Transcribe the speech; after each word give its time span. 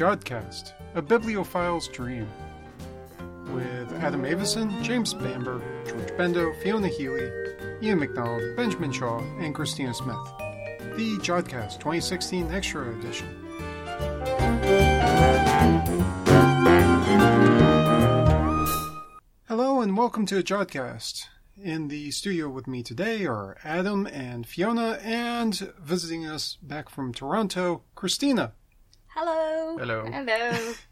Jodcast, 0.00 0.72
a 0.94 1.02
bibliophile's 1.02 1.86
dream. 1.86 2.26
With 3.52 3.92
Adam 4.02 4.24
Avison, 4.24 4.82
James 4.82 5.12
Bamber, 5.12 5.60
George 5.86 6.08
Bendo, 6.12 6.58
Fiona 6.62 6.88
Healy, 6.88 7.30
Iain 7.82 7.98
McDonald, 7.98 8.40
Benjamin 8.56 8.92
Shaw, 8.92 9.18
and 9.40 9.54
Christina 9.54 9.92
Smith. 9.92 10.16
The 10.96 11.18
Jodcast 11.18 11.80
2016 11.80 12.50
Extra 12.50 12.90
Edition. 12.98 13.28
Hello 19.48 19.82
and 19.82 19.98
welcome 19.98 20.24
to 20.24 20.42
Jodcast. 20.42 21.26
In 21.62 21.88
the 21.88 22.10
studio 22.10 22.48
with 22.48 22.66
me 22.66 22.82
today 22.82 23.26
are 23.26 23.58
Adam 23.62 24.06
and 24.06 24.46
Fiona, 24.46 24.98
and 25.02 25.54
visiting 25.78 26.24
us 26.24 26.56
back 26.62 26.88
from 26.88 27.12
Toronto, 27.12 27.82
Christina. 27.94 28.54
Hello. 29.22 29.76
Hello. 29.76 30.04
Hello. 30.10 30.72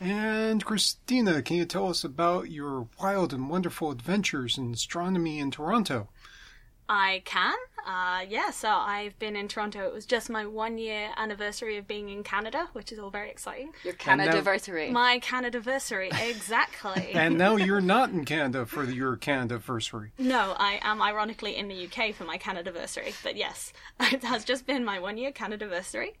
And 0.00 0.62
Christina, 0.62 1.40
can 1.40 1.56
you 1.56 1.64
tell 1.64 1.88
us 1.88 2.04
about 2.04 2.50
your 2.50 2.88
wild 3.00 3.32
and 3.32 3.48
wonderful 3.48 3.90
adventures 3.90 4.58
in 4.58 4.74
astronomy 4.74 5.38
in 5.38 5.50
Toronto? 5.50 6.08
I 6.90 7.22
can. 7.24 7.54
Uh, 7.86 8.26
yeah, 8.28 8.50
so 8.50 8.68
I've 8.68 9.18
been 9.18 9.34
in 9.36 9.48
Toronto. 9.48 9.86
It 9.86 9.94
was 9.94 10.04
just 10.04 10.28
my 10.28 10.44
one 10.44 10.76
year 10.76 11.10
anniversary 11.16 11.78
of 11.78 11.86
being 11.86 12.10
in 12.10 12.22
Canada, 12.22 12.68
which 12.74 12.92
is 12.92 12.98
all 12.98 13.08
very 13.08 13.30
exciting. 13.30 13.72
Your 13.82 13.94
And 14.06 14.18
now- 14.18 14.24
Canada-versary. 14.26 14.90
My 14.90 15.20
Canada-versary, 15.20 16.10
exactly. 16.28 17.10
And 17.14 17.38
now 17.38 17.56
you're 17.56 17.80
not 17.80 18.10
in 18.10 18.26
Canada 18.26 18.66
for 18.66 18.84
your 18.84 19.16
Canada 19.16 19.54
anniversary. 19.54 20.10
no, 20.18 20.54
I 20.58 20.80
am 20.82 21.00
ironically 21.00 21.56
in 21.56 21.68
the 21.68 21.86
UK 21.86 22.14
for 22.14 22.24
my 22.24 22.36
Canada-versary, 22.36 23.14
but 23.22 23.36
yes, 23.36 23.72
it 24.00 24.22
has 24.24 24.44
just 24.44 24.66
been 24.66 24.84
my 24.84 24.98
one 24.98 25.16
year 25.16 25.32
Canada-versary. 25.32 26.14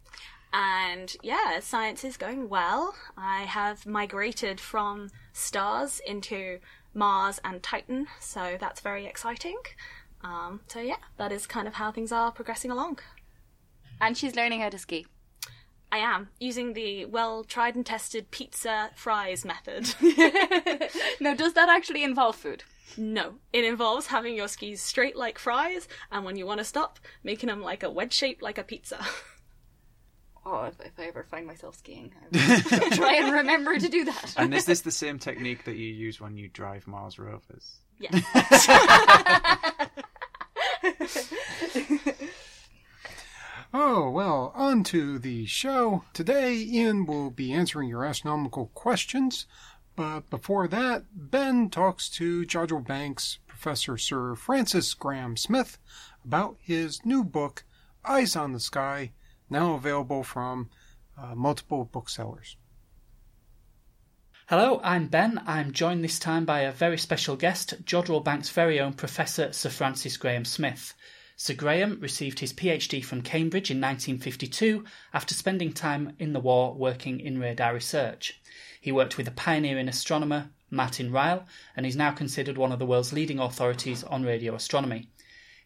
And 0.56 1.16
yeah, 1.22 1.58
science 1.60 2.04
is 2.04 2.16
going 2.16 2.48
well. 2.48 2.94
I 3.16 3.40
have 3.42 3.86
migrated 3.86 4.60
from 4.60 5.10
stars 5.32 6.00
into 6.06 6.60
Mars 6.94 7.40
and 7.44 7.60
Titan, 7.60 8.06
so 8.20 8.56
that's 8.60 8.80
very 8.80 9.04
exciting. 9.04 9.58
Um, 10.22 10.60
so 10.68 10.78
yeah, 10.80 10.96
that 11.16 11.32
is 11.32 11.46
kind 11.48 11.66
of 11.66 11.74
how 11.74 11.90
things 11.90 12.12
are 12.12 12.30
progressing 12.30 12.70
along. 12.70 13.00
and 14.00 14.16
she's 14.16 14.36
learning 14.36 14.60
how 14.60 14.68
to 14.68 14.78
ski. 14.78 15.06
I 15.92 15.98
am 15.98 16.28
using 16.40 16.72
the 16.72 17.04
well 17.06 17.44
tried 17.44 17.74
and 17.76 17.84
tested 17.86 18.30
pizza 18.30 18.90
fries 18.94 19.44
method. 19.44 19.94
Now, 21.20 21.34
does 21.34 21.52
that 21.54 21.68
actually 21.68 22.02
involve 22.04 22.36
food? 22.36 22.62
no, 22.96 23.34
it 23.52 23.64
involves 23.64 24.06
having 24.08 24.36
your 24.36 24.46
skis 24.48 24.80
straight 24.80 25.16
like 25.16 25.38
fries, 25.38 25.88
and 26.12 26.24
when 26.24 26.36
you 26.36 26.46
want 26.46 26.58
to 26.58 26.64
stop, 26.64 26.98
making 27.24 27.48
them 27.48 27.60
like 27.60 27.82
a 27.82 27.90
wedge 27.90 28.12
shape 28.12 28.40
like 28.42 28.58
a 28.58 28.62
pizza. 28.64 29.04
Oh, 30.46 30.64
if, 30.64 30.78
if 30.80 30.92
I 30.98 31.04
ever 31.04 31.24
find 31.24 31.46
myself 31.46 31.76
skiing, 31.76 32.12
I 32.32 32.62
will 32.80 32.90
try 32.90 33.14
and 33.16 33.32
remember 33.32 33.78
to 33.78 33.88
do 33.88 34.04
that. 34.04 34.34
And 34.36 34.54
is 34.54 34.66
this 34.66 34.82
the 34.82 34.90
same 34.90 35.18
technique 35.18 35.64
that 35.64 35.76
you 35.76 35.86
use 35.86 36.20
when 36.20 36.36
you 36.36 36.48
drive 36.48 36.86
Mars 36.86 37.18
rovers? 37.18 37.78
yes. 37.98 38.68
Oh, 43.76 44.08
well, 44.08 44.52
on 44.54 44.84
to 44.84 45.18
the 45.18 45.46
show. 45.46 46.04
Today, 46.12 46.54
Ian 46.54 47.06
will 47.06 47.30
be 47.30 47.52
answering 47.52 47.88
your 47.88 48.04
astronomical 48.04 48.70
questions. 48.72 49.46
But 49.96 50.30
before 50.30 50.68
that, 50.68 51.06
Ben 51.12 51.70
talks 51.70 52.08
to 52.10 52.46
Jodrell 52.46 52.86
Bank's 52.86 53.38
Professor 53.48 53.98
Sir 53.98 54.36
Francis 54.36 54.94
Graham 54.94 55.36
Smith 55.36 55.78
about 56.24 56.56
his 56.60 57.04
new 57.04 57.24
book, 57.24 57.64
Eyes 58.04 58.36
on 58.36 58.52
the 58.52 58.60
Sky, 58.60 59.10
now 59.54 59.74
available 59.74 60.24
from 60.24 60.68
uh, 61.16 61.32
multiple 61.34 61.84
booksellers. 61.84 62.56
Hello, 64.48 64.80
I'm 64.82 65.06
Ben. 65.06 65.40
I'm 65.46 65.70
joined 65.70 66.02
this 66.02 66.18
time 66.18 66.44
by 66.44 66.62
a 66.62 66.72
very 66.72 66.98
special 66.98 67.36
guest, 67.36 67.84
Jodrell 67.84 68.24
Bank's 68.24 68.50
very 68.50 68.80
own 68.80 68.94
Professor 68.94 69.52
Sir 69.52 69.70
Francis 69.70 70.16
Graham 70.16 70.44
Smith. 70.44 70.92
Sir 71.36 71.54
Graham 71.54 72.00
received 72.00 72.40
his 72.40 72.52
PhD 72.52 73.04
from 73.04 73.22
Cambridge 73.22 73.70
in 73.70 73.80
1952 73.80 74.84
after 75.12 75.34
spending 75.34 75.72
time 75.72 76.16
in 76.18 76.32
the 76.32 76.40
war 76.40 76.74
working 76.74 77.20
in 77.20 77.38
radar 77.38 77.72
research. 77.74 78.40
He 78.80 78.90
worked 78.90 79.16
with 79.16 79.28
a 79.28 79.38
pioneering 79.46 79.88
astronomer, 79.88 80.50
Martin 80.68 81.12
Ryle, 81.12 81.46
and 81.76 81.86
is 81.86 81.94
now 81.94 82.10
considered 82.10 82.58
one 82.58 82.72
of 82.72 82.80
the 82.80 82.86
world's 82.86 83.12
leading 83.12 83.38
authorities 83.38 84.02
on 84.02 84.24
radio 84.24 84.56
astronomy. 84.56 85.10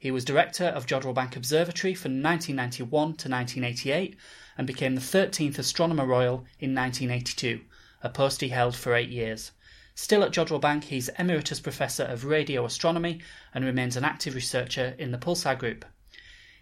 He 0.01 0.13
was 0.13 0.25
director 0.25 0.67
of 0.67 0.87
Jodrell 0.87 1.13
Bank 1.13 1.35
Observatory 1.35 1.93
from 1.93 2.23
1991 2.23 2.89
to 3.17 3.29
1988 3.29 4.17
and 4.57 4.65
became 4.65 4.95
the 4.95 5.01
13th 5.01 5.59
Astronomer 5.59 6.07
Royal 6.07 6.47
in 6.61 6.73
1982, 6.73 7.63
a 8.05 8.09
post 8.09 8.41
he 8.41 8.51
held 8.51 8.77
for 8.77 8.95
eight 8.95 9.09
years. 9.09 9.51
Still 9.97 10.23
at 10.23 10.31
Jodrell 10.31 10.61
Bank, 10.61 10.85
he's 10.85 11.09
Emeritus 11.19 11.59
Professor 11.59 12.05
of 12.05 12.25
Radio 12.25 12.65
Astronomy 12.65 13.21
and 13.53 13.65
remains 13.65 13.97
an 13.97 14.05
active 14.05 14.37
researcher 14.37 14.95
in 14.99 15.11
the 15.11 15.19
Pulsar 15.19 15.59
Group. 15.59 15.85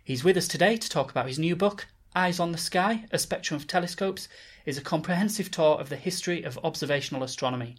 He's 0.02 0.24
with 0.24 0.38
us 0.38 0.48
today 0.48 0.78
to 0.78 0.88
talk 0.88 1.10
about 1.10 1.28
his 1.28 1.38
new 1.38 1.54
book, 1.54 1.88
Eyes 2.14 2.40
on 2.40 2.52
the 2.52 2.58
Sky 2.58 3.04
A 3.12 3.18
Spectrum 3.18 3.60
of 3.60 3.66
Telescopes, 3.66 4.28
is 4.64 4.78
a 4.78 4.82
comprehensive 4.82 5.50
tour 5.50 5.78
of 5.78 5.90
the 5.90 5.96
history 5.96 6.42
of 6.42 6.58
observational 6.64 7.22
astronomy, 7.22 7.76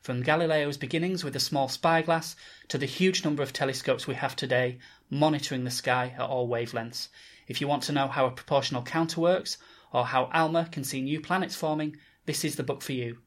from 0.00 0.22
Galileo's 0.22 0.76
beginnings 0.76 1.24
with 1.24 1.36
a 1.36 1.40
small 1.40 1.68
spyglass 1.68 2.36
to 2.68 2.78
the 2.78 2.86
huge 2.86 3.24
number 3.24 3.42
of 3.42 3.52
telescopes 3.52 4.06
we 4.06 4.14
have 4.14 4.36
today 4.36 4.78
monitoring 5.10 5.64
the 5.64 5.70
sky 5.70 6.14
at 6.16 6.22
all 6.22 6.48
wavelengths. 6.48 7.08
If 7.46 7.60
you 7.60 7.68
want 7.68 7.82
to 7.84 7.92
know 7.92 8.08
how 8.08 8.26
a 8.26 8.30
proportional 8.30 8.82
counter 8.82 9.20
works, 9.20 9.58
or 9.92 10.06
how 10.06 10.30
ALMA 10.32 10.68
can 10.70 10.84
see 10.84 11.00
new 11.00 11.20
planets 11.20 11.54
forming, 11.54 11.96
this 12.26 12.44
is 12.44 12.56
the 12.56 12.62
book 12.62 12.82
for 12.82 12.92
you. 12.92 13.18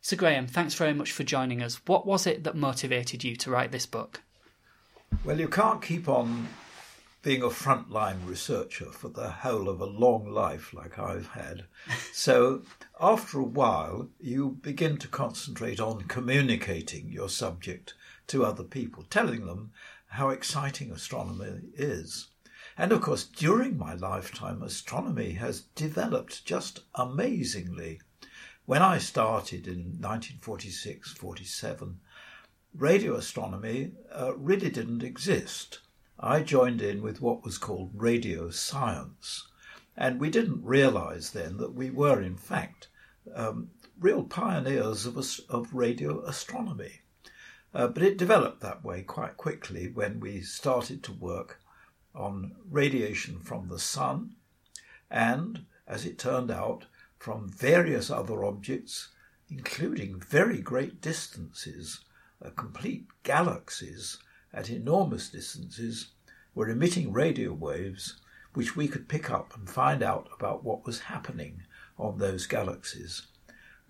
Sir 0.00 0.16
Graham, 0.16 0.46
thanks 0.46 0.74
very 0.74 0.94
much 0.94 1.12
for 1.12 1.24
joining 1.24 1.62
us. 1.62 1.80
What 1.86 2.06
was 2.06 2.26
it 2.26 2.44
that 2.44 2.56
motivated 2.56 3.24
you 3.24 3.36
to 3.36 3.50
write 3.50 3.72
this 3.72 3.86
book? 3.86 4.22
Well, 5.24 5.40
you 5.40 5.48
can't 5.48 5.82
keep 5.82 6.08
on 6.08 6.48
being 7.28 7.42
a 7.42 7.48
frontline 7.48 8.26
researcher 8.26 8.86
for 8.86 9.10
the 9.10 9.28
whole 9.28 9.68
of 9.68 9.82
a 9.82 9.84
long 9.84 10.26
life 10.30 10.72
like 10.72 10.98
I've 10.98 11.26
had. 11.26 11.66
So, 12.14 12.62
after 12.98 13.38
a 13.38 13.44
while, 13.44 14.08
you 14.18 14.56
begin 14.62 14.96
to 14.96 15.08
concentrate 15.08 15.78
on 15.78 16.04
communicating 16.04 17.10
your 17.10 17.28
subject 17.28 17.92
to 18.28 18.46
other 18.46 18.64
people, 18.64 19.04
telling 19.10 19.44
them 19.44 19.72
how 20.06 20.30
exciting 20.30 20.90
astronomy 20.90 21.64
is. 21.74 22.28
And 22.78 22.92
of 22.92 23.02
course, 23.02 23.24
during 23.24 23.76
my 23.76 23.92
lifetime, 23.92 24.62
astronomy 24.62 25.32
has 25.32 25.66
developed 25.74 26.46
just 26.46 26.80
amazingly. 26.94 28.00
When 28.64 28.80
I 28.80 28.96
started 28.96 29.66
in 29.66 30.00
1946 30.00 31.12
47, 31.12 32.00
radio 32.74 33.16
astronomy 33.16 33.92
uh, 34.10 34.34
really 34.34 34.70
didn't 34.70 35.02
exist. 35.02 35.80
I 36.20 36.42
joined 36.42 36.82
in 36.82 37.00
with 37.00 37.20
what 37.20 37.44
was 37.44 37.58
called 37.58 37.92
radio 37.94 38.50
science, 38.50 39.46
and 39.96 40.18
we 40.18 40.30
didn't 40.30 40.64
realize 40.64 41.30
then 41.30 41.58
that 41.58 41.74
we 41.74 41.90
were, 41.90 42.20
in 42.20 42.36
fact, 42.36 42.88
um, 43.32 43.70
real 44.00 44.24
pioneers 44.24 45.06
of, 45.06 45.16
of 45.48 45.72
radio 45.72 46.24
astronomy. 46.24 47.02
Uh, 47.72 47.86
but 47.86 48.02
it 48.02 48.18
developed 48.18 48.60
that 48.62 48.82
way 48.82 49.02
quite 49.02 49.36
quickly 49.36 49.92
when 49.92 50.18
we 50.18 50.40
started 50.40 51.04
to 51.04 51.12
work 51.12 51.60
on 52.16 52.56
radiation 52.68 53.38
from 53.38 53.68
the 53.68 53.78
sun 53.78 54.34
and, 55.08 55.66
as 55.86 56.04
it 56.04 56.18
turned 56.18 56.50
out, 56.50 56.86
from 57.16 57.48
various 57.48 58.10
other 58.10 58.44
objects, 58.44 59.10
including 59.48 60.18
very 60.18 60.60
great 60.60 61.00
distances, 61.00 62.00
uh, 62.44 62.50
complete 62.50 63.06
galaxies 63.22 64.18
at 64.52 64.70
enormous 64.70 65.28
distances, 65.28 66.08
were 66.54 66.68
emitting 66.68 67.12
radio 67.12 67.52
waves 67.52 68.20
which 68.54 68.74
we 68.74 68.88
could 68.88 69.08
pick 69.08 69.30
up 69.30 69.54
and 69.56 69.68
find 69.68 70.02
out 70.02 70.28
about 70.34 70.64
what 70.64 70.84
was 70.86 71.00
happening 71.00 71.62
on 71.98 72.18
those 72.18 72.46
galaxies. 72.46 73.26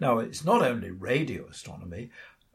Now, 0.01 0.19
it's 0.19 0.45
not 0.45 0.63
only 0.63 0.91
radio 0.91 1.47
astronomy. 1.47 2.11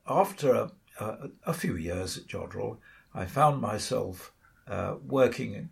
After 0.08 0.54
a, 0.54 0.72
a, 1.00 1.30
a 1.48 1.54
few 1.54 1.76
years 1.76 2.18
at 2.18 2.28
Jodrell, 2.28 2.78
I 3.14 3.26
found 3.26 3.62
myself 3.62 4.34
uh, 4.68 4.96
working 5.06 5.70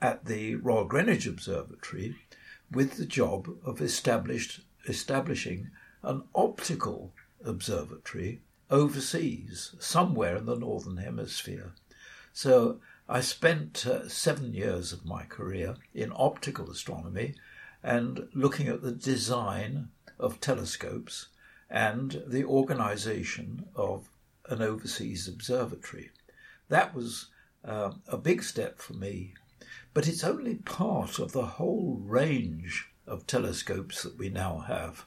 at 0.00 0.24
the 0.24 0.56
Royal 0.56 0.84
Greenwich 0.84 1.26
Observatory 1.26 2.16
with 2.70 2.96
the 2.96 3.06
job 3.06 3.48
of 3.64 3.80
established, 3.80 4.60
establishing 4.88 5.70
an 6.02 6.22
optical 6.34 7.12
observatory 7.44 8.42
overseas, 8.70 9.74
somewhere 9.78 10.36
in 10.36 10.46
the 10.46 10.56
Northern 10.56 10.96
Hemisphere. 10.96 11.72
So 12.32 12.80
I 13.08 13.20
spent 13.20 13.86
uh, 13.86 14.08
seven 14.08 14.52
years 14.52 14.92
of 14.92 15.04
my 15.04 15.24
career 15.24 15.76
in 15.94 16.12
optical 16.14 16.70
astronomy 16.70 17.34
and 17.82 18.28
looking 18.34 18.68
at 18.68 18.82
the 18.82 18.92
design 18.92 19.88
of 20.18 20.40
telescopes 20.40 21.28
and 21.70 22.22
the 22.26 22.44
organization 22.44 23.66
of 23.74 24.08
an 24.48 24.62
overseas 24.62 25.28
observatory. 25.28 26.10
That 26.68 26.94
was 26.94 27.26
uh, 27.64 27.92
a 28.08 28.16
big 28.16 28.42
step 28.42 28.78
for 28.80 28.94
me, 28.94 29.34
but 29.94 30.08
it's 30.08 30.24
only 30.24 30.56
part 30.56 31.18
of 31.18 31.32
the 31.32 31.46
whole 31.46 32.00
range 32.02 32.88
of 33.06 33.26
telescopes 33.26 34.02
that 34.02 34.18
we 34.18 34.28
now 34.28 34.58
have. 34.66 35.04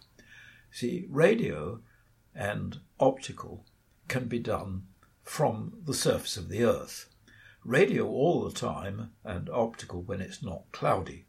See, 0.72 1.06
radio 1.10 1.82
and 2.40 2.80
optical 3.02 3.66
can 4.08 4.30
be 4.30 4.40
done 4.40 4.88
from 5.24 5.74
the 5.86 5.94
surface 5.94 6.38
of 6.38 6.48
the 6.48 6.64
Earth. 6.64 7.10
Radio 7.66 8.08
all 8.08 8.46
the 8.46 8.58
time 8.58 9.12
and 9.26 9.50
optical 9.50 10.02
when 10.02 10.22
it's 10.22 10.42
not 10.42 10.72
cloudy. 10.72 11.26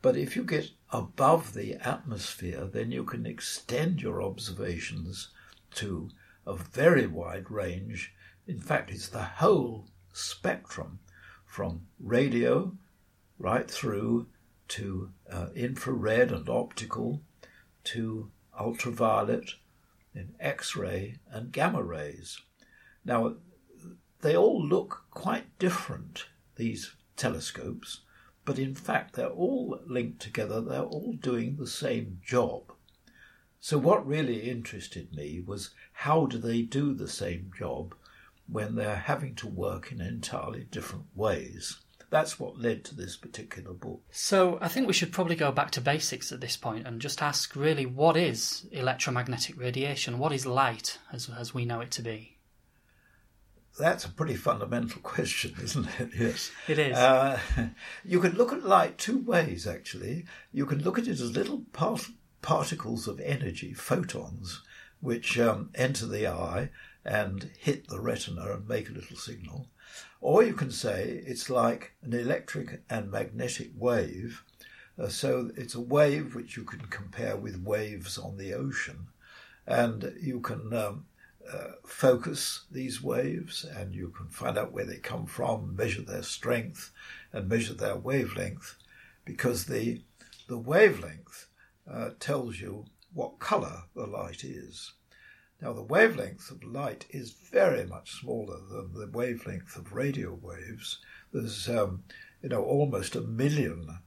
But 0.00 0.16
if 0.16 0.34
you 0.34 0.42
get 0.42 0.70
above 0.90 1.52
the 1.52 1.74
atmosphere, 1.74 2.64
then 2.64 2.90
you 2.90 3.04
can 3.04 3.26
extend 3.26 4.00
your 4.00 4.22
observations 4.22 5.28
to 5.74 6.08
a 6.46 6.54
very 6.54 7.06
wide 7.06 7.50
range. 7.50 8.14
In 8.46 8.58
fact, 8.58 8.90
it's 8.90 9.08
the 9.08 9.22
whole 9.22 9.86
spectrum 10.14 10.98
from 11.44 11.82
radio 12.00 12.72
right 13.38 13.70
through 13.70 14.28
to 14.68 15.10
uh, 15.30 15.48
infrared 15.54 16.32
and 16.32 16.48
optical 16.48 17.20
to 17.84 18.30
ultraviolet 18.58 19.50
and 20.14 20.34
X 20.40 20.76
ray 20.76 21.16
and 21.30 21.52
gamma 21.52 21.82
rays. 21.82 22.40
Now, 23.04 23.36
they 24.20 24.36
all 24.36 24.64
look 24.64 25.06
quite 25.10 25.58
different, 25.58 26.26
these 26.56 26.94
telescopes, 27.16 28.02
but 28.44 28.58
in 28.58 28.74
fact, 28.74 29.14
they're 29.14 29.28
all 29.28 29.80
linked 29.86 30.20
together, 30.20 30.60
they're 30.60 30.82
all 30.82 31.14
doing 31.14 31.56
the 31.56 31.66
same 31.66 32.20
job. 32.24 32.72
So, 33.60 33.78
what 33.78 34.06
really 34.06 34.50
interested 34.50 35.12
me 35.12 35.40
was 35.40 35.70
how 35.92 36.26
do 36.26 36.38
they 36.38 36.62
do 36.62 36.94
the 36.94 37.08
same 37.08 37.52
job 37.56 37.94
when 38.48 38.74
they're 38.74 38.96
having 38.96 39.34
to 39.36 39.46
work 39.46 39.92
in 39.92 40.00
entirely 40.00 40.64
different 40.64 41.06
ways? 41.14 41.81
That's 42.12 42.38
what 42.38 42.60
led 42.60 42.84
to 42.84 42.94
this 42.94 43.16
particular 43.16 43.72
book. 43.72 44.02
So 44.10 44.58
I 44.60 44.68
think 44.68 44.86
we 44.86 44.92
should 44.92 45.12
probably 45.12 45.34
go 45.34 45.50
back 45.50 45.70
to 45.70 45.80
basics 45.80 46.30
at 46.30 46.42
this 46.42 46.58
point 46.58 46.86
and 46.86 47.00
just 47.00 47.22
ask 47.22 47.56
really 47.56 47.86
what 47.86 48.18
is 48.18 48.66
electromagnetic 48.70 49.58
radiation? 49.58 50.18
What 50.18 50.30
is 50.30 50.44
light 50.44 50.98
as, 51.10 51.30
as 51.30 51.54
we 51.54 51.64
know 51.64 51.80
it 51.80 51.90
to 51.92 52.02
be? 52.02 52.36
That's 53.78 54.04
a 54.04 54.10
pretty 54.10 54.34
fundamental 54.34 55.00
question, 55.02 55.54
isn't 55.62 55.88
it? 55.98 56.10
Yes. 56.18 56.50
It 56.68 56.78
is. 56.78 56.98
Uh, 56.98 57.40
you 58.04 58.20
can 58.20 58.32
look 58.32 58.52
at 58.52 58.62
light 58.62 58.98
two 58.98 59.20
ways, 59.20 59.66
actually. 59.66 60.26
You 60.52 60.66
can 60.66 60.82
look 60.82 60.98
at 60.98 61.08
it 61.08 61.12
as 61.12 61.34
little 61.34 61.62
part- 61.72 62.10
particles 62.42 63.08
of 63.08 63.20
energy, 63.20 63.72
photons, 63.72 64.60
which 65.00 65.38
um, 65.38 65.70
enter 65.74 66.04
the 66.04 66.26
eye 66.26 66.68
and 67.06 67.50
hit 67.58 67.88
the 67.88 68.00
retina 68.00 68.52
and 68.52 68.68
make 68.68 68.90
a 68.90 68.92
little 68.92 69.16
signal. 69.16 69.68
Or 70.22 70.44
you 70.44 70.54
can 70.54 70.70
say 70.70 71.20
it's 71.26 71.50
like 71.50 71.94
an 72.02 72.12
electric 72.14 72.84
and 72.88 73.10
magnetic 73.10 73.72
wave. 73.76 74.44
Uh, 74.96 75.08
so 75.08 75.50
it's 75.56 75.74
a 75.74 75.80
wave 75.80 76.36
which 76.36 76.56
you 76.56 76.62
can 76.62 76.86
compare 76.86 77.36
with 77.36 77.64
waves 77.64 78.18
on 78.18 78.36
the 78.36 78.54
ocean. 78.54 79.08
And 79.66 80.14
you 80.20 80.38
can 80.38 80.72
um, 80.72 81.06
uh, 81.52 81.72
focus 81.84 82.66
these 82.70 83.02
waves 83.02 83.64
and 83.64 83.96
you 83.96 84.10
can 84.16 84.28
find 84.28 84.56
out 84.56 84.70
where 84.70 84.84
they 84.84 84.98
come 84.98 85.26
from, 85.26 85.74
measure 85.74 86.02
their 86.02 86.22
strength, 86.22 86.92
and 87.32 87.48
measure 87.48 87.74
their 87.74 87.96
wavelength 87.96 88.76
because 89.24 89.64
the, 89.64 90.02
the 90.46 90.58
wavelength 90.58 91.46
uh, 91.92 92.10
tells 92.20 92.60
you 92.60 92.84
what 93.12 93.40
colour 93.40 93.82
the 93.96 94.06
light 94.06 94.44
is. 94.44 94.92
Now, 95.62 95.72
the 95.72 95.82
wavelength 95.82 96.50
of 96.50 96.64
light 96.64 97.06
is 97.10 97.30
very 97.30 97.86
much 97.86 98.10
smaller 98.10 98.58
than 98.68 98.94
the 98.94 99.06
wavelength 99.06 99.76
of 99.76 99.92
radio 99.92 100.34
waves. 100.34 100.98
There's, 101.32 101.68
um, 101.68 102.02
you 102.42 102.48
know, 102.48 102.64
almost 102.64 103.14
a 103.14 103.20
million 103.20 104.00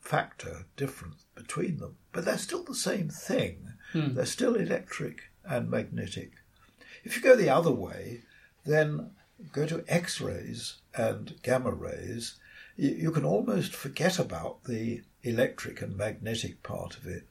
factor 0.00 0.64
difference 0.74 1.26
between 1.34 1.76
them, 1.76 1.98
but 2.12 2.24
they're 2.24 2.38
still 2.38 2.64
the 2.64 2.74
same 2.74 3.10
thing. 3.10 3.74
Hmm. 3.92 4.14
They're 4.14 4.24
still 4.24 4.54
electric 4.54 5.24
and 5.44 5.68
magnetic. 5.68 6.32
If 7.04 7.14
you 7.14 7.22
go 7.22 7.36
the 7.36 7.50
other 7.50 7.72
way, 7.72 8.22
then 8.64 9.10
go 9.52 9.66
to 9.66 9.84
X 9.88 10.18
rays 10.18 10.80
and 10.94 11.34
gamma 11.42 11.72
rays, 11.72 12.36
you, 12.74 12.88
you 12.88 13.10
can 13.10 13.26
almost 13.26 13.74
forget 13.74 14.18
about 14.18 14.64
the 14.64 15.02
electric 15.22 15.82
and 15.82 15.94
magnetic 15.94 16.62
part 16.62 16.96
of 16.96 17.06
it 17.06 17.26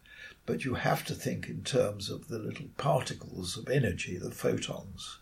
but 0.45 0.65
you 0.65 0.73
have 0.75 1.05
to 1.05 1.13
think 1.13 1.47
in 1.47 1.63
terms 1.63 2.09
of 2.09 2.27
the 2.27 2.39
little 2.39 2.67
particles 2.77 3.57
of 3.57 3.69
energy, 3.69 4.17
the 4.17 4.31
photons. 4.31 5.17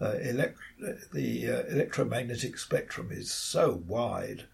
Uh, 0.00 0.16
elect- 0.22 0.58
the 1.12 1.46
uh, 1.50 1.62
electromagnetic 1.68 2.56
spectrum 2.56 3.10
is 3.10 3.30
so 3.30 3.82
wide 3.86 4.44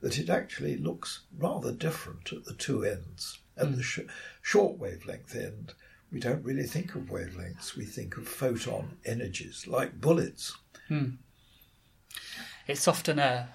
that 0.00 0.18
it 0.18 0.28
actually 0.28 0.76
looks 0.76 1.20
rather 1.38 1.72
different 1.72 2.32
at 2.32 2.44
the 2.44 2.54
two 2.54 2.84
ends. 2.84 3.38
At 3.56 3.76
the 3.76 3.82
sh- 3.82 4.00
short 4.42 4.78
wavelength 4.78 5.34
end, 5.34 5.74
we 6.12 6.20
don't 6.20 6.44
really 6.44 6.66
think 6.66 6.94
of 6.94 7.02
wavelengths, 7.04 7.76
we 7.76 7.84
think 7.84 8.16
of 8.16 8.28
photon 8.28 8.98
energies 9.04 9.66
like 9.66 10.00
bullets. 10.00 10.56
It's 12.66 12.88
often 12.88 13.18
a, 13.18 13.48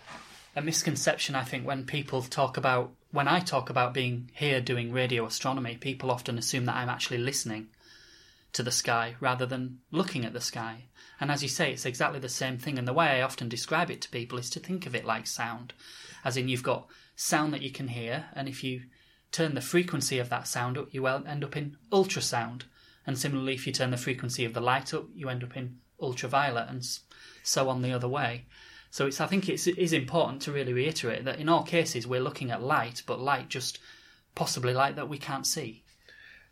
a 0.55 0.61
misconception, 0.61 1.35
I 1.35 1.43
think, 1.43 1.65
when 1.65 1.85
people 1.85 2.21
talk 2.21 2.57
about, 2.57 2.91
when 3.11 3.27
I 3.27 3.39
talk 3.39 3.69
about 3.69 3.93
being 3.93 4.31
here 4.33 4.61
doing 4.61 4.91
radio 4.91 5.25
astronomy, 5.25 5.77
people 5.77 6.11
often 6.11 6.37
assume 6.37 6.65
that 6.65 6.75
I'm 6.75 6.89
actually 6.89 7.17
listening 7.17 7.67
to 8.53 8.63
the 8.63 8.71
sky 8.71 9.15
rather 9.19 9.45
than 9.45 9.79
looking 9.91 10.25
at 10.25 10.33
the 10.33 10.41
sky. 10.41 10.85
And 11.19 11.31
as 11.31 11.43
you 11.43 11.49
say, 11.49 11.71
it's 11.71 11.85
exactly 11.85 12.19
the 12.19 12.29
same 12.29 12.57
thing. 12.57 12.77
And 12.77 12.87
the 12.87 12.93
way 12.93 13.07
I 13.07 13.21
often 13.21 13.49
describe 13.49 13.91
it 13.91 14.01
to 14.01 14.09
people 14.09 14.37
is 14.37 14.49
to 14.51 14.59
think 14.59 14.85
of 14.85 14.95
it 14.95 15.05
like 15.05 15.27
sound, 15.27 15.73
as 16.23 16.37
in 16.37 16.47
you've 16.47 16.63
got 16.63 16.87
sound 17.15 17.53
that 17.53 17.61
you 17.61 17.71
can 17.71 17.89
hear, 17.89 18.25
and 18.33 18.47
if 18.47 18.63
you 18.63 18.83
turn 19.31 19.55
the 19.55 19.61
frequency 19.61 20.17
of 20.19 20.29
that 20.29 20.47
sound 20.47 20.77
up, 20.77 20.87
you 20.91 21.05
end 21.05 21.43
up 21.43 21.55
in 21.55 21.77
ultrasound. 21.91 22.63
And 23.05 23.17
similarly, 23.17 23.53
if 23.53 23.65
you 23.65 23.73
turn 23.73 23.91
the 23.91 23.97
frequency 23.97 24.45
of 24.45 24.53
the 24.53 24.61
light 24.61 24.93
up, 24.93 25.05
you 25.13 25.29
end 25.29 25.43
up 25.43 25.55
in 25.55 25.77
ultraviolet, 26.01 26.69
and 26.69 26.83
so 27.43 27.69
on 27.69 27.81
the 27.81 27.93
other 27.93 28.07
way. 28.07 28.45
So 28.91 29.07
it's, 29.07 29.21
I 29.21 29.27
think 29.27 29.49
it's, 29.49 29.67
it 29.67 29.77
is 29.77 29.93
important 29.93 30.41
to 30.43 30.51
really 30.51 30.73
reiterate 30.73 31.25
that 31.25 31.39
in 31.39 31.49
all 31.49 31.63
cases 31.63 32.05
we're 32.05 32.21
looking 32.21 32.51
at 32.51 32.61
light, 32.61 33.03
but 33.05 33.19
light 33.19 33.49
just 33.49 33.79
possibly 34.35 34.73
light 34.73 34.95
that 34.97 35.09
we 35.09 35.17
can't 35.17 35.47
see. 35.47 35.83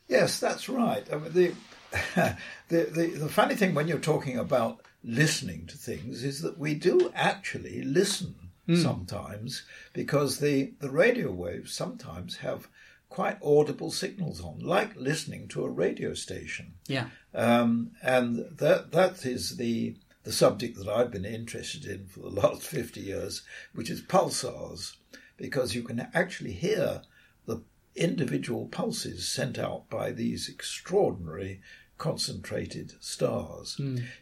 Yes, 0.07 0.39
that's 0.39 0.67
right. 0.67 1.05
I 1.11 1.17
mean, 1.17 1.33
the, 1.33 1.53
the, 2.69 2.83
the, 2.85 3.07
the 3.19 3.29
funny 3.29 3.55
thing 3.55 3.75
when 3.75 3.87
you're 3.87 3.99
talking 3.99 4.37
about 4.37 4.79
listening 5.03 5.67
to 5.67 5.77
things 5.77 6.23
is 6.23 6.41
that 6.41 6.57
we 6.57 6.73
do 6.73 7.11
actually 7.13 7.83
listen 7.83 8.35
sometimes 8.75 9.63
because 9.93 10.39
the, 10.39 10.73
the 10.79 10.89
radio 10.91 11.31
waves 11.31 11.73
sometimes 11.73 12.37
have 12.37 12.67
quite 13.09 13.37
audible 13.43 13.91
signals 13.91 14.41
on, 14.41 14.59
like 14.59 14.95
listening 14.95 15.47
to 15.47 15.65
a 15.65 15.69
radio 15.69 16.13
station. 16.13 16.73
Yeah. 16.87 17.07
Um, 17.33 17.91
and 18.03 18.45
that 18.57 18.91
that 18.91 19.25
is 19.25 19.57
the 19.57 19.95
the 20.23 20.31
subject 20.31 20.77
that 20.77 20.87
I've 20.87 21.11
been 21.11 21.25
interested 21.25 21.85
in 21.85 22.07
for 22.07 22.19
the 22.21 22.29
last 22.41 22.63
fifty 22.63 23.01
years, 23.01 23.43
which 23.73 23.89
is 23.89 24.01
pulsars, 24.01 24.95
because 25.37 25.75
you 25.75 25.83
can 25.83 26.07
actually 26.13 26.53
hear 26.53 27.01
the 27.45 27.61
individual 27.95 28.67
pulses 28.67 29.27
sent 29.27 29.57
out 29.57 29.89
by 29.89 30.11
these 30.11 30.49
extraordinary 30.49 31.61
concentrated 31.97 32.93
stars. 33.01 33.75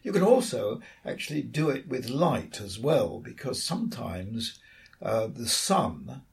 You 0.03 0.11
can 0.11 0.23
also 0.23 0.81
actually 1.05 1.43
do 1.43 1.69
it 1.69 1.87
with 1.87 2.09
light 2.09 2.59
as 2.59 2.79
well, 2.79 3.19
because 3.19 3.63
sometimes 3.63 4.59
uh, 5.01 5.27
the 5.27 5.47
sun, 5.47 6.23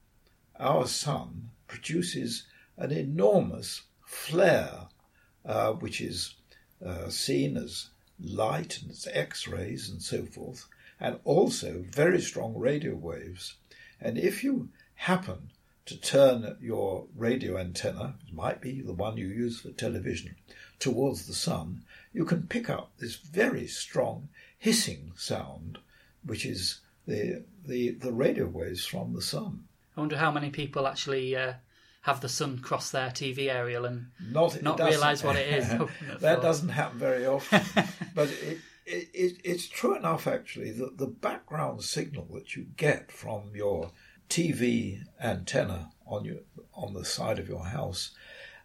our 0.59 0.87
sun, 0.87 1.51
produces 1.69 2.47
an 2.77 2.91
enormous 2.91 3.83
flare, 4.07 4.89
uh, 5.45 5.73
which 5.73 6.01
is 6.01 6.35
uh, 6.85 7.09
seen 7.09 7.57
as 7.57 7.91
light 8.21 8.81
and 8.83 8.91
as 8.91 9.09
X 9.13 9.49
rays 9.49 9.89
and 9.89 10.03
so 10.03 10.25
forth, 10.25 10.67
and 11.01 11.19
also 11.25 11.85
very 11.91 12.21
strong 12.21 12.57
radio 12.57 12.95
waves. 12.95 13.55
And 14.01 14.19
if 14.19 14.45
you 14.45 14.69
happen 14.95 15.51
to 15.87 16.01
turn 16.01 16.57
your 16.61 17.07
radio 17.15 17.59
antenna, 17.59 18.15
it 18.27 18.35
might 18.35 18.61
be 18.61 18.81
the 18.81 18.93
one 18.93 19.17
you 19.17 19.27
use 19.27 19.61
for 19.61 19.71
television, 19.71 20.37
towards 20.79 21.27
the 21.27 21.35
sun, 21.35 21.83
you 22.13 22.25
can 22.25 22.47
pick 22.47 22.71
up 22.71 22.93
this 22.99 23.17
very 23.17 23.67
strong 23.67 24.29
hissing 24.59 25.13
sound, 25.17 25.79
which 26.25 26.47
is 26.47 26.81
the 27.07 27.45
the, 27.67 27.91
the 27.91 28.13
radio 28.13 28.47
waves 28.47 28.85
from 28.85 29.15
the 29.15 29.23
sun. 29.23 29.65
I 29.97 30.01
wonder 30.01 30.17
how 30.17 30.31
many 30.31 30.51
people 30.51 30.87
actually 30.87 31.37
uh, 31.37 31.55
have 32.05 32.21
the 32.21 32.29
sun 32.29 32.59
cross 32.59 32.91
their 32.91 33.09
TV 33.09 33.49
aerial 33.49 33.87
and 33.87 34.09
Not, 34.31 34.61
not 34.61 34.79
realise 34.79 35.25
what 35.25 35.37
it 35.37 35.49
is. 35.49 35.67
That 36.21 36.43
doesn't 36.43 36.69
happen 36.69 36.99
very 36.99 37.25
often. 37.27 37.63
but 38.15 38.29
it, 38.29 38.59
it, 38.85 39.09
it, 39.15 39.37
it's 39.43 39.67
true 39.67 39.97
enough, 39.97 40.27
actually, 40.27 40.71
that 40.73 40.99
the 40.99 41.07
background 41.07 41.83
signal 41.83 42.29
that 42.35 42.57
you 42.57 42.67
get 42.77 43.11
from 43.11 43.53
your 43.55 43.91
TV 44.29 45.01
antenna 45.19 45.93
on 46.07 46.27
your 46.27 46.41
on 46.75 46.93
the 46.93 47.07
side 47.07 47.39
of 47.39 47.49
your 47.49 47.65
house 47.65 48.11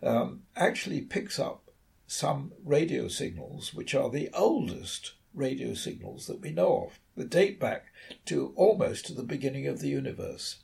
um, 0.03 0.41
actually 0.57 0.99
picks 0.99 1.39
up 1.39 1.63
some 2.07 2.51
radio 2.65 3.07
signals, 3.07 3.73
which 3.73 3.95
are 3.95 4.09
the 4.09 4.29
oldest 4.33 5.13
radio 5.33 5.73
signals 5.73 6.27
that 6.27 6.41
we 6.41 6.51
know 6.51 6.87
of, 6.87 6.99
that 7.15 7.29
date 7.29 7.57
back 7.57 7.85
to 8.25 8.51
almost 8.57 9.05
to 9.05 9.13
the 9.13 9.23
beginning 9.23 9.65
of 9.65 9.79
the 9.79 9.87
universe. 9.87 10.57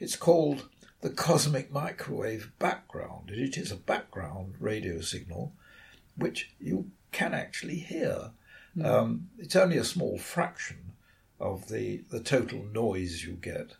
It's 0.00 0.16
called 0.16 0.70
the 1.02 1.10
cosmic 1.10 1.70
microwave 1.70 2.52
background. 2.58 3.30
It 3.30 3.58
is 3.58 3.70
a 3.70 3.76
background 3.76 4.54
radio 4.58 5.00
signal 5.00 5.52
which 6.16 6.54
you 6.58 6.90
can 7.10 7.34
actually 7.34 7.78
hear. 7.78 8.30
Um, 8.82 9.28
it's 9.38 9.56
only 9.56 9.76
a 9.76 9.84
small 9.84 10.16
fraction 10.16 10.92
of 11.38 11.68
the, 11.68 12.04
the 12.10 12.20
total 12.20 12.64
noise 12.64 13.24
you 13.24 13.32
get, 13.32 13.74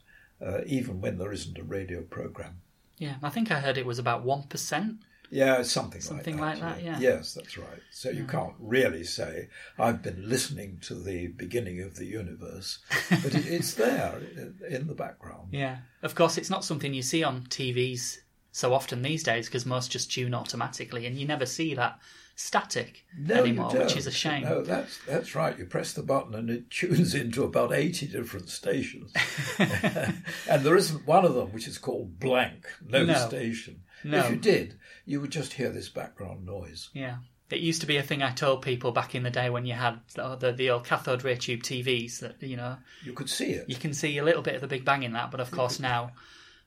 uh, 0.44 0.62
even 0.66 1.00
when 1.00 1.16
there 1.16 1.32
isn't 1.32 1.58
a 1.58 1.62
radio 1.62 2.02
program. 2.02 2.60
Yeah, 2.98 3.14
I 3.22 3.30
think 3.30 3.50
I 3.50 3.60
heard 3.60 3.78
it 3.78 3.86
was 3.86 3.98
about 3.98 4.26
1%. 4.26 4.98
Yeah, 5.32 5.60
it's 5.60 5.72
something, 5.72 6.02
Something 6.02 6.36
like 6.36 6.60
like 6.60 6.60
that. 6.60 6.76
that, 6.76 6.84
yeah. 6.84 6.98
Yes, 7.00 7.32
that's 7.32 7.56
right. 7.56 7.80
So 7.90 8.10
you 8.10 8.24
can't 8.24 8.52
really 8.58 9.02
say 9.02 9.48
I've 9.78 10.02
been 10.02 10.28
listening 10.28 10.78
to 10.82 10.94
the 10.94 11.28
beginning 11.28 11.80
of 11.80 11.96
the 11.96 12.04
universe, 12.04 12.80
but 13.08 13.34
it, 13.34 13.46
it's 13.46 13.72
there 13.74 14.20
in, 14.36 14.58
in 14.68 14.86
the 14.86 14.94
background. 14.94 15.48
Yeah. 15.52 15.78
Of 16.02 16.14
course, 16.14 16.36
it's 16.36 16.50
not 16.50 16.64
something 16.64 16.92
you 16.92 17.02
see 17.02 17.24
on 17.24 17.42
TVs 17.48 18.18
so 18.52 18.74
often 18.74 19.00
these 19.00 19.22
days 19.22 19.46
because 19.46 19.64
most 19.64 19.90
just 19.90 20.12
tune 20.12 20.34
automatically 20.34 21.06
and 21.06 21.16
you 21.16 21.26
never 21.26 21.46
see 21.46 21.74
that 21.76 21.98
static 22.34 23.04
No, 23.18 23.36
anymore, 23.42 23.70
which 23.72 23.96
is 23.96 24.06
a 24.06 24.10
shame. 24.10 24.42
No, 24.42 24.62
that's 24.62 24.98
that's 25.06 25.34
right. 25.34 25.58
You 25.58 25.64
press 25.66 25.94
the 25.94 26.02
button 26.02 26.34
and 26.34 26.50
it 26.50 26.70
tunes 26.78 27.14
into 27.14 27.44
about 27.44 27.72
eighty 27.72 28.06
different 28.06 28.50
stations, 28.50 29.12
and 29.58 30.62
there 30.64 30.76
isn't 30.76 31.06
one 31.06 31.24
of 31.24 31.34
them 31.34 31.52
which 31.52 31.66
is 31.68 31.78
called 31.78 32.18
blank, 32.18 32.66
no, 32.86 33.04
No. 33.04 33.14
station. 33.28 33.82
No. 34.04 34.18
If 34.18 34.30
you 34.30 34.36
did, 34.36 34.78
you 35.06 35.20
would 35.20 35.30
just 35.30 35.54
hear 35.54 35.70
this 35.70 35.88
background 35.88 36.46
noise. 36.46 36.90
Yeah. 36.92 37.16
It 37.50 37.60
used 37.60 37.82
to 37.82 37.86
be 37.86 37.98
a 37.98 38.02
thing 38.02 38.22
I 38.22 38.30
told 38.30 38.62
people 38.62 38.92
back 38.92 39.14
in 39.14 39.24
the 39.24 39.30
day 39.30 39.50
when 39.50 39.66
you 39.66 39.74
had 39.74 40.00
the, 40.14 40.36
the, 40.36 40.52
the 40.52 40.70
old 40.70 40.84
cathode 40.84 41.22
ray 41.22 41.36
tube 41.36 41.62
TVs 41.62 42.20
that, 42.20 42.42
you 42.42 42.56
know, 42.56 42.76
You 43.04 43.12
could 43.12 43.28
see 43.28 43.50
it. 43.52 43.68
you 43.68 43.76
can 43.76 43.92
see 43.92 44.16
a 44.16 44.24
little 44.24 44.40
bit 44.40 44.54
of 44.54 44.62
the 44.62 44.66
Big 44.66 44.86
Bang 44.86 45.02
in 45.02 45.12
that, 45.12 45.30
but 45.30 45.38
of 45.40 45.50
course 45.50 45.78
now 45.78 46.12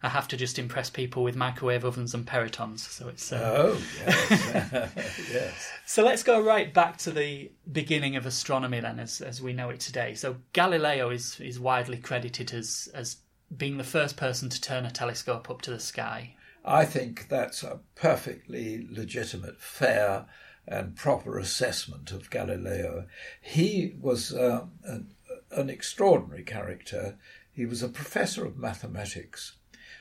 I 0.04 0.10
have 0.10 0.28
to 0.28 0.38
just 0.38 0.60
impress 0.60 0.92
people 0.92 1.24
with 1.24 1.36
microwave 1.36 1.84
ovens 1.84 2.14
and 2.14 2.28
perytons. 2.28 2.80
So 2.80 3.08
it's. 3.08 3.32
Uh... 3.32 3.40
Oh 3.44 3.82
yes, 4.06 5.20
yes. 5.34 5.72
So 5.88 6.04
let's 6.04 6.22
go 6.22 6.40
right 6.40 6.72
back 6.72 6.98
to 7.00 7.12
the 7.12 7.52
beginning 7.72 8.16
of 8.16 8.28
astronomy 8.28 8.80
then, 8.82 9.00
as, 9.00 9.22
as 9.22 9.42
we 9.42 9.54
know 9.54 9.70
it 9.72 9.80
today. 9.80 10.14
So 10.14 10.36
Galileo 10.54 11.10
is, 11.10 11.40
is 11.40 11.60
widely 11.60 11.98
credited 11.98 12.54
as, 12.54 12.88
as 12.94 13.18
being 13.58 13.78
the 13.78 13.84
first 13.84 14.18
person 14.18 14.50
to 14.50 14.62
turn 14.62 14.86
a 14.86 14.92
telescope 14.92 15.50
up 15.50 15.64
to 15.64 15.72
the 15.72 15.80
sky. 15.80 16.35
I 16.66 16.84
think 16.86 17.28
that's 17.30 17.62
a 17.62 17.82
perfectly 17.94 18.88
legitimate, 18.90 19.62
fair, 19.62 20.26
and 20.68 20.96
proper 20.96 21.38
assessment 21.38 22.12
of 22.12 22.32
Galileo. 22.32 23.06
He 23.40 23.94
was 24.02 24.34
uh, 24.34 24.66
an, 24.84 25.14
an 25.52 25.70
extraordinary 25.70 26.44
character. 26.44 27.18
He 27.52 27.68
was 27.68 27.84
a 27.84 27.88
professor 27.88 28.46
of 28.46 28.58
mathematics, 28.58 29.58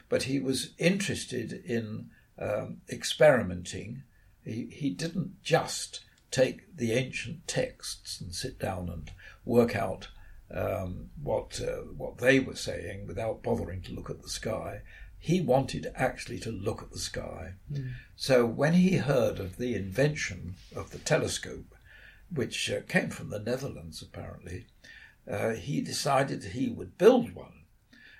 but 0.09 0.23
he 0.23 0.41
was 0.41 0.73
interested 0.79 1.53
in 1.53 2.11
um, 2.39 2.79
experimenting. 2.89 4.03
He, 4.43 4.69
he 4.73 4.89
didn't 4.89 5.43
just 5.43 6.01
take 6.31 6.75
the 6.75 6.93
ancient 6.93 7.47
texts 7.47 8.21
and 8.23 8.35
sit 8.35 8.59
down 8.59 8.89
and 8.89 9.11
work 9.45 9.77
out 9.77 10.09
um, 10.51 11.11
what 11.23 11.61
uh, 11.61 11.83
what 11.97 12.19
they 12.19 12.41
were 12.41 12.57
saying 12.57 13.07
without 13.07 13.43
bothering 13.43 13.83
to 13.83 13.93
look 13.93 14.09
at 14.09 14.23
the 14.23 14.29
sky. 14.29 14.81
He 15.25 15.41
wanted 15.41 15.91
actually 15.95 16.39
to 16.41 16.51
look 16.51 16.83
at 16.83 16.91
the 16.91 16.99
sky. 16.99 17.55
So 18.15 18.45
when 18.45 18.75
he 18.75 18.99
heard 18.99 19.41
of 19.41 19.57
the 19.57 19.75
invention 19.75 20.57
of 20.77 20.91
the 20.91 20.99
telescope, 20.99 21.75
which 22.31 22.71
uh, 22.71 22.83
came 22.89 23.09
from 23.09 23.31
the 23.31 23.39
Netherlands 23.39 24.03
apparently, 24.03 24.67
uh, 25.27 25.55
he 25.55 25.81
decided 25.81 26.45
he 26.45 26.69
would 26.69 26.99
build 26.99 27.35
one. 27.35 27.65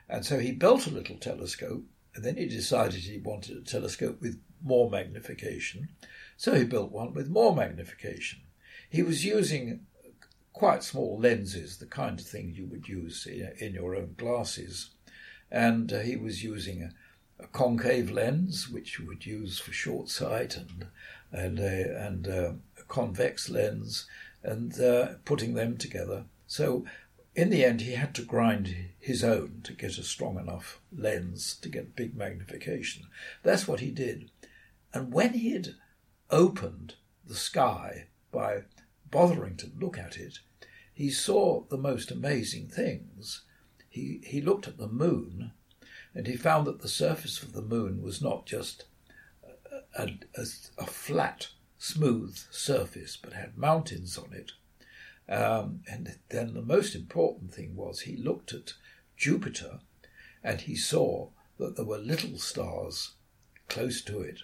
And 0.09 0.25
so 0.25 0.39
he 0.39 0.53
built 0.53 0.87
a 0.87 0.91
little 0.91 1.19
telescope, 1.19 1.85
and 2.15 2.25
then 2.25 2.39
he 2.39 2.47
decided 2.47 3.01
he 3.01 3.19
wanted 3.19 3.59
a 3.59 3.61
telescope 3.61 4.23
with 4.23 4.41
more 4.63 4.89
magnification. 4.89 5.91
So 6.39 6.55
he 6.55 6.65
built 6.65 6.91
one 6.91 7.13
with 7.13 7.29
more 7.29 7.55
magnification. 7.55 8.41
He 8.89 9.03
was 9.03 9.27
using 9.27 9.85
quite 10.55 10.83
small 10.83 11.19
lenses, 11.19 11.77
the 11.77 11.87
kind 11.87 12.19
of 12.19 12.25
thing 12.27 12.55
you 12.55 12.67
would 12.69 12.89
use 12.89 13.27
in, 13.27 13.53
in 13.59 13.75
your 13.75 13.95
own 13.95 14.15
glasses. 14.17 14.94
And 15.55 15.93
uh, 15.93 16.01
he 16.01 16.17
was 16.17 16.43
using 16.43 16.83
a, 16.83 16.91
a 17.45 17.47
concave 17.47 18.11
lens, 18.11 18.69
which 18.69 18.99
you 18.99 19.07
would 19.07 19.25
use 19.25 19.61
for 19.61 19.73
short 19.73 20.09
sight, 20.09 20.57
and 20.57 20.87
and 21.31 21.61
a, 21.61 22.07
and 22.07 22.27
uh, 22.29 22.53
a 22.81 22.83
convex 22.89 23.49
lens, 23.49 24.07
and 24.43 24.81
uh, 24.81 25.15
putting 25.25 25.55
them 25.55 25.77
together. 25.77 26.25
So 26.47 26.85
in 27.35 27.51
the 27.51 27.65
end, 27.65 27.81
he 27.81 27.93
had 27.93 28.15
to 28.17 28.23
grind 28.23 28.75
his 28.99 29.23
own 29.23 29.61
to 29.65 29.73
get 29.73 29.99
a 29.99 30.03
strong 30.03 30.39
enough 30.39 30.81
lens 30.93 31.55
to 31.63 31.69
get 31.69 31.97
big 31.97 32.17
magnification. 32.17 33.05
That's 33.43 33.69
what 33.69 33.81
he 33.81 33.91
did. 33.91 34.31
And 34.93 35.13
when 35.13 35.35
he 35.35 35.53
had 35.53 35.75
opened 36.31 36.95
the 37.25 37.35
sky 37.35 38.09
by 38.31 38.63
bothering 39.11 39.57
to 39.59 39.71
look 39.81 39.99
at 39.99 40.17
it, 40.17 40.39
he 40.93 41.11
saw 41.11 41.65
the 41.71 41.77
most 41.77 42.11
amazing 42.11 42.69
things. 42.69 43.43
He, 43.95 44.21
he 44.25 44.41
looked 44.41 44.67
at 44.67 44.77
the 44.77 44.89
moon 44.89 45.53
and 46.17 46.27
he 46.27 46.35
found 46.37 46.67
that 46.67 46.81
the 46.81 46.89
surface 46.89 47.45
of 47.45 47.53
the 47.53 47.63
moon 47.63 48.03
was 48.03 48.21
not 48.21 48.45
just 48.45 48.87
a, 49.97 50.09
a, 50.37 50.47
a 50.79 50.87
flat, 50.87 51.51
smooth 51.79 52.37
surface, 52.51 53.17
but 53.17 53.35
had 53.35 53.57
mountains 53.57 54.19
on 54.19 54.33
it. 54.33 54.51
Um, 55.33 55.83
and 55.89 56.19
then 56.31 56.55
the 56.55 56.63
most 56.63 56.97
important 56.97 57.55
thing 57.55 57.77
was 57.77 58.01
he 58.01 58.17
looked 58.17 58.53
at 58.53 58.73
Jupiter 59.17 59.79
and 60.43 60.63
he 60.63 60.75
saw 60.75 61.29
that 61.59 61.77
there 61.77 61.85
were 61.85 61.99
little 61.99 62.37
stars 62.39 63.13
close 63.69 64.03
to 64.03 64.19
it. 64.23 64.41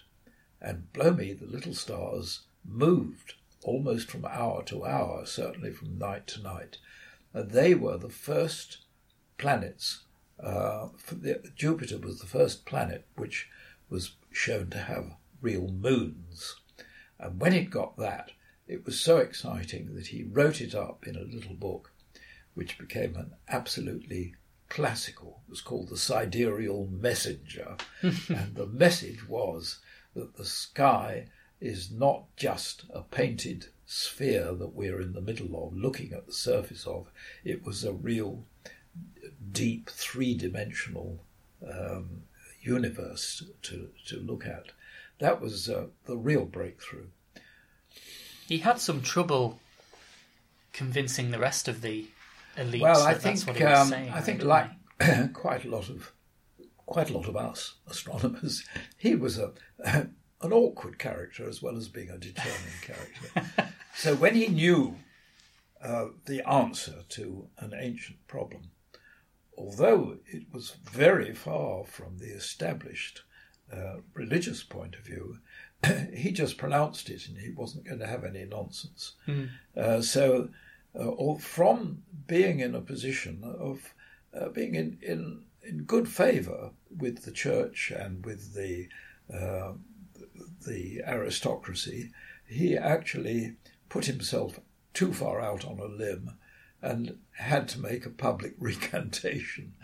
And 0.61 0.92
blow 0.92 1.12
me, 1.12 1.33
the 1.33 1.47
little 1.47 1.75
stars 1.75 2.42
moved 2.64 3.35
almost 3.64 4.09
from 4.12 4.25
hour 4.26 4.62
to 4.66 4.85
hour, 4.85 5.26
certainly 5.26 5.73
from 5.73 5.99
night 5.99 6.28
to 6.28 6.40
night. 6.40 6.78
And 7.35 7.50
they 7.50 7.75
were 7.75 7.99
the 7.99 8.09
first 8.09 8.78
planets. 9.40 10.04
Uh, 10.38 10.88
the, 11.11 11.42
Jupiter 11.56 11.99
was 11.99 12.20
the 12.20 12.26
first 12.26 12.66
planet 12.66 13.06
which 13.16 13.49
was 13.88 14.16
shown 14.30 14.68
to 14.70 14.78
have 14.78 15.16
real 15.40 15.68
moons. 15.68 16.56
And 17.18 17.40
when 17.40 17.54
it 17.54 17.70
got 17.70 17.97
that, 17.97 18.32
it 18.68 18.85
was 18.85 19.00
so 19.00 19.16
exciting 19.16 19.94
that 19.94 20.09
he 20.09 20.23
wrote 20.23 20.61
it 20.61 20.75
up 20.75 21.06
in 21.06 21.16
a 21.16 21.35
little 21.35 21.54
book, 21.54 21.90
which 22.54 22.78
became 22.78 23.16
an 23.16 23.32
absolutely 23.49 24.35
classical. 24.68 25.40
It 25.47 25.50
was 25.50 25.61
called 25.61 25.88
The 25.88 25.97
Sidereal 25.97 26.87
Messenger. 26.90 27.76
and 28.02 28.54
the 28.54 28.66
message 28.66 29.28
was 29.28 29.80
that 30.14 30.37
the 30.37 30.44
sky 30.44 31.28
is 31.61 31.90
not 31.90 32.25
just 32.37 32.85
a 32.90 33.02
painted 33.02 33.66
sphere 33.87 34.54
that 34.54 34.75
we're 34.75 35.00
in 35.00 35.12
the 35.12 35.20
middle 35.20 35.66
of, 35.66 35.76
looking 35.76 36.12
at 36.12 36.26
the 36.26 36.32
surface 36.32 36.87
of. 36.87 37.11
It 37.44 37.64
was 37.64 37.85
a 37.85 37.92
real 37.92 38.44
deep 39.52 39.90
three 39.90 40.35
dimensional 40.35 41.21
um, 41.66 42.23
universe 42.61 43.42
to, 43.62 43.88
to 44.07 44.16
look 44.16 44.47
at. 44.47 44.66
That 45.19 45.40
was 45.40 45.69
uh, 45.69 45.87
the 46.07 46.16
real 46.16 46.45
breakthrough. 46.45 47.07
He 48.47 48.59
had 48.59 48.80
some 48.80 49.02
trouble 49.02 49.61
convincing 50.73 51.30
the 51.30 51.38
rest 51.38 51.69
of 51.69 51.83
the 51.83 52.07
elites 52.57 52.80
Well, 52.80 53.02
I 53.02 53.14
that 53.14 53.23
that's 53.23 53.47
what 53.47 53.57
think 53.57 53.69
he 53.69 53.73
was 53.73 53.80
um, 53.80 53.88
saying. 53.88 54.11
I 54.11 54.21
think 54.21 54.42
like 54.42 54.71
quite 55.33 55.64
a 55.64 55.69
lot 55.69 55.88
of 55.88 56.12
quite 56.87 57.11
a 57.11 57.16
lot 57.16 57.28
of 57.28 57.37
us 57.37 57.75
astronomers, 57.88 58.64
he 58.97 59.14
was 59.14 59.38
a 59.38 59.52
an 59.85 60.52
awkward 60.52 60.99
character 60.99 61.49
as 61.49 61.62
well 61.62 61.76
as 61.76 61.88
being 61.88 62.11
a 62.11 62.19
determined 62.19 62.83
character. 62.83 63.73
So 63.95 64.14
when 64.14 64.35
he 64.35 64.49
knew 64.49 64.97
uh, 65.83 66.07
the 66.26 66.47
answer 66.49 67.04
to 67.11 67.49
an 67.59 67.75
ancient 67.78 68.26
problem, 68.26 68.71
although 69.57 70.19
it 70.26 70.45
was 70.52 70.76
very 70.85 71.35
far 71.35 71.85
from 71.85 72.19
the 72.19 72.28
established 72.28 73.23
uh, 73.73 73.97
religious 74.14 74.62
point 74.62 74.95
of 74.97 75.02
view, 75.02 75.38
he 76.14 76.33
just 76.33 76.59
pronounced 76.59 77.09
it 77.09 77.28
and 77.28 77.38
he 77.38 77.50
wasn't 77.50 77.85
going 77.85 78.00
to 78.00 78.07
have 78.07 78.25
any 78.25 78.45
nonsense. 78.45 79.12
Uh, 79.76 80.00
so, 80.00 80.49
uh, 80.99 81.35
from 81.37 82.02
being 82.26 82.61
in 82.61 82.75
a 82.75 82.80
position 82.80 83.42
of 83.45 83.95
uh, 84.35 84.49
being 84.49 84.75
in, 84.75 84.99
in, 85.02 85.42
in 85.62 85.85
good 85.85 86.09
favour 86.09 86.71
with 86.99 87.25
the 87.25 87.33
church 87.33 87.92
and 87.97 88.25
with 88.25 88.54
the, 88.54 88.88
uh, 89.33 89.73
the 90.66 91.02
aristocracy, 91.07 92.11
he 92.47 92.76
actually 92.76 93.54
put 93.88 94.07
himself 94.07 94.61
too 94.95 95.12
far 95.12 95.40
out 95.40 95.64
on 95.64 95.78
a 95.78 95.85
limb 95.85 96.37
and 96.82 97.18
had 97.32 97.68
to 97.68 97.80
make 97.80 98.06
a 98.06 98.10
public 98.10 98.54
recantation 98.58 99.75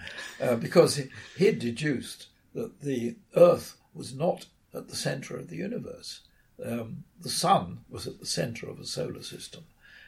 uh, 0.41 0.57
because 0.57 1.01
he, 1.37 1.51
deduced 1.51 2.29
that 2.55 2.81
the 2.81 3.17
earth 3.35 3.77
was 3.95 4.15
not 4.15 4.47
at 4.75 4.89
the 4.89 4.97
centre 4.97 5.37
of 5.37 5.49
the 5.49 5.57
universe. 5.57 6.21
Um, 6.65 7.05
the 7.21 7.31
sun 7.31 7.81
was 7.89 8.07
at 8.07 8.19
the 8.19 8.27
centre 8.27 8.69
of 8.69 8.81
a 8.81 8.87
solar 8.87 9.23
system, 9.23 9.65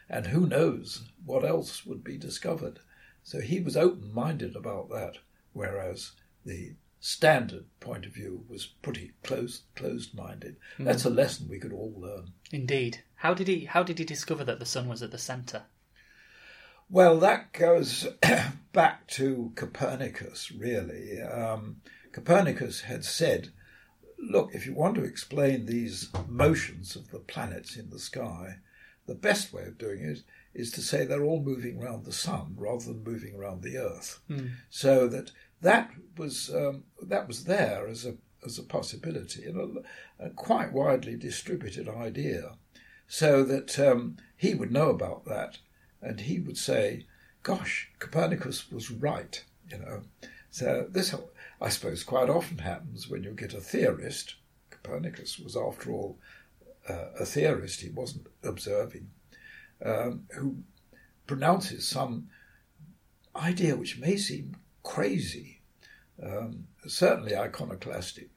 and 0.08 0.26
who 0.26 0.46
knows 0.46 1.04
what 1.24 1.44
else 1.44 1.84
would 1.84 2.02
be 2.02 2.16
discovered. 2.16 2.80
So 3.22 3.40
he 3.40 3.60
was 3.60 3.76
open 3.76 4.12
minded 4.14 4.56
about 4.56 4.88
that, 4.90 5.18
whereas 5.52 6.12
the 6.44 6.72
standard 7.00 7.64
point 7.80 8.06
of 8.06 8.12
view 8.12 8.44
was 8.48 8.66
pretty 8.66 9.12
closed 9.22 9.62
closed 9.76 10.14
minded. 10.14 10.56
That's 10.78 11.04
a 11.04 11.10
lesson 11.10 11.48
we 11.48 11.58
could 11.58 11.72
all 11.72 11.94
learn. 11.96 12.32
Indeed. 12.50 13.02
How 13.16 13.34
did 13.34 13.48
he 13.48 13.66
how 13.66 13.82
did 13.82 13.98
he 13.98 14.04
discover 14.04 14.44
that 14.44 14.58
the 14.58 14.66
sun 14.66 14.88
was 14.88 15.02
at 15.02 15.10
the 15.10 15.18
centre? 15.18 15.64
Well, 16.90 17.18
that 17.18 17.52
goes 17.52 18.06
back 18.72 19.06
to 19.08 19.52
Copernicus, 19.54 20.50
really. 20.50 21.20
Um, 21.20 21.82
Copernicus 22.12 22.82
had 22.82 23.04
said, 23.04 23.50
look, 24.18 24.54
if 24.54 24.66
you 24.66 24.74
want 24.74 24.94
to 24.96 25.04
explain 25.04 25.66
these 25.66 26.10
motions 26.26 26.96
of 26.96 27.10
the 27.10 27.18
planets 27.18 27.76
in 27.76 27.90
the 27.90 27.98
sky, 27.98 28.56
the 29.06 29.14
best 29.14 29.52
way 29.52 29.64
of 29.64 29.78
doing 29.78 30.02
it 30.02 30.22
is 30.54 30.70
to 30.72 30.82
say 30.82 31.04
they're 31.04 31.24
all 31.24 31.42
moving 31.42 31.80
around 31.80 32.04
the 32.04 32.12
sun 32.12 32.54
rather 32.56 32.86
than 32.86 33.04
moving 33.04 33.34
around 33.34 33.62
the 33.62 33.76
earth. 33.78 34.20
So 34.70 35.08
that 35.08 35.30
that 35.60 35.90
was 36.16 36.50
um, 36.54 36.84
that 37.02 37.26
was 37.28 37.44
there 37.44 37.86
as 37.86 38.04
a 38.06 38.16
as 38.44 38.58
a 38.58 38.62
possibility 38.62 39.44
and 39.44 39.84
a, 40.20 40.26
a 40.26 40.30
quite 40.30 40.72
widely 40.72 41.16
distributed 41.16 41.88
idea. 41.88 42.56
So 43.06 43.42
that 43.44 43.78
um, 43.78 44.16
he 44.36 44.54
would 44.54 44.70
know 44.70 44.90
about 44.90 45.24
that, 45.24 45.58
and 46.02 46.20
he 46.20 46.38
would 46.40 46.58
say, 46.58 47.06
"Gosh, 47.42 47.90
Copernicus 47.98 48.70
was 48.70 48.90
right," 48.90 49.44
you 49.70 49.78
know. 49.78 50.02
So 50.50 50.86
this, 50.88 51.14
I 51.60 51.68
suppose, 51.68 52.02
quite 52.04 52.30
often 52.30 52.58
happens 52.58 53.08
when 53.08 53.22
you 53.22 53.32
get 53.32 53.54
a 53.54 53.60
theorist. 53.60 54.36
Copernicus 54.70 55.38
was, 55.38 55.56
after 55.56 55.92
all, 55.92 56.18
uh, 56.88 57.10
a 57.20 57.24
theorist. 57.26 57.80
He 57.80 57.90
wasn't 57.90 58.26
observing, 58.42 59.10
um, 59.84 60.26
who 60.34 60.56
pronounces 61.26 61.86
some 61.86 62.30
idea 63.36 63.76
which 63.76 63.98
may 63.98 64.16
seem 64.16 64.56
crazy, 64.82 65.60
um, 66.22 66.66
certainly 66.86 67.36
iconoclastic. 67.36 68.30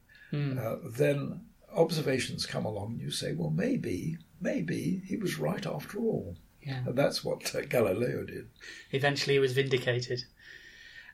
Uh, 0.58 0.78
then 0.86 1.42
observations 1.74 2.46
come 2.46 2.66
along, 2.66 2.94
and 2.94 3.02
you 3.02 3.12
say, 3.12 3.34
"Well, 3.34 3.50
maybe, 3.50 4.18
maybe 4.40 5.02
he 5.06 5.18
was 5.18 5.40
right 5.40 5.66
after 5.66 6.00
all." 6.00 6.38
Yeah. 6.64 6.84
And 6.86 6.96
that's 6.96 7.24
what 7.24 7.54
uh, 7.56 7.62
Galileo 7.62 8.24
did. 8.24 8.50
Eventually, 8.92 9.36
he 9.36 9.40
was 9.40 9.54
vindicated. 9.54 10.24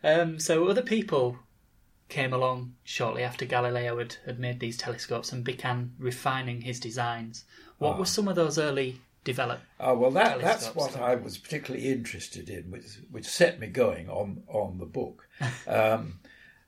Um, 0.03 0.39
so 0.39 0.67
other 0.67 0.81
people 0.81 1.37
came 2.09 2.33
along 2.33 2.73
shortly 2.83 3.23
after 3.23 3.45
Galileo 3.45 3.97
had, 3.97 4.15
had 4.25 4.39
made 4.39 4.59
these 4.59 4.77
telescopes 4.77 5.31
and 5.31 5.43
began 5.43 5.93
refining 5.99 6.61
his 6.61 6.79
designs. 6.79 7.45
What 7.79 7.99
were 7.99 8.05
some 8.05 8.27
of 8.27 8.35
those 8.35 8.57
early 8.57 9.01
developed? 9.23 9.63
Oh 9.79 9.95
well, 9.95 10.11
that 10.11 10.39
that's 10.41 10.73
what 10.73 10.95
I 10.97 11.15
was 11.15 11.37
particularly 11.37 11.89
interested 11.89 12.49
in, 12.49 12.71
which 12.71 12.99
which 13.11 13.25
set 13.25 13.59
me 13.59 13.67
going 13.67 14.09
on 14.09 14.43
on 14.47 14.77
the 14.79 14.85
book. 14.85 15.27
Um, 15.67 16.19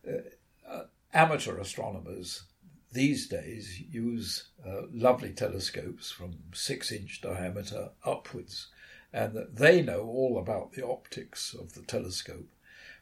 uh, 0.07 0.83
amateur 1.13 1.57
astronomers 1.57 2.43
these 2.91 3.27
days 3.27 3.81
use 3.81 4.49
uh, 4.65 4.81
lovely 4.91 5.31
telescopes 5.31 6.11
from 6.11 6.35
six 6.53 6.91
inch 6.91 7.21
diameter 7.21 7.89
upwards, 8.03 8.67
and 9.13 9.33
that 9.33 9.57
they 9.57 9.81
know 9.81 10.01
all 10.01 10.37
about 10.37 10.73
the 10.73 10.85
optics 10.85 11.53
of 11.53 11.73
the 11.73 11.81
telescope. 11.81 12.47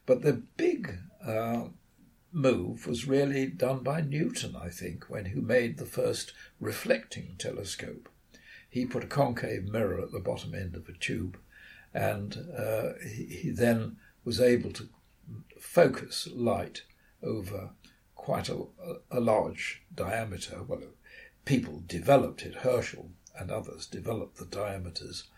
But 0.06 0.22
the 0.22 0.34
big 0.34 1.00
uh, 1.26 1.66
move 2.32 2.88
was 2.88 3.08
really 3.08 3.48
done 3.48 3.80
by 3.80 4.02
Newton, 4.02 4.56
I 4.56 4.70
think, 4.70 5.06
when 5.10 5.26
he 5.26 5.40
made 5.40 5.78
the 5.78 5.86
first 5.86 6.34
reflecting 6.60 7.36
telescope. 7.38 8.10
He 8.70 8.86
put 8.86 9.04
a 9.04 9.08
concave 9.08 9.64
mirror 9.72 10.02
at 10.02 10.12
the 10.12 10.20
bottom 10.20 10.54
end 10.54 10.76
of 10.76 10.88
a 10.90 10.94
tube, 10.94 11.38
and 11.94 12.38
uh, 12.58 12.90
he, 13.02 13.26
he 13.26 13.50
then 13.50 13.98
was 14.24 14.42
able 14.42 14.72
to 14.72 14.90
focus 15.60 16.28
light 16.34 16.84
over 17.24 17.72
quite 18.28 18.50
a, 18.50 18.62
a 19.10 19.22
large 19.22 19.84
diameter. 19.96 20.62
Well, 20.62 20.82
people 21.46 21.82
developed 21.88 22.44
it, 22.44 22.56
Herschel 22.56 23.12
and 23.40 23.50
others 23.50 23.88
developed 23.88 24.36
the 24.36 24.46
diameters. 24.46 25.30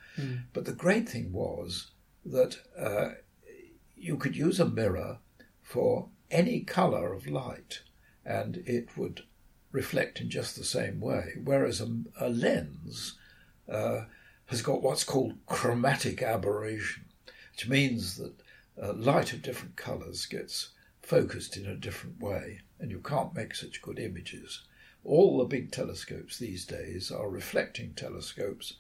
But 0.54 0.66
the 0.66 0.82
great 0.84 1.08
thing 1.08 1.32
was 1.32 1.92
that 2.26 2.58
uh, 2.76 3.10
you 3.96 4.18
could 4.18 4.36
use 4.36 4.60
a 4.60 4.66
mirror 4.66 5.20
for 5.62 6.10
any 6.32 6.62
colour 6.62 7.14
of 7.14 7.28
light 7.28 7.82
and 8.26 8.58
it 8.66 8.98
would 8.98 9.22
reflect 9.72 10.20
in 10.20 10.32
just 10.32 10.56
the 10.56 10.64
same 10.64 11.00
way, 11.00 11.36
whereas 11.44 11.80
a, 11.82 11.96
a 12.20 12.30
lens 12.30 13.20
uh, 13.72 14.06
has 14.48 14.64
got 14.64 14.82
what's 14.82 15.04
called 15.04 15.34
chromatic 15.46 16.24
aberration, 16.24 17.06
which 17.52 17.68
means 17.68 18.18
that 18.18 18.34
uh, 18.82 18.94
light 18.94 19.32
of 19.32 19.44
different 19.44 19.76
colours 19.76 20.26
gets 20.26 20.70
focused 21.04 21.56
in 21.56 21.68
a 21.68 21.76
different 21.76 22.20
way, 22.20 22.62
and 22.80 22.92
you 22.92 23.00
can't 23.00 23.36
make 23.36 23.56
such 23.56 23.82
good 23.82 24.00
images. 24.00 24.64
All 25.04 25.38
the 25.38 25.46
big 25.46 25.72
telescopes 25.72 26.38
these 26.38 26.66
days 26.66 27.12
are 27.12 27.30
reflecting 27.30 27.94
telescopes, 27.94 28.74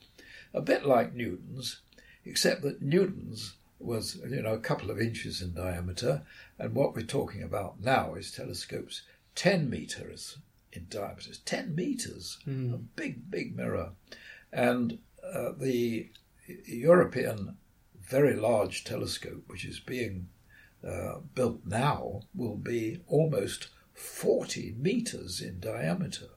a 0.53 0.62
bit 0.62 0.85
like 0.85 1.13
Newton's, 1.13 1.81
except 2.25 2.62
that 2.63 2.81
Newton's 2.81 3.55
was 3.79 4.19
you 4.27 4.41
know 4.41 4.53
a 4.53 4.59
couple 4.59 4.91
of 4.91 4.99
inches 4.99 5.41
in 5.41 5.53
diameter, 5.53 6.23
and 6.57 6.75
what 6.75 6.95
we're 6.95 7.01
talking 7.01 7.41
about 7.41 7.79
now 7.81 8.15
is 8.15 8.31
telescopes 8.31 9.03
ten 9.35 9.69
meters 9.69 10.38
in 10.73 10.85
diameter, 10.89 11.31
ten 11.45 11.73
meters, 11.75 12.39
a 12.73 12.77
big 12.77 13.31
big 13.31 13.55
mirror, 13.55 13.91
and 14.51 14.99
uh, 15.23 15.51
the 15.57 16.09
European 16.65 17.57
very 18.09 18.35
large 18.35 18.83
telescope, 18.83 19.43
which 19.47 19.63
is 19.63 19.79
being 19.79 20.27
uh, 20.85 21.19
built 21.35 21.62
now, 21.65 22.21
will 22.33 22.55
be 22.55 22.99
almost 23.07 23.69
40 23.99 24.75
meters 24.77 25.41
in 25.41 25.59
diameter. 25.59 26.29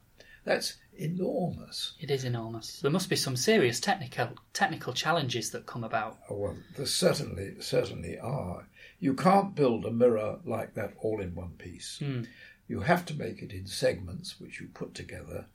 That's 0.44 0.78
enormous. 0.94 1.94
It 2.00 2.10
is 2.10 2.24
enormous. 2.24 2.80
There 2.80 2.90
must 2.90 3.08
be 3.08 3.16
some 3.16 3.36
serious 3.36 3.78
technical 3.78 4.30
technical 4.52 4.92
challenges 4.92 5.50
that 5.50 5.66
come 5.66 5.84
about. 5.84 6.18
Oh, 6.28 6.36
well, 6.36 6.56
there 6.76 6.86
certainly 6.86 7.60
certainly 7.60 8.18
are. 8.18 8.66
You 8.98 9.14
can't 9.14 9.54
build 9.54 9.84
a 9.84 9.92
mirror 9.92 10.40
like 10.44 10.74
that 10.74 10.94
all 10.98 11.20
in 11.20 11.34
one 11.34 11.52
piece. 11.58 11.98
Hmm. 11.98 12.22
You 12.66 12.80
have 12.80 13.06
to 13.06 13.14
make 13.14 13.42
it 13.42 13.52
in 13.52 13.66
segments 13.66 14.40
which 14.40 14.60
you 14.60 14.68
put 14.68 14.94
together, 14.94 15.46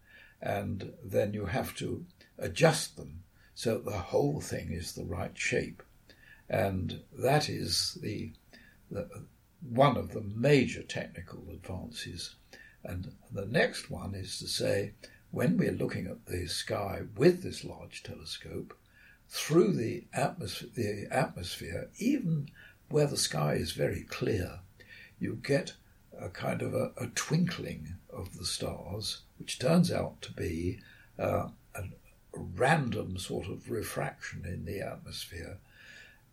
and 0.42 0.94
then 1.04 1.34
you 1.34 1.46
have 1.46 1.76
to 1.78 2.06
adjust 2.38 2.96
them 2.96 3.24
so 3.54 3.76
that 3.76 3.86
the 3.86 3.98
whole 3.98 4.40
thing 4.40 4.72
is 4.72 4.94
the 4.94 5.06
right 5.06 5.38
shape. 5.38 5.84
And 6.50 7.02
that 7.18 7.50
is 7.50 7.98
the, 8.02 8.32
the 8.90 9.10
one 9.62 9.98
of 9.98 10.12
the 10.12 10.22
major 10.22 10.84
technical 10.84 11.44
advances. 11.50 12.36
And 12.84 13.12
the 13.32 13.46
next 13.46 13.90
one 13.90 14.16
is 14.16 14.38
to 14.40 14.48
say, 14.48 14.94
when 15.32 15.58
we're 15.58 15.72
looking 15.72 16.08
at 16.08 16.26
the 16.26 16.48
sky 16.48 17.02
with 17.16 17.44
this 17.44 17.64
large 17.64 18.04
telescope, 18.04 18.78
through 19.30 19.74
the 19.74 20.06
atmosphere, 20.14 20.70
the 20.76 21.08
atmosphere, 21.14 21.90
even 21.98 22.50
where 22.90 23.08
the 23.08 23.18
sky 23.18 23.56
is 23.56 23.72
very 23.74 24.04
clear, 24.04 24.60
you 25.20 25.40
get 25.44 25.74
a 26.20 26.30
kind 26.30 26.62
of 26.62 26.74
a, 26.74 26.92
a 26.98 27.08
twinkling 27.08 27.96
of 28.10 28.38
the 28.38 28.46
stars, 28.46 29.22
which 29.38 29.60
turns 29.60 29.92
out 29.92 30.22
to 30.22 30.32
be 30.32 30.80
uh, 31.20 31.50
a 31.76 31.84
random 32.34 33.18
sort 33.18 33.48
of 33.48 33.70
refraction 33.70 34.46
in 34.46 34.66
the 34.66 34.80
atmosphere. 34.80 35.58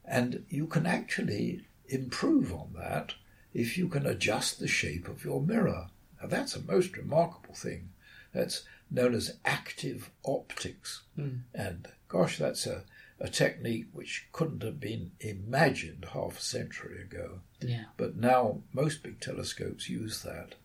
And 0.04 0.44
you 0.48 0.66
can 0.66 0.86
actually 0.86 1.66
improve 1.94 2.52
on 2.52 2.74
that 2.76 3.14
if 3.52 3.78
you 3.78 3.88
can 3.88 4.06
adjust 4.06 4.58
the 4.58 4.68
shape 4.68 5.08
of 5.08 5.24
your 5.24 5.40
mirror. 5.40 5.88
Now, 6.20 6.28
that's 6.28 6.56
a 6.56 6.62
most 6.62 6.96
remarkable 6.96 7.54
thing. 7.54 7.90
That's 8.32 8.64
known 8.90 9.14
as 9.14 9.38
active 9.44 10.10
optics. 10.24 11.02
Hmm. 11.14 11.36
And 11.54 11.88
gosh, 12.08 12.38
that's 12.38 12.66
a, 12.66 12.84
a 13.20 13.28
technique 13.28 13.86
which 13.92 14.26
couldn't 14.32 14.62
have 14.62 14.80
been 14.80 15.12
imagined 15.20 16.06
half 16.12 16.38
a 16.38 16.42
century 16.42 17.00
ago. 17.00 17.40
Yeah. 17.60 17.84
But 17.96 18.16
now 18.16 18.62
most 18.72 19.02
big 19.02 19.20
telescopes 19.20 19.88
use 19.88 20.22
that. 20.22 20.56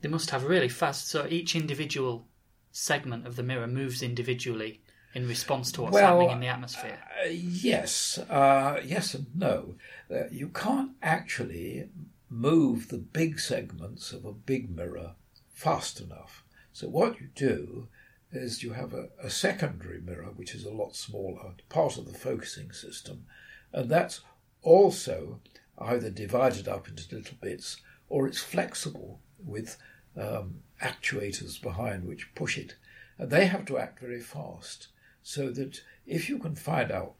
They 0.00 0.08
must 0.08 0.30
have 0.30 0.44
really 0.44 0.68
fast. 0.68 1.08
So 1.08 1.26
each 1.28 1.54
individual 1.54 2.26
segment 2.70 3.26
of 3.26 3.36
the 3.36 3.42
mirror 3.42 3.66
moves 3.66 4.02
individually 4.02 4.80
in 5.18 5.26
response 5.26 5.72
to 5.72 5.82
what's 5.82 5.94
Well, 5.94 6.20
happening 6.20 6.30
in 6.30 6.40
the 6.40 6.46
atmosphere. 6.46 6.98
Uh, 7.20 7.28
yes, 7.30 8.18
uh, 8.30 8.80
yes 8.84 9.14
and 9.14 9.26
no. 9.34 9.74
Uh, 10.08 10.28
you 10.30 10.48
can't 10.48 10.92
actually 11.02 11.88
move 12.30 12.88
the 12.88 12.98
big 12.98 13.40
segments 13.40 14.12
of 14.12 14.24
a 14.24 14.32
big 14.32 14.70
mirror 14.70 15.14
fast 15.52 16.00
enough. 16.00 16.44
So 16.72 16.88
what 16.88 17.20
you 17.20 17.30
do 17.34 17.88
is 18.30 18.62
you 18.62 18.74
have 18.74 18.94
a, 18.94 19.08
a 19.20 19.28
secondary 19.28 20.00
mirror, 20.00 20.30
which 20.36 20.54
is 20.54 20.64
a 20.64 20.70
lot 20.70 20.94
smaller, 20.94 21.54
part 21.68 21.98
of 21.98 22.06
the 22.06 22.16
focusing 22.16 22.70
system, 22.70 23.24
and 23.72 23.90
that's 23.90 24.20
also 24.62 25.40
either 25.78 26.10
divided 26.10 26.68
up 26.68 26.86
into 26.86 27.12
little 27.12 27.38
bits 27.40 27.78
or 28.08 28.28
it's 28.28 28.40
flexible 28.40 29.20
with 29.44 29.78
um, 30.16 30.60
actuators 30.80 31.60
behind 31.60 32.04
which 32.04 32.32
push 32.36 32.56
it. 32.56 32.76
And 33.18 33.30
they 33.30 33.46
have 33.46 33.64
to 33.66 33.78
act 33.78 33.98
very 33.98 34.20
fast 34.20 34.88
so 35.28 35.50
that 35.50 35.82
if 36.06 36.30
you 36.30 36.38
can 36.38 36.54
find 36.54 36.90
out 36.90 37.14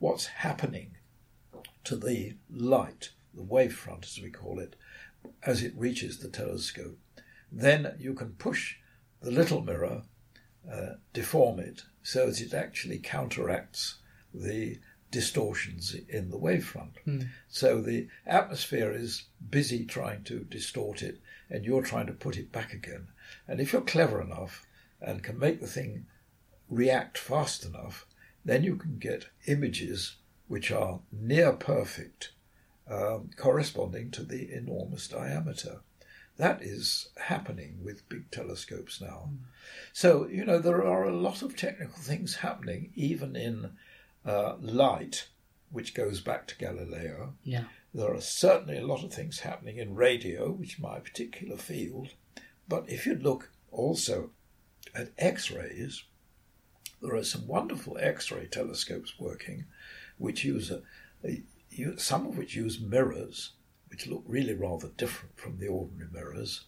what's 0.00 0.26
happening 0.26 0.96
to 1.84 1.94
the 1.94 2.34
light, 2.50 3.10
the 3.32 3.44
wavefront 3.44 4.02
as 4.02 4.20
we 4.20 4.28
call 4.28 4.58
it, 4.58 4.74
as 5.44 5.62
it 5.62 5.72
reaches 5.76 6.18
the 6.18 6.28
telescope. 6.28 6.98
Then 7.52 7.94
you 7.96 8.12
can 8.12 8.30
push 8.30 8.74
the 9.22 9.30
little 9.30 9.62
mirror, 9.62 10.02
uh, 10.68 10.94
deform 11.12 11.60
it 11.60 11.84
so 12.02 12.26
that 12.26 12.40
it 12.40 12.52
actually 12.52 12.98
counteracts 12.98 13.98
the 14.34 14.80
distortions 15.12 15.94
in 16.08 16.30
the 16.30 16.38
wavefront. 16.38 16.94
So 17.46 17.80
the 17.80 18.08
atmosphere 18.26 18.90
is 18.90 19.26
busy 19.48 19.84
trying 19.84 20.24
to 20.24 20.40
distort 20.40 21.02
it, 21.02 21.20
and 21.48 21.64
you're 21.64 21.82
trying 21.82 22.06
to 22.06 22.14
put 22.14 22.36
it 22.36 22.50
back 22.50 22.72
again. 22.72 23.06
And 23.46 23.60
if 23.60 23.72
you're 23.72 23.82
clever 23.82 24.20
enough 24.20 24.66
and 25.00 25.22
can 25.22 25.38
make 25.38 25.60
the 25.60 25.68
thing 25.68 26.06
react 26.74 27.18
fast 27.18 27.64
enough, 27.64 28.06
then 28.44 28.62
you 28.64 28.76
can 28.76 28.98
get 28.98 29.26
images 29.46 30.16
which 30.48 30.70
are 30.70 31.00
near 31.10 31.52
perfect, 31.52 32.32
um, 32.88 33.30
corresponding 33.36 34.10
to 34.10 34.22
the 34.22 34.52
enormous 34.52 35.08
diameter. 35.08 35.80
That 36.36 36.62
is 36.62 37.08
happening 37.16 37.78
with 37.82 38.08
big 38.08 38.30
telescopes 38.30 39.00
now. 39.00 39.30
So, 39.92 40.26
you 40.26 40.44
know, 40.44 40.58
there 40.58 40.84
are 40.84 41.04
a 41.04 41.16
lot 41.16 41.42
of 41.42 41.56
technical 41.56 41.96
things 41.96 42.36
happening, 42.36 42.92
even 42.94 43.36
in 43.36 43.70
uh, 44.26 44.56
light, 44.60 45.28
which 45.70 45.94
goes 45.94 46.20
back 46.20 46.46
to 46.48 46.58
Galileo. 46.58 47.34
Yeah. 47.44 47.64
There 47.94 48.12
are 48.12 48.20
certainly 48.20 48.78
a 48.78 48.86
lot 48.86 49.04
of 49.04 49.12
things 49.12 49.40
happening 49.40 49.78
in 49.78 49.94
radio, 49.94 50.50
which 50.50 50.74
is 50.74 50.80
my 50.80 50.98
particular 50.98 51.56
field. 51.56 52.08
But 52.68 52.88
if 52.88 53.06
you 53.06 53.14
look 53.14 53.50
also 53.70 54.30
at 54.94 55.12
X 55.18 55.50
rays, 55.50 56.02
there 57.04 57.14
are 57.14 57.24
some 57.24 57.46
wonderful 57.46 57.98
X 58.00 58.30
ray 58.32 58.46
telescopes 58.46 59.14
working, 59.18 59.66
which 60.16 60.44
use 60.44 60.70
a, 60.70 60.82
a, 61.24 61.42
some 61.96 62.26
of 62.26 62.38
which 62.38 62.56
use 62.56 62.80
mirrors, 62.80 63.52
which 63.88 64.06
look 64.06 64.24
really 64.26 64.54
rather 64.54 64.88
different 64.96 65.36
from 65.36 65.58
the 65.58 65.68
ordinary 65.68 66.08
mirrors. 66.10 66.64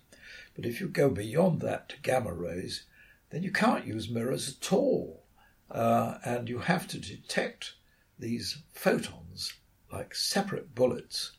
But 0.55 0.67
if 0.67 0.81
you 0.81 0.89
go 0.89 1.09
beyond 1.11 1.61
that 1.63 1.89
to 1.89 2.01
gamma 2.03 2.33
rays, 2.33 2.85
then 3.31 3.43
you 3.43 3.51
can't 3.51 3.87
use 3.87 4.11
mirrors 4.11 4.57
at 4.61 4.73
all. 4.73 5.25
Uh, 5.71 6.19
and 6.25 6.49
you 6.49 6.59
have 6.59 6.87
to 6.89 6.99
detect 6.99 7.75
these 8.19 8.59
photons 8.73 9.55
like 9.93 10.15
separate 10.15 10.75
bullets. 10.75 11.33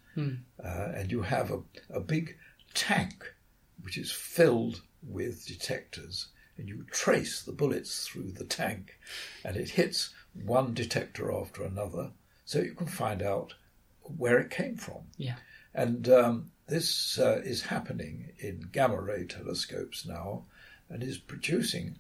Uh, 0.64 0.92
and 0.96 1.12
you 1.12 1.22
have 1.22 1.52
a, 1.52 1.62
a 1.90 2.00
big 2.00 2.36
tank 2.74 3.34
which 3.82 3.98
is 3.98 4.12
filled 4.12 4.82
with 5.04 5.46
detectors. 5.46 6.30
And 6.58 6.68
you 6.68 6.86
trace 6.92 7.42
the 7.42 7.52
bullets 7.52 8.08
through 8.08 8.32
the 8.32 8.46
tank, 8.46 8.98
and 9.44 9.56
it 9.56 9.70
hits 9.70 10.14
one 10.34 10.74
detector 10.74 11.32
after 11.32 11.64
another, 11.64 12.12
so 12.46 12.60
you 12.60 12.74
can 12.74 12.88
find 12.88 13.22
out 13.22 13.54
where 14.02 14.40
it 14.40 14.50
came 14.50 14.76
from. 14.76 15.04
Yeah. 15.18 15.36
And 15.74 16.10
um, 16.10 16.52
this 16.68 17.20
uh, 17.20 17.42
is 17.44 17.62
happening 17.62 18.32
in 18.40 18.70
gamma 18.72 19.00
ray 19.00 19.26
telescopes 19.26 20.06
now 20.06 20.46
and 20.90 21.04
is 21.04 21.18
producing 21.18 22.00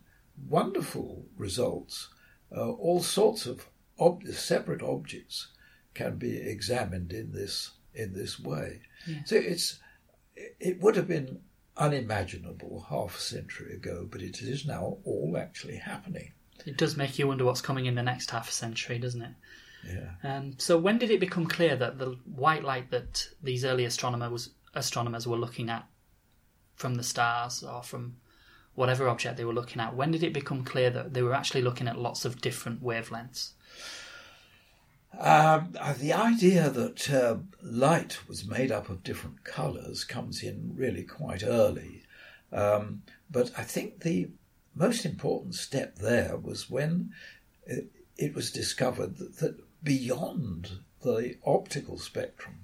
wonderful 0.50 1.26
results. 1.38 2.10
Uh, 2.56 2.72
all 2.72 3.02
sorts 3.02 3.46
of 3.46 3.67
ob- 4.00 4.28
separate 4.28 4.82
objects 4.82 5.48
can 5.93 6.17
be 6.17 6.38
examined 6.38 7.12
in 7.12 7.32
this 7.32 7.72
in 7.93 8.13
this 8.13 8.39
way. 8.39 8.82
So 9.26 9.36
it's 9.36 9.80
it 10.36 10.80
would 10.82 10.96
have 10.96 11.08
been 11.08 11.39
unimaginable 11.78 12.86
half 12.90 13.18
a 13.18 13.22
century 13.22 13.74
ago, 13.74 14.08
but 14.10 14.22
it 14.22 14.42
is 14.42 14.66
now 14.66 14.98
all 15.04 15.38
actually 15.38 15.78
happening. 15.78 16.32
It 16.66 16.78
does 16.78 16.98
make 16.98 17.18
you 17.20 17.28
wonder 17.28 17.46
what's 17.46 17.62
coming 17.62 17.86
in 17.86 17.96
the 17.96 18.04
next 18.04 18.32
half 18.32 18.50
a 18.50 18.52
century, 18.52 18.98
doesn't 19.00 19.22
it? 19.22 19.34
Yeah. 19.88 20.10
Um, 20.24 20.56
so 20.58 20.78
when 20.78 20.98
did 20.98 21.12
it 21.12 21.20
become 21.20 21.46
clear 21.46 21.76
that 21.76 22.00
the 22.00 22.18
white 22.26 22.63
light 22.63 22.92
that 22.92 23.28
these 23.42 23.63
early 23.63 23.86
astronomers 23.86 24.50
astronomers 24.74 25.28
were 25.28 25.38
looking 25.38 25.70
at 25.70 25.88
from 26.76 26.96
the 26.96 27.04
stars 27.04 27.63
or 27.63 27.82
from 27.82 28.18
whatever 28.76 29.08
object 29.08 29.38
they 29.38 29.46
were 29.46 29.54
looking 29.54 29.82
at, 29.82 29.96
when 29.96 30.12
did 30.12 30.24
it 30.24 30.34
become 30.34 30.63
clear 30.63 30.90
that 30.90 31.13
they 31.13 31.22
were 31.22 31.34
actually 31.34 31.62
looking 31.62 31.88
at 31.88 31.98
lots 31.98 32.26
of 32.26 32.42
different 32.42 32.84
wavelengths? 32.84 33.52
Um, 35.13 35.74
uh, 35.80 35.93
the 35.93 36.13
idea 36.13 36.70
that 36.70 37.10
uh, 37.10 37.38
light 37.63 38.28
was 38.28 38.48
made 38.48 38.72
up 38.72 38.89
of 38.89 39.04
different 39.04 39.43
colours 39.43 40.04
comes 40.04 40.43
in 40.43 40.74
really 40.76 41.04
quite 41.04 41.43
early. 41.43 42.04
Um, 42.52 43.02
but 43.30 43.52
I 43.58 43.63
think 43.63 44.02
the 44.02 44.30
most 44.76 45.06
important 45.06 45.56
step 45.56 45.98
there 45.98 46.38
was 46.38 46.70
when 46.70 47.12
it, 47.65 47.88
it 48.17 48.36
was 48.36 48.52
discovered 48.52 49.17
that, 49.17 49.38
that 49.38 49.56
beyond 49.84 50.80
the 51.02 51.38
optical 51.46 51.98
spectrum, 51.98 52.60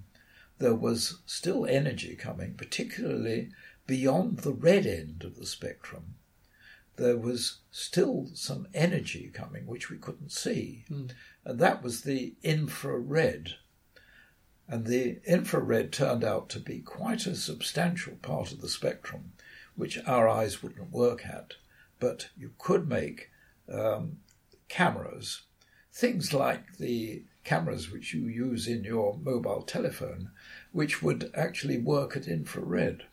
there 0.59 0.75
was 0.75 1.19
still 1.25 1.65
energy 1.65 2.15
coming, 2.15 2.53
particularly 2.53 3.49
beyond 3.87 4.39
the 4.39 4.53
red 4.53 4.85
end 4.85 5.23
of 5.23 5.35
the 5.35 5.45
spectrum. 5.45 6.15
There 6.95 7.17
was 7.17 7.59
still 7.71 8.29
some 8.33 8.67
energy 8.73 9.31
coming 9.33 9.65
which 9.65 9.89
we 9.89 9.97
couldn't 9.97 10.31
see 10.31 10.85
and 11.45 11.59
that 11.59 11.83
was 11.83 12.01
the 12.01 12.35
infrared. 12.43 13.55
And 14.67 14.85
the 14.85 15.19
infrared 15.25 15.91
turned 15.91 16.23
out 16.23 16.49
to 16.49 16.59
be 16.59 16.79
quite 16.79 17.25
a 17.27 17.35
substantial 17.35 18.15
part 18.15 18.51
of 18.51 18.61
the 18.61 18.69
spectrum, 18.69 19.33
which 19.75 19.99
our 20.05 20.27
eyes 20.27 20.63
wouldn't 20.63 20.91
work 20.91 21.25
at. 21.25 21.55
But 21.99 22.29
you 22.37 22.51
could 22.57 22.87
make 22.87 23.29
um, 23.71 24.19
cameras, 24.69 25.43
things 25.91 26.33
like 26.33 26.77
the 26.77 27.23
cameras 27.43 27.91
which 27.91 28.13
you 28.13 28.27
use 28.27 28.67
in 28.67 28.85
your 28.85 29.17
mobile 29.17 29.63
telephone, 29.63 30.31
which 30.71 31.03
would 31.03 31.29
actually 31.35 31.77
work 31.77 32.15
at 32.15 32.27
infrared. 32.27 33.03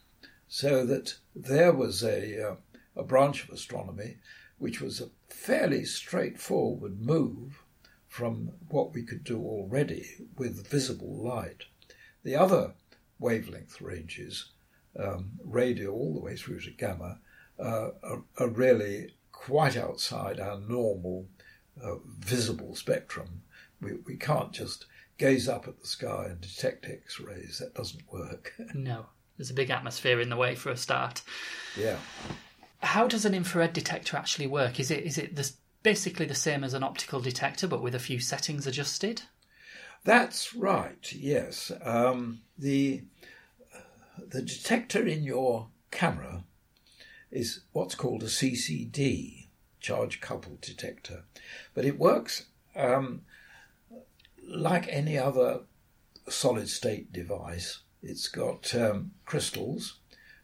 So 0.46 0.86
that 0.86 1.16
there 1.34 1.72
was 1.72 2.02
a, 2.04 2.50
uh, 2.50 2.54
a 2.96 3.02
branch 3.02 3.44
of 3.44 3.50
astronomy 3.50 4.16
which 4.58 4.80
was 4.80 5.00
a 5.00 5.08
fairly 5.28 5.84
straightforward 5.84 7.00
move 7.00 7.62
from 8.06 8.52
what 8.68 8.92
we 8.92 9.02
could 9.02 9.24
do 9.24 9.38
already 9.38 10.04
with 10.36 10.68
visible 10.68 11.16
light. 11.16 11.64
The 12.24 12.36
other 12.36 12.74
wavelength 13.18 13.80
ranges, 13.80 14.50
um, 14.98 15.30
radio 15.42 15.92
all 15.92 16.12
the 16.12 16.20
way 16.20 16.36
through 16.36 16.60
to 16.60 16.70
gamma, 16.72 17.18
uh, 17.58 17.90
are, 18.02 18.22
are 18.38 18.48
really 18.48 19.14
quite 19.32 19.76
outside 19.76 20.38
our 20.38 20.58
normal 20.60 21.26
uh, 21.82 21.96
visible 22.18 22.74
spectrum. 22.74 23.42
We, 23.80 23.94
we 24.06 24.16
can't 24.16 24.52
just 24.52 24.84
gaze 25.16 25.48
up 25.48 25.66
at 25.68 25.80
the 25.80 25.86
sky 25.86 26.26
and 26.28 26.40
detect 26.40 26.86
X 26.86 27.18
rays. 27.18 27.58
That 27.60 27.74
doesn't 27.74 28.12
work. 28.12 28.52
No, 28.74 29.06
there's 29.38 29.50
a 29.50 29.54
big 29.54 29.70
atmosphere 29.70 30.20
in 30.20 30.28
the 30.28 30.36
way 30.36 30.54
for 30.54 30.70
a 30.70 30.76
start. 30.76 31.22
yeah. 31.78 31.96
How 32.80 33.06
does 33.06 33.24
an 33.24 33.34
infrared 33.34 33.72
detector 33.72 34.16
actually 34.16 34.46
work? 34.46 34.80
Is 34.80 34.90
it 34.90 35.04
is 35.04 35.18
it 35.18 35.52
basically 35.82 36.26
the 36.26 36.34
same 36.34 36.64
as 36.64 36.74
an 36.74 36.82
optical 36.82 37.20
detector, 37.20 37.66
but 37.66 37.82
with 37.82 37.94
a 37.94 37.98
few 37.98 38.20
settings 38.20 38.66
adjusted? 38.66 39.22
That's 40.04 40.54
right. 40.54 41.12
Yes, 41.12 41.70
um, 41.82 42.40
the 42.58 43.02
the 44.18 44.42
detector 44.42 45.06
in 45.06 45.22
your 45.22 45.68
camera 45.90 46.44
is 47.30 47.60
what's 47.72 47.94
called 47.94 48.22
a 48.22 48.26
CCD, 48.26 49.46
charge 49.80 50.20
coupled 50.20 50.60
detector, 50.60 51.24
but 51.74 51.84
it 51.84 51.98
works 51.98 52.46
um, 52.74 53.22
like 54.48 54.88
any 54.88 55.18
other 55.18 55.60
solid 56.28 56.68
state 56.68 57.12
device. 57.12 57.80
It's 58.02 58.28
got 58.28 58.74
um, 58.74 59.12
crystals 59.26 59.98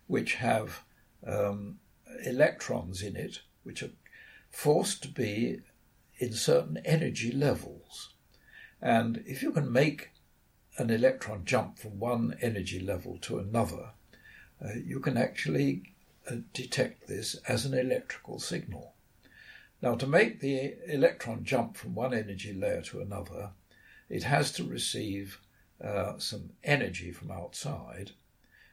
which 0.06 0.34
have 0.34 0.82
um, 1.26 1.78
electrons 2.24 3.02
in 3.02 3.16
it, 3.16 3.40
which 3.62 3.82
are 3.82 3.90
forced 4.50 5.02
to 5.02 5.08
be 5.08 5.60
in 6.18 6.32
certain 6.32 6.78
energy 6.84 7.30
levels. 7.30 8.14
And 8.80 9.22
if 9.26 9.42
you 9.42 9.52
can 9.52 9.72
make 9.72 10.10
an 10.78 10.90
electron 10.90 11.44
jump 11.44 11.78
from 11.78 11.98
one 11.98 12.36
energy 12.40 12.80
level 12.80 13.18
to 13.22 13.38
another, 13.38 13.90
uh, 14.64 14.74
you 14.84 15.00
can 15.00 15.16
actually 15.16 15.94
uh, 16.30 16.36
detect 16.52 17.06
this 17.06 17.34
as 17.48 17.64
an 17.64 17.74
electrical 17.74 18.38
signal. 18.38 18.94
Now, 19.82 19.94
to 19.94 20.06
make 20.06 20.40
the 20.40 20.74
electron 20.86 21.44
jump 21.44 21.76
from 21.76 21.94
one 21.94 22.14
energy 22.14 22.52
layer 22.52 22.82
to 22.82 23.00
another, 23.00 23.50
it 24.08 24.22
has 24.22 24.52
to 24.52 24.64
receive 24.64 25.38
uh, 25.84 26.18
some 26.18 26.50
energy 26.64 27.12
from 27.12 27.30
outside, 27.30 28.12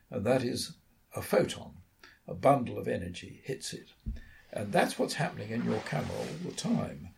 and 0.09 0.25
that 0.25 0.43
is 0.43 0.73
a 1.15 1.21
photon. 1.21 1.73
A 2.27 2.33
bundle 2.33 2.77
of 2.79 2.87
energy 2.87 3.41
hits 3.43 3.73
it. 3.73 3.89
And 4.51 4.71
that's 4.71 4.97
what's 4.97 5.15
happening 5.15 5.49
in 5.49 5.65
your 5.65 5.79
camera 5.81 6.15
all 6.17 6.49
the 6.49 6.55
time. 6.55 7.09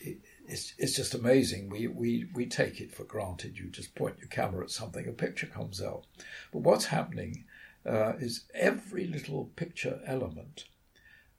It, 0.00 0.18
it's, 0.46 0.74
it's 0.78 0.94
just 0.94 1.14
amazing. 1.14 1.70
We, 1.70 1.86
we, 1.86 2.26
we 2.34 2.46
take 2.46 2.80
it 2.80 2.94
for 2.94 3.04
granted. 3.04 3.58
You 3.58 3.68
just 3.68 3.94
point 3.94 4.18
your 4.18 4.28
camera 4.28 4.64
at 4.64 4.70
something, 4.70 5.08
a 5.08 5.12
picture 5.12 5.46
comes 5.46 5.80
out. 5.82 6.04
But 6.52 6.60
what's 6.60 6.86
happening 6.86 7.44
uh, 7.86 8.14
is 8.18 8.44
every 8.54 9.06
little 9.06 9.46
picture 9.56 10.00
element 10.06 10.64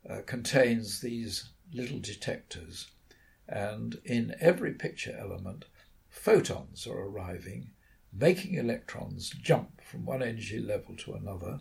uh, 0.09 0.21
contains 0.25 0.99
these 0.99 1.49
little 1.73 1.99
detectors. 1.99 2.87
And 3.47 3.99
in 4.03 4.35
every 4.39 4.73
picture 4.73 5.15
element, 5.17 5.65
photons 6.09 6.87
are 6.87 6.97
arriving 6.97 7.69
making 8.17 8.55
electrons 8.55 9.29
jump 9.29 9.81
from 9.81 10.05
one 10.05 10.23
energy 10.23 10.59
level 10.59 10.95
to 10.95 11.13
another 11.13 11.59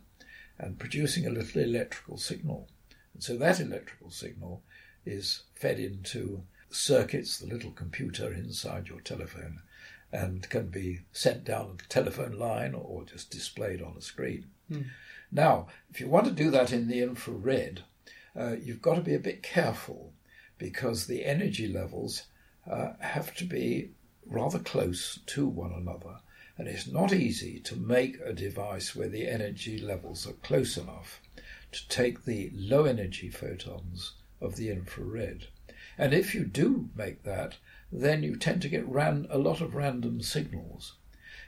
and 0.58 0.78
producing 0.78 1.26
a 1.26 1.30
little 1.30 1.62
electrical 1.62 2.16
signal. 2.16 2.68
And 3.12 3.22
so 3.22 3.36
that 3.36 3.60
electrical 3.60 4.10
signal 4.10 4.62
is 5.04 5.42
fed 5.54 5.78
into 5.78 6.42
circuits, 6.70 7.38
the 7.38 7.46
little 7.46 7.70
computer 7.72 8.32
inside 8.32 8.88
your 8.88 9.00
telephone, 9.00 9.60
and 10.12 10.48
can 10.48 10.68
be 10.68 11.00
sent 11.12 11.44
down 11.44 11.78
a 11.84 11.88
telephone 11.88 12.32
line 12.38 12.74
or 12.74 13.04
just 13.04 13.30
displayed 13.30 13.82
on 13.82 13.94
a 13.96 14.02
screen. 14.02 14.46
Now, 15.30 15.66
if 15.90 16.00
you 16.00 16.08
want 16.08 16.26
to 16.26 16.32
do 16.32 16.50
that 16.52 16.72
in 16.72 16.88
the 16.88 17.02
infrared, 17.02 17.82
uh, 18.38 18.56
you've 18.62 18.82
got 18.82 18.94
to 18.94 19.00
be 19.00 19.14
a 19.14 19.20
bit 19.20 19.42
careful 19.42 20.12
because 20.58 21.06
the 21.06 21.24
energy 21.24 21.68
levels 21.68 22.24
uh, 22.70 22.92
have 23.00 23.34
to 23.36 23.44
be 23.44 23.90
rather 24.26 24.58
close 24.58 25.18
to 25.26 25.46
one 25.46 25.72
another. 25.72 26.20
And 26.56 26.68
it's 26.68 26.86
not 26.86 27.12
easy 27.12 27.58
to 27.60 27.76
make 27.76 28.18
a 28.20 28.32
device 28.32 28.94
where 28.94 29.08
the 29.08 29.28
energy 29.28 29.78
levels 29.78 30.26
are 30.26 30.34
close 30.34 30.76
enough 30.76 31.20
to 31.72 31.88
take 31.88 32.24
the 32.24 32.50
low 32.54 32.84
energy 32.84 33.28
photons 33.28 34.12
of 34.40 34.56
the 34.56 34.70
infrared. 34.70 35.48
And 35.98 36.14
if 36.14 36.34
you 36.34 36.44
do 36.44 36.90
make 36.94 37.24
that, 37.24 37.56
then 37.90 38.22
you 38.22 38.36
tend 38.36 38.62
to 38.62 38.68
get 38.68 38.88
ran, 38.88 39.26
a 39.30 39.38
lot 39.38 39.60
of 39.60 39.74
random 39.74 40.20
signals. 40.20 40.94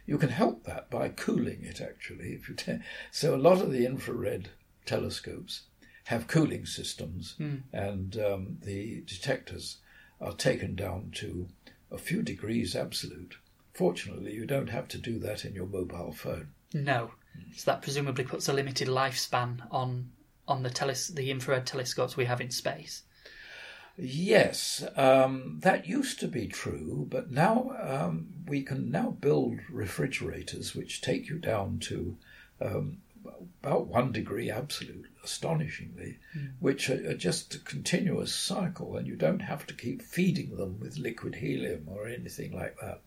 You 0.06 0.18
can 0.18 0.28
help 0.28 0.64
that 0.64 0.90
by 0.90 1.08
cooling 1.08 1.62
it 1.64 1.80
actually. 1.80 2.32
If 2.32 2.48
you 2.48 2.54
te- 2.54 2.78
so 3.10 3.34
a 3.34 3.36
lot 3.36 3.60
of 3.60 3.72
the 3.72 3.86
infrared 3.86 4.50
telescopes 4.84 5.62
have 6.04 6.28
cooling 6.28 6.66
systems, 6.66 7.34
and 7.72 8.16
um, 8.18 8.58
the 8.62 9.02
detectors 9.06 9.78
are 10.20 10.32
taken 10.34 10.74
down 10.76 11.10
to 11.16 11.48
a 11.90 11.98
few 11.98 12.22
degrees 12.22 12.76
absolute. 12.76 13.36
Fortunately, 13.76 14.32
you 14.32 14.46
don't 14.46 14.70
have 14.70 14.88
to 14.88 14.98
do 14.98 15.18
that 15.18 15.44
in 15.44 15.54
your 15.54 15.66
mobile 15.66 16.12
phone. 16.12 16.48
No. 16.72 17.10
So 17.54 17.70
that 17.70 17.82
presumably 17.82 18.24
puts 18.24 18.48
a 18.48 18.54
limited 18.54 18.88
lifespan 18.88 19.60
on 19.70 20.12
on 20.48 20.62
the 20.62 20.70
teles- 20.70 21.14
the 21.14 21.30
infrared 21.30 21.66
telescopes 21.66 22.16
we 22.16 22.24
have 22.24 22.40
in 22.40 22.50
space. 22.50 23.02
Yes, 23.98 24.82
um, 24.96 25.58
that 25.62 25.86
used 25.86 26.20
to 26.20 26.28
be 26.28 26.46
true, 26.46 27.06
but 27.10 27.30
now 27.30 27.72
um, 27.80 28.28
we 28.46 28.62
can 28.62 28.90
now 28.90 29.10
build 29.10 29.58
refrigerators 29.70 30.74
which 30.74 31.00
take 31.00 31.28
you 31.28 31.38
down 31.38 31.78
to 31.80 32.16
um, 32.60 32.98
about 33.62 33.86
one 33.88 34.12
degree 34.12 34.50
absolute, 34.50 35.06
astonishingly, 35.24 36.18
which 36.60 36.88
are, 36.88 37.10
are 37.10 37.16
just 37.16 37.54
a 37.54 37.58
continuous 37.58 38.34
cycle, 38.34 38.96
and 38.96 39.06
you 39.06 39.16
don't 39.16 39.40
have 39.40 39.66
to 39.66 39.74
keep 39.74 40.02
feeding 40.02 40.56
them 40.56 40.78
with 40.78 40.98
liquid 40.98 41.36
helium 41.36 41.86
or 41.88 42.06
anything 42.06 42.52
like 42.52 42.76
that. 42.80 43.00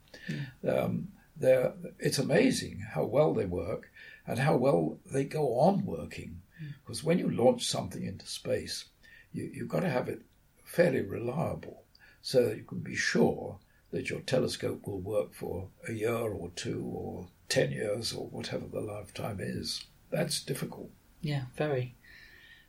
Um, 0.67 1.09
they're, 1.35 1.73
it's 1.99 2.19
amazing 2.19 2.85
how 2.93 3.05
well 3.05 3.33
they 3.33 3.45
work 3.45 3.91
and 4.27 4.39
how 4.39 4.57
well 4.57 4.99
they 5.11 5.23
go 5.23 5.59
on 5.59 5.85
working. 5.85 6.41
Because 6.83 7.03
when 7.03 7.19
you 7.19 7.29
launch 7.29 7.65
something 7.65 8.03
into 8.03 8.27
space, 8.27 8.85
you, 9.31 9.49
you've 9.53 9.69
got 9.69 9.81
to 9.81 9.89
have 9.89 10.09
it 10.09 10.21
fairly 10.65 11.01
reliable 11.01 11.83
so 12.21 12.45
that 12.45 12.57
you 12.57 12.63
can 12.63 12.79
be 12.79 12.95
sure 12.95 13.57
that 13.91 14.09
your 14.09 14.19
telescope 14.21 14.85
will 14.85 14.99
work 14.99 15.33
for 15.33 15.69
a 15.87 15.93
year 15.93 16.11
or 16.11 16.51
two 16.55 16.83
or 16.83 17.27
10 17.47 17.71
years 17.71 18.13
or 18.13 18.27
whatever 18.27 18.65
the 18.67 18.81
lifetime 18.81 19.39
is. 19.39 19.85
That's 20.11 20.41
difficult. 20.41 20.89
Yeah, 21.21 21.43
very. 21.55 21.95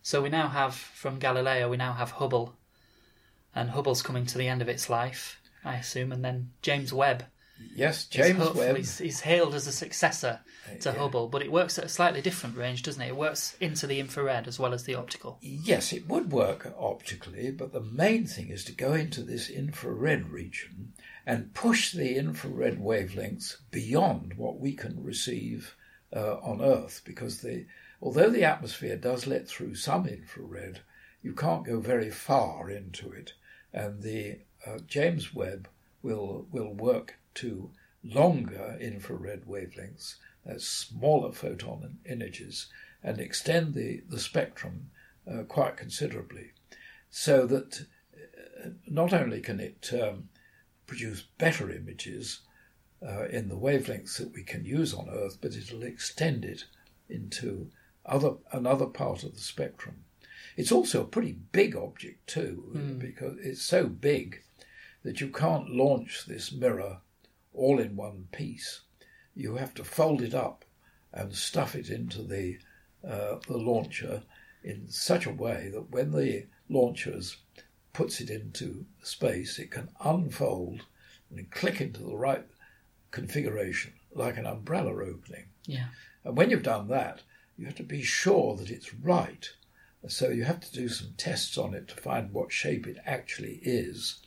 So 0.02 0.22
we 0.22 0.30
now 0.30 0.48
have 0.48 0.74
from 0.74 1.18
Galileo, 1.18 1.68
we 1.68 1.76
now 1.76 1.92
have 1.92 2.12
Hubble, 2.12 2.56
and 3.54 3.70
Hubble's 3.70 4.02
coming 4.02 4.24
to 4.26 4.38
the 4.38 4.48
end 4.48 4.62
of 4.62 4.68
its 4.68 4.88
life, 4.88 5.39
I 5.64 5.76
assume, 5.76 6.12
and 6.12 6.24
then 6.24 6.50
James 6.62 6.92
Webb. 6.92 7.24
Yes, 7.74 8.06
James 8.06 8.54
Webb. 8.54 8.76
He's, 8.76 9.20
hailed 9.20 9.54
as 9.54 9.66
a 9.66 9.72
successor 9.72 10.40
to 10.80 10.88
yeah. 10.88 10.96
Hubble, 10.96 11.28
but 11.28 11.42
it 11.42 11.52
works 11.52 11.78
at 11.78 11.84
a 11.84 11.88
slightly 11.88 12.22
different 12.22 12.56
range, 12.56 12.82
doesn't 12.82 13.02
it? 13.02 13.08
It 13.08 13.16
works 13.16 13.56
into 13.60 13.86
the 13.86 14.00
infrared 14.00 14.48
as 14.48 14.58
well 14.58 14.72
as 14.72 14.84
the 14.84 14.94
optical. 14.94 15.38
Yes, 15.42 15.92
it 15.92 16.08
would 16.08 16.32
work 16.32 16.72
optically, 16.78 17.50
but 17.50 17.72
the 17.72 17.80
main 17.80 18.26
thing 18.26 18.48
is 18.48 18.64
to 18.64 18.72
go 18.72 18.94
into 18.94 19.22
this 19.22 19.50
infrared 19.50 20.30
region 20.30 20.92
and 21.26 21.54
push 21.54 21.92
the 21.92 22.16
infrared 22.16 22.78
wavelengths 22.78 23.56
beyond 23.70 24.34
what 24.36 24.58
we 24.58 24.72
can 24.72 25.02
receive 25.02 25.76
uh, 26.14 26.36
on 26.38 26.62
Earth, 26.62 27.02
because 27.04 27.40
the 27.40 27.66
although 28.02 28.30
the 28.30 28.44
atmosphere 28.44 28.96
does 28.96 29.26
let 29.26 29.46
through 29.46 29.74
some 29.74 30.06
infrared, 30.06 30.80
you 31.22 31.34
can't 31.34 31.66
go 31.66 31.78
very 31.78 32.10
far 32.10 32.70
into 32.70 33.12
it, 33.12 33.34
and 33.72 34.02
the 34.02 34.38
uh, 34.66 34.78
James 34.86 35.34
Webb 35.34 35.68
will 36.02 36.46
will 36.50 36.72
work 36.72 37.18
to 37.34 37.70
longer 38.02 38.76
infrared 38.80 39.44
wavelengths, 39.46 40.16
that's 40.44 40.66
smaller 40.66 41.32
photon 41.32 41.98
images, 42.08 42.66
and 43.02 43.18
extend 43.20 43.74
the, 43.74 44.02
the 44.08 44.18
spectrum 44.18 44.90
uh, 45.30 45.42
quite 45.42 45.76
considerably, 45.76 46.52
so 47.10 47.46
that 47.46 47.86
uh, 48.14 48.70
not 48.86 49.12
only 49.12 49.40
can 49.40 49.60
it 49.60 49.90
um, 49.92 50.28
produce 50.86 51.24
better 51.38 51.70
images 51.70 52.40
uh, 53.06 53.26
in 53.26 53.48
the 53.48 53.56
wavelengths 53.56 54.16
that 54.18 54.32
we 54.34 54.42
can 54.42 54.64
use 54.64 54.94
on 54.94 55.08
Earth, 55.10 55.38
but 55.40 55.54
it'll 55.54 55.82
extend 55.82 56.44
it 56.44 56.64
into 57.08 57.70
other 58.06 58.32
another 58.52 58.86
part 58.86 59.22
of 59.24 59.34
the 59.34 59.40
spectrum. 59.40 60.04
It's 60.56 60.72
also 60.72 61.02
a 61.02 61.06
pretty 61.06 61.36
big 61.52 61.76
object 61.76 62.26
too, 62.26 62.70
because 62.98 63.36
it's 63.42 63.62
so 63.62 63.86
big 63.86 64.42
that 65.02 65.20
you 65.20 65.28
can't 65.28 65.70
launch 65.70 66.26
this 66.26 66.52
mirror 66.52 66.98
all 67.52 67.78
in 67.80 67.96
one 67.96 68.28
piece. 68.32 68.80
You 69.34 69.56
have 69.56 69.74
to 69.74 69.84
fold 69.84 70.22
it 70.22 70.34
up 70.34 70.64
and 71.12 71.34
stuff 71.34 71.74
it 71.74 71.90
into 71.90 72.22
the 72.22 72.58
uh, 73.06 73.38
the 73.46 73.56
launcher 73.56 74.22
in 74.62 74.86
such 74.88 75.24
a 75.26 75.32
way 75.32 75.70
that 75.72 75.90
when 75.90 76.12
the 76.12 76.46
launcher 76.68 77.18
puts 77.92 78.20
it 78.20 78.30
into 78.30 78.84
space, 79.02 79.58
it 79.58 79.70
can 79.70 79.88
unfold 80.04 80.82
and 81.30 81.50
click 81.50 81.80
into 81.80 82.02
the 82.02 82.16
right 82.16 82.44
configuration, 83.10 83.92
like 84.14 84.36
an 84.36 84.46
umbrella 84.46 84.92
opening. 84.92 85.46
Yeah. 85.64 85.86
And 86.24 86.36
when 86.36 86.50
you've 86.50 86.62
done 86.62 86.88
that, 86.88 87.22
you 87.56 87.66
have 87.66 87.76
to 87.76 87.82
be 87.82 88.02
sure 88.02 88.56
that 88.56 88.70
it's 88.70 88.94
right. 88.94 89.48
So 90.08 90.30
you 90.30 90.44
have 90.44 90.60
to 90.60 90.72
do 90.72 90.88
some 90.88 91.14
tests 91.16 91.58
on 91.58 91.74
it 91.74 91.88
to 91.88 91.96
find 91.96 92.32
what 92.32 92.52
shape 92.52 92.86
it 92.86 92.98
actually 93.04 93.60
is. 93.62 94.18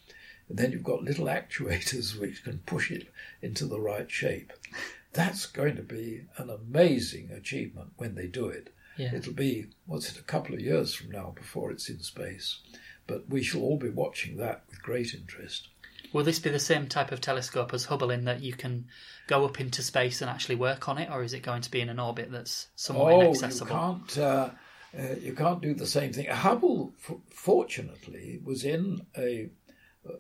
And 0.50 0.58
then 0.58 0.72
you've 0.72 0.84
got 0.84 1.04
little 1.04 1.26
actuators 1.28 2.20
which 2.20 2.44
can 2.44 2.60
push 2.60 2.92
it 2.92 3.08
into 3.42 3.66
the 3.66 3.80
right 3.80 4.10
shape. 4.10 4.54
That's 5.14 5.46
going 5.46 5.76
to 5.76 5.84
be 5.84 6.26
an 6.38 6.50
amazing 6.50 7.32
achievement 7.32 7.92
when 7.98 8.16
they 8.16 8.28
do 8.28 8.48
it. 8.48 8.74
Yeah. 8.98 9.14
It'll 9.16 9.34
be, 9.34 9.68
what's 9.86 10.12
it, 10.12 10.20
a 10.20 10.24
couple 10.24 10.56
of 10.56 10.62
years 10.62 10.94
from 10.94 11.12
now 11.12 11.34
before 11.36 11.72
it's 11.72 11.90
in 11.90 12.00
space. 12.00 12.60
But 13.08 13.30
we 13.30 13.44
shall 13.44 13.62
all 13.62 13.78
be 13.78 13.90
watching 13.90 14.38
that 14.38 14.64
with 14.70 14.82
great 14.82 15.14
interest. 15.14 15.70
Will 16.14 16.24
this 16.24 16.40
be 16.40 16.52
the 16.52 16.60
same 16.60 16.88
type 16.88 17.12
of 17.12 17.22
telescope 17.22 17.74
as 17.74 17.86
Hubble 17.86 18.12
in 18.12 18.26
that 18.26 18.42
you 18.42 18.54
can 18.54 18.86
go 19.28 19.46
up 19.46 19.60
into 19.60 19.82
space 19.82 20.22
and 20.22 20.30
actually 20.30 20.56
work 20.56 20.88
on 20.88 21.00
it, 21.00 21.10
or 21.12 21.24
is 21.24 21.34
it 21.34 21.42
going 21.42 21.64
to 21.64 21.72
be 21.72 21.82
in 21.82 21.90
an 21.90 22.00
orbit 22.00 22.32
that's 22.32 22.68
somewhat 22.76 23.14
oh, 23.14 23.22
inaccessible? 23.22 23.72
you 23.72 23.80
can't. 23.80 24.18
Uh, 24.18 24.50
uh, 24.96 25.16
you 25.20 25.34
can't 25.34 25.60
do 25.60 25.74
the 25.74 25.88
same 25.88 26.14
thing. 26.14 26.28
Hubble, 26.28 26.94
f- 27.10 27.18
fortunately, 27.32 28.40
was 28.44 28.64
in 28.64 29.02
a, 29.18 29.50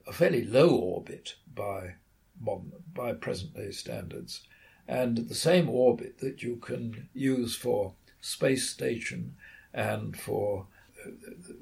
a 0.08 0.14
fairly 0.14 0.46
low 0.46 0.70
orbit 0.70 1.36
by 1.54 1.96
modern, 2.40 2.72
by 2.94 3.14
present 3.14 3.54
day 3.56 3.72
standards, 3.72 4.42
and 4.88 5.18
the 5.18 5.36
same 5.36 5.70
orbit 5.70 6.20
that 6.20 6.44
you 6.44 6.58
can 6.58 7.10
use 7.14 7.56
for 7.56 7.94
space 8.22 8.70
station 8.70 9.36
and 9.74 10.18
for 10.18 10.68
uh, 11.06 11.10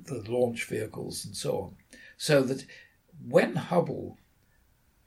the 0.05 0.23
launch 0.29 0.65
vehicles 0.65 1.25
and 1.25 1.35
so 1.35 1.57
on. 1.59 1.75
So 2.17 2.41
that 2.43 2.65
when 3.27 3.55
Hubble, 3.55 4.17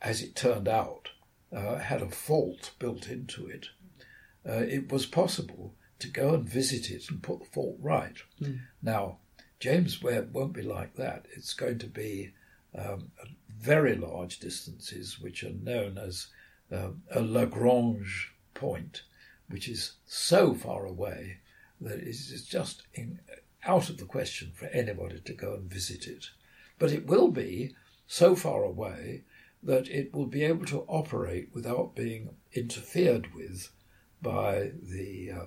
as 0.03 0.23
it 0.23 0.37
turned 0.37 0.69
out, 0.69 1.11
uh, 1.55 1.77
had 1.79 2.03
a 2.03 2.11
fault 2.11 2.73
built 2.79 3.09
into 3.09 3.47
it, 3.47 3.69
uh, 4.47 4.65
it 4.69 4.91
was 4.93 5.07
possible 5.07 5.75
to 6.01 6.09
go 6.09 6.35
and 6.35 6.49
visit 6.49 6.91
it 6.91 7.09
and 7.09 7.23
put 7.23 7.41
the 7.41 7.47
fault 7.47 7.77
right. 7.81 8.17
Now, 8.83 9.19
James 9.61 10.03
Webb 10.03 10.35
won't 10.35 10.53
be 10.53 10.63
like 10.63 10.97
that. 10.97 11.27
It's 11.35 11.55
going 11.55 11.79
to 11.79 11.87
be 11.87 12.33
um, 12.77 13.11
very 13.49 13.95
large 13.95 14.39
distances, 14.39 15.21
which 15.21 15.43
are 15.45 15.51
known 15.51 15.99
as 15.99 16.29
um, 16.73 17.03
a 17.11 17.21
Lagrange 17.21 18.33
point, 18.53 19.03
which 19.49 19.69
is 19.69 19.95
so 20.07 20.55
far 20.55 20.87
away 20.87 21.39
that 21.81 21.99
it 21.99 22.09
is 22.09 22.47
just 22.49 22.83
in, 22.95 23.21
out 23.67 23.89
of 23.89 23.99
the 23.99 24.05
question 24.05 24.53
for 24.55 24.67
anybody 24.67 25.21
to 25.21 25.33
go 25.33 25.55
and 25.55 25.71
visit 25.71 26.07
it. 26.07 26.27
But 26.79 26.93
it 26.93 27.07
will 27.07 27.29
be 27.29 27.75
so 28.07 28.35
far 28.35 28.65
away 28.65 29.23
that 29.63 29.89
it 29.89 30.13
will 30.13 30.27
be 30.27 30.45
able 30.45 30.67
to 30.67 30.85
operate 30.89 31.49
without 31.55 31.95
being 31.95 32.31
interfered 32.53 33.35
with 33.35 33.71
by 34.21 34.73
the 34.83 35.31
uh, 35.31 35.45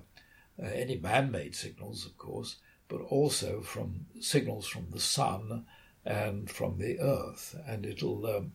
uh, 0.62 0.66
any 0.74 0.98
man-made 0.98 1.56
signals, 1.56 2.06
of 2.06 2.18
course, 2.18 2.58
but 2.88 3.02
also 3.02 3.62
from 3.62 4.06
signals 4.20 4.68
from 4.68 4.88
the 4.92 5.00
sun 5.00 5.66
and 6.08 6.50
from 6.50 6.78
the 6.78 7.00
earth, 7.00 7.56
and 7.68 7.86
it'll 7.86 8.26
um, 8.26 8.54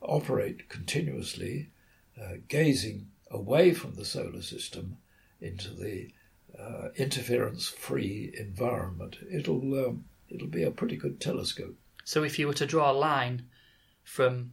operate 0.00 0.68
continuously, 0.68 1.70
uh, 2.20 2.36
gazing 2.48 3.08
away 3.30 3.74
from 3.74 3.94
the 3.94 4.04
solar 4.04 4.40
system 4.40 4.96
into 5.40 5.74
the 5.74 6.10
uh, 6.58 6.88
interference-free 6.96 8.32
environment, 8.38 9.18
it'll 9.30 9.86
um, 9.86 10.04
it'll 10.30 10.48
be 10.48 10.62
a 10.62 10.70
pretty 10.70 10.96
good 10.96 11.20
telescope. 11.20 11.76
So 12.04 12.24
if 12.24 12.38
you 12.38 12.46
were 12.46 12.54
to 12.54 12.66
draw 12.66 12.90
a 12.90 12.94
line 12.94 13.46
from 14.02 14.52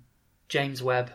James 0.50 0.84
Webb 0.84 1.12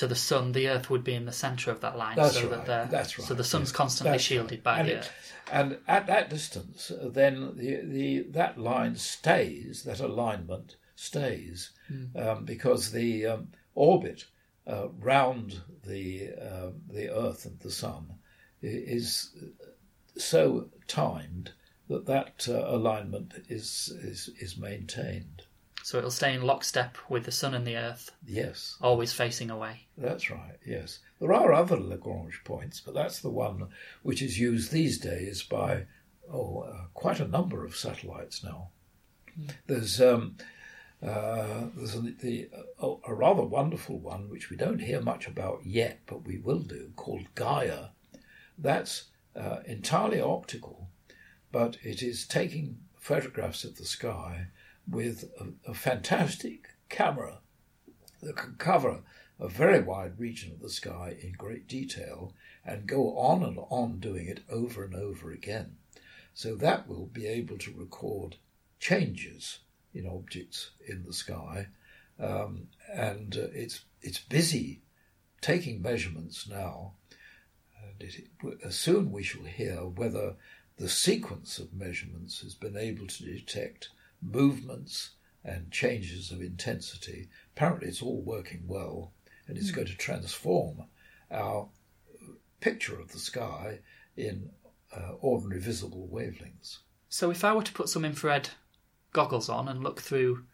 to 0.00 0.06
the 0.06 0.14
sun, 0.14 0.52
the 0.52 0.66
Earth 0.68 0.88
would 0.88 1.04
be 1.04 1.14
in 1.14 1.26
the 1.26 1.32
centre 1.32 1.70
of 1.70 1.80
that 1.80 1.96
line. 1.96 2.16
That's 2.16 2.34
so 2.34 2.48
right. 2.48 2.64
That 2.66 2.88
the, 2.88 2.96
That's 2.96 3.18
right. 3.18 3.28
So 3.28 3.34
the 3.34 3.44
sun's 3.44 3.70
constantly 3.70 4.12
That's 4.12 4.24
shielded 4.24 4.60
right. 4.60 4.64
by 4.64 4.78
and 4.80 4.88
the 4.88 4.92
it- 4.94 4.98
Earth. 4.98 5.12
And 5.52 5.78
at 5.88 6.06
that 6.06 6.30
distance, 6.30 6.90
uh, 6.90 7.08
then 7.12 7.52
the, 7.56 7.80
the 7.84 8.20
that 8.30 8.56
line 8.56 8.96
stays, 8.96 9.82
that 9.82 10.00
alignment 10.00 10.76
stays, 10.94 11.70
um, 12.14 12.44
because 12.44 12.92
the 12.92 13.26
um, 13.26 13.48
orbit 13.74 14.24
uh, 14.66 14.88
round 15.00 15.60
the 15.84 16.30
um 16.40 16.74
the 16.88 17.10
Earth 17.10 17.44
and 17.46 17.58
the 17.60 17.70
Sun 17.70 18.14
is 18.62 19.34
so 20.16 20.68
timed 20.86 21.50
that 21.88 22.06
that 22.06 22.46
uh, 22.48 22.64
alignment 22.68 23.34
is, 23.48 23.92
is 24.02 24.30
is 24.38 24.56
maintained. 24.56 25.42
So 25.82 25.98
it'll 25.98 26.10
stay 26.10 26.34
in 26.34 26.42
lockstep 26.42 26.98
with 27.08 27.24
the 27.24 27.32
sun 27.32 27.54
and 27.54 27.66
the 27.66 27.76
Earth, 27.76 28.10
Yes, 28.26 28.76
always 28.80 29.12
facing 29.12 29.50
away. 29.50 29.86
That's 29.96 30.30
right, 30.30 30.58
yes. 30.66 30.98
There 31.20 31.32
are 31.32 31.52
other 31.52 31.78
Lagrange 31.78 32.42
points, 32.44 32.80
but 32.80 32.94
that's 32.94 33.20
the 33.20 33.30
one 33.30 33.68
which 34.02 34.22
is 34.22 34.38
used 34.38 34.70
these 34.70 34.98
days 34.98 35.42
by 35.42 35.86
oh, 36.32 36.60
uh, 36.60 36.84
quite 36.94 37.20
a 37.20 37.28
number 37.28 37.64
of 37.64 37.76
satellites 37.76 38.44
now. 38.44 38.68
There's 39.66 40.00
um, 40.00 40.36
uh, 41.02 41.66
there's 41.74 41.94
a, 41.94 42.00
the, 42.00 42.50
uh, 42.82 42.96
a 43.06 43.14
rather 43.14 43.42
wonderful 43.42 43.98
one 43.98 44.28
which 44.28 44.50
we 44.50 44.56
don't 44.56 44.80
hear 44.80 45.00
much 45.00 45.26
about 45.26 45.64
yet, 45.64 46.00
but 46.06 46.26
we 46.26 46.38
will 46.38 46.60
do, 46.60 46.92
called 46.94 47.34
Gaia. 47.34 47.88
That's 48.58 49.04
uh, 49.34 49.58
entirely 49.64 50.20
optical, 50.20 50.88
but 51.52 51.78
it 51.82 52.02
is 52.02 52.26
taking 52.26 52.78
photographs 52.98 53.64
of 53.64 53.76
the 53.76 53.86
sky 53.86 54.48
with 54.90 55.24
a, 55.40 55.70
a 55.70 55.74
fantastic 55.74 56.68
camera 56.88 57.38
that 58.22 58.36
can 58.36 58.54
cover 58.58 59.02
a 59.38 59.48
very 59.48 59.80
wide 59.80 60.18
region 60.18 60.52
of 60.52 60.60
the 60.60 60.68
sky 60.68 61.16
in 61.22 61.32
great 61.32 61.66
detail 61.66 62.34
and 62.64 62.86
go 62.86 63.16
on 63.16 63.42
and 63.42 63.58
on 63.70 63.98
doing 63.98 64.26
it 64.26 64.40
over 64.50 64.84
and 64.84 64.94
over 64.94 65.32
again. 65.32 65.76
So 66.34 66.54
that 66.56 66.86
will 66.88 67.06
be 67.06 67.26
able 67.26 67.58
to 67.58 67.74
record 67.74 68.36
changes 68.78 69.60
in 69.94 70.06
objects 70.06 70.70
in 70.86 71.04
the 71.04 71.12
sky, 71.12 71.68
um, 72.18 72.68
and 72.92 73.36
uh, 73.36 73.48
it's 73.52 73.84
it's 74.02 74.18
busy 74.18 74.82
taking 75.40 75.82
measurements 75.82 76.48
now. 76.48 76.92
And 77.82 78.08
it, 78.08 78.28
it, 78.44 78.72
soon 78.72 79.10
we 79.10 79.22
shall 79.22 79.44
hear 79.44 79.84
whether 79.84 80.36
the 80.76 80.88
sequence 80.88 81.58
of 81.58 81.74
measurements 81.74 82.40
has 82.42 82.54
been 82.54 82.76
able 82.76 83.06
to 83.06 83.24
detect 83.24 83.90
movements 84.22 85.10
and 85.44 85.70
changes 85.70 86.30
of 86.30 86.40
intensity. 86.40 87.28
Apparently, 87.56 87.88
it's 87.88 88.02
all 88.02 88.20
working 88.20 88.64
well, 88.66 89.12
and 89.46 89.56
it's 89.56 89.70
going 89.70 89.86
to 89.86 89.96
transform 89.96 90.84
our 91.30 91.68
picture 92.60 93.00
of 93.00 93.12
the 93.12 93.18
sky 93.18 93.78
in 94.16 94.50
uh, 94.94 95.12
ordinary 95.20 95.60
visible 95.60 96.08
wavelengths. 96.12 96.78
So 97.08 97.30
if 97.30 97.44
I 97.44 97.52
were 97.52 97.62
to 97.62 97.72
put 97.72 97.88
some 97.88 98.04
infrared 98.04 98.50
goggles 99.12 99.48
on 99.48 99.68
and 99.68 99.82
look 99.82 100.00
through 100.00 100.44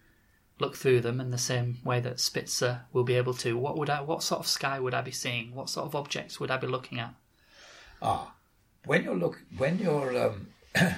look 0.59 0.74
through 0.74 1.02
them 1.02 1.20
in 1.20 1.31
the 1.31 1.38
same 1.38 1.76
way 1.85 2.00
that 2.00 2.18
Spitzer 2.18 2.81
will 2.90 3.05
be 3.05 3.14
able 3.14 3.35
to, 3.35 3.59
what 3.59 3.76
would 3.76 3.90
I 3.90 4.00
what 4.00 4.22
sort 4.22 4.40
of 4.40 4.46
sky 4.46 4.81
would 4.81 4.94
I 4.94 5.02
be 5.02 5.11
seeing? 5.11 5.55
What 5.55 5.68
sort 5.68 5.87
of 5.87 5.94
objects 5.94 6.40
would 6.40 6.50
I 6.50 6.57
be 6.57 6.66
looking 6.66 6.98
at? 6.98 7.14
Ah, 8.00 8.33
when 8.85 9.05
you're 9.05 9.16
look 9.16 9.42
when 9.57 9.79
you're 9.79 10.26
um, 10.26 10.48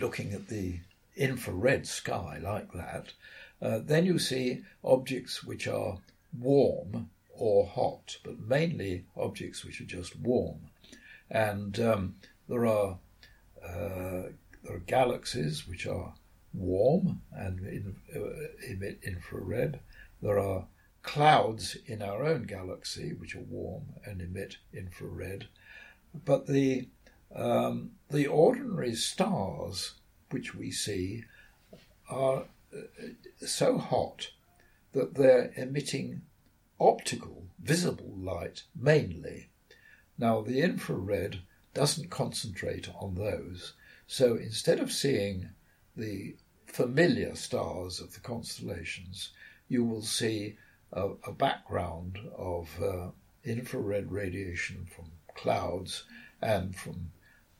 looking 0.00 0.32
at 0.32 0.48
the 0.48 0.80
infrared 1.18 1.86
sky 1.86 2.38
like 2.42 2.72
that, 2.72 3.12
uh, 3.60 3.80
then 3.82 4.06
you 4.06 4.18
see 4.18 4.62
objects 4.84 5.42
which 5.42 5.66
are 5.66 5.98
warm 6.38 7.10
or 7.30 7.66
hot, 7.66 8.16
but 8.24 8.38
mainly 8.38 9.04
objects 9.16 9.64
which 9.64 9.80
are 9.80 9.84
just 9.84 10.16
warm. 10.16 10.70
And 11.30 11.78
um, 11.80 12.14
there 12.48 12.66
are 12.66 12.98
uh, 13.62 14.30
there 14.62 14.76
are 14.76 14.82
galaxies 14.86 15.66
which 15.66 15.86
are 15.86 16.14
warm 16.54 17.22
and 17.32 17.60
in, 17.60 17.96
uh, 18.14 18.70
emit 18.70 19.00
infrared. 19.02 19.80
There 20.22 20.38
are 20.38 20.66
clouds 21.02 21.76
in 21.86 22.02
our 22.02 22.24
own 22.24 22.44
galaxy 22.44 23.12
which 23.12 23.34
are 23.34 23.40
warm 23.40 23.94
and 24.04 24.20
emit 24.20 24.56
infrared. 24.72 25.48
But 26.24 26.46
the 26.46 26.88
um, 27.34 27.92
the 28.10 28.26
ordinary 28.26 28.94
stars 28.94 29.94
which 30.30 30.54
we 30.54 30.70
see 30.70 31.24
are 32.08 32.44
uh, 32.74 32.80
so 33.46 33.78
hot 33.78 34.30
that 34.92 35.14
they're 35.14 35.52
emitting 35.56 36.22
optical, 36.80 37.44
visible 37.62 38.14
light 38.16 38.64
mainly. 38.74 39.48
Now, 40.16 40.40
the 40.42 40.60
infrared 40.60 41.40
doesn't 41.74 42.10
concentrate 42.10 42.88
on 43.00 43.14
those, 43.14 43.74
so 44.06 44.36
instead 44.36 44.80
of 44.80 44.92
seeing 44.92 45.50
the 45.96 46.36
familiar 46.66 47.34
stars 47.34 48.00
of 48.00 48.14
the 48.14 48.20
constellations, 48.20 49.30
you 49.68 49.84
will 49.84 50.02
see 50.02 50.56
a, 50.92 51.10
a 51.24 51.32
background 51.32 52.18
of 52.36 52.82
uh, 52.82 53.08
infrared 53.44 54.10
radiation 54.10 54.86
from 54.86 55.06
clouds 55.34 56.04
and 56.40 56.74
from 56.74 57.10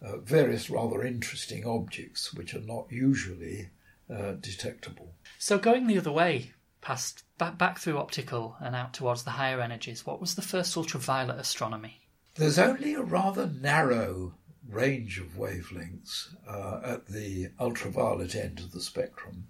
uh, 0.03 0.19
various 0.19 0.71
rather 0.71 1.03
interesting 1.03 1.67
objects 1.67 2.33
which 2.35 2.55
are 2.55 2.61
not 2.61 2.87
usually 2.91 3.71
uh, 4.15 4.33
detectable. 4.41 5.15
So 5.39 5.59
going 5.59 5.87
the 5.87 5.99
other 5.99 6.13
way, 6.13 6.53
past 6.81 7.25
back 7.39 7.59
back 7.59 7.79
through 7.79 7.99
optical 7.99 8.57
and 8.61 8.75
out 8.75 8.95
towards 8.95 9.25
the 9.25 9.33
higher 9.33 9.61
energies, 9.61 10.07
what 10.07 10.21
was 10.21 10.35
the 10.35 10.43
first 10.43 10.77
ultraviolet 10.77 11.39
astronomy? 11.39 12.01
There's 12.35 12.59
only 12.59 12.95
a 12.95 13.03
rather 13.03 13.47
narrow 13.47 14.35
range 14.69 15.19
of 15.19 15.37
wavelengths 15.37 16.35
uh, 16.49 16.81
at 16.85 17.07
the 17.07 17.49
ultraviolet 17.59 18.35
end 18.35 18.61
of 18.61 18.73
the 18.73 18.81
spectrum, 18.81 19.49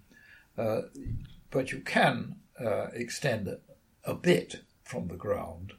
uh, 0.57 0.81
but 1.51 1.71
you 1.71 1.79
can 1.79 2.37
uh, 2.59 2.87
extend 2.93 3.49
a 4.05 4.13
bit 4.13 4.63
from 4.83 5.07
the 5.07 5.15
ground. 5.15 5.73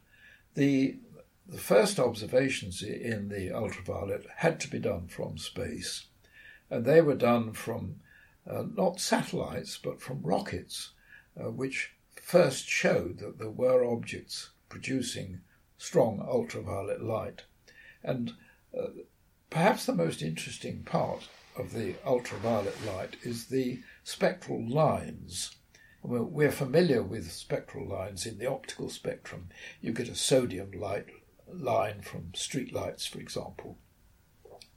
The 0.55 0.99
the 1.51 1.59
first 1.59 1.99
observations 1.99 2.83
in 2.83 3.29
the 3.29 3.51
ultraviolet 3.51 4.25
had 4.37 4.61
to 4.61 4.71
be 4.71 4.79
done 4.79 5.09
from 5.09 5.37
space, 5.37 6.07
and 6.71 6.85
they 6.85 7.01
were 7.01 7.17
done 7.17 7.53
from 7.53 7.97
uh, 8.49 8.65
not 8.75 9.01
satellites 9.01 9.79
but 9.83 10.01
from 10.01 10.23
rockets, 10.23 10.93
uh, 11.37 11.51
which 11.51 11.93
first 12.15 12.69
showed 12.69 13.19
that 13.19 13.39
there 13.39 13.51
were 13.51 13.85
objects 13.85 14.51
producing 14.69 15.41
strong 15.77 16.21
ultraviolet 16.21 17.03
light. 17.03 17.43
And 18.05 18.35
uh, 18.79 18.89
perhaps 19.51 19.85
the 19.85 19.95
most 19.95 20.23
interesting 20.23 20.85
part 20.85 21.29
of 21.57 21.73
the 21.73 21.95
ultraviolet 22.07 22.77
light 22.87 23.17
is 23.25 23.47
the 23.47 23.81
spectral 24.05 24.65
lines. 24.65 25.57
We're, 26.03 26.23
we're 26.23 26.53
familiar 26.53 27.03
with 27.03 27.33
spectral 27.33 27.89
lines 27.89 28.25
in 28.25 28.39
the 28.39 28.47
optical 28.47 28.89
spectrum. 28.89 29.49
You 29.81 29.93
get 29.93 30.09
a 30.09 30.15
sodium 30.15 30.71
light 30.71 31.07
line 31.55 32.03
from 32.03 32.33
streetlights, 32.33 33.09
for 33.09 33.19
example. 33.19 33.79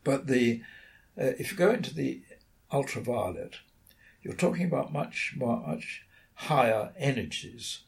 But 0.03 0.27
the 0.27 0.61
uh, 1.19 1.33
if 1.39 1.51
you 1.51 1.57
go 1.57 1.71
into 1.71 1.93
the 1.93 2.21
ultraviolet, 2.71 3.57
you're 4.21 4.33
talking 4.33 4.65
about 4.65 4.91
much 4.91 5.33
much 5.37 6.05
higher 6.35 6.91
energies 6.97 7.79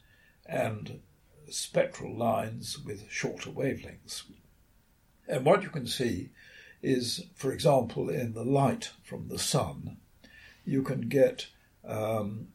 and 0.46 1.00
spectral 1.48 2.16
lines 2.16 2.78
with 2.78 3.10
shorter 3.10 3.50
wavelengths. 3.50 4.22
And 5.28 5.44
what 5.44 5.62
you 5.62 5.70
can 5.70 5.86
see 5.86 6.30
is, 6.82 7.24
for 7.34 7.52
example, 7.52 8.08
in 8.08 8.32
the 8.34 8.44
light 8.44 8.90
from 9.02 9.28
the 9.28 9.38
sun, 9.38 9.96
you 10.64 10.82
can 10.82 11.08
get 11.08 11.48
um, 11.84 12.48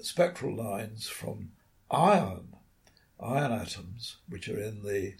spectral 0.00 0.54
lines 0.54 1.08
from 1.08 1.52
iron, 1.90 2.56
iron 3.20 3.52
atoms, 3.52 4.18
which 4.28 4.48
are 4.48 4.60
in 4.60 4.82
the 4.82 5.14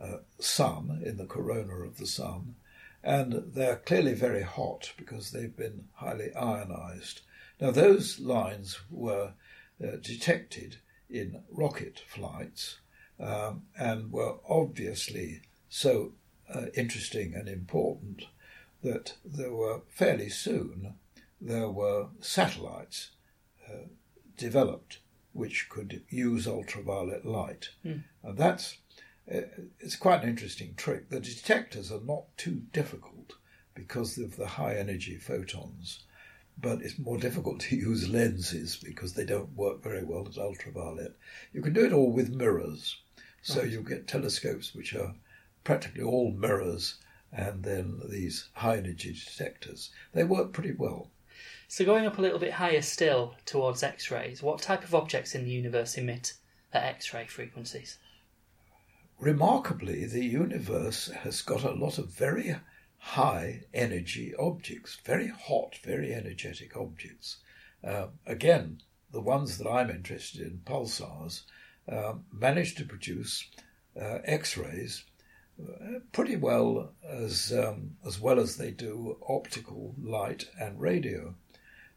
uh, 0.00 0.18
sun, 0.38 1.02
in 1.04 1.16
the 1.16 1.26
corona 1.26 1.74
of 1.74 1.98
the 1.98 2.06
sun, 2.06 2.56
and 3.02 3.52
they're 3.54 3.76
clearly 3.76 4.14
very 4.14 4.42
hot 4.42 4.92
because 4.96 5.30
they've 5.30 5.56
been 5.56 5.84
highly 5.94 6.34
ionized. 6.34 7.20
Now, 7.60 7.70
those 7.70 8.18
lines 8.18 8.80
were 8.90 9.32
uh, 9.82 9.96
detected 10.02 10.76
in 11.10 11.42
rocket 11.50 12.02
flights 12.06 12.78
um, 13.20 13.62
and 13.78 14.10
were 14.10 14.36
obviously 14.48 15.42
so 15.68 16.12
uh, 16.52 16.66
interesting 16.74 17.34
and 17.34 17.48
important 17.48 18.24
that 18.82 19.14
there 19.24 19.52
were 19.52 19.82
fairly 19.88 20.28
soon 20.28 20.94
there 21.40 21.68
were 21.68 22.08
satellites 22.20 23.10
uh, 23.68 23.86
developed 24.36 24.98
which 25.32 25.68
could 25.68 26.02
use 26.08 26.46
ultraviolet 26.46 27.26
light, 27.26 27.70
and 28.22 28.38
that's 28.38 28.78
Uh, 29.32 29.40
it's 29.80 29.96
quite 29.96 30.22
an 30.22 30.28
interesting 30.28 30.74
trick. 30.76 31.08
The 31.08 31.20
detectors 31.20 31.90
are 31.90 32.00
not 32.00 32.24
too 32.36 32.62
difficult 32.72 33.34
because 33.74 34.18
of 34.18 34.36
the 34.36 34.46
high 34.46 34.76
energy 34.76 35.16
photons, 35.16 36.04
but 36.60 36.82
it's 36.82 36.98
more 36.98 37.18
difficult 37.18 37.60
to 37.60 37.76
use 37.90 38.08
lenses 38.08 38.76
because 38.76 39.14
they 39.14 39.24
don't 39.24 39.56
work 39.56 39.82
very 39.82 40.04
well 40.04 40.26
at 40.28 40.38
ultraviolet. 40.38 41.16
You 41.52 41.62
can 41.62 41.72
do 41.72 41.84
it 41.84 41.92
all 41.92 42.12
with 42.12 42.34
mirrors. 42.34 43.00
So 43.42 43.62
you 43.62 43.82
get 43.82 44.08
telescopes 44.08 44.74
which 44.74 44.94
are 44.94 45.14
practically 45.64 46.02
all 46.02 46.30
mirrors 46.30 46.96
and 47.30 47.62
then 47.62 48.00
these 48.08 48.48
high 48.54 48.76
energy 48.78 49.12
detectors. 49.12 49.90
They 50.12 50.24
work 50.24 50.52
pretty 50.52 50.72
well. 50.72 51.10
So 51.68 51.84
going 51.84 52.06
up 52.06 52.18
a 52.18 52.22
little 52.22 52.38
bit 52.38 52.52
higher 52.52 52.80
still 52.82 53.34
towards 53.44 53.82
X-rays, 53.82 54.42
what 54.42 54.62
type 54.62 54.84
of 54.84 54.94
objects 54.94 55.34
in 55.34 55.44
the 55.44 55.50
universe 55.50 55.98
emit 55.98 56.34
at 56.72 56.84
X-ray 56.84 57.26
frequencies? 57.26 57.98
Remarkably, 59.20 60.06
the 60.06 60.24
universe 60.24 61.08
has 61.08 61.40
got 61.42 61.62
a 61.62 61.72
lot 61.72 61.98
of 61.98 62.10
very 62.10 62.56
high 62.98 63.62
energy 63.72 64.34
objects, 64.34 64.98
very 65.04 65.28
hot, 65.28 65.78
very 65.84 66.12
energetic 66.12 66.76
objects. 66.76 67.36
Uh, 67.82 68.08
again, 68.26 68.80
the 69.12 69.20
ones 69.20 69.58
that 69.58 69.68
I'm 69.68 69.90
interested 69.90 70.40
in, 70.40 70.62
pulsars, 70.64 71.42
uh, 71.88 72.14
manage 72.32 72.74
to 72.74 72.84
produce 72.84 73.48
uh, 74.00 74.18
X-rays 74.24 75.04
uh, 75.62 76.00
pretty 76.12 76.34
well 76.34 76.92
as 77.08 77.52
um, 77.52 77.96
as 78.04 78.18
well 78.18 78.40
as 78.40 78.56
they 78.56 78.72
do 78.72 79.16
optical 79.28 79.94
light 80.02 80.46
and 80.58 80.80
radio, 80.80 81.34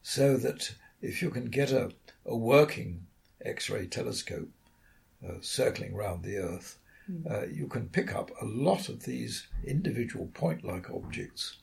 so 0.04 0.38
that 0.38 0.76
if 1.02 1.24
you 1.24 1.32
can 1.32 1.46
get 1.46 1.72
a, 1.72 1.92
a 2.26 2.36
working 2.36 3.08
X-ray 3.44 3.88
telescope 3.88 4.50
uh, 5.28 5.40
circling 5.42 5.96
round 5.96 6.24
the 6.24 6.38
Earth, 6.38 6.78
uh, 7.30 7.46
you 7.48 7.68
can 7.68 7.90
pick 7.90 8.14
up 8.14 8.32
a 8.42 8.46
lot 8.46 8.90
of 8.90 9.04
these 9.04 9.48
individual 9.66 10.28
point-like 10.34 10.90
objects, 10.90 11.58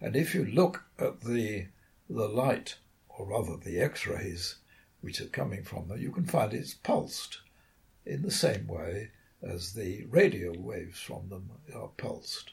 and 0.00 0.16
if 0.16 0.34
you 0.34 0.44
look 0.44 0.84
at 0.98 1.20
the 1.20 1.66
the 2.08 2.28
light, 2.28 2.76
or 3.08 3.26
rather 3.26 3.56
the 3.56 3.78
X-rays, 3.80 4.56
which 5.02 5.20
are 5.20 5.26
coming 5.26 5.62
from 5.62 5.88
them, 5.88 6.00
you 6.00 6.10
can 6.10 6.24
find 6.24 6.54
it's 6.54 6.74
pulsed 6.74 7.40
in 8.06 8.22
the 8.22 8.30
same 8.30 8.66
way 8.66 9.10
as 9.42 9.72
the 9.72 10.04
radio 10.06 10.52
waves 10.58 10.98
from 10.98 11.28
them 11.28 11.50
are 11.74 11.90
pulsed, 11.96 12.52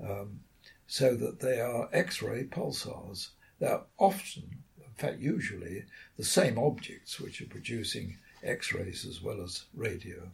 um, 0.00 0.40
so 0.86 1.14
that 1.14 1.40
they 1.40 1.60
are 1.60 1.88
X 1.92 2.22
ray 2.22 2.44
pulsars. 2.44 3.28
They're 3.60 3.82
often, 3.98 4.64
in 4.78 4.92
fact, 4.96 5.20
usually, 5.20 5.84
the 6.16 6.24
same 6.24 6.58
objects 6.58 7.20
which 7.20 7.40
are 7.40 7.46
producing 7.46 8.18
X 8.42 8.72
rays 8.72 9.06
as 9.06 9.22
well 9.22 9.40
as 9.40 9.64
radio. 9.74 10.30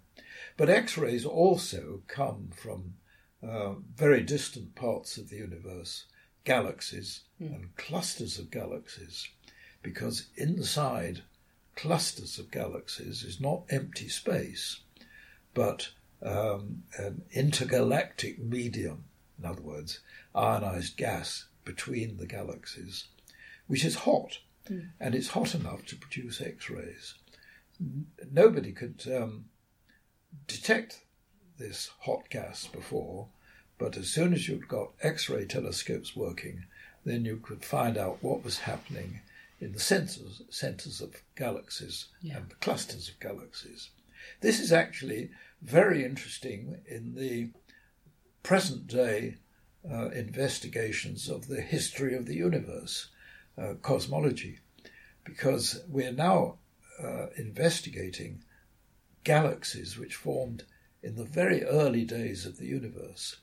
But 0.56 0.70
X 0.70 0.96
rays 0.96 1.24
also 1.24 2.02
come 2.06 2.50
from 2.54 2.94
uh, 3.42 3.74
very 3.94 4.22
distant 4.22 4.74
parts 4.74 5.16
of 5.18 5.28
the 5.28 5.36
universe, 5.36 6.06
galaxies 6.44 7.22
and 7.38 7.76
clusters 7.76 8.38
of 8.38 8.50
galaxies, 8.50 9.28
because 9.82 10.28
inside 10.36 11.22
clusters 11.76 12.38
of 12.38 12.50
galaxies 12.50 13.22
is 13.22 13.40
not 13.40 13.64
empty 13.70 14.08
space 14.08 14.80
but 15.54 15.90
um, 16.22 16.82
an 16.98 17.22
intergalactic 17.32 18.38
medium, 18.42 19.04
in 19.38 19.46
other 19.46 19.62
words, 19.62 20.00
ionized 20.34 20.96
gas 20.96 21.46
between 21.64 22.18
the 22.18 22.26
galaxies, 22.26 23.06
which 23.66 23.84
is 23.84 23.94
hot, 23.94 24.38
and 25.00 25.14
it's 25.14 25.28
hot 25.28 25.54
enough 25.54 25.86
to 25.86 25.96
produce 25.96 26.40
X 26.40 26.68
rays. 26.68 27.14
Nobody 28.30 28.72
could 28.72 29.02
um, 29.14 29.46
detect 30.46 31.00
this 31.58 31.90
hot 32.00 32.28
gas 32.30 32.66
before, 32.66 33.28
but 33.78 33.96
as 33.96 34.08
soon 34.08 34.32
as 34.32 34.48
you'd 34.48 34.68
got 34.68 34.92
X 35.02 35.28
ray 35.28 35.44
telescopes 35.46 36.14
working, 36.16 36.64
then 37.04 37.24
you 37.24 37.36
could 37.36 37.64
find 37.64 37.96
out 37.96 38.22
what 38.22 38.44
was 38.44 38.60
happening 38.60 39.20
in 39.60 39.72
the 39.72 39.80
centers, 39.80 40.42
centers 40.50 41.00
of 41.00 41.14
galaxies 41.36 42.06
Yeah. 42.22 42.38
and 42.38 42.48
the 42.50 42.54
clusters 42.56 43.08
of 43.08 43.20
galaxies. 43.20 43.90
This 44.40 44.60
is 44.60 44.72
actually 44.72 45.30
very 45.62 46.04
interesting 46.04 46.82
in 46.86 47.14
the 47.14 47.50
present 48.42 48.86
day 48.86 49.36
uh, 49.90 50.08
investigations 50.10 51.28
of 51.28 51.46
the 51.46 51.60
history 51.60 52.14
of 52.14 52.26
the 52.26 52.34
universe, 52.36 53.08
uh, 53.58 53.74
cosmology, 53.82 54.58
because 55.24 55.82
we're 55.88 56.12
now 56.12 56.58
uh, 57.02 57.26
investigating 57.36 58.43
galaxies 59.24 59.98
which 59.98 60.14
formed 60.14 60.64
in 61.02 61.16
the 61.16 61.24
very 61.24 61.64
early 61.64 62.04
days 62.04 62.46
of 62.46 62.58
the 62.58 62.66
universe. 62.66 63.36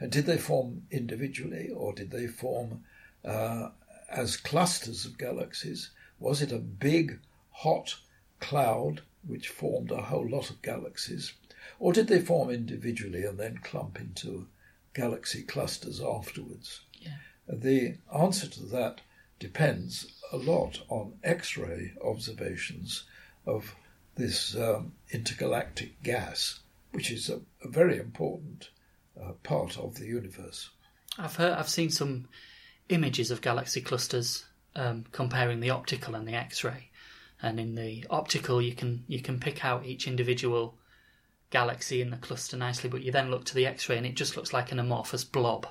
And 0.00 0.10
did 0.12 0.26
they 0.26 0.36
form 0.36 0.82
individually 0.90 1.70
or 1.70 1.92
did 1.94 2.10
they 2.10 2.26
form 2.26 2.84
uh, 3.24 3.70
as 4.10 4.36
clusters 4.36 5.06
of 5.06 5.18
galaxies? 5.18 5.90
Was 6.18 6.42
it 6.42 6.52
a 6.52 6.58
big, 6.58 7.18
hot 7.50 7.96
cloud 8.40 9.02
which 9.26 9.48
formed 9.48 9.90
a 9.90 10.02
whole 10.02 10.28
lot 10.28 10.50
of 10.50 10.62
galaxies? 10.62 11.32
Or 11.78 11.92
did 11.92 12.08
they 12.08 12.20
form 12.20 12.50
individually 12.50 13.24
and 13.24 13.38
then 13.38 13.58
clump 13.58 13.98
into 13.98 14.46
galaxy 14.94 15.42
clusters 15.42 16.00
afterwards? 16.00 16.80
Yeah. 17.00 17.16
The 17.48 17.96
answer 18.14 18.48
to 18.48 18.62
that 18.66 19.00
depends 19.38 20.12
a 20.32 20.36
lot 20.36 20.82
on 20.88 21.14
X 21.22 21.56
ray 21.56 21.92
observations 22.02 23.04
of 23.46 23.74
this 24.16 24.56
um, 24.56 24.92
intergalactic 25.12 26.02
gas, 26.02 26.60
which 26.92 27.10
is 27.10 27.28
a, 27.28 27.40
a 27.62 27.68
very 27.68 27.98
important 27.98 28.70
uh, 29.20 29.32
part 29.42 29.78
of 29.78 29.96
the 29.96 30.06
universe. 30.06 30.70
I've 31.18 31.36
heard, 31.36 31.52
I've 31.52 31.68
seen 31.68 31.90
some 31.90 32.28
images 32.88 33.30
of 33.30 33.40
galaxy 33.40 33.80
clusters 33.80 34.44
um, 34.74 35.04
comparing 35.12 35.60
the 35.60 35.70
optical 35.70 36.14
and 36.14 36.26
the 36.26 36.34
X-ray, 36.34 36.90
and 37.42 37.58
in 37.60 37.74
the 37.74 38.06
optical 38.10 38.60
you 38.60 38.74
can 38.74 39.04
you 39.08 39.20
can 39.20 39.38
pick 39.40 39.64
out 39.64 39.86
each 39.86 40.06
individual 40.06 40.78
galaxy 41.50 42.00
in 42.00 42.10
the 42.10 42.16
cluster 42.16 42.56
nicely, 42.56 42.90
but 42.90 43.02
you 43.02 43.12
then 43.12 43.30
look 43.30 43.44
to 43.44 43.54
the 43.54 43.66
X-ray 43.66 43.96
and 43.96 44.06
it 44.06 44.14
just 44.14 44.36
looks 44.36 44.52
like 44.52 44.72
an 44.72 44.78
amorphous 44.78 45.24
blob, 45.24 45.66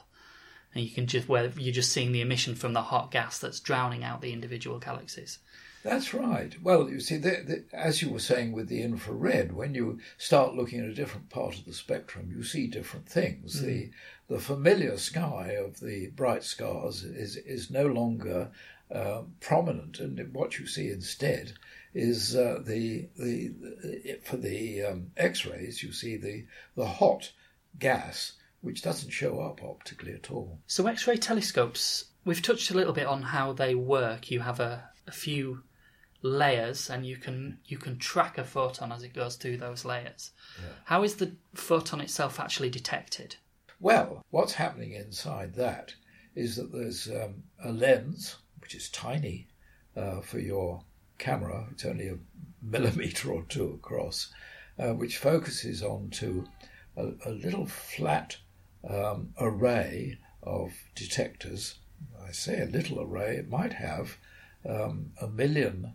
and 0.73 0.83
you 0.83 0.89
can 0.89 1.07
just 1.07 1.29
where 1.29 1.51
you're 1.57 1.73
just 1.73 1.91
seeing 1.91 2.11
the 2.11 2.21
emission 2.21 2.55
from 2.55 2.73
the 2.73 2.81
hot 2.81 3.11
gas 3.11 3.39
that's 3.39 3.59
drowning 3.59 4.03
out 4.03 4.21
the 4.21 4.33
individual 4.33 4.79
galaxies. 4.79 5.39
That's 5.85 6.15
right. 6.15 6.51
Well, 6.63 6.89
you 6.89 6.99
see, 6.99 7.17
the, 7.17 7.43
the, 7.45 7.63
as 7.71 8.01
you 8.01 8.09
were 8.09 8.17
saying 8.17 8.53
with 8.53 8.69
the 8.69 8.81
infrared, 8.81 9.51
when 9.51 9.75
you 9.75 9.99
start 10.17 10.55
looking 10.55 10.79
at 10.79 10.89
a 10.89 10.95
different 10.95 11.29
part 11.29 11.59
of 11.59 11.65
the 11.65 11.73
spectrum, 11.73 12.33
you 12.35 12.41
see 12.41 12.65
different 12.65 13.07
things. 13.07 13.61
The 13.61 13.91
the 14.27 14.39
familiar 14.39 14.97
sky 14.97 15.55
of 15.63 15.79
the 15.79 16.07
bright 16.15 16.43
stars 16.43 17.03
is 17.03 17.37
is 17.37 17.69
no 17.69 17.85
longer 17.85 18.49
uh, 18.91 19.21
prominent, 19.39 19.99
and 19.99 20.33
what 20.33 20.57
you 20.57 20.65
see 20.65 20.89
instead 20.89 21.53
is 21.93 22.35
uh, 22.35 22.63
the, 22.65 23.07
the 23.15 23.53
the 23.59 24.19
for 24.23 24.37
the 24.37 24.81
um, 24.85 25.11
X-rays 25.17 25.83
you 25.83 25.91
see 25.91 26.17
the 26.17 26.47
the 26.75 26.87
hot 26.87 27.31
gas 27.77 28.33
which 28.61 28.81
doesn't 28.81 29.11
show 29.11 29.39
up 29.39 29.61
optically 29.63 30.13
at 30.13 30.31
all. 30.31 30.57
So 30.65 30.87
X-ray 30.87 31.17
telescopes, 31.17 32.05
we've 32.25 32.41
touched 32.41 32.71
a 32.71 32.73
little 32.73 32.93
bit 32.93 33.05
on 33.05 33.21
how 33.21 33.53
they 33.53 33.75
work. 33.75 34.31
You 34.31 34.39
have 34.39 34.59
a, 34.59 34.89
a 35.05 35.11
few 35.11 35.61
layers 36.25 36.89
and 36.89 37.05
you 37.05 37.17
can 37.17 37.59
you 37.65 37.77
can 37.77 37.97
track 37.99 38.37
a 38.37 38.43
photon 38.43 38.91
as 38.91 39.03
it 39.03 39.13
goes 39.13 39.35
through 39.35 39.57
those 39.57 39.85
layers. 39.85 40.31
How 40.85 41.03
is 41.03 41.15
the 41.15 41.33
photon 41.53 42.01
itself 42.01 42.39
actually 42.39 42.69
detected? 42.69 43.35
Well, 43.79 44.23
what's 44.31 44.53
happening 44.53 44.93
inside 44.93 45.53
that 45.55 45.93
is 46.33 46.55
that 46.55 46.71
there's 46.71 47.07
um, 47.09 47.43
a 47.63 47.71
lens, 47.71 48.37
which 48.59 48.73
is 48.73 48.89
tiny 48.89 49.47
uh, 49.95 50.21
for 50.21 50.39
your 50.39 50.81
camera, 51.17 51.67
it's 51.71 51.85
only 51.85 52.07
a 52.09 52.17
millimetre 52.61 53.31
or 53.31 53.43
two 53.43 53.73
across, 53.73 54.33
uh, 54.79 54.93
which 54.93 55.17
focuses 55.17 55.83
onto 55.83 56.45
a, 56.97 57.11
a 57.25 57.29
little 57.29 57.67
flat 57.67 58.37
um, 58.89 59.33
array 59.39 60.17
of 60.41 60.73
detectors. 60.95 61.75
I 62.27 62.31
say 62.31 62.61
a 62.61 62.65
little 62.65 62.99
array, 62.99 63.37
it 63.37 63.49
might 63.49 63.73
have 63.73 64.17
um, 64.67 65.11
a 65.21 65.27
million 65.27 65.93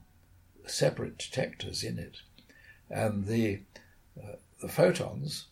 separate 0.70 1.18
detectors 1.18 1.82
in 1.82 1.98
it. 1.98 2.18
And 2.88 3.26
the, 3.26 3.60
uh, 4.20 4.36
the 4.60 4.68
photons 4.68 5.46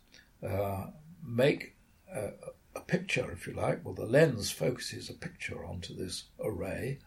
uh, 0.47 0.87
make 1.25 1.75
a, 2.13 2.31
a 2.75 2.81
picture, 2.81 3.31
if 3.33 3.47
you 3.47 3.53
like. 3.53 3.85
Well, 3.85 3.95
the 3.95 4.07
lens 4.07 4.51
focuses 4.51 5.11
a 5.11 5.15
picture 5.15 5.65
onto 5.65 5.95
this 5.95 6.25
array, 6.41 6.99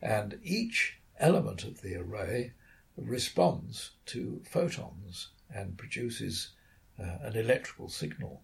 and 0.00 0.38
each 0.42 0.98
element 1.18 1.64
of 1.64 1.80
the 1.80 1.96
array 1.96 2.52
responds 2.96 3.92
to 4.06 4.42
photons 4.50 5.28
and 5.54 5.78
produces 5.78 6.50
uh, 6.98 7.18
an 7.22 7.36
electrical 7.36 7.88
signal. 7.88 8.42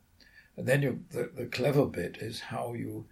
And 0.56 0.66
then 0.66 0.82
you, 0.82 1.04
the, 1.10 1.30
the 1.34 1.46
clever 1.46 1.86
bit 1.86 2.18
is 2.20 2.40
how 2.40 2.74
you 2.74 3.06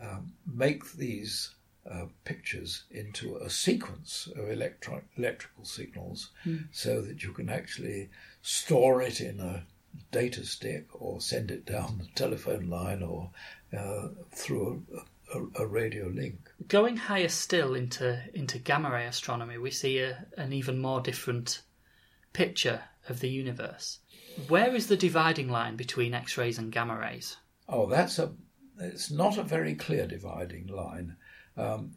um, 0.00 0.32
make 0.46 0.92
these 0.92 1.54
uh, 1.90 2.06
pictures 2.24 2.84
into 2.90 3.36
a 3.36 3.50
sequence 3.50 4.28
of 4.36 4.50
electro- 4.50 5.02
electrical 5.16 5.64
signals 5.64 6.30
so 6.72 7.00
that 7.02 7.22
you 7.22 7.32
can 7.32 7.48
actually 7.48 8.08
store 8.42 9.02
it 9.02 9.20
in 9.20 9.40
a 9.40 9.64
data 10.10 10.44
stick 10.44 10.86
or 10.92 11.20
send 11.20 11.50
it 11.50 11.66
down 11.66 11.98
the 11.98 12.08
telephone 12.14 12.68
line 12.68 13.02
or 13.02 13.30
uh, 13.76 14.08
through 14.32 14.82
a, 15.34 15.38
a, 15.38 15.64
a, 15.64 15.66
radio 15.66 16.06
link. 16.06 16.50
Going 16.68 16.96
higher 16.96 17.28
still 17.28 17.74
into 17.74 18.20
into 18.32 18.58
gamma 18.58 18.90
ray 18.90 19.06
astronomy, 19.06 19.58
we 19.58 19.70
see 19.70 19.98
a, 19.98 20.26
an 20.36 20.52
even 20.52 20.78
more 20.78 21.00
different 21.00 21.62
picture 22.32 22.82
of 23.08 23.20
the 23.20 23.28
universe. 23.28 23.98
Where 24.48 24.74
is 24.74 24.88
the 24.88 24.96
dividing 24.96 25.48
line 25.48 25.76
between 25.76 26.14
X 26.14 26.36
rays 26.36 26.58
and 26.58 26.72
gamma 26.72 26.98
rays? 26.98 27.36
Oh, 27.68 27.86
that's 27.86 28.18
a. 28.18 28.32
It's 28.80 29.10
not 29.10 29.38
a 29.38 29.44
very 29.44 29.74
clear 29.74 30.06
dividing 30.06 30.66
line. 30.66 31.16
Um, 31.56 31.92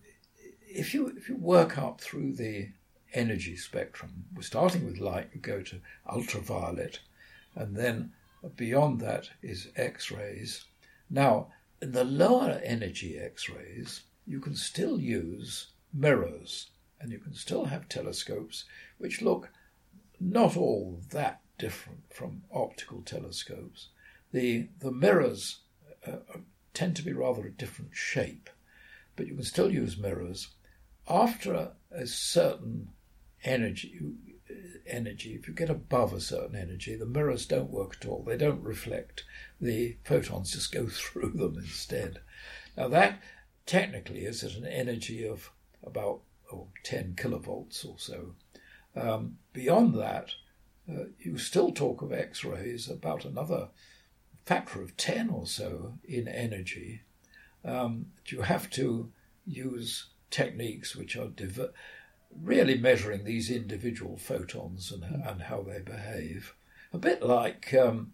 if 0.68 0.94
you 0.94 1.14
if 1.18 1.30
you 1.30 1.36
work 1.36 1.78
up 1.78 2.02
through 2.02 2.34
the 2.34 2.70
energy 3.14 3.56
spectrum, 3.56 4.26
we're 4.36 4.42
starting 4.42 4.86
with 4.86 5.00
light, 5.00 5.30
you 5.34 5.40
go 5.40 5.62
to 5.62 5.80
ultraviolet, 6.10 7.00
and 7.56 7.76
then 7.76 8.12
beyond 8.56 9.00
that 9.02 9.30
is 9.42 9.70
X 9.76 10.12
rays. 10.12 10.66
Now, 11.10 11.48
in 11.82 11.92
the 11.92 12.04
lower 12.04 12.62
energy 12.64 13.18
X 13.18 13.50
rays, 13.50 14.04
you 14.26 14.40
can 14.40 14.56
still 14.56 15.00
use 15.00 15.68
mirrors 15.94 16.70
and 17.00 17.12
you 17.12 17.20
can 17.20 17.34
still 17.34 17.66
have 17.66 17.88
telescopes 17.88 18.66
which 18.98 19.22
look 19.22 19.50
not 20.20 20.58
all 20.58 21.00
that 21.12 21.42
different 21.58 22.02
from 22.12 22.44
optical 22.52 23.02
telescopes. 23.02 23.90
The, 24.32 24.70
the 24.80 24.92
mirrors 24.92 25.60
uh, 26.06 26.18
uh 26.34 26.40
tend 26.74 26.96
to 26.96 27.04
be 27.04 27.14
rather 27.14 27.48
a 27.48 27.52
different 27.52 27.92
shape, 27.94 28.50
but 29.18 29.28
you 29.28 29.36
can 29.36 29.44
still 29.44 29.70
use 29.70 29.98
mirrors. 29.98 30.48
After 31.10 31.72
a, 31.92 32.08
certain 32.08 32.90
energy, 33.44 34.00
energy, 34.86 35.34
if 35.34 35.48
you 35.48 35.54
get 35.54 35.70
above 35.70 36.14
a 36.14 36.22
certain 36.22 36.56
energy, 36.56 36.96
the 36.96 37.06
mirrors 37.06 37.46
don't 37.46 37.72
work 37.72 37.98
at 38.00 38.08
all. 38.08 38.24
They 38.24 38.38
don't 38.38 38.64
reflect. 38.64 39.26
The 39.60 39.98
photons 40.06 40.52
just 40.52 40.72
go 40.72 40.88
through 40.90 41.32
them 41.32 41.56
instead. 41.58 42.20
Now, 42.78 42.88
that 42.90 43.22
technically 43.66 44.20
is 44.26 44.44
at 44.44 44.56
an 44.56 44.66
energy 44.66 45.28
of 45.28 45.52
about 45.84 46.22
oh, 46.54 46.68
10 46.84 47.16
kilovolts 47.16 47.86
or 47.86 47.98
so. 47.98 48.36
Um, 48.96 49.38
beyond 49.54 49.96
that, 49.96 50.32
uh, 50.90 51.06
you 51.20 51.38
still 51.38 51.72
talk 51.72 52.02
of 52.02 52.14
X 52.14 52.44
rays 52.46 52.90
about 52.90 53.26
another 53.26 53.70
factor 54.46 54.82
of 54.82 54.96
10 54.96 55.30
or 55.30 55.46
so 55.46 56.00
in 56.06 56.28
energy. 56.28 57.02
Um, 57.68 58.08
you 58.28 58.42
have 58.42 58.70
to 58.72 59.12
use 59.46 60.08
techniques 60.30 60.96
which 60.96 61.16
are 61.16 61.28
diver- 61.28 61.74
really 62.42 62.78
measuring 62.78 63.24
these 63.24 63.50
individual 63.50 64.18
photons 64.18 64.92
and, 64.92 65.04
and 65.04 65.44
how 65.44 65.62
they 65.62 65.80
behave. 65.80 66.54
A 66.94 66.98
bit 66.98 67.22
like 67.24 67.74
um, 67.74 68.14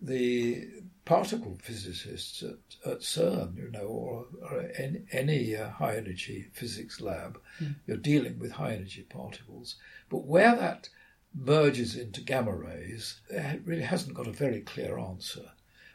the 0.00 0.68
particle 1.04 1.58
physicists 1.62 2.42
at, 2.42 2.90
at 2.90 3.00
CERN, 3.00 3.56
you 3.56 3.70
know, 3.70 3.86
or, 3.86 4.26
or 4.42 4.70
any, 4.76 5.02
any 5.12 5.56
uh, 5.56 5.70
high 5.70 5.96
energy 5.96 6.46
physics 6.52 7.00
lab. 7.00 7.38
Mm. 7.60 7.76
You're 7.86 7.96
dealing 7.96 8.38
with 8.38 8.52
high 8.52 8.74
energy 8.74 9.02
particles. 9.02 9.76
But 10.08 10.24
where 10.24 10.56
that 10.56 10.88
merges 11.34 11.96
into 11.96 12.20
gamma 12.20 12.54
rays, 12.54 13.20
it 13.28 13.62
really 13.64 13.82
hasn't 13.82 14.14
got 14.14 14.28
a 14.28 14.32
very 14.32 14.60
clear 14.60 14.98
answer. 14.98 15.52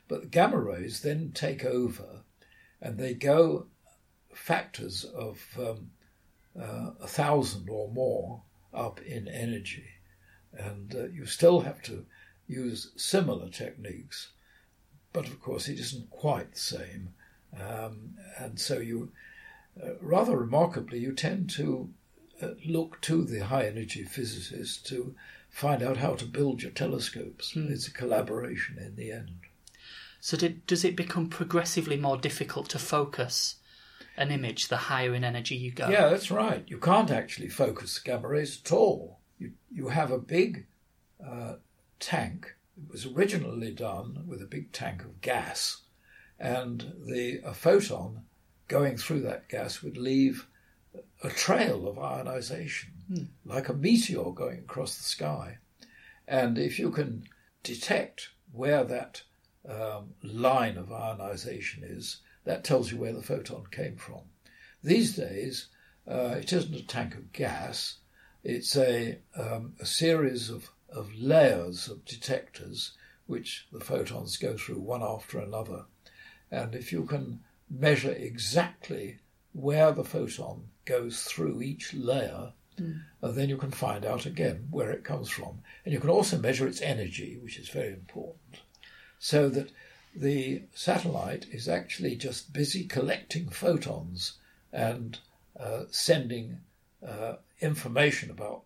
But 0.08 0.22
the 0.22 0.28
gamma 0.28 0.60
rays 0.60 1.02
then 1.02 1.32
take 1.34 1.64
over 1.64 2.19
and 2.82 2.98
they 2.98 3.14
go 3.14 3.66
factors 4.34 5.04
of 5.04 5.40
um, 5.58 5.92
uh, 6.60 6.92
a 7.02 7.08
thousand 7.08 7.70
or 7.70 7.90
more 7.90 8.42
up 8.74 9.02
in 9.02 9.28
energy. 9.28 9.86
And 10.54 10.96
uh, 10.96 11.08
you 11.08 11.26
still 11.26 11.62
have 11.62 11.82
to 11.84 12.06
use 12.48 12.92
similar 12.96 13.50
techniques, 13.50 14.30
but 15.14 15.28
of 15.28 15.40
course 15.42 15.68
it 15.68 15.80
isn't 15.80 16.10
quite 16.10 16.54
the 16.54 16.60
same. 16.60 17.10
Um, 17.60 18.16
and 18.38 18.60
so 18.60 18.80
you, 18.80 19.12
uh, 19.82 19.92
rather 20.02 20.38
remarkably, 20.38 21.00
you 21.00 21.14
tend 21.14 21.50
to 21.52 21.90
uh, 22.42 22.50
look 22.66 23.02
to 23.02 23.24
the 23.24 23.46
high 23.46 23.66
energy 23.66 24.04
physicists 24.04 24.78
to 24.90 25.16
find 25.50 25.84
out 25.84 25.98
how 25.98 26.14
to 26.16 26.26
build 26.26 26.62
your 26.62 26.72
telescopes. 26.72 27.54
Mm. 27.54 27.72
It's 27.72 27.88
a 27.88 27.94
collaboration 27.94 28.78
in 28.78 28.96
the 28.96 29.12
end. 29.12 29.49
So, 30.20 30.38
did, 30.38 30.66
does 30.66 30.84
it 30.84 30.96
become 30.96 31.30
progressively 31.30 31.98
more 31.98 32.18
difficult 32.18 32.70
to 32.70 32.80
focus 32.80 33.56
an 34.20 34.32
image, 34.32 34.68
the 34.68 34.76
higher 34.76 35.16
in 35.16 35.24
energy 35.24 35.56
you 35.56 35.72
go. 35.72 35.88
Yeah, 35.88 36.10
that's 36.10 36.30
right. 36.30 36.64
You 36.68 36.78
can't 36.78 37.10
actually 37.10 37.48
focus 37.48 37.98
gamma 38.00 38.28
rays 38.28 38.62
at 38.64 38.72
all. 38.74 39.20
You, 39.40 39.54
you 39.72 39.88
have 39.88 40.12
a 40.12 40.20
big 40.20 40.68
uh, 41.26 41.54
tank. 42.02 42.54
It 42.78 42.92
was 42.92 43.06
originally 43.06 43.72
done 43.72 44.26
with 44.28 44.42
a 44.42 44.46
big 44.46 44.74
tank 44.74 45.04
of 45.04 45.22
gas, 45.22 45.84
and 46.38 46.94
the 47.06 47.40
a 47.46 47.54
photon 47.54 48.24
going 48.68 48.98
through 48.98 49.22
that 49.22 49.48
gas 49.48 49.82
would 49.82 49.98
leave 49.98 50.48
a 51.24 51.30
trail 51.30 51.88
of 51.88 51.98
ionization, 51.98 52.92
mm. 53.10 53.28
like 53.46 53.70
a 53.70 53.74
meteor 53.74 54.32
going 54.32 54.60
across 54.60 54.98
the 54.98 55.04
sky. 55.04 55.58
And 56.28 56.58
if 56.58 56.78
you 56.78 56.92
can 56.92 57.24
detect 57.64 58.30
where 58.52 58.84
that 58.84 59.24
um, 59.68 60.14
line 60.24 60.78
of 60.78 60.92
ionization 60.92 61.84
is, 61.84 62.18
that 62.46 62.64
tells 62.64 62.92
you 62.92 62.98
where 62.98 63.14
the 63.14 63.22
photon 63.22 63.66
came 63.72 63.98
from. 63.98 64.22
These 64.84 65.16
days, 65.16 65.68
uh, 66.08 66.36
it 66.40 66.54
isn't 66.54 66.76
a 66.76 66.86
tank 66.86 67.16
of 67.16 67.34
gas, 67.34 67.98
it's 68.44 68.76
a, 68.78 69.20
um, 69.36 69.76
a 69.80 69.86
series 69.86 70.50
of, 70.50 70.70
of 70.90 71.14
layers 71.14 71.90
of 71.90 72.06
detectors 72.06 72.94
which 73.28 73.68
the 73.72 73.80
photons 73.80 74.38
go 74.38 74.58
through 74.58 74.80
one 74.80 75.04
after 75.04 75.40
another. 75.40 75.86
And 76.50 76.74
if 76.74 76.92
you 76.92 77.06
can 77.06 77.42
measure 77.70 78.12
exactly 78.12 79.20
where 79.54 79.92
the 79.92 80.04
photon 80.04 80.70
goes 80.86 81.24
through 81.24 81.62
each 81.62 81.94
layer, 81.94 82.54
mm. 82.80 83.02
then 83.22 83.50
you 83.50 83.58
can 83.58 83.72
find 83.72 84.06
out 84.06 84.26
again 84.26 84.68
where 84.72 84.90
it 84.90 85.04
comes 85.04 85.30
from. 85.30 85.60
And 85.86 85.94
you 85.94 86.00
can 86.00 86.10
also 86.10 86.40
measure 86.40 86.68
its 86.68 86.82
energy, 86.82 87.38
which 87.42 87.60
is 87.60 87.70
very 87.70 87.94
important. 87.94 88.62
So 89.20 89.50
that 89.50 89.70
the 90.16 90.64
satellite 90.74 91.46
is 91.52 91.68
actually 91.68 92.16
just 92.16 92.54
busy 92.54 92.86
collecting 92.86 93.50
photons 93.50 94.34
and 94.72 95.20
uh, 95.60 95.84
sending 95.92 96.60
uh, 97.06 97.36
information 97.62 98.32
about 98.32 98.64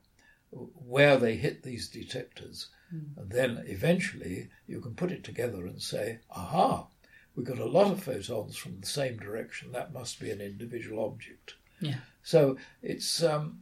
where 0.51 1.17
they 1.17 1.35
hit 1.35 1.63
these 1.63 1.87
detectors. 1.87 2.67
Mm. 2.93 3.17
And 3.17 3.31
then 3.31 3.63
eventually 3.67 4.49
you 4.67 4.79
can 4.79 4.93
put 4.93 5.11
it 5.11 5.23
together 5.23 5.65
and 5.65 5.81
say, 5.81 6.19
aha, 6.31 6.85
we've 7.35 7.45
got 7.45 7.59
a 7.59 7.65
lot 7.65 7.91
of 7.91 8.03
photons 8.03 8.55
from 8.55 8.79
the 8.79 8.87
same 8.87 9.17
direction. 9.17 9.71
That 9.71 9.93
must 9.93 10.19
be 10.19 10.31
an 10.31 10.41
individual 10.41 11.03
object. 11.03 11.55
Yeah. 11.79 11.97
So 12.21 12.57
it's 12.81 13.23
um, 13.23 13.59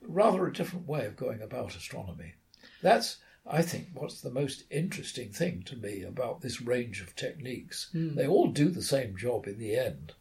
rather 0.00 0.46
a 0.46 0.52
different 0.52 0.88
way 0.88 1.06
of 1.06 1.16
going 1.16 1.42
about 1.42 1.76
astronomy. 1.76 2.34
That's 2.80 3.18
I 3.46 3.62
think 3.62 3.88
what's 3.94 4.20
the 4.20 4.30
most 4.30 4.64
interesting 4.70 5.30
thing 5.30 5.62
to 5.64 5.76
me 5.76 6.02
about 6.02 6.40
this 6.40 6.60
range 6.60 7.00
of 7.00 7.16
techniques. 7.16 7.90
Mm. 7.94 8.14
They 8.14 8.26
all 8.26 8.48
do 8.48 8.68
the 8.68 8.82
same 8.82 9.16
job 9.16 9.46
in 9.46 9.58
the 9.58 9.76
end, 9.76 10.12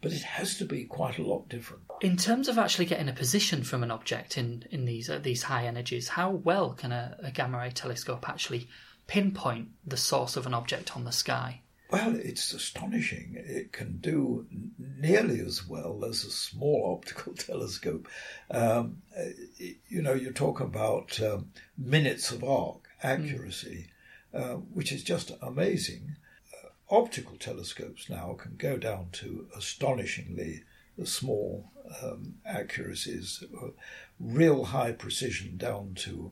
but 0.00 0.12
it 0.12 0.22
has 0.22 0.56
to 0.58 0.64
be 0.64 0.84
quite 0.84 1.18
a 1.18 1.22
lot 1.22 1.48
different. 1.48 1.82
In 2.00 2.16
terms 2.16 2.48
of 2.48 2.58
actually 2.58 2.86
getting 2.86 3.08
a 3.08 3.12
position 3.12 3.62
from 3.64 3.82
an 3.82 3.90
object 3.90 4.38
in, 4.38 4.64
in 4.70 4.86
these 4.86 5.10
uh, 5.10 5.18
these 5.18 5.44
high 5.44 5.66
energies, 5.66 6.08
how 6.08 6.30
well 6.30 6.72
can 6.72 6.90
a, 6.92 7.16
a 7.22 7.30
gamma 7.30 7.58
ray 7.58 7.70
telescope 7.70 8.28
actually 8.28 8.68
pinpoint 9.06 9.68
the 9.86 9.96
source 9.96 10.36
of 10.36 10.46
an 10.46 10.54
object 10.54 10.96
on 10.96 11.04
the 11.04 11.12
sky? 11.12 11.60
Well, 11.90 12.14
it's 12.14 12.52
astonishing. 12.52 13.34
It 13.36 13.72
can 13.72 13.96
do 13.98 14.46
nearly 14.78 15.40
as 15.40 15.66
well 15.66 16.04
as 16.04 16.24
a 16.24 16.30
small 16.30 16.96
optical 16.96 17.34
telescope. 17.34 18.06
Um, 18.50 19.02
you 19.88 20.00
know, 20.00 20.14
you 20.14 20.30
talk 20.32 20.60
about 20.60 21.20
um, 21.20 21.50
minutes 21.76 22.30
of 22.30 22.44
arc 22.44 22.88
accuracy, 23.02 23.88
mm. 24.32 24.40
uh, 24.40 24.56
which 24.72 24.92
is 24.92 25.02
just 25.02 25.32
amazing. 25.42 26.14
Uh, 26.54 26.94
optical 26.94 27.36
telescopes 27.36 28.08
now 28.08 28.34
can 28.34 28.54
go 28.56 28.76
down 28.76 29.08
to 29.12 29.48
astonishingly 29.56 30.62
small 31.04 31.72
um, 32.02 32.34
accuracies, 32.46 33.42
uh, 33.60 33.68
real 34.20 34.64
high 34.64 34.92
precision 34.92 35.56
down 35.56 35.94
to 35.94 36.30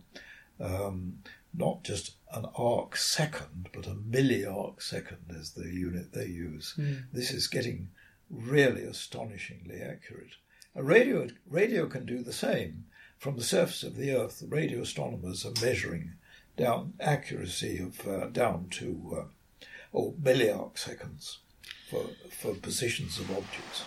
um, 0.61 1.19
not 1.55 1.83
just 1.83 2.13
an 2.33 2.47
arc 2.55 2.97
second, 2.97 3.71
but 3.73 3.87
a 3.87 3.95
milliarc 3.95 4.83
second 4.83 5.19
is 5.31 5.53
the 5.53 5.69
unit 5.69 6.13
they 6.13 6.27
use. 6.27 6.75
Mm. 6.79 7.05
This 7.13 7.31
is 7.31 7.47
getting 7.47 7.89
really 8.31 8.83
astonishingly 8.83 9.81
accurate. 9.81 10.35
A 10.75 10.83
radio, 10.83 11.29
radio 11.49 11.87
can 11.87 12.05
do 12.05 12.23
the 12.23 12.33
same. 12.33 12.85
From 13.19 13.37
the 13.37 13.43
surface 13.43 13.83
of 13.83 13.97
the 13.97 14.13
Earth, 14.15 14.45
radio 14.47 14.83
astronomers 14.83 15.45
are 15.45 15.65
measuring 15.65 16.13
down 16.57 16.93
accuracy 17.01 17.79
of 17.79 18.07
uh, 18.07 18.27
down 18.27 18.69
to 18.71 19.17
uh, 19.19 19.67
oh, 19.95 20.15
milliarc 20.23 20.79
seconds 20.79 21.39
for, 21.91 22.05
for 22.31 22.55
positions 22.55 23.19
of 23.19 23.31
objects. 23.31 23.85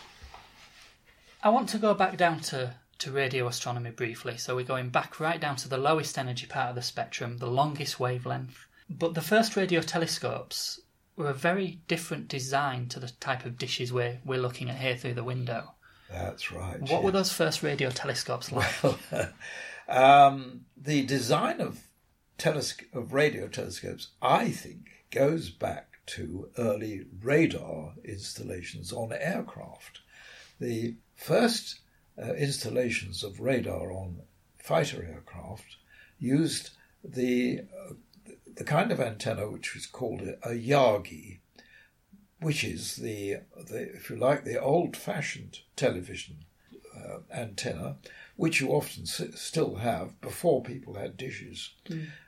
I 1.44 1.50
want 1.50 1.70
to 1.70 1.78
go 1.78 1.94
back 1.94 2.18
down 2.18 2.40
to 2.42 2.76
to 3.02 3.12
radio 3.12 3.48
astronomy 3.48 3.92
briefly. 3.92 4.38
So 4.38 4.56
we're 4.56 4.64
going 4.64 4.90
back 4.90 5.20
right 5.20 5.40
down 5.40 5.56
to 5.58 5.70
the 5.70 5.78
lowest 5.78 6.18
energy 6.18 6.48
part 6.48 6.70
of 6.70 6.76
the 6.76 6.82
spectrum, 6.82 7.38
the 7.38 7.48
longest 7.48 8.00
wavelength. 8.00 8.68
But 8.90 9.14
the 9.14 9.22
first 9.22 9.56
radio 9.56 9.82
telescopes 9.82 10.80
were 11.16 11.30
a 11.30 11.34
very 11.34 11.80
different 11.88 12.28
design 12.28 12.88
to 12.90 13.00
the 13.00 13.10
type 13.20 13.46
of 13.46 13.58
dishes 13.58 13.92
we're, 13.92 14.20
we're 14.26 14.40
looking 14.40 14.70
at 14.70 14.78
here 14.78 14.96
through 14.96 15.16
the 15.16 15.24
window. 15.24 15.74
That's 16.10 16.52
right. 16.52 16.82
What 16.82 17.04
were 17.04 17.12
those 17.12 17.32
first 17.32 17.64
radio 17.64 17.90
telescopes 17.90 18.52
like? 18.52 18.74
Um, 19.88 20.62
the 20.78 21.06
design 21.06 21.60
of, 21.60 21.82
telesc- 22.40 22.94
of 22.94 23.12
radio 23.12 23.48
telescopes, 23.50 24.08
I 24.22 24.50
think, 24.50 24.90
goes 25.12 25.50
back 25.50 26.00
to 26.08 26.50
early 26.58 27.06
radar 27.22 27.96
installations 28.06 28.94
on 28.94 29.12
aircraft. 29.12 30.00
The 30.62 30.96
first 31.16 31.81
uh, 32.18 32.34
installations 32.34 33.24
of 33.24 33.40
radar 33.40 33.92
on 33.92 34.22
fighter 34.58 35.04
aircraft 35.04 35.78
used 36.20 36.72
the 37.04 37.62
uh, 37.62 37.94
the 38.56 38.64
kind 38.64 38.92
of 38.92 39.00
antenna 39.00 39.50
which 39.50 39.74
was 39.74 39.86
called 39.86 40.22
a, 40.22 40.34
a 40.50 40.54
Yagi, 40.54 41.40
which 42.40 42.64
is 42.64 42.98
the, 42.98 43.38
the 43.70 43.94
if 43.96 44.10
you 44.10 44.16
like 44.18 44.44
the 44.44 44.60
old-fashioned 44.60 45.60
television 45.76 46.38
uh, 46.96 47.20
antenna, 47.34 47.96
which 48.36 48.60
you 48.60 48.70
often 48.70 49.04
s- 49.04 49.22
still 49.36 49.76
have 49.76 50.20
before 50.22 50.62
people 50.64 50.96
had 50.96 51.16
dishes, 51.18 51.72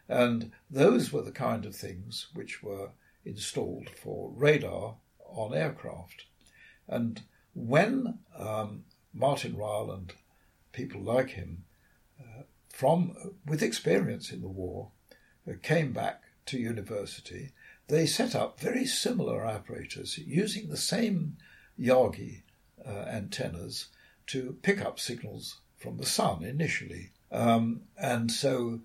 and 0.07 0.51
those 0.71 1.11
were 1.11 1.21
the 1.21 1.31
kind 1.31 1.65
of 1.65 1.75
things 1.75 2.27
which 2.33 2.63
were 2.63 2.89
installed 3.25 3.89
for 3.89 4.31
radar 4.35 4.95
on 5.27 5.53
aircraft, 5.53 6.25
and 6.87 7.21
when 7.53 8.17
um, 8.37 8.83
Martin 9.13 9.55
Ryle 9.55 9.91
and 9.91 10.13
people 10.71 11.01
like 11.01 11.31
him, 11.31 11.63
uh, 12.19 12.43
from 12.69 13.15
with 13.45 13.61
experience 13.61 14.31
in 14.31 14.41
the 14.41 14.47
war, 14.47 14.89
uh, 15.47 15.53
came 15.61 15.93
back 15.93 16.23
to 16.47 16.57
university, 16.57 17.51
they 17.87 18.05
set 18.05 18.35
up 18.35 18.59
very 18.59 18.85
similar 18.85 19.45
apparatus 19.45 20.17
using 20.17 20.69
the 20.69 20.77
same 20.77 21.37
Yagi 21.79 22.41
uh, 22.85 23.05
antennas 23.07 23.87
to 24.27 24.57
pick 24.61 24.81
up 24.81 24.99
signals 24.99 25.59
from 25.77 25.97
the 25.97 26.05
sun 26.05 26.43
initially. 26.43 27.11
Um, 27.31 27.81
and 27.97 28.31
so 28.31 28.79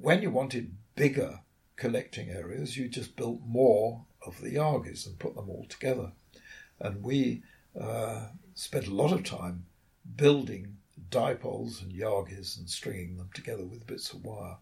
when 0.00 0.22
you 0.22 0.30
wanted 0.30 0.76
bigger 0.94 1.40
collecting 1.76 2.30
areas, 2.30 2.76
you 2.76 2.88
just 2.88 3.16
built 3.16 3.40
more 3.46 4.04
of 4.26 4.40
the 4.40 4.54
Yagis 4.54 5.06
and 5.06 5.18
put 5.18 5.34
them 5.34 5.48
all 5.48 5.66
together. 5.68 6.12
And 6.78 7.02
we 7.02 7.42
uh, 7.78 8.28
spent 8.60 8.86
a 8.86 8.94
lot 8.94 9.10
of 9.10 9.24
time 9.24 9.64
building 10.16 10.76
dipoles 11.08 11.80
and 11.80 11.92
Yagis 11.92 12.58
and 12.58 12.68
stringing 12.68 13.16
them 13.16 13.30
together 13.32 13.64
with 13.64 13.86
bits 13.86 14.12
of 14.12 14.22
wire. 14.22 14.58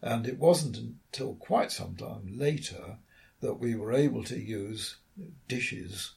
And 0.00 0.24
it 0.28 0.38
wasn't 0.38 0.76
until 0.76 1.34
quite 1.34 1.72
some 1.72 1.96
time 1.96 2.38
later 2.38 2.98
that 3.40 3.54
we 3.54 3.74
were 3.74 3.92
able 3.92 4.22
to 4.24 4.38
use 4.38 4.98
dishes. 5.48 6.12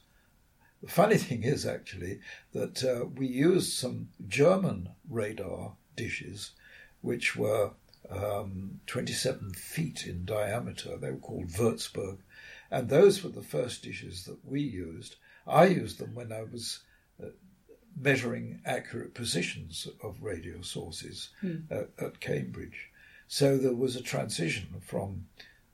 The 0.80 0.88
funny 0.88 1.16
thing 1.26 1.42
is 1.42 1.66
actually 1.66 2.20
that 2.52 2.84
uh, 2.84 3.06
we 3.06 3.26
used 3.26 3.72
some 3.72 4.10
German 4.28 4.90
radar 5.10 5.72
dishes, 5.96 6.52
which 7.00 7.34
were 7.34 7.72
um, 8.08 8.78
27 8.86 9.54
feet 9.54 10.06
in 10.06 10.24
diameter. 10.24 10.96
They 10.96 11.10
were 11.10 11.18
called 11.18 11.48
Würzburg. 11.48 12.18
And 12.70 12.88
those 12.88 13.24
were 13.24 13.30
the 13.30 13.42
first 13.42 13.82
dishes 13.82 14.24
that 14.26 14.38
we 14.44 14.60
used. 14.60 15.16
I 15.48 15.66
used 15.66 15.98
them 15.98 16.14
when 16.14 16.30
I 16.30 16.44
was 16.44 16.84
measuring 18.00 18.60
accurate 18.64 19.14
positions 19.14 19.88
of 20.02 20.22
radio 20.22 20.60
sources 20.62 21.30
at, 21.70 21.88
at 21.98 22.20
Cambridge. 22.20 22.90
So 23.26 23.58
there 23.58 23.74
was 23.74 23.96
a 23.96 24.02
transition 24.02 24.68
from 24.80 25.26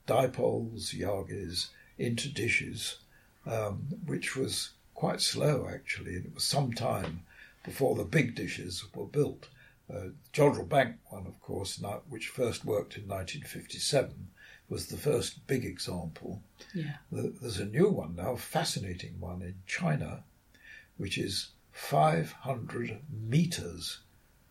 dipoles, 0.07 0.95
Yagis, 0.95 1.69
into 1.99 2.29
dishes, 2.29 2.99
um, 3.47 3.87
which 4.07 4.37
was 4.37 4.71
quite 4.95 5.21
slow 5.21 5.69
actually. 5.73 6.17
And 6.17 6.27
it 6.27 6.35
was 6.35 6.45
some 6.45 6.73
time 6.73 7.23
before 7.65 7.95
the 7.95 8.05
big 8.05 8.35
dishes 8.35 8.85
were 8.95 9.07
built. 9.07 9.49
Uh, 9.93 10.09
Jodrell 10.33 10.69
Bank 10.69 10.97
one, 11.11 11.27
of 11.27 11.39
course, 11.41 11.81
now, 11.81 12.01
which 12.09 12.29
first 12.29 12.65
worked 12.65 12.97
in 12.97 13.03
1957, 13.03 14.29
was 14.71 14.87
the 14.87 14.97
first 14.97 15.47
big 15.47 15.65
example. 15.67 16.43
Yeah. 16.75 16.95
Th- 17.13 17.35
There's 17.41 17.59
a 17.61 17.67
new 17.67 17.91
one 17.91 18.17
now, 18.17 18.33
a 18.33 18.37
fascinating 18.39 19.21
one 19.21 19.43
in 19.43 19.57
China, 19.67 20.25
which 20.97 21.19
is 21.19 21.51
500 21.73 23.01
meters 23.11 24.01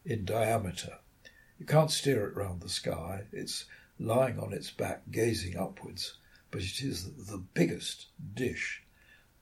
in 0.06 0.26
diameter. 0.26 1.00
You 1.60 1.66
can't 1.66 1.92
steer 1.92 2.28
it 2.28 2.36
round 2.36 2.62
the 2.62 2.70
sky. 2.70 3.24
It's 3.32 3.66
lying 4.00 4.40
on 4.40 4.54
its 4.54 4.70
back, 4.70 5.04
gazing 5.12 5.58
upwards, 5.58 6.18
but 6.52 6.62
it 6.62 6.82
is 6.82 7.06
the 7.28 7.42
biggest 7.54 8.08
dish, 8.34 8.84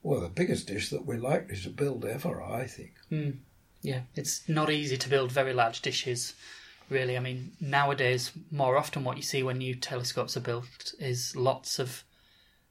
well, 0.02 0.20
the 0.20 0.28
biggest 0.28 0.66
dish 0.66 0.88
that 0.90 1.06
we're 1.06 1.18
likely 1.18 1.56
to 1.56 1.70
build 1.70 2.04
ever, 2.04 2.42
I 2.42 2.66
think. 2.66 2.94
Hmm. 3.08 3.30
Yeah, 3.82 4.02
it's 4.14 4.48
not 4.48 4.70
easy 4.70 4.96
to 4.96 5.08
build 5.08 5.32
very 5.32 5.52
large 5.52 5.80
dishes, 5.80 6.34
really. 6.88 7.16
I 7.16 7.20
mean, 7.20 7.52
nowadays, 7.60 8.30
more 8.50 8.76
often 8.76 9.02
what 9.02 9.16
you 9.16 9.22
see 9.22 9.42
when 9.42 9.58
new 9.58 9.74
telescopes 9.74 10.36
are 10.36 10.40
built 10.40 10.94
is 11.00 11.34
lots 11.34 11.80
of 11.80 12.04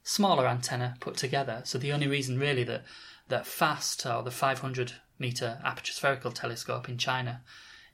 smaller 0.02 0.46
antenna 0.46 0.96
put 1.00 1.16
together. 1.16 1.62
So 1.64 1.78
the 1.78 1.92
only 1.92 2.06
reason, 2.06 2.38
really, 2.38 2.64
that 2.64 2.84
that 3.28 3.46
FAST 3.46 4.06
or 4.06 4.22
the 4.22 4.30
500 4.30 4.92
meter 5.18 5.60
aperture 5.64 5.92
spherical 5.92 6.32
telescope 6.32 6.88
in 6.88 6.98
China 6.98 7.42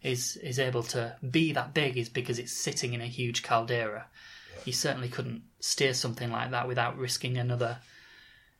is 0.03 0.37
is 0.37 0.59
able 0.59 0.83
to 0.85 1.16
be 1.31 1.53
that 1.53 1.74
big 1.74 1.97
is 1.99 2.09
because 2.09 2.39
it's 2.39 2.53
sitting 2.53 2.93
in 2.95 3.01
a 3.01 3.07
huge 3.07 3.43
caldera. 3.43 4.07
You 4.64 4.72
certainly 4.72 5.09
couldn't 5.09 5.43
steer 5.61 5.95
something 5.95 6.31
like 6.31 6.51
that 6.51 6.66
without 6.68 6.99
risking 6.99 7.37
another 7.39 7.79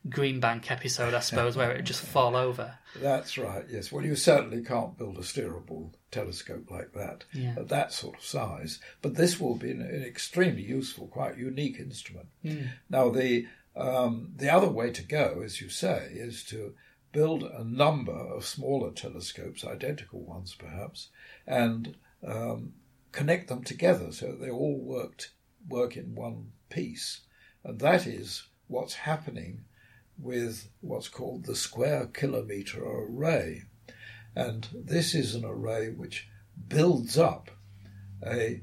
Green 0.07 0.39
Bank 0.39 0.71
episode, 0.71 1.13
I 1.13 1.19
suppose, 1.19 1.57
where 1.57 1.71
it 1.71 1.77
would 1.77 1.85
just 1.85 2.01
fall 2.01 2.37
over. 2.37 2.73
That's 2.95 3.37
right, 3.37 3.65
yes. 3.69 3.91
Well, 3.91 4.05
you 4.05 4.15
certainly 4.15 4.63
can't 4.63 4.97
build 4.97 5.17
a 5.17 5.21
steerable 5.21 5.91
telescope 6.09 6.71
like 6.71 6.93
that 6.93 7.25
Yeah. 7.33 7.55
at 7.57 7.67
that 7.67 7.91
sort 7.91 8.17
of 8.17 8.23
size. 8.23 8.79
But 9.01 9.15
this 9.15 9.41
will 9.41 9.55
be 9.55 9.71
an, 9.71 9.81
an 9.81 10.03
extremely 10.03 10.61
useful, 10.63 11.07
quite 11.07 11.37
unique 11.37 11.79
instrument. 11.79 12.27
Hmm. 12.43 12.67
Now, 12.89 13.09
the 13.09 13.47
um, 13.79 14.33
the 14.35 14.53
other 14.53 14.69
way 14.69 14.91
to 14.91 15.03
go, 15.03 15.41
as 15.43 15.61
you 15.61 15.69
say, 15.69 16.09
is 16.11 16.43
to 16.45 16.73
build 17.11 17.43
a 17.43 17.63
number 17.63 18.11
of 18.11 18.45
smaller 18.45 18.91
telescopes, 18.91 19.65
identical 19.65 20.19
ones 20.19 20.53
perhaps, 20.53 21.09
and 21.47 21.95
um, 22.25 22.73
connect 23.11 23.47
them 23.47 23.63
together 23.63 24.11
so 24.11 24.27
that 24.27 24.41
they 24.41 24.49
all 24.49 24.77
worked 24.77 25.31
work 25.67 25.95
in 25.95 26.13
one 26.13 26.51
piece. 26.69 27.21
And 27.63 27.79
that 27.79 28.05
is 28.05 28.43
what's 28.67 28.95
happening 28.95 29.61
with 30.17 30.69
what's 30.81 31.07
called 31.07 31.45
the 31.45 31.55
square 31.55 32.07
kilometre 32.07 32.83
array. 32.83 33.63
And 34.35 34.67
this 34.73 35.15
is 35.15 35.35
an 35.35 35.45
array 35.45 35.89
which 35.89 36.27
builds 36.67 37.17
up 37.17 37.49
a, 38.25 38.61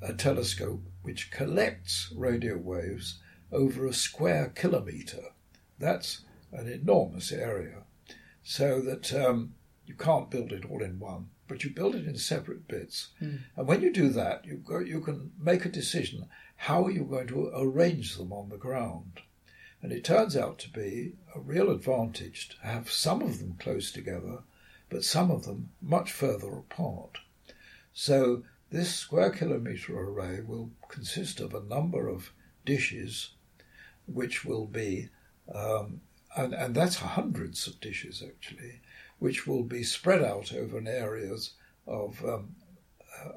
a 0.00 0.14
telescope 0.14 0.82
which 1.02 1.32
collects 1.32 2.12
radio 2.16 2.56
waves 2.56 3.20
over 3.52 3.86
a 3.86 3.92
square 3.92 4.52
kilometre. 4.54 5.32
That's 5.78 6.24
an 6.52 6.68
enormous 6.68 7.32
area. 7.32 7.82
So 8.42 8.80
that 8.82 9.12
um, 9.14 9.54
you 9.86 9.94
can't 9.94 10.30
build 10.30 10.52
it 10.52 10.64
all 10.64 10.82
in 10.82 10.98
one, 10.98 11.28
but 11.46 11.64
you 11.64 11.70
build 11.70 11.94
it 11.94 12.06
in 12.06 12.16
separate 12.16 12.68
bits. 12.68 13.08
And 13.56 13.66
when 13.66 13.82
you 13.82 13.92
do 13.92 14.10
that, 14.10 14.44
you, 14.44 14.56
go, 14.56 14.78
you 14.80 15.00
can 15.00 15.32
make 15.38 15.64
a 15.64 15.70
decision 15.70 16.28
how 16.56 16.88
you're 16.88 17.04
going 17.04 17.28
to 17.28 17.50
arrange 17.54 18.16
them 18.16 18.32
on 18.32 18.48
the 18.48 18.56
ground. 18.56 19.20
And 19.80 19.92
it 19.92 20.04
turns 20.04 20.36
out 20.36 20.58
to 20.60 20.70
be 20.70 21.14
a 21.34 21.40
real 21.40 21.70
advantage 21.70 22.48
to 22.48 22.66
have 22.66 22.90
some 22.90 23.22
of 23.22 23.38
them 23.38 23.56
close 23.58 23.92
together, 23.92 24.40
but 24.90 25.04
some 25.04 25.30
of 25.30 25.44
them 25.44 25.70
much 25.80 26.10
further 26.10 26.52
apart. 26.52 27.18
So 27.92 28.42
this 28.70 28.94
square 28.94 29.30
kilometre 29.30 29.96
array 29.98 30.40
will 30.40 30.70
consist 30.88 31.40
of 31.40 31.54
a 31.54 31.62
number 31.62 32.08
of 32.08 32.32
dishes, 32.64 33.30
which 34.12 34.44
will 34.44 34.66
be, 34.66 35.08
um, 35.54 36.00
and, 36.36 36.54
and 36.54 36.74
that's 36.74 36.96
hundreds 36.96 37.66
of 37.66 37.80
dishes 37.80 38.22
actually, 38.26 38.80
which 39.18 39.46
will 39.46 39.62
be 39.62 39.82
spread 39.82 40.22
out 40.22 40.52
over 40.52 40.78
an 40.78 40.88
areas 40.88 41.54
of 41.86 42.24
um, 42.24 42.54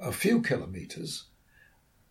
a 0.02 0.12
few 0.12 0.42
kilometres 0.42 1.26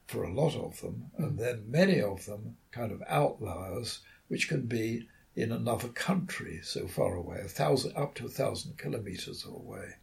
for 0.07 0.25
a 0.25 0.33
lot 0.33 0.57
of 0.57 0.81
them, 0.81 1.11
and 1.19 1.39
then 1.39 1.63
many 1.69 2.01
of 2.01 2.27
them 2.27 2.57
kind 2.73 2.91
of 2.91 3.03
outliers, 3.07 4.01
which 4.29 4.49
can 4.49 4.67
be 4.67 5.07
in 5.37 5.53
another 5.53 5.89
country 5.89 6.61
so 6.63 6.89
far 6.89 7.15
away, 7.15 7.41
a 7.45 7.49
thousand 7.49 7.97
up 7.97 8.15
to 8.17 8.27
a 8.27 8.31
thousand 8.31 8.77
kilometres 8.77 9.45
away. 9.45 9.95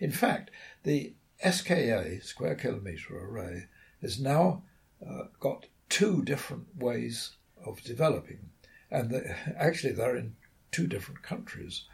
In 0.00 0.10
fact, 0.10 0.50
the 0.82 1.14
SKA 1.48 2.20
square 2.22 2.56
kilometre 2.56 3.16
array 3.16 3.68
has 4.00 4.18
now 4.18 4.64
uh, 5.08 5.24
got 5.38 5.66
two 5.88 6.22
different 6.22 6.76
ways 6.76 7.36
of 7.64 7.82
developing, 7.82 8.50
and 8.90 9.10
the, 9.10 9.36
actually 9.58 9.92
they're 9.92 10.16
in 10.16 10.36
two 10.70 10.86
different 10.86 11.22
countries. 11.22 11.84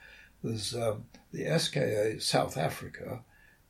There's 0.43 0.75
um, 0.75 1.07
the 1.33 1.59
SKA 1.59 2.21
South 2.21 2.57
Africa, 2.57 3.25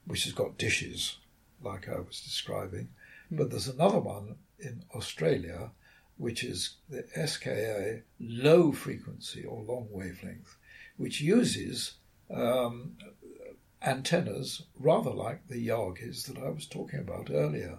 which 0.05 0.25
has 0.25 0.33
got 0.33 0.59
dishes 0.59 1.17
like 1.63 1.89
I 1.89 1.99
was 1.99 2.21
describing, 2.21 2.89
but 3.31 3.51
there's 3.51 3.69
another 3.69 3.99
one 3.99 4.37
in 4.59 4.85
Australia, 4.95 5.71
which 6.17 6.45
is 6.45 6.77
the 6.89 7.05
SKA 7.27 8.03
low 8.21 8.73
frequency 8.73 9.45
or 9.45 9.63
long 9.63 9.89
wavelength, 9.91 10.57
which 10.97 11.21
uses 11.21 11.95
um, 12.33 12.97
antennas 13.83 14.63
rather 14.79 15.11
like 15.11 15.47
the 15.49 15.69
Yagis 15.69 16.27
that 16.27 16.39
I 16.39 16.51
was 16.51 16.67
talking 16.67 17.01
about 17.01 17.31
earlier. 17.31 17.79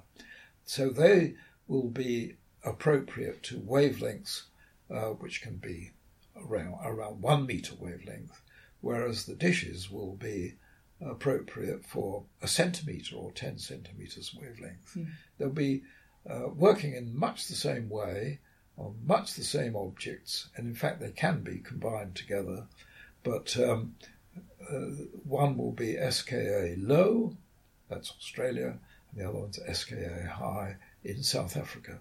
So 0.65 0.89
they 0.89 1.35
will 1.67 1.89
be 1.89 2.35
appropriate 2.69 3.43
to 3.43 3.59
wavelengths 3.59 4.43
uh, 4.91 5.09
which 5.09 5.41
can 5.41 5.57
be 5.57 5.91
around, 6.35 6.75
around 6.83 7.21
one 7.21 7.45
meter 7.45 7.73
wavelength, 7.79 8.41
whereas 8.81 9.25
the 9.25 9.35
dishes 9.35 9.91
will 9.91 10.15
be 10.15 10.55
appropriate 11.01 11.85
for 11.85 12.23
a 12.41 12.47
centimetre 12.47 13.15
or 13.15 13.31
10 13.31 13.57
centimetres 13.57 14.33
wavelength. 14.35 14.97
They'll 15.37 15.49
be 15.49 15.83
uh, 16.29 16.49
working 16.49 16.93
in 16.95 17.17
much 17.17 17.47
the 17.47 17.55
same 17.55 17.89
way 17.89 18.39
on 18.77 18.95
much 19.05 19.33
the 19.35 19.43
same 19.43 19.75
objects, 19.75 20.47
and 20.55 20.67
in 20.67 20.75
fact, 20.75 21.01
they 21.01 21.11
can 21.11 21.41
be 21.41 21.59
combined 21.59 22.15
together. 22.15 22.65
But 23.23 23.57
um, 23.59 23.95
uh, 24.69 25.05
one 25.27 25.57
will 25.57 25.73
be 25.73 25.97
SKA 26.09 26.75
low, 26.77 27.35
that's 27.89 28.11
Australia, 28.11 28.77
and 29.11 29.21
the 29.21 29.27
other 29.27 29.39
one's 29.39 29.59
SKA 29.71 30.29
high 30.33 30.77
in 31.03 31.23
South 31.23 31.57
Africa. 31.57 31.99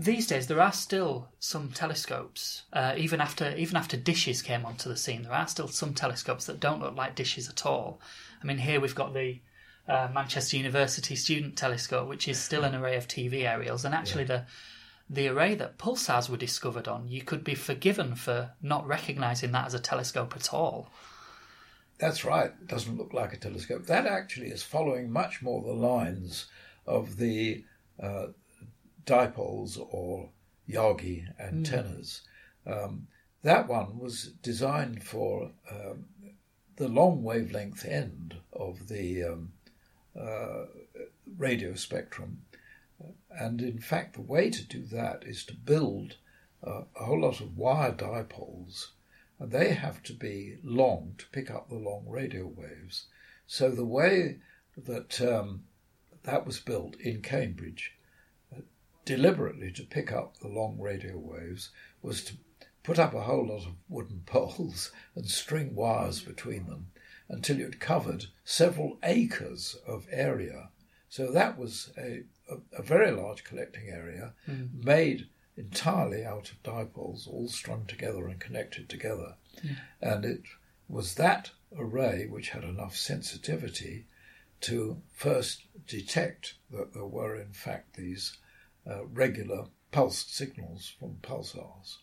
These 0.00 0.28
days, 0.28 0.46
there 0.46 0.60
are 0.60 0.72
still 0.72 1.28
some 1.40 1.70
telescopes, 1.70 2.62
uh, 2.72 2.94
even 2.96 3.20
after 3.20 3.52
even 3.56 3.76
after 3.76 3.96
dishes 3.96 4.42
came 4.42 4.64
onto 4.64 4.88
the 4.88 4.96
scene. 4.96 5.24
There 5.24 5.32
are 5.32 5.48
still 5.48 5.66
some 5.66 5.92
telescopes 5.92 6.46
that 6.46 6.60
don't 6.60 6.80
look 6.80 6.96
like 6.96 7.16
dishes 7.16 7.48
at 7.48 7.66
all. 7.66 8.00
I 8.40 8.46
mean, 8.46 8.58
here 8.58 8.80
we've 8.80 8.94
got 8.94 9.12
the 9.12 9.40
uh, 9.88 10.08
Manchester 10.14 10.56
University 10.56 11.16
Student 11.16 11.56
Telescope, 11.56 12.08
which 12.08 12.28
is 12.28 12.38
still 12.38 12.62
an 12.62 12.76
array 12.76 12.96
of 12.96 13.08
TV 13.08 13.42
aerials, 13.42 13.84
and 13.84 13.92
actually 13.92 14.22
the 14.22 14.44
the 15.10 15.26
array 15.26 15.56
that 15.56 15.78
pulsars 15.78 16.28
were 16.28 16.36
discovered 16.36 16.86
on, 16.86 17.08
you 17.08 17.22
could 17.22 17.42
be 17.42 17.54
forgiven 17.54 18.14
for 18.14 18.50
not 18.62 18.86
recognising 18.86 19.52
that 19.52 19.66
as 19.66 19.74
a 19.74 19.80
telescope 19.80 20.36
at 20.36 20.52
all. 20.52 20.90
That's 21.98 22.24
right. 22.24 22.52
It 22.60 22.68
doesn't 22.68 22.98
look 22.98 23.14
like 23.14 23.32
a 23.32 23.38
telescope. 23.38 23.86
That 23.86 24.06
actually 24.06 24.48
is 24.48 24.62
following 24.62 25.10
much 25.10 25.42
more 25.42 25.62
the 25.62 25.72
lines 25.72 26.46
of 26.86 27.16
the 27.16 27.64
uh, 28.00 28.26
dipoles 29.04 29.78
or 29.78 30.30
Yagi 30.68 31.26
antennas. 31.40 32.22
Um, 32.66 33.08
that 33.42 33.68
one 33.68 33.98
was 33.98 34.32
designed 34.42 35.02
for 35.02 35.52
um, 35.70 36.06
the 36.76 36.88
long 36.88 37.22
wavelength 37.22 37.84
end 37.84 38.36
of 38.52 38.88
the 38.88 39.24
um, 39.24 39.52
uh, 40.18 40.64
radio 41.36 41.74
spectrum. 41.74 42.42
And 43.30 43.62
in 43.62 43.78
fact, 43.78 44.14
the 44.14 44.22
way 44.22 44.50
to 44.50 44.64
do 44.64 44.84
that 44.86 45.24
is 45.24 45.44
to 45.44 45.54
build 45.54 46.16
uh, 46.66 46.82
a 46.96 47.04
whole 47.04 47.20
lot 47.20 47.40
of 47.40 47.56
wire 47.56 47.92
dipoles 47.92 48.88
and 49.38 49.52
they 49.52 49.72
have 49.72 50.02
to 50.02 50.12
be 50.12 50.58
long 50.62 51.14
to 51.18 51.26
pick 51.28 51.50
up 51.50 51.68
the 51.68 51.76
long 51.76 52.04
radio 52.08 52.46
waves. 52.46 53.06
So 53.46 53.70
the 53.70 53.84
way 53.84 54.38
that 54.76 55.20
um, 55.20 55.64
that 56.24 56.44
was 56.44 56.58
built 56.58 56.96
in 56.96 57.22
Cambridge, 57.22 57.92
uh, 57.92 57.97
deliberately 59.08 59.72
to 59.72 59.82
pick 59.84 60.12
up 60.12 60.36
the 60.36 60.48
long 60.48 60.78
radio 60.78 61.16
waves, 61.16 61.70
was 62.02 62.22
to 62.22 62.34
put 62.82 62.98
up 62.98 63.14
a 63.14 63.22
whole 63.22 63.46
lot 63.46 63.66
of 63.66 63.72
wooden 63.88 64.20
poles 64.26 64.92
and 65.14 65.26
string 65.26 65.74
wires 65.74 66.20
between 66.20 66.66
them 66.66 66.90
until 67.26 67.56
you'd 67.56 67.80
covered 67.80 68.26
several 68.44 68.98
acres 69.02 69.78
of 69.86 70.06
area. 70.10 70.68
So 71.08 71.32
that 71.32 71.56
was 71.56 71.90
a, 71.96 72.24
a, 72.50 72.80
a 72.80 72.82
very 72.82 73.10
large 73.10 73.44
collecting 73.44 73.88
area 73.88 74.34
hmm. 74.44 74.66
made 74.74 75.28
entirely 75.56 76.22
out 76.22 76.50
of 76.50 76.62
dipoles, 76.62 77.26
all 77.26 77.48
strung 77.48 77.86
together 77.86 78.28
and 78.28 78.38
connected 78.38 78.90
together. 78.90 79.36
Hmm. 79.62 79.72
And 80.02 80.24
it 80.26 80.42
was 80.86 81.14
that 81.14 81.52
array 81.74 82.26
which 82.26 82.50
had 82.50 82.62
enough 82.62 82.94
sensitivity 82.94 84.04
to 84.60 85.00
first 85.14 85.62
detect 85.86 86.56
that 86.70 86.92
there 86.92 87.06
were, 87.06 87.36
in 87.36 87.54
fact, 87.54 87.96
these 87.96 88.36
uh, 88.88 89.06
regular 89.06 89.66
pulsed 89.92 90.34
signals 90.34 90.92
from 90.98 91.18
pulsars. 91.22 91.98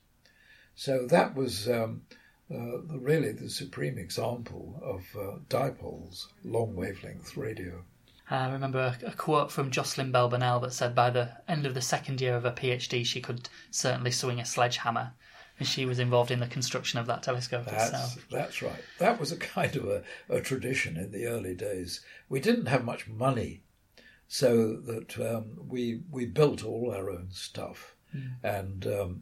So 0.76 1.06
that 1.08 1.36
was 1.36 1.70
um, 1.70 2.04
uh, 2.52 2.82
the, 2.88 3.00
really 3.00 3.32
the 3.32 3.50
supreme 3.50 3.98
example 3.98 4.80
of 4.84 5.20
uh, 5.20 5.38
dipoles, 5.50 6.28
long 6.44 6.76
wavelength 6.76 7.38
radio. 7.38 7.84
I 8.30 8.52
remember 8.52 8.80
a, 8.80 9.08
a 9.08 9.12
quote 9.12 9.52
from 9.52 9.72
Jocelyn 9.72 10.12
Bell 10.12 10.30
Burnell 10.30 10.60
that 10.62 10.74
said 10.74 10.96
by 10.96 11.12
the 11.12 11.30
end 11.48 11.66
of 11.66 11.76
the 11.76 11.82
second 11.82 12.22
year 12.22 12.36
of 12.36 12.44
her 12.44 12.52
PhD, 12.52 13.06
she 13.06 13.22
could 13.22 13.50
certainly 13.70 14.12
swing 14.12 14.40
a 14.40 14.46
sledgehammer. 14.46 15.14
And 15.58 15.68
she 15.68 15.86
was 15.86 16.00
involved 16.00 16.32
in 16.32 16.42
the 16.42 16.48
construction 16.48 17.00
of 17.00 17.06
that 17.06 17.24
telescope 17.24 17.66
That's, 17.66 17.86
itself. 17.86 18.28
that's 18.30 18.62
right. 18.62 18.84
That 19.00 19.20
was 19.20 19.32
a 19.32 19.38
kind 19.56 19.74
of 19.78 19.86
a, 19.86 20.04
a 20.28 20.42
tradition 20.42 20.98
in 20.98 21.12
the 21.12 21.28
early 21.28 21.56
days. 21.56 22.02
We 22.28 22.42
didn't 22.42 22.66
have 22.66 22.84
much 22.84 23.08
money, 23.08 23.64
so 24.28 24.76
that 24.78 25.18
um, 25.20 25.58
we 25.70 26.02
we 26.12 26.26
built 26.26 26.64
all 26.64 26.92
our 26.94 27.10
own 27.10 27.28
stuff, 27.32 27.96
and 28.44 28.86
um, 28.88 29.22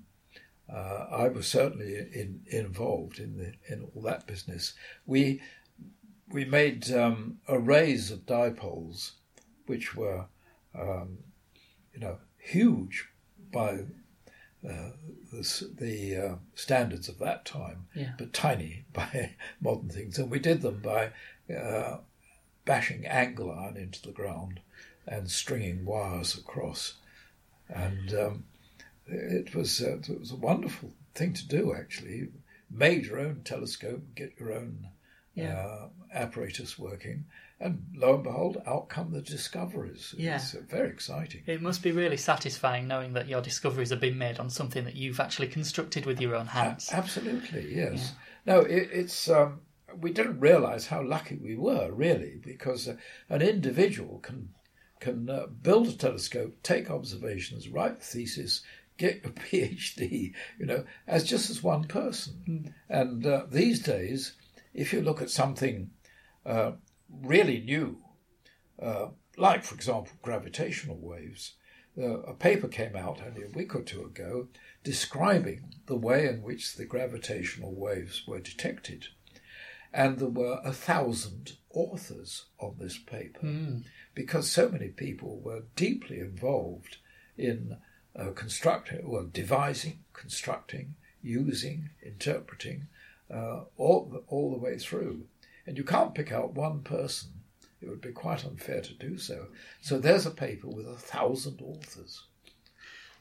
uh, 0.72 1.08
I 1.12 1.28
was 1.28 1.48
certainly 1.48 1.96
in, 1.96 2.42
involved 2.48 3.20
in 3.20 3.38
the 3.38 3.54
in 3.74 3.88
all 3.94 4.02
that 4.04 4.28
business. 4.28 4.74
We 5.06 5.42
we 6.30 6.46
made 6.46 6.92
um, 6.92 7.40
arrays 7.48 8.12
of 8.12 8.26
dipoles, 8.26 9.12
which 9.66 9.96
were 9.96 10.26
um, 10.80 11.18
you 11.94 12.00
know 12.00 12.18
huge 12.38 13.08
by 13.52 13.80
uh, 14.68 14.92
the, 15.32 15.70
the 15.78 16.16
uh, 16.16 16.36
standards 16.56 17.10
of 17.10 17.20
that 17.20 17.44
time, 17.46 17.86
Yeah. 17.94 18.14
but 18.18 18.32
tiny 18.34 18.86
by 18.94 19.36
modern 19.62 19.90
things. 19.90 20.18
And 20.18 20.32
we 20.32 20.40
did 20.40 20.62
them 20.62 20.80
by 20.82 21.12
uh, 21.54 21.98
bashing 22.66 23.06
angle 23.06 23.52
iron 23.52 23.76
into 23.78 24.02
the 24.02 24.12
ground 24.14 24.62
and 25.08 25.30
stringing 25.30 25.86
wires 25.86 26.38
across. 26.38 26.96
And 27.70 28.14
um, 28.14 28.44
it 29.08 29.54
was 29.56 29.82
uh, 29.82 29.98
it 29.98 30.20
was 30.20 30.32
a 30.32 30.36
wonderful 30.36 30.92
thing 31.16 31.34
to 31.34 31.48
do. 31.48 31.74
Actually, 31.74 32.30
made 32.70 33.06
your 33.06 33.20
own 33.20 33.42
telescope, 33.44 34.02
get 34.16 34.34
your 34.40 34.54
own 34.54 34.88
Yeah. 35.36 35.56
uh, 35.56 35.88
apparatus 36.14 36.78
working, 36.78 37.26
and 37.60 37.84
lo 37.96 38.16
and 38.16 38.24
behold, 38.24 38.62
out 38.68 38.90
come 38.90 39.12
the 39.12 39.22
discoveries. 39.22 40.14
Yeah. 40.18 40.36
It's 40.36 40.54
uh, 40.54 40.62
very 40.70 40.90
exciting. 40.90 41.42
It 41.48 41.62
must 41.62 41.82
be 41.82 41.92
really 41.92 42.18
satisfying 42.18 42.88
knowing 42.88 43.14
that 43.14 43.28
your 43.28 43.42
discoveries 43.42 43.90
have 43.90 44.00
been 44.02 44.18
made 44.18 44.38
on 44.40 44.50
something 44.50 44.84
that 44.86 44.96
you've 44.96 45.20
actually 45.20 45.48
constructed 45.48 46.06
with 46.06 46.22
your 46.22 46.36
own 46.36 46.48
hands. 46.48 46.90
Absolutely, 46.92 47.74
yes. 47.76 48.14
No, 48.46 48.60
it, 48.60 48.90
it's 48.92 49.30
um, 49.30 49.62
we 50.00 50.12
didn't 50.12 50.40
realise 50.40 50.88
how 50.88 51.02
lucky 51.02 51.38
we 51.38 51.56
were, 51.56 51.92
really, 51.92 52.40
because 52.44 52.88
uh, 52.88 52.96
an 53.30 53.42
individual 53.42 54.20
can 54.20 54.50
can 55.04 55.30
uh, 55.30 55.48
build 55.62 55.88
a 55.88 55.94
telescope, 55.94 56.56
take 56.64 56.90
observations, 56.90 57.68
write 57.68 57.98
a 57.98 58.02
thesis, 58.02 58.62
get 58.98 59.26
a 59.26 59.30
PhD, 59.44 60.34
you 60.58 60.66
know, 60.66 60.86
as 61.08 61.24
just 61.24 61.50
as 61.50 61.62
one 61.62 61.84
person. 61.84 62.74
And 62.90 63.26
uh, 63.26 63.46
these 63.50 63.82
days, 63.82 64.34
if 64.74 64.94
you 64.94 65.02
look 65.02 65.22
at 65.22 65.30
something 65.30 65.92
uh, 66.46 66.72
really 67.10 67.60
new, 67.60 67.98
uh, 68.82 69.08
like, 69.38 69.64
for 69.64 69.76
example, 69.76 70.14
gravitational 70.22 70.98
waves, 70.98 71.54
uh, 71.98 72.22
a 72.22 72.34
paper 72.34 72.68
came 72.68 72.96
out 72.96 73.22
only 73.26 73.44
a 73.44 73.50
week 73.56 73.76
or 73.76 73.82
two 73.82 74.04
ago 74.04 74.48
describing 74.84 75.76
the 75.86 75.96
way 75.96 76.28
in 76.28 76.42
which 76.42 76.76
the 76.76 76.86
gravitational 76.86 77.74
waves 77.76 78.24
were 78.26 78.40
detected. 78.40 79.08
And 79.94 80.18
there 80.18 80.30
were 80.30 80.60
a 80.64 80.74
thousand 80.74 81.58
authors 81.70 82.46
on 82.60 82.78
this 82.80 82.98
paper 82.98 83.46
because 84.16 84.50
so 84.50 84.70
many 84.70 84.90
people 84.90 85.40
were 85.44 85.64
deeply 85.76 86.20
involved 86.20 86.98
in 87.38 87.78
uh, 88.16 88.32
constructing, 88.36 89.10
well, 89.10 89.28
devising, 89.32 90.00
constructing, 90.14 90.96
using, 91.22 91.90
interpreting, 92.06 92.88
uh, 93.34 93.62
all, 93.78 94.10
the, 94.12 94.24
all 94.28 94.52
the 94.52 94.60
way 94.60 94.78
through. 94.78 95.24
And 95.66 95.78
you 95.78 95.84
can't 95.84 96.14
pick 96.14 96.32
out 96.32 96.54
one 96.54 96.82
person. 96.82 97.30
It 97.82 97.90
would 97.90 98.02
be 98.02 98.12
quite 98.12 98.46
unfair 98.46 98.82
to 98.82 98.94
do 98.94 99.18
so. 99.18 99.48
So 99.82 99.98
there's 99.98 100.26
a 100.26 100.32
paper 100.32 100.68
with 100.68 100.88
a 100.88 100.96
thousand 100.96 101.62
authors. 101.62 102.24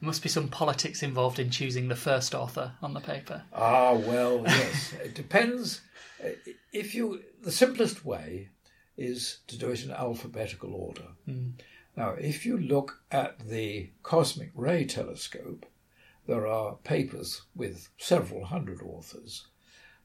There 0.01 0.07
must 0.07 0.23
be 0.23 0.29
some 0.29 0.49
politics 0.49 1.03
involved 1.03 1.39
in 1.39 1.51
choosing 1.51 1.89
the 1.89 1.97
first 1.97 2.35
author 2.35 2.73
on 2.83 2.93
the 2.93 3.01
paper. 3.01 3.45
Ah, 3.53 3.95
well, 3.95 4.43
yes. 4.45 4.93
it 5.05 5.15
depends. 5.15 5.81
Uh, 6.23 6.31
If 6.73 6.95
you, 6.95 7.23
the 7.43 7.53
simplest 7.53 8.05
way 8.05 8.49
is 8.97 9.39
to 9.47 9.59
do 9.59 9.71
it 9.71 9.85
in 9.85 9.91
alphabetical 9.91 10.75
order. 10.75 11.09
Now, 11.97 12.11
if 12.13 12.47
you 12.47 12.57
look 12.59 13.03
at 13.11 13.49
the 13.49 13.91
Cosmic 14.03 14.51
Ray 14.55 14.85
Telescope, 14.85 15.67
there 16.27 16.47
are 16.47 16.77
papers 16.85 17.43
with 17.55 17.89
several 17.99 18.45
hundred 18.45 18.81
authors, 18.83 19.47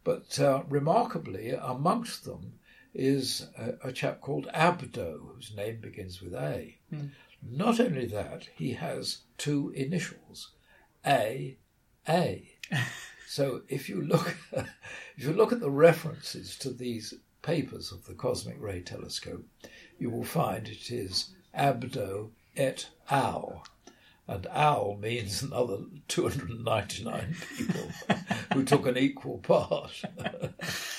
but 0.04 0.40
uh, 0.40 0.64
remarkably, 0.68 1.52
amongst 1.52 2.26
them 2.26 2.60
is 2.94 3.48
a, 3.58 3.90
a 3.90 3.92
chap 3.92 4.22
called 4.22 4.48
Abdo, 4.54 5.20
whose 5.34 5.56
name 5.56 5.80
begins 5.80 6.22
with 6.22 6.34
A. 6.34 6.78
Not 7.44 7.80
only 7.80 8.06
that, 8.08 8.50
he 8.56 8.74
has 8.74 9.20
two 9.38 9.72
initials, 9.76 10.52
A, 11.06 11.58
A. 12.10 12.58
so 13.28 13.62
if 13.70 13.88
you 13.88 14.02
look, 14.02 14.36
if 14.52 15.24
you 15.24 15.34
look 15.34 15.52
at 15.52 15.60
the 15.60 15.72
references 15.72 16.58
to 16.58 16.72
these 16.72 17.14
papers 17.48 17.94
of 17.94 18.06
the 18.06 18.14
Cosmic 18.14 18.58
Ray 18.60 18.82
Telescope, 18.82 19.46
you 19.98 20.10
will 20.10 20.26
find 20.26 20.68
it 20.68 20.92
is 20.92 21.30
Abdo 21.58 22.32
et 22.58 22.90
al. 23.10 23.64
And 24.28 24.46
al 24.48 24.98
means 25.00 25.42
another 25.42 25.78
299 26.10 27.36
people 27.56 27.90
who 28.54 28.66
took 28.66 28.86
an 28.86 28.98
equal 28.98 29.38
part. 29.38 30.02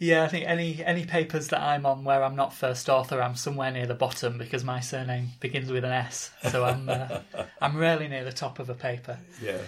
Yeah, 0.00 0.22
I 0.22 0.28
think 0.28 0.46
any 0.46 0.84
any 0.84 1.04
papers 1.04 1.48
that 1.48 1.60
I'm 1.60 1.84
on 1.84 2.04
where 2.04 2.22
I'm 2.22 2.36
not 2.36 2.54
first 2.54 2.88
author, 2.88 3.20
I'm 3.20 3.34
somewhere 3.34 3.72
near 3.72 3.86
the 3.86 3.94
bottom 3.94 4.38
because 4.38 4.62
my 4.62 4.78
surname 4.78 5.30
begins 5.40 5.72
with 5.72 5.84
an 5.84 5.90
S. 5.90 6.30
So 6.52 6.64
I'm 6.64 6.88
uh, 6.88 7.20
I'm 7.60 7.76
rarely 7.76 8.06
near 8.06 8.22
the 8.22 8.30
top 8.32 8.60
of 8.60 8.70
a 8.70 8.74
paper. 8.74 9.18
yeah. 9.42 9.58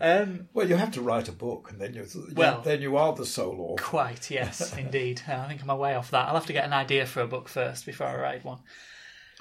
Um, 0.00 0.48
Well, 0.54 0.68
you 0.68 0.76
have 0.76 0.92
to 0.92 1.02
write 1.02 1.28
a 1.28 1.32
book, 1.32 1.70
and 1.72 1.80
then 1.80 1.94
you 1.94 2.06
Well- 2.34 2.60
then 2.62 2.80
you 2.82 2.96
are 2.96 3.12
the 3.14 3.26
sole 3.26 3.60
author. 3.60 3.82
Quite, 3.82 4.30
yes, 4.30 4.76
indeed. 4.84 5.22
I 5.26 5.48
think 5.48 5.60
I'm 5.66 5.76
way 5.76 5.96
off 5.96 6.12
that. 6.12 6.28
I'll 6.28 6.34
have 6.34 6.46
to 6.46 6.52
get 6.52 6.64
an 6.64 6.72
idea 6.72 7.04
for 7.04 7.20
a 7.22 7.26
book 7.26 7.48
first 7.48 7.84
before 7.84 8.06
I 8.06 8.14
write 8.16 8.44
one. 8.44 8.60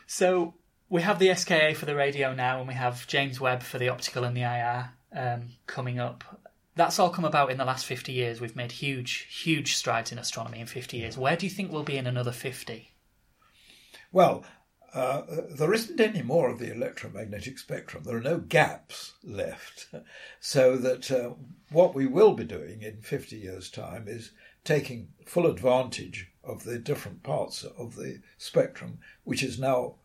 So 0.07 0.55
we 0.89 1.03
have 1.03 1.19
the 1.19 1.33
SKA 1.35 1.75
for 1.75 1.85
the 1.85 1.95
radio 1.95 2.33
now, 2.33 2.57
and 2.57 2.67
we 2.67 2.73
have 2.73 3.05
James 3.05 3.39
Webb 3.39 3.61
for 3.61 3.77
the 3.77 3.89
optical 3.89 4.23
and 4.23 4.35
the 4.35 4.41
IR 4.41 4.89
um, 5.15 5.49
coming 5.67 5.99
up. 5.99 6.23
That's 6.79 6.97
all 6.97 7.09
come 7.09 7.25
about 7.25 7.51
in 7.51 7.57
the 7.57 7.65
last 7.65 7.85
50 7.85 8.13
years. 8.13 8.39
We've 8.39 8.55
made 8.55 8.71
huge, 8.71 9.27
huge 9.43 9.75
strides 9.75 10.13
in 10.13 10.17
astronomy 10.17 10.61
in 10.61 10.65
50 10.65 10.95
years. 10.95 11.17
Where 11.17 11.35
do 11.35 11.45
you 11.45 11.49
think 11.49 11.73
we'll 11.73 11.83
be 11.83 11.97
in 11.97 12.07
another 12.07 12.31
50? 12.31 12.89
Well, 14.13 14.45
uh, 14.93 15.23
there 15.49 15.73
isn't 15.73 15.99
any 15.99 16.21
more 16.21 16.49
of 16.49 16.57
the 16.57 16.71
electromagnetic 16.71 17.59
spectrum. 17.59 18.03
There 18.05 18.15
are 18.15 18.21
no 18.21 18.37
gaps 18.37 19.15
left. 19.25 19.87
So 20.39 20.77
that 20.77 21.11
uh, 21.11 21.31
what 21.69 21.93
we 21.93 22.07
will 22.07 22.31
be 22.31 22.45
doing 22.45 22.81
in 22.81 23.01
50 23.01 23.35
years' 23.35 23.69
time 23.69 24.05
is 24.07 24.31
taking 24.63 25.09
full 25.25 25.47
advantage 25.47 26.31
of 26.45 26.63
the 26.63 26.79
different 26.79 27.23
parts 27.23 27.65
of 27.65 27.97
the 27.97 28.21
spectrum, 28.37 28.99
which 29.25 29.43
is 29.43 29.59
now 29.59 29.95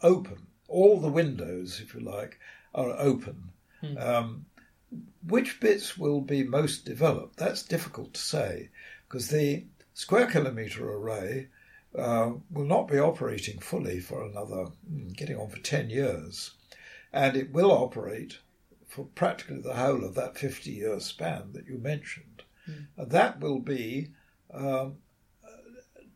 open. 0.00 0.46
All 0.68 1.00
the 1.00 1.10
windows, 1.10 1.80
if 1.82 1.92
you 1.92 1.98
like, 1.98 2.38
are 2.72 2.92
open. 2.96 3.50
Um, 3.98 4.46
which 5.26 5.60
bits 5.60 5.96
will 5.96 6.20
be 6.20 6.42
most 6.42 6.84
developed? 6.84 7.36
That's 7.36 7.62
difficult 7.62 8.14
to 8.14 8.20
say 8.20 8.70
because 9.08 9.28
the 9.28 9.64
square 9.94 10.26
kilometre 10.26 10.88
array 10.88 11.48
uh, 11.96 12.32
will 12.50 12.64
not 12.64 12.88
be 12.88 12.98
operating 12.98 13.58
fully 13.58 14.00
for 14.00 14.24
another, 14.24 14.66
mm, 14.90 15.16
getting 15.16 15.36
on 15.36 15.48
for 15.48 15.58
10 15.58 15.90
years. 15.90 16.52
And 17.12 17.36
it 17.36 17.52
will 17.52 17.72
operate 17.72 18.38
for 18.86 19.04
practically 19.04 19.60
the 19.60 19.74
whole 19.74 20.04
of 20.04 20.14
that 20.14 20.38
50 20.38 20.70
year 20.70 21.00
span 21.00 21.52
that 21.52 21.66
you 21.66 21.78
mentioned. 21.78 22.42
And 22.96 23.10
that 23.10 23.40
will 23.40 23.58
be 23.58 24.12
um, 24.54 24.98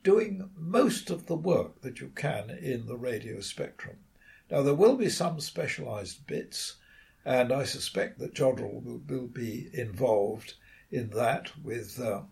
doing 0.05 0.51
most 0.57 1.11
of 1.11 1.27
the 1.27 1.35
work 1.35 1.81
that 1.81 2.01
you 2.01 2.13
can 2.15 2.51
in 2.51 2.87
the 2.87 2.97
radio 2.97 3.41
spectrum. 3.41 3.97
Now, 4.51 4.63
there 4.63 4.75
will 4.75 4.97
be 4.97 5.09
some 5.09 5.41
specialized 5.41 6.27
bits, 6.27 6.77
and 7.25 7.53
I 7.53 7.65
suspect 7.65 8.19
that 8.19 8.35
Jodrell 8.35 8.83
will, 8.83 9.01
will 9.09 9.27
be 9.27 9.69
involved 9.73 10.55
in 10.91 11.11
that 11.11 11.51
with 11.63 12.01
uh, 12.01 12.23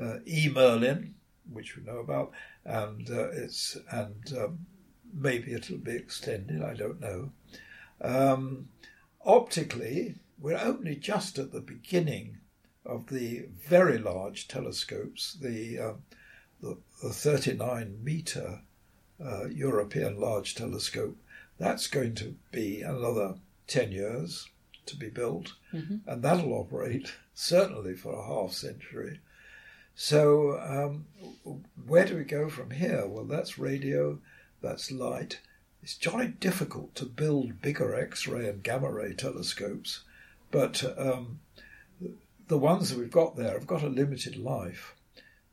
uh, 0.00 0.18
E. 0.26 0.48
Merlin, 0.48 1.14
which 1.52 1.76
we 1.76 1.82
know 1.82 1.98
about, 1.98 2.32
and 2.64 3.08
uh, 3.10 3.28
it's 3.30 3.76
and 3.90 4.32
um, 4.38 4.66
maybe 5.12 5.52
it'll 5.52 5.78
be 5.78 5.96
extended. 5.96 6.62
I 6.62 6.74
don't 6.74 7.00
know. 7.00 7.30
Um, 8.00 8.68
optically, 9.24 10.16
we're 10.38 10.58
only 10.58 10.96
just 10.96 11.38
at 11.38 11.52
the 11.52 11.60
beginning 11.60 12.38
of 12.84 13.08
the 13.08 13.46
very 13.68 13.98
large 13.98 14.48
telescopes, 14.48 15.34
the 15.40 15.78
uh, 15.78 15.92
the, 16.60 16.78
the 17.02 17.10
39 17.10 17.98
meter 18.02 18.60
uh, 19.22 19.46
European 19.46 20.20
Large 20.20 20.54
Telescope. 20.54 21.16
That's 21.58 21.86
going 21.86 22.14
to 22.16 22.34
be 22.50 22.82
another 22.82 23.36
10 23.66 23.92
years 23.92 24.48
to 24.86 24.96
be 24.96 25.08
built, 25.08 25.52
and 26.06 26.22
that'll 26.22 26.52
operate 26.52 27.12
certainly 27.34 27.94
for 27.94 28.14
a 28.14 28.26
half 28.26 28.52
century. 28.52 29.20
So, 29.94 30.58
um, 30.60 31.06
where 31.86 32.04
do 32.04 32.16
we 32.16 32.24
go 32.24 32.48
from 32.48 32.70
here? 32.70 33.06
Well, 33.06 33.24
that's 33.24 33.58
radio, 33.58 34.18
that's 34.60 34.92
light. 34.92 35.40
It's 35.82 35.96
jolly 35.96 36.28
difficult 36.28 36.94
to 36.96 37.06
build 37.06 37.62
bigger 37.62 37.94
X 37.94 38.26
ray 38.26 38.48
and 38.48 38.62
gamma 38.62 38.90
ray 38.92 39.14
telescopes, 39.14 40.02
but 40.50 40.84
um, 40.98 41.40
the 42.48 42.58
ones 42.58 42.90
that 42.90 42.98
we've 42.98 43.10
got 43.10 43.36
there 43.36 43.52
have 43.52 43.66
got 43.66 43.82
a 43.82 43.88
limited 43.88 44.36
life. 44.36 44.94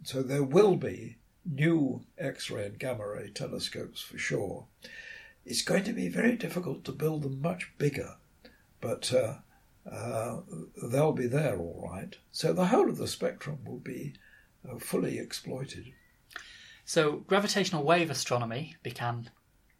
So, 0.03 0.21
there 0.21 0.43
will 0.43 0.75
be 0.75 1.17
new 1.45 2.01
X 2.17 2.51
ray 2.51 2.65
and 2.65 2.77
gamma 2.79 3.07
ray 3.07 3.29
telescopes 3.29 4.01
for 4.01 4.17
sure. 4.17 4.65
It's 5.45 5.61
going 5.61 5.83
to 5.85 5.93
be 5.93 6.07
very 6.07 6.35
difficult 6.35 6.85
to 6.85 6.91
build 6.91 7.23
them 7.23 7.41
much 7.41 7.71
bigger, 7.77 8.15
but 8.79 9.13
uh, 9.13 9.35
uh, 9.89 10.41
they'll 10.81 11.11
be 11.11 11.27
there 11.27 11.57
all 11.57 11.89
right. 11.91 12.15
So 12.31 12.53
the 12.53 12.67
whole 12.67 12.89
of 12.89 12.97
the 12.97 13.07
spectrum 13.07 13.59
will 13.65 13.79
be 13.79 14.13
uh, 14.69 14.77
fully 14.79 15.19
exploited. 15.19 15.93
So, 16.85 17.17
gravitational 17.27 17.83
wave 17.83 18.09
astronomy 18.09 18.75
began 18.83 19.29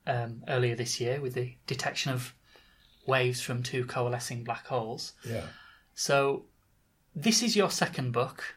um, 0.07 0.43
earlier 0.47 0.76
this 0.76 0.99
year 0.99 1.20
with 1.20 1.34
the 1.34 1.55
detection 1.68 2.14
of 2.14 2.34
waves 3.05 3.41
from 3.41 3.61
two 3.61 3.86
coalescing 3.86 4.43
black 4.43 4.68
holes. 4.68 5.14
Yeah. 5.28 5.45
So, 5.95 6.45
this 7.16 7.43
is 7.43 7.55
your 7.55 7.70
second 7.70 8.11
book 8.11 8.55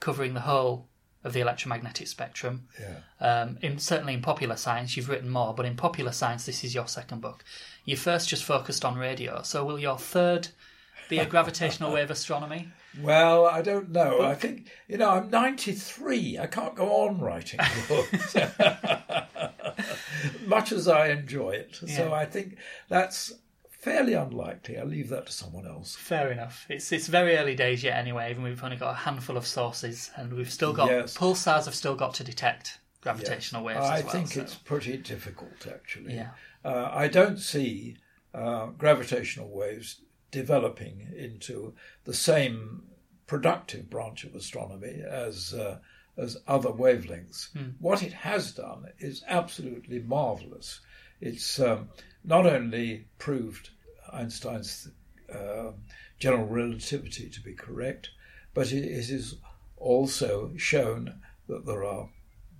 covering 0.00 0.34
the 0.34 0.40
whole 0.40 0.88
of 1.28 1.34
the 1.34 1.40
electromagnetic 1.40 2.08
spectrum. 2.08 2.66
Yeah. 2.80 2.96
Um, 3.20 3.58
in 3.62 3.78
certainly 3.78 4.14
in 4.14 4.22
popular 4.22 4.56
science, 4.56 4.96
you've 4.96 5.08
written 5.08 5.30
more, 5.30 5.54
but 5.54 5.66
in 5.66 5.76
popular 5.76 6.10
science, 6.10 6.46
this 6.46 6.64
is 6.64 6.74
your 6.74 6.88
second 6.88 7.20
book. 7.20 7.44
You 7.84 7.96
first 7.96 8.28
just 8.28 8.44
focused 8.44 8.84
on 8.84 8.98
radio. 8.98 9.42
So, 9.42 9.64
will 9.64 9.78
your 9.78 9.98
third 9.98 10.48
be 11.08 11.18
a 11.18 11.26
gravitational 11.26 11.92
wave 11.92 12.10
astronomy? 12.10 12.68
Well, 13.02 13.46
I 13.46 13.62
don't 13.62 13.90
know. 13.90 14.22
I 14.22 14.34
think 14.34 14.70
you 14.88 14.96
know 14.96 15.10
I'm 15.10 15.30
93. 15.30 16.38
I 16.38 16.46
can't 16.46 16.74
go 16.74 17.06
on 17.06 17.20
writing 17.20 17.60
books, 17.86 18.34
much 20.46 20.72
as 20.72 20.88
I 20.88 21.08
enjoy 21.08 21.50
it. 21.50 21.78
So 21.86 22.12
I 22.12 22.24
think 22.24 22.56
that's 22.88 23.34
fairly 23.88 24.14
unlikely. 24.14 24.78
I'll 24.78 24.86
leave 24.86 25.08
that 25.10 25.26
to 25.26 25.32
someone 25.32 25.66
else. 25.66 25.96
Fair 25.96 26.30
enough. 26.32 26.66
It's 26.68 26.90
it's 26.92 27.06
very 27.06 27.36
early 27.36 27.54
days 27.54 27.82
yet, 27.82 27.96
anyway. 27.98 28.30
Even 28.30 28.42
we've 28.42 28.62
only 28.62 28.76
got 28.76 28.90
a 28.92 28.94
handful 28.94 29.36
of 29.36 29.46
sources, 29.46 30.10
and 30.16 30.32
we've 30.32 30.52
still 30.52 30.72
got 30.72 30.88
Yes. 30.90 31.16
pulsars 31.16 31.64
have 31.64 31.74
still 31.74 31.94
got 31.96 32.14
to 32.14 32.24
detect 32.24 32.78
gravitational 33.00 33.62
waves. 33.64 33.80
I 33.80 33.98
as 33.98 34.04
well, 34.04 34.12
think 34.12 34.28
so- 34.28 34.40
it's 34.42 34.54
pretty 34.54 34.96
difficult, 34.96 35.66
actually. 35.66 36.14
Yeah. 36.16 36.30
Uh, 36.64 36.90
I 36.92 37.08
don't 37.08 37.38
see 37.38 37.96
uh, 38.34 38.66
gravitational 38.66 39.48
waves 39.48 40.00
developing 40.30 41.08
into 41.16 41.74
the 42.04 42.12
same 42.14 42.82
productive 43.26 43.88
branch 43.90 44.24
of 44.24 44.34
astronomy 44.34 45.02
as 45.08 45.54
uh, 45.54 45.78
as 46.16 46.36
other 46.48 46.70
wavelengths. 46.70 47.48
What 47.78 48.02
it 48.02 48.12
has 48.12 48.52
done 48.52 48.86
is 48.98 49.22
absolutely 49.28 50.00
marvelous. 50.00 50.80
It's 51.20 51.60
um, 51.60 51.88
not 52.24 52.44
only 52.46 53.06
proved 53.18 53.70
Einstein's 54.12 54.88
uh, 55.32 55.72
general 56.18 56.46
relativity 56.46 57.28
to 57.28 57.40
be 57.40 57.54
correct, 57.54 58.10
but 58.54 58.72
it, 58.72 58.84
is 58.84 59.36
also 59.76 60.52
shown 60.56 61.20
that 61.48 61.66
there 61.66 61.84
are 61.84 62.08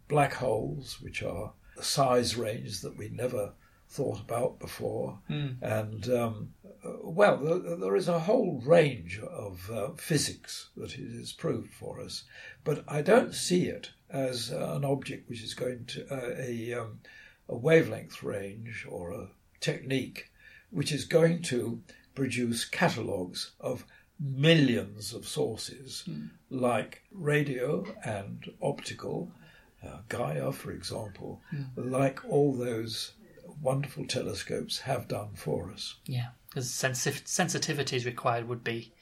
black 0.06 0.34
holes, 0.34 1.00
which 1.00 1.22
are 1.22 1.52
a 1.78 1.82
size 1.82 2.36
range 2.36 2.80
that 2.80 2.96
we 2.96 3.08
never 3.08 3.52
thought 3.88 4.20
about 4.20 4.58
before. 4.58 5.18
And, 5.62 6.08
um, 6.10 6.54
uh, 6.84 6.92
well, 7.02 7.38
there, 7.38 7.76
there 7.76 7.96
is 7.96 8.08
a 8.08 8.20
whole 8.20 8.60
range 8.64 9.18
of 9.18 9.70
uh, 9.70 9.90
physics 9.96 10.68
that 10.76 10.94
it 10.98 11.10
has 11.18 11.32
proved 11.32 11.72
for 11.72 12.00
us. 12.00 12.24
But 12.64 12.84
I 12.86 13.02
don't 13.02 13.34
see 13.34 13.66
it 13.66 13.90
as 14.10 14.52
uh, 14.52 14.74
an 14.76 14.84
object 14.84 15.28
which 15.28 15.42
is 15.42 15.54
going 15.54 15.86
to, 15.86 16.06
uh, 16.10 16.34
a, 16.38 16.74
um, 16.74 17.00
a 17.48 17.56
wavelength 17.56 18.22
range 18.22 18.86
or 18.88 19.10
a 19.12 19.28
technique 19.60 20.30
which 20.70 20.92
is 20.92 21.04
going 21.04 21.42
to 21.42 21.80
produce 22.14 22.64
catalogues 22.64 23.52
of 23.60 23.84
millions 24.20 25.14
of 25.14 25.26
sources 25.26 26.02
hmm. 26.06 26.26
like 26.50 27.02
radio 27.12 27.84
and 28.04 28.50
optical, 28.60 29.30
uh, 29.86 29.98
Gaia, 30.08 30.50
for 30.52 30.72
example, 30.72 31.40
hmm. 31.50 31.62
like 31.76 32.24
all 32.28 32.52
those 32.52 33.12
wonderful 33.62 34.06
telescopes 34.06 34.80
have 34.80 35.08
done 35.08 35.30
for 35.34 35.70
us. 35.70 35.96
yeah, 36.06 36.28
because 36.48 36.70
sensi- 36.70 37.10
sensitivities 37.10 38.04
required 38.04 38.48
would 38.48 38.64
be 38.64 38.92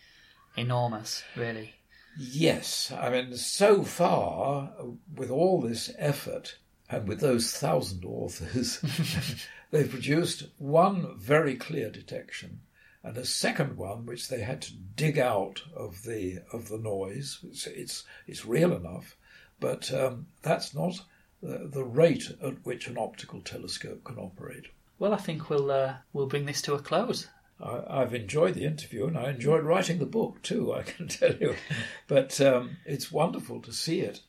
enormous, 0.56 1.22
really. 1.36 1.74
Yes, 2.18 2.92
I 2.92 3.10
mean, 3.10 3.36
so 3.36 3.84
far, 3.84 4.70
uh, 4.78 4.84
with 5.14 5.30
all 5.30 5.60
this 5.60 5.90
effort 5.98 6.56
and 6.88 7.06
with 7.06 7.20
those 7.20 7.52
thousand 7.52 8.04
authors, 8.04 8.80
They've 9.70 9.90
produced 9.90 10.44
one 10.58 11.18
very 11.18 11.56
clear 11.56 11.90
detection 11.90 12.60
and 13.02 13.16
a 13.16 13.24
second 13.24 13.76
one 13.76 14.04
which 14.04 14.28
they 14.28 14.40
had 14.40 14.60
to 14.62 14.72
dig 14.72 15.18
out 15.18 15.62
of 15.74 16.02
the 16.02 16.40
of 16.52 16.68
the 16.68 16.78
noise. 16.78 17.38
It's 17.44 17.66
it's, 17.66 18.04
it's 18.26 18.44
real 18.44 18.72
enough, 18.72 19.16
but 19.60 19.92
um, 19.92 20.26
that's 20.42 20.74
not 20.74 21.00
the, 21.42 21.68
the 21.72 21.84
rate 21.84 22.32
at 22.42 22.64
which 22.64 22.88
an 22.88 22.98
optical 22.98 23.40
telescope 23.40 24.02
can 24.04 24.18
operate. 24.18 24.66
Well, 24.98 25.14
I 25.14 25.18
think 25.18 25.50
we'll 25.50 25.70
uh, 25.70 25.94
we'll 26.12 26.26
bring 26.26 26.46
this 26.46 26.62
to 26.62 26.74
a 26.74 26.80
close. 26.80 27.28
I, 27.60 27.82
I've 27.88 28.14
enjoyed 28.14 28.54
the 28.54 28.64
interview 28.64 29.06
and 29.06 29.16
I 29.16 29.30
enjoyed 29.30 29.64
writing 29.64 29.98
the 29.98 30.06
book 30.06 30.42
too. 30.42 30.74
I 30.74 30.82
can 30.82 31.08
tell 31.08 31.34
you, 31.34 31.54
but 32.08 32.40
um, 32.40 32.78
it's 32.84 33.12
wonderful 33.12 33.60
to 33.62 33.72
see 33.72 34.00
it 34.00 34.20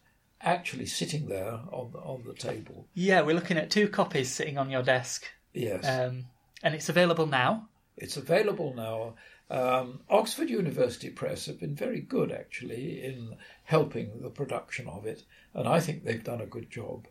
actually 0.41 0.85
sitting 0.85 1.27
there 1.27 1.59
on 1.71 1.91
the, 1.91 1.99
on 1.99 2.23
the 2.25 2.33
table. 2.33 2.87
Yeah, 2.93 3.21
we're 3.21 3.35
looking 3.35 3.57
at 3.57 3.69
two 3.69 3.87
copies 3.87 4.29
sitting 4.29 4.57
on 4.57 4.69
your 4.69 4.83
desk, 4.83 5.25
Yes, 5.53 5.85
um, 5.87 6.25
and 6.63 6.75
it's 6.75 6.89
available 6.89 7.25
now. 7.25 7.69
it's 7.97 8.17
available 8.17 8.73
now. 8.75 9.15
Um, 9.49 10.01
Oxford 10.09 10.49
University 10.49 11.09
Press 11.09 11.45
have 11.45 11.59
been 11.59 11.73
very 11.75 12.01
good 12.01 12.31
actually 12.33 13.01
in 13.03 13.37
helping 13.63 14.21
the 14.21 14.29
production 14.29 14.87
of 14.87 15.05
it, 15.05 15.23
and 15.53 15.67
I 15.67 15.79
think 15.79 16.03
they've 16.03 16.23
done 16.23 16.41
a 16.41 16.45
good 16.45 16.69
job. 16.69 17.07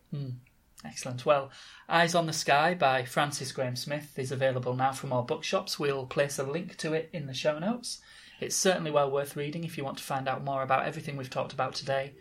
Excellent. 0.85 1.25
Well, 1.25 1.51
Eyes 1.89 2.15
on 2.15 2.27
the 2.27 2.33
Sky 2.35 2.75
by 2.75 3.05
Francis 3.05 3.51
Graham 3.53 3.75
Smith 3.77 4.19
is 4.19 4.31
available 4.31 4.75
now 4.77 4.93
from 4.93 5.13
all 5.13 5.23
bookshops. 5.23 5.79
We'll 5.79 6.07
place 6.07 6.39
a 6.39 6.45
link 6.45 6.77
to 6.77 6.93
it 6.93 7.09
in 7.13 7.27
the 7.27 7.35
show 7.35 7.59
notes. 7.59 8.01
It's 8.41 8.55
certainly 8.55 8.91
well 8.91 9.11
worth 9.11 9.35
reading 9.35 9.65
if 9.65 9.79
you 9.79 9.85
want 9.85 9.97
to 9.99 10.05
find 10.05 10.29
out 10.29 10.45
more 10.45 10.63
about 10.63 10.85
everything 10.87 11.17
we've 11.17 11.31
talked 11.31 11.55
about 11.55 11.75
today 11.75 12.13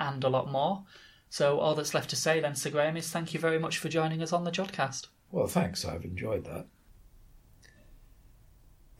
and 0.00 0.22
a 0.24 0.28
lot 0.28 0.50
more. 0.50 0.84
So, 1.28 1.60
all 1.60 1.74
that's 1.74 1.94
left 1.94 2.10
to 2.10 2.16
say 2.16 2.40
then, 2.40 2.54
Sir 2.54 2.70
Graham, 2.70 2.96
is 2.96 3.10
thank 3.10 3.32
you 3.32 3.40
very 3.40 3.58
much 3.58 3.78
for 3.78 3.88
joining 3.88 4.22
us 4.22 4.32
on 4.32 4.44
the 4.44 4.50
Jodcast. 4.50 5.06
Well, 5.30 5.46
thanks. 5.46 5.84
I've 5.84 6.04
enjoyed 6.04 6.44
that. 6.44 6.66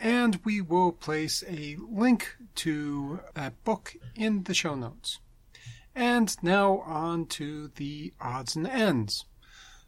And 0.00 0.40
we 0.44 0.60
will 0.60 0.92
place 0.92 1.44
a 1.46 1.76
link 1.78 2.36
to 2.56 3.20
that 3.34 3.62
book 3.64 3.94
in 4.16 4.44
the 4.44 4.54
show 4.54 4.74
notes. 4.74 5.20
And 5.94 6.34
now 6.42 6.78
on 6.80 7.26
to 7.26 7.68
the 7.76 8.12
odds 8.20 8.56
and 8.56 8.66
ends. 8.66 9.26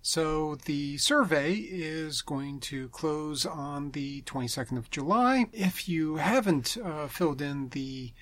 So 0.03 0.57
the 0.67 0.99
survey 0.99 1.55
is 1.55 2.21
going 2.21 2.61
to 2.61 2.91
close 2.91 3.47
on 3.47 3.93
the 3.93 4.21
22nd 4.23 4.77
of 4.77 4.91
July. 4.91 5.47
If 5.51 5.89
you 5.89 6.17
haven't 6.17 6.77
uh, 6.77 7.09
filled 7.09 7.41
in 7.41 7.71
the 7.71 8.13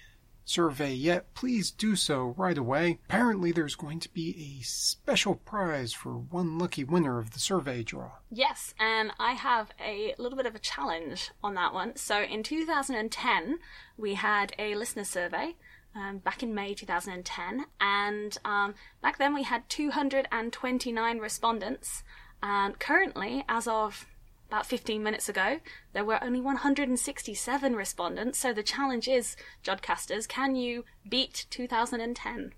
survey 0.44 0.92
yet, 0.92 1.34
please 1.34 1.70
do 1.70 1.96
so 1.96 2.34
right 2.36 2.58
away. 2.58 2.98
Apparently, 3.06 3.52
there's 3.52 3.74
going 3.74 4.00
to 4.00 4.08
be 4.10 4.58
a 4.60 4.64
special 4.64 5.36
prize 5.36 5.92
for 5.92 6.12
one 6.12 6.58
lucky 6.58 6.84
winner 6.84 7.18
of 7.18 7.32
the 7.32 7.38
survey 7.38 7.82
draw. 7.82 8.12
Yes, 8.30 8.74
and 8.78 9.12
I 9.18 9.32
have 9.32 9.70
a 9.84 10.14
little 10.18 10.36
bit 10.36 10.46
of 10.46 10.54
a 10.54 10.60
challenge 10.60 11.30
on 11.42 11.54
that 11.54 11.74
one. 11.74 11.96
So 11.96 12.22
in 12.22 12.42
2010, 12.42 13.58
we 13.96 14.14
had 14.14 14.52
a 14.58 14.74
listener 14.74 15.04
survey 15.04 15.56
um, 15.94 16.18
back 16.18 16.42
in 16.42 16.54
May 16.54 16.74
2010, 16.74 17.66
and 17.80 18.38
um, 18.44 18.74
back 19.02 19.18
then 19.18 19.34
we 19.34 19.42
had 19.42 19.68
229 19.68 21.18
respondents. 21.18 22.02
And 22.42 22.78
currently, 22.78 23.44
as 23.48 23.68
of 23.68 24.06
about 24.52 24.66
15 24.66 25.02
minutes 25.02 25.30
ago, 25.30 25.60
there 25.94 26.04
were 26.04 26.22
only 26.22 26.38
167 26.38 27.74
respondents. 27.74 28.38
So 28.38 28.52
the 28.52 28.62
challenge 28.62 29.08
is, 29.08 29.34
Jodcasters, 29.64 30.28
can 30.28 30.56
you 30.56 30.84
beat 31.08 31.46
2010? 31.48 32.52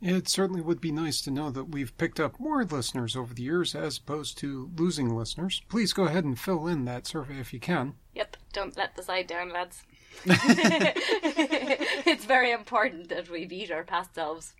It 0.00 0.28
certainly 0.30 0.62
would 0.62 0.80
be 0.80 0.90
nice 0.90 1.20
to 1.20 1.30
know 1.30 1.50
that 1.50 1.64
we've 1.64 1.94
picked 1.98 2.18
up 2.18 2.40
more 2.40 2.64
listeners 2.64 3.14
over 3.14 3.34
the 3.34 3.42
years 3.42 3.74
as 3.74 3.98
opposed 3.98 4.38
to 4.38 4.70
losing 4.74 5.14
listeners. 5.14 5.60
Please 5.68 5.92
go 5.92 6.04
ahead 6.04 6.24
and 6.24 6.38
fill 6.38 6.66
in 6.66 6.86
that 6.86 7.06
survey 7.06 7.38
if 7.38 7.52
you 7.52 7.60
can. 7.60 7.92
Yep, 8.14 8.38
don't 8.54 8.78
let 8.78 8.96
the 8.96 9.02
side 9.02 9.26
down, 9.26 9.52
lads. 9.52 9.82
it's 10.24 12.24
very 12.24 12.52
important 12.52 13.10
that 13.10 13.28
we 13.28 13.44
beat 13.44 13.70
our 13.70 13.84
past 13.84 14.14
selves. 14.14 14.54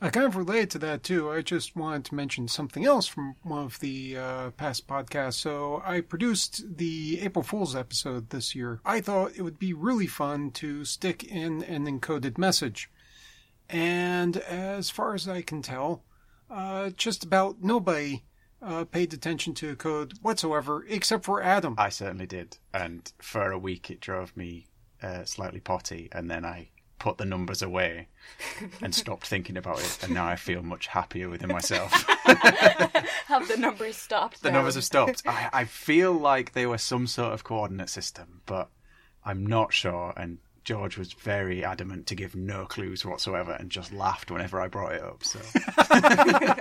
I 0.00 0.10
kind 0.10 0.26
of 0.26 0.36
related 0.36 0.70
to 0.70 0.78
that 0.80 1.02
too. 1.02 1.30
I 1.30 1.42
just 1.42 1.74
wanted 1.74 2.04
to 2.06 2.14
mention 2.14 2.48
something 2.48 2.84
else 2.84 3.06
from 3.06 3.36
one 3.42 3.64
of 3.64 3.80
the 3.80 4.16
uh, 4.16 4.50
past 4.50 4.86
podcasts. 4.86 5.34
So 5.34 5.82
I 5.84 6.00
produced 6.00 6.76
the 6.76 7.20
April 7.20 7.42
Fool's 7.42 7.74
episode 7.74 8.30
this 8.30 8.54
year. 8.54 8.80
I 8.84 9.00
thought 9.00 9.36
it 9.36 9.42
would 9.42 9.58
be 9.58 9.72
really 9.72 10.06
fun 10.06 10.50
to 10.52 10.84
stick 10.84 11.24
in 11.24 11.62
an 11.64 11.86
encoded 11.86 12.38
message. 12.38 12.90
And 13.68 14.36
as 14.36 14.90
far 14.90 15.14
as 15.14 15.28
I 15.28 15.42
can 15.42 15.62
tell, 15.62 16.04
uh, 16.50 16.90
just 16.90 17.24
about 17.24 17.62
nobody 17.62 18.24
uh, 18.62 18.84
paid 18.84 19.12
attention 19.12 19.54
to 19.54 19.76
code 19.76 20.14
whatsoever, 20.22 20.84
except 20.88 21.24
for 21.24 21.42
Adam. 21.42 21.74
I 21.78 21.88
certainly 21.88 22.26
did, 22.26 22.58
and 22.72 23.10
for 23.18 23.50
a 23.50 23.58
week 23.58 23.90
it 23.90 24.00
drove 24.00 24.36
me 24.36 24.66
uh, 25.02 25.24
slightly 25.24 25.60
potty, 25.60 26.08
and 26.12 26.30
then 26.30 26.44
I 26.44 26.70
put 26.98 27.18
the 27.18 27.24
numbers 27.24 27.62
away 27.62 28.08
and 28.82 28.94
stopped 29.02 29.26
thinking 29.26 29.56
about 29.56 29.80
it, 29.80 29.98
and 30.02 30.14
now 30.14 30.26
I 30.26 30.36
feel 30.36 30.62
much 30.62 30.88
happier 30.88 31.28
within 31.28 31.48
myself. 31.48 31.92
Have 33.26 33.48
the 33.48 33.56
numbers 33.56 33.96
stopped? 33.96 34.42
the 34.42 34.50
now? 34.50 34.58
numbers 34.58 34.74
have 34.76 34.84
stopped. 34.84 35.22
I, 35.26 35.50
I 35.52 35.64
feel 35.64 36.12
like 36.12 36.52
they 36.52 36.66
were 36.66 36.78
some 36.78 37.06
sort 37.06 37.32
of 37.32 37.44
coordinate 37.44 37.90
system, 37.90 38.42
but 38.46 38.68
I'm 39.24 39.44
not 39.46 39.72
sure. 39.72 40.12
And 40.16 40.38
George 40.66 40.98
was 40.98 41.12
very 41.12 41.64
adamant 41.64 42.08
to 42.08 42.16
give 42.16 42.34
no 42.34 42.66
clues 42.66 43.04
whatsoever, 43.06 43.52
and 43.52 43.70
just 43.70 43.92
laughed 43.92 44.32
whenever 44.32 44.60
I 44.60 44.66
brought 44.66 44.94
it 44.96 45.02
up. 45.02 45.22
So 45.24 45.38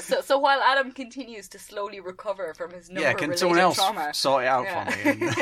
so, 0.00 0.20
so 0.20 0.38
while 0.38 0.60
Adam 0.60 0.92
continues 0.92 1.48
to 1.50 1.58
slowly 1.58 2.00
recover 2.00 2.54
from 2.54 2.72
his 2.72 2.88
number 2.90 3.02
yeah, 3.02 3.12
can 3.14 3.36
someone 3.36 3.58
else 3.58 3.76
trauma, 3.76 4.12
sort 4.14 4.44
it 4.44 4.48
out 4.48 4.64
Yeah. 4.64 4.90
for 4.90 5.14
me? 5.14 5.32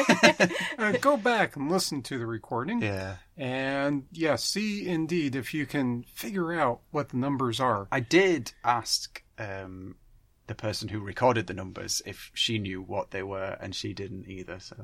And- 0.78 0.96
Uh, 0.96 0.98
go 0.98 1.16
back 1.16 1.56
and 1.56 1.70
listen 1.70 2.02
to 2.02 2.18
the 2.18 2.26
recording. 2.26 2.82
yeah. 2.82 3.16
And 3.36 4.04
yes, 4.12 4.44
see 4.44 4.86
indeed 4.86 5.34
if 5.34 5.54
you 5.54 5.64
can 5.64 6.04
figure 6.14 6.52
out 6.52 6.80
what 6.90 7.08
the 7.08 7.16
numbers 7.16 7.60
are. 7.60 7.88
I 7.90 8.00
did 8.00 8.52
ask 8.64 9.22
um, 9.38 9.96
the 10.52 10.62
person 10.62 10.88
who 10.88 11.00
recorded 11.00 11.46
the 11.46 11.54
numbers 11.54 12.02
if 12.04 12.30
she 12.34 12.58
knew 12.58 12.82
what 12.82 13.10
they 13.10 13.22
were, 13.22 13.56
and 13.60 13.74
she 13.74 13.94
didn't 13.94 14.28
either. 14.28 14.60
So 14.60 14.76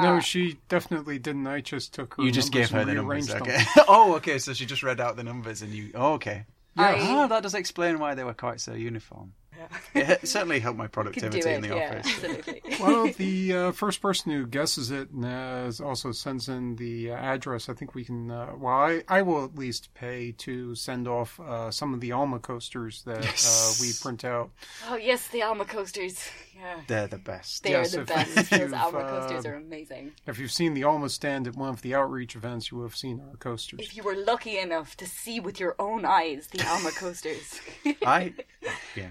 No, 0.00 0.18
she 0.20 0.58
definitely 0.68 1.18
didn't. 1.18 1.46
I 1.46 1.60
just 1.60 1.94
took 1.94 2.14
her 2.14 2.22
you 2.24 2.32
just 2.32 2.52
gave 2.52 2.70
her 2.70 2.84
the 2.84 2.94
numbers, 2.94 3.30
okay? 3.30 3.62
oh, 3.88 4.14
okay. 4.16 4.38
So 4.38 4.52
she 4.52 4.66
just 4.66 4.82
read 4.82 5.00
out 5.00 5.16
the 5.16 5.24
numbers, 5.24 5.62
and 5.62 5.72
you. 5.72 5.90
Oh, 5.94 6.14
okay. 6.14 6.44
I- 6.76 6.94
Ah, 6.98 7.26
that 7.28 7.42
does 7.42 7.54
explain 7.54 7.98
why 7.98 8.14
they 8.14 8.24
were 8.24 8.34
quite 8.34 8.60
so 8.60 8.72
uniform. 8.74 9.32
It 9.94 10.26
certainly 10.28 10.60
helped 10.60 10.78
my 10.78 10.86
productivity 10.86 11.38
it. 11.40 11.46
in 11.56 11.62
the 11.62 11.68
yeah, 11.68 11.98
office. 11.98 12.06
absolutely. 12.14 12.62
Well, 12.80 13.06
the 13.16 13.52
uh, 13.52 13.72
first 13.72 14.00
person 14.00 14.32
who 14.32 14.44
guesses 14.46 14.90
it 14.90 15.10
and 15.10 15.24
uh, 15.24 15.70
also 15.84 16.10
sends 16.10 16.48
in 16.48 16.74
the 16.76 17.12
uh, 17.12 17.14
address, 17.16 17.68
I 17.68 17.74
think 17.74 17.94
we 17.94 18.04
can. 18.04 18.30
Uh, 18.30 18.54
well, 18.56 18.74
I, 18.74 19.02
I 19.08 19.22
will 19.22 19.44
at 19.44 19.54
least 19.54 19.92
pay 19.94 20.32
to 20.38 20.74
send 20.74 21.06
off 21.06 21.38
uh, 21.38 21.70
some 21.70 21.94
of 21.94 22.00
the 22.00 22.10
Alma 22.12 22.38
coasters 22.40 23.02
that 23.04 23.22
Yes. 23.22 23.78
uh, 23.80 23.84
we 23.84 23.92
print 24.02 24.24
out. 24.24 24.50
oh 24.88 24.96
yes, 24.96 25.28
the 25.28 25.42
Alma 25.42 25.64
coasters. 25.64 26.28
Yeah, 26.56 26.80
They're 26.86 27.06
the 27.06 27.18
best. 27.18 27.62
they 27.62 27.70
Yes, 27.70 27.94
are 27.94 28.04
the 28.04 28.12
if- 28.20 28.34
best. 28.34 28.52
if 28.52 28.60
Those 28.60 28.72
Alma 28.72 28.98
uh, 28.98 29.20
coasters 29.20 29.46
are 29.46 29.54
amazing. 29.54 30.12
If 30.26 30.38
you've 30.38 30.50
seen 30.52 30.74
the 30.74 30.84
Alma 30.84 31.08
stand 31.08 31.46
at 31.46 31.54
one 31.56 31.68
of 31.68 31.82
the 31.82 31.94
outreach 31.94 32.34
events, 32.34 32.70
you 32.70 32.78
will 32.78 32.84
have 32.84 32.96
seen 32.96 33.20
our 33.20 33.36
coasters. 33.36 33.80
If 33.80 33.96
you 33.96 34.02
were 34.02 34.16
lucky 34.16 34.58
enough 34.58 34.96
to 34.96 35.06
see 35.06 35.38
with 35.40 35.60
your 35.60 35.76
own 35.78 36.04
eyes 36.04 36.48
the 36.48 36.66
Alma 36.68 36.90
coasters, 36.90 37.60
I. 38.04 38.32
Yeah. 38.96 39.10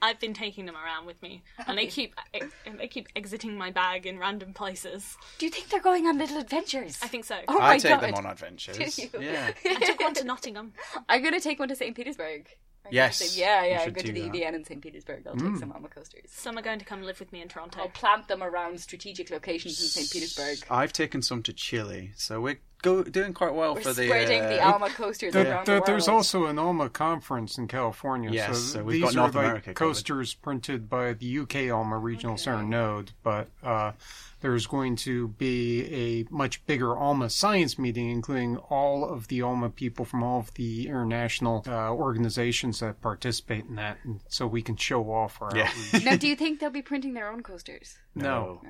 I've 0.00 0.20
been 0.20 0.34
taking 0.34 0.66
them 0.66 0.76
around 0.76 1.06
with 1.06 1.20
me, 1.22 1.42
and 1.66 1.76
they 1.76 1.86
keep 1.86 2.14
and 2.32 2.78
they 2.78 2.86
keep 2.86 3.08
exiting 3.16 3.56
my 3.58 3.70
bag 3.70 4.06
in 4.06 4.18
random 4.18 4.52
places. 4.52 5.16
do 5.38 5.46
you 5.46 5.50
think 5.50 5.68
they're 5.68 5.80
going 5.80 6.06
on 6.06 6.18
little 6.18 6.38
adventures? 6.38 6.98
I 7.02 7.08
think 7.08 7.24
so. 7.24 7.38
Oh 7.48 7.58
I 7.58 7.70
my 7.70 7.78
take 7.78 7.90
god! 7.90 8.02
them 8.02 8.14
on 8.14 8.26
adventures. 8.26 8.96
Do 8.96 9.02
you? 9.02 9.08
Yeah. 9.20 9.50
I 9.64 9.74
took 9.84 10.00
one 10.00 10.14
to 10.14 10.24
Nottingham. 10.24 10.72
I'm 11.08 11.22
gonna 11.22 11.40
take 11.40 11.58
one 11.58 11.68
to 11.68 11.76
St. 11.76 11.96
Petersburg. 11.96 12.48
I'm 12.86 12.92
Yes, 12.94 13.18
gonna 13.18 13.30
say- 13.30 13.40
yeah, 13.40 13.64
yeah. 13.64 13.78
I'm 13.78 13.84
should 13.86 13.94
going 13.94 14.06
to 14.06 14.12
do 14.12 14.22
the 14.22 14.28
that. 14.38 14.52
EVN 14.52 14.54
in 14.54 14.64
St. 14.64 14.80
Petersburg. 14.80 15.26
I'll 15.26 15.34
take 15.34 15.42
mm. 15.42 15.58
some 15.58 15.72
Alma 15.72 15.88
coasters. 15.88 16.30
Some 16.30 16.56
are 16.56 16.62
going 16.62 16.78
to 16.78 16.84
come 16.84 17.02
live 17.02 17.18
with 17.18 17.32
me 17.32 17.42
in 17.42 17.48
Toronto. 17.48 17.80
I'll 17.80 17.88
plant 17.88 18.28
them 18.28 18.42
around 18.42 18.80
strategic 18.80 19.30
locations 19.30 19.80
in 19.80 19.88
St. 19.88 20.10
Petersburg. 20.10 20.64
I've 20.70 20.92
taken 20.92 21.20
some 21.20 21.42
to 21.42 21.52
Chile, 21.52 22.12
so 22.16 22.40
we're 22.40 22.60
go, 22.82 23.02
doing 23.02 23.32
quite 23.32 23.54
well 23.54 23.74
We're 23.74 23.80
for 23.82 23.92
the. 23.92 24.04
spreading 24.06 24.42
the 24.42 24.60
uh, 24.62 24.72
Alma 24.72 24.88
coasters 24.90 25.32
There- 25.32 25.46
around 25.50 25.66
there- 25.66 25.80
the 25.80 25.86
there's 25.86 26.08
also 26.08 26.46
an 26.46 26.58
Alma 26.58 26.88
conference 26.88 27.58
in 27.58 27.68
California. 27.68 28.30
Yes, 28.30 28.48
so, 28.58 28.78
so 28.78 28.84
we've 28.84 28.94
these 29.02 29.02
got 29.04 29.12
are 29.12 29.16
North 29.16 29.34
like 29.34 29.44
America 29.44 29.74
covered. 29.74 29.76
coasters 29.76 30.34
printed 30.34 30.88
by 30.88 31.12
the 31.14 31.38
UK 31.40 31.70
Alma 31.70 31.98
Regional 31.98 32.36
Center 32.36 32.62
Node, 32.62 33.12
but 33.22 33.48
uh, 33.62 33.92
there's 34.40 34.66
going 34.66 34.94
to 34.96 35.28
be 35.28 35.84
a 35.92 36.32
much 36.32 36.64
bigger 36.66 36.96
Alma 36.96 37.28
science 37.30 37.78
meeting, 37.78 38.08
including 38.10 38.56
all 38.56 39.04
of 39.04 39.26
the 39.28 39.42
Alma 39.42 39.68
people 39.70 40.04
from 40.04 40.22
all 40.22 40.38
of 40.40 40.54
the 40.54 40.86
international 40.86 41.64
uh, 41.66 41.90
organizations 41.92 42.80
that 42.80 43.00
participate 43.00 43.64
in 43.66 43.74
that, 43.76 43.98
and 44.04 44.20
so 44.28 44.46
we 44.46 44.62
can 44.62 44.76
show 44.76 45.10
off 45.12 45.40
our 45.42 45.50
Yeah. 45.56 45.70
now, 46.04 46.16
do 46.16 46.28
you 46.28 46.36
think 46.36 46.60
they'll 46.60 46.70
be 46.70 46.82
printing 46.82 47.14
their 47.14 47.30
own 47.30 47.42
coasters? 47.42 47.96
No, 48.14 48.22
No. 48.24 48.38
Okay. 48.62 48.68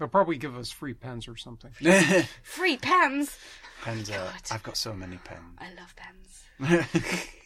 They'll 0.00 0.08
probably 0.08 0.38
give 0.38 0.56
us 0.56 0.72
free 0.72 0.94
pens 0.94 1.28
or 1.28 1.36
something. 1.36 1.70
Free 2.42 2.76
pens. 2.76 3.38
pens 3.82 4.10
are, 4.10 4.32
I've 4.50 4.64
got 4.64 4.76
so 4.76 4.92
many 4.94 5.18
pens. 5.18 5.58
I 5.58 5.68
love 5.74 5.94
pens. 5.94 7.26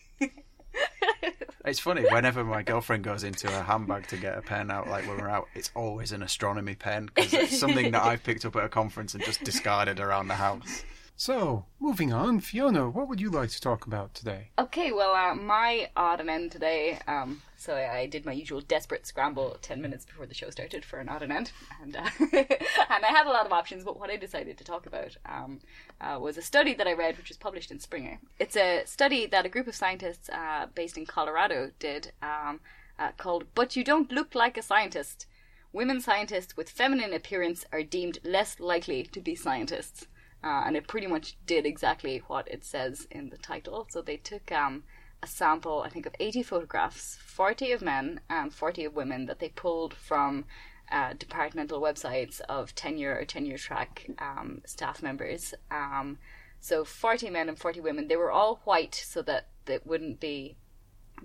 It's 1.67 1.81
funny, 1.81 2.03
whenever 2.11 2.45
my 2.45 2.63
girlfriend 2.63 3.05
goes 3.05 3.25
into 3.25 3.51
her 3.51 3.63
handbag 3.63 4.07
to 4.09 4.19
get 4.19 4.37
a 4.37 4.43
pen 4.43 4.71
out, 4.71 4.87
like 4.87 5.09
when 5.09 5.17
we're 5.17 5.31
out, 5.31 5.49
it's 5.55 5.71
always 5.75 6.13
an 6.13 6.23
astronomy 6.23 6.75
pen 6.75 7.09
because 7.15 7.33
it's 7.33 7.59
something 7.59 7.91
that 7.93 8.03
I've 8.03 8.23
picked 8.23 8.45
up 8.45 8.55
at 8.57 8.65
a 8.65 8.69
conference 8.69 9.15
and 9.15 9.25
just 9.25 9.43
discarded 9.45 9.99
around 9.99 10.29
the 10.29 10.35
house. 10.35 10.85
So, 11.17 11.67
moving 11.79 12.13
on, 12.13 12.41
Fiona, 12.41 12.91
what 12.91 13.09
would 13.09 13.21
you 13.21 13.31
like 13.31 13.51
to 13.51 13.61
talk 13.61 13.87
about 13.87 14.15
today? 14.15 14.49
Okay, 14.59 14.91
well, 14.91 15.15
uh, 15.15 15.37
my 15.37 15.89
odd 15.97 16.19
and 16.19 16.29
end 16.29 16.51
today. 16.51 16.99
Um, 17.07 17.41
so 17.57 17.77
I, 17.77 18.07
did 18.07 18.27
my 18.27 18.33
usual 18.33 18.61
desperate 18.61 19.07
scramble 19.07 19.57
ten 19.63 19.81
minutes 19.81 20.05
before 20.05 20.27
the 20.27 20.35
show 20.35 20.51
started 20.51 20.85
for 20.85 20.99
an 20.99 21.09
odd 21.09 21.23
and 21.23 21.33
end, 21.33 21.53
and 21.81 21.97
uh, 21.97 22.11
and 22.21 23.05
I 23.05 23.11
had 23.11 23.29
a 23.29 23.31
lot 23.31 23.47
of 23.47 23.53
options. 23.53 23.85
But 23.85 23.99
what 23.99 24.11
I 24.11 24.17
decided 24.17 24.59
to 24.59 24.65
talk 24.65 24.87
about 24.87 25.17
um, 25.25 25.61
uh, 26.01 26.19
was 26.21 26.37
a 26.37 26.43
study 26.43 26.75
that 26.75 26.89
I 26.89 26.93
read, 26.95 27.17
which 27.17 27.29
was 27.29 27.39
published 27.39 27.71
in 27.71 27.79
Springer. 27.79 28.19
It's 28.41 28.57
a 28.57 28.83
study 28.85 29.27
that 29.27 29.47
a 29.47 29.49
group 29.49 29.69
of 29.69 29.77
scientists 29.77 30.29
uh, 30.31 30.67
based 30.75 30.99
in 30.99 31.07
Colorado 31.07 31.71
did, 31.79 32.11
um, 32.23 32.59
uh, 32.99 33.13
called 33.17 33.45
"But 33.55 33.77
You 33.77 33.85
Don't 33.85 34.11
Look 34.11 34.35
Like 34.35 34.59
a 34.59 34.63
Scientist." 34.63 35.27
Women 35.73 36.01
scientists 36.01 36.57
with 36.57 36.69
feminine 36.69 37.13
appearance 37.13 37.65
are 37.73 37.85
deemed 37.85 38.19
less 38.25 38.59
likely 38.59 39.05
to 39.05 39.21
be 39.21 39.37
scientists. 39.37 40.09
Uh, 40.45 40.65
and 40.67 40.77
it 40.77 40.87
pretty 40.87 41.07
much 41.07 41.37
did 41.47 41.65
exactly 41.65 42.23
what 42.27 42.47
it 42.49 42.65
says 42.65 43.09
in 43.11 43.31
the 43.31 43.39
title. 43.39 43.87
So 43.91 44.03
they 44.03 44.19
took 44.19 44.53
um, 44.53 44.85
a 45.23 45.27
sample, 45.27 45.83
I 45.83 45.89
think, 45.89 46.05
of 46.05 46.15
80 46.21 46.43
photographs, 46.43 47.17
40 47.25 47.73
of 47.73 47.81
men 47.81 48.21
and 48.29 48.53
40 48.53 48.85
of 48.85 48.95
women 48.95 49.25
that 49.25 49.39
they 49.39 49.49
pulled 49.49 49.95
from 49.95 50.45
uh, 50.93 51.15
departmental 51.19 51.81
websites 51.81 52.41
of 52.43 52.75
tenure 52.75 53.17
or 53.19 53.25
tenure 53.25 53.57
track 53.57 54.07
um, 54.19 54.61
staff 54.67 55.03
members. 55.03 55.55
Um, 55.71 56.19
so 56.61 56.85
40 56.85 57.31
men 57.31 57.49
and 57.49 57.59
40 57.59 57.81
women. 57.81 58.09
They 58.09 58.17
were 58.17 58.31
all 58.31 58.61
white, 58.65 58.95
so 58.95 59.23
that 59.23 59.49
it 59.67 59.87
wouldn't 59.87 60.21
be 60.21 60.57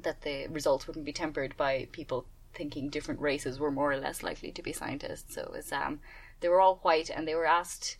that 0.02 0.22
the 0.22 0.48
results 0.48 0.88
wouldn't 0.88 1.06
be 1.06 1.12
tempered 1.12 1.58
by 1.58 1.90
people 1.92 2.26
thinking 2.54 2.90
different 2.90 3.20
races 3.20 3.60
were 3.60 3.72
more 3.72 3.92
or 3.92 3.98
less 3.98 4.24
likely 4.24 4.52
to 4.52 4.62
be 4.62 4.72
scientists. 4.72 5.36
So 5.36 5.42
it 5.42 5.52
was 5.52 5.72
um, 5.74 6.00
they 6.40 6.48
were 6.48 6.62
all 6.62 6.80
white, 6.84 7.10
and 7.10 7.28
they 7.28 7.36
were 7.36 7.46
asked 7.46 7.98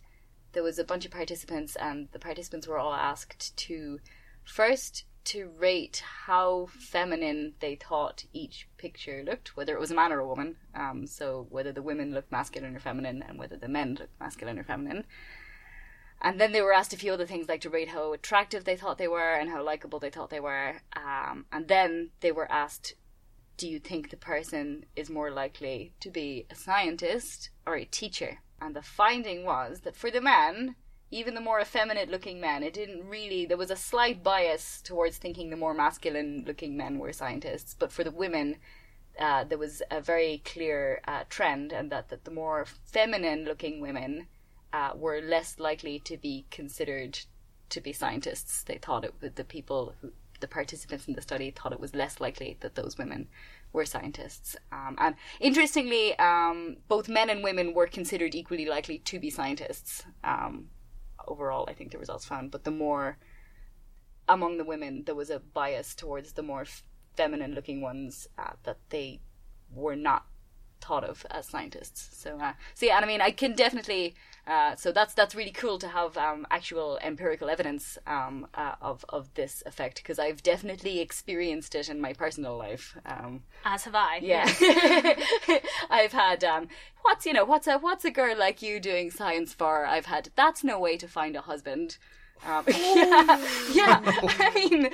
there 0.52 0.62
was 0.62 0.78
a 0.78 0.84
bunch 0.84 1.04
of 1.04 1.10
participants, 1.10 1.76
and 1.76 2.08
the 2.12 2.18
participants 2.18 2.66
were 2.66 2.78
all 2.78 2.94
asked 2.94 3.56
to 3.56 4.00
first 4.44 5.04
to 5.22 5.50
rate 5.58 6.02
how 6.26 6.66
feminine 6.66 7.54
they 7.60 7.74
thought 7.74 8.24
each 8.32 8.66
picture 8.78 9.22
looked, 9.24 9.56
whether 9.56 9.74
it 9.74 9.80
was 9.80 9.90
a 9.90 9.94
man 9.94 10.12
or 10.12 10.20
a 10.20 10.26
woman. 10.26 10.56
Um, 10.74 11.06
so 11.06 11.46
whether 11.50 11.72
the 11.72 11.82
women 11.82 12.12
looked 12.12 12.32
masculine 12.32 12.74
or 12.74 12.80
feminine, 12.80 13.22
and 13.22 13.38
whether 13.38 13.56
the 13.56 13.68
men 13.68 13.94
looked 13.94 14.18
masculine 14.18 14.58
or 14.58 14.64
feminine. 14.64 15.04
And 16.22 16.40
then 16.40 16.52
they 16.52 16.60
were 16.60 16.72
asked 16.72 16.92
a 16.92 16.98
few 16.98 17.12
other 17.12 17.26
things, 17.26 17.48
like 17.48 17.62
to 17.62 17.70
rate 17.70 17.88
how 17.88 18.12
attractive 18.12 18.64
they 18.64 18.76
thought 18.76 18.98
they 18.98 19.08
were 19.08 19.34
and 19.34 19.48
how 19.48 19.62
likable 19.62 19.98
they 19.98 20.10
thought 20.10 20.30
they 20.30 20.40
were. 20.40 20.80
Um, 20.94 21.46
and 21.50 21.68
then 21.68 22.10
they 22.20 22.32
were 22.32 22.50
asked, 22.50 22.94
"Do 23.56 23.68
you 23.68 23.78
think 23.78 24.10
the 24.10 24.16
person 24.16 24.86
is 24.96 25.08
more 25.08 25.30
likely 25.30 25.94
to 26.00 26.10
be 26.10 26.46
a 26.50 26.54
scientist 26.54 27.50
or 27.66 27.76
a 27.76 27.84
teacher?" 27.84 28.40
And 28.60 28.76
the 28.76 28.82
finding 28.82 29.44
was 29.44 29.80
that 29.80 29.96
for 29.96 30.10
the 30.10 30.20
men, 30.20 30.76
even 31.10 31.34
the 31.34 31.40
more 31.40 31.60
effeminate 31.60 32.08
looking 32.08 32.40
men, 32.40 32.62
it 32.62 32.74
didn't 32.74 33.08
really, 33.08 33.46
there 33.46 33.56
was 33.56 33.70
a 33.70 33.76
slight 33.76 34.22
bias 34.22 34.80
towards 34.82 35.16
thinking 35.16 35.50
the 35.50 35.56
more 35.56 35.74
masculine 35.74 36.44
looking 36.46 36.76
men 36.76 36.98
were 36.98 37.12
scientists. 37.12 37.74
But 37.78 37.90
for 37.90 38.04
the 38.04 38.10
women, 38.10 38.56
uh, 39.18 39.44
there 39.44 39.58
was 39.58 39.82
a 39.90 40.00
very 40.00 40.42
clear 40.44 41.00
uh, 41.08 41.24
trend, 41.28 41.72
and 41.72 41.90
that, 41.90 42.10
that 42.10 42.24
the 42.24 42.30
more 42.30 42.64
feminine 42.84 43.44
looking 43.44 43.80
women 43.80 44.26
uh, 44.72 44.92
were 44.94 45.20
less 45.20 45.58
likely 45.58 45.98
to 46.00 46.16
be 46.16 46.46
considered 46.50 47.18
to 47.70 47.80
be 47.80 47.92
scientists. 47.92 48.62
They 48.62 48.78
thought 48.78 49.04
it, 49.04 49.36
the 49.36 49.44
people 49.44 49.94
who, 50.00 50.12
the 50.40 50.48
participants 50.48 51.06
in 51.06 51.14
the 51.14 51.22
study 51.22 51.50
thought 51.50 51.72
it 51.72 51.80
was 51.80 51.94
less 51.94 52.20
likely 52.20 52.56
that 52.60 52.74
those 52.74 52.96
women 52.96 53.28
were 53.72 53.84
scientists. 53.84 54.56
Um, 54.72 54.96
and 54.98 55.14
interestingly, 55.38 56.18
um, 56.18 56.78
both 56.88 57.08
men 57.08 57.30
and 57.30 57.42
women 57.42 57.74
were 57.74 57.86
considered 57.86 58.34
equally 58.34 58.66
likely 58.66 58.98
to 58.98 59.18
be 59.18 59.30
scientists. 59.30 60.04
Um, 60.24 60.68
overall, 61.26 61.66
I 61.68 61.74
think 61.74 61.92
the 61.92 61.98
results 61.98 62.24
found, 62.24 62.50
but 62.50 62.64
the 62.64 62.70
more 62.70 63.18
among 64.28 64.58
the 64.58 64.64
women, 64.64 65.04
there 65.06 65.14
was 65.14 65.30
a 65.30 65.40
bias 65.40 65.94
towards 65.94 66.32
the 66.32 66.42
more 66.42 66.64
feminine 67.16 67.54
looking 67.54 67.80
ones 67.80 68.28
uh, 68.38 68.52
that 68.62 68.78
they 68.90 69.20
were 69.72 69.96
not 69.96 70.26
thought 70.80 71.04
of 71.04 71.26
as 71.30 71.46
scientists. 71.46 72.16
So, 72.16 72.38
uh, 72.40 72.54
so 72.74 72.86
yeah, 72.86 72.96
and 72.96 73.04
I 73.04 73.08
mean, 73.08 73.20
I 73.20 73.30
can 73.30 73.54
definitely. 73.54 74.14
Uh, 74.50 74.74
so 74.74 74.90
that's 74.90 75.14
that's 75.14 75.36
really 75.36 75.52
cool 75.52 75.78
to 75.78 75.86
have 75.86 76.16
um, 76.16 76.44
actual 76.50 76.98
empirical 77.02 77.48
evidence 77.48 77.96
um, 78.08 78.48
uh, 78.54 78.74
of 78.82 79.04
of 79.08 79.32
this 79.34 79.62
effect 79.64 80.02
because 80.02 80.18
I've 80.18 80.42
definitely 80.42 80.98
experienced 80.98 81.76
it 81.76 81.88
in 81.88 82.00
my 82.00 82.12
personal 82.12 82.56
life. 82.56 82.98
Um, 83.06 83.44
As 83.64 83.84
have 83.84 83.94
I. 83.94 84.18
yeah, 84.20 84.50
I've 85.90 86.12
had 86.12 86.42
um, 86.42 86.66
what's 87.02 87.26
you 87.26 87.32
know 87.32 87.44
what's 87.44 87.68
a 87.68 87.78
what's 87.78 88.04
a 88.04 88.10
girl 88.10 88.36
like 88.36 88.60
you 88.60 88.80
doing 88.80 89.12
science 89.12 89.54
for? 89.54 89.86
I've 89.86 90.06
had 90.06 90.30
that's 90.34 90.64
no 90.64 90.80
way 90.80 90.96
to 90.96 91.06
find 91.06 91.36
a 91.36 91.42
husband. 91.42 91.98
Um, 92.44 92.64
yeah, 92.66 93.46
yeah. 93.72 94.00
I 94.04 94.50
mean, 94.54 94.88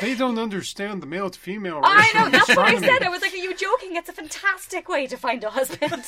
They 0.00 0.16
don't 0.16 0.38
understand 0.40 1.02
the 1.02 1.06
male 1.06 1.30
to 1.30 1.38
female 1.38 1.76
ratio 1.76 1.88
I 1.88 2.10
know 2.14 2.30
that's 2.30 2.48
what 2.48 2.58
I 2.58 2.80
said. 2.80 3.04
I 3.04 3.10
was 3.10 3.22
like, 3.22 3.32
"Are 3.32 3.36
you 3.36 3.54
joking? 3.54 3.94
It's 3.94 4.08
a 4.08 4.12
fantastic 4.12 4.88
way 4.88 5.06
to 5.06 5.16
find 5.16 5.44
a 5.44 5.50
husband." 5.50 6.04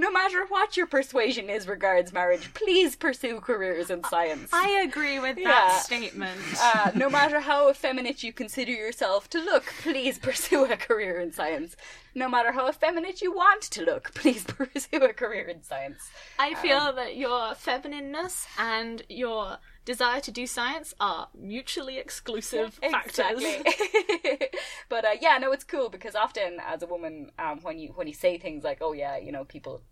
No 0.00 0.10
matter 0.10 0.46
what 0.48 0.76
your 0.76 0.86
persuasion 0.86 1.50
is 1.50 1.68
regards 1.68 2.12
marriage, 2.12 2.52
please 2.54 2.96
pursue 2.96 3.38
careers 3.40 3.90
in 3.90 4.02
science. 4.04 4.50
I 4.52 4.80
agree 4.88 5.18
with 5.20 5.36
Yeah. 5.36 5.48
that 5.50 5.82
statement. 5.82 6.40
Uh, 6.60 6.90
no 6.94 7.10
matter 7.10 7.40
how 7.40 7.68
effeminate 7.68 8.22
you 8.22 8.32
consider 8.32 8.72
yourself 8.72 9.28
to 9.30 9.38
look, 9.38 9.66
please 9.82 10.18
pursue 10.18 10.64
a 10.64 10.76
career 10.76 11.20
in 11.20 11.32
science. 11.32 11.76
No 12.14 12.28
matter 12.28 12.52
how 12.52 12.68
effeminate 12.68 13.20
you 13.20 13.30
want 13.32 13.62
to 13.62 13.84
look, 13.84 14.14
please 14.14 14.44
pursue 14.58 15.02
a 15.04 15.12
career 15.12 15.46
in 15.46 15.62
science. 15.62 16.10
I 16.38 16.54
feel 16.54 16.92
that 16.94 17.16
your 17.16 17.54
feminineness 17.54 18.46
and 18.58 19.02
your 19.08 19.58
desire 19.84 20.20
to 20.20 20.30
do 20.30 20.46
science 20.46 20.94
are 21.00 21.28
mutually 21.38 21.98
exclusive 21.98 22.74
factors. 22.74 23.42
Exactly. 23.42 24.48
but 24.88 25.04
uh, 25.04 25.08
yeah, 25.20 25.38
no, 25.38 25.52
it's 25.52 25.64
cool 25.64 25.88
because 25.88 26.14
often 26.14 26.58
as 26.66 26.82
a 26.82 26.86
woman, 26.86 27.30
um, 27.38 27.60
when 27.62 27.78
you 27.78 27.88
when 27.94 28.06
you 28.06 28.14
say 28.14 28.38
things 28.38 28.64
like, 28.64 28.78
"Oh 28.80 28.92
yeah," 28.92 29.16
you 29.18 29.32
know, 29.32 29.44
people 29.44 29.82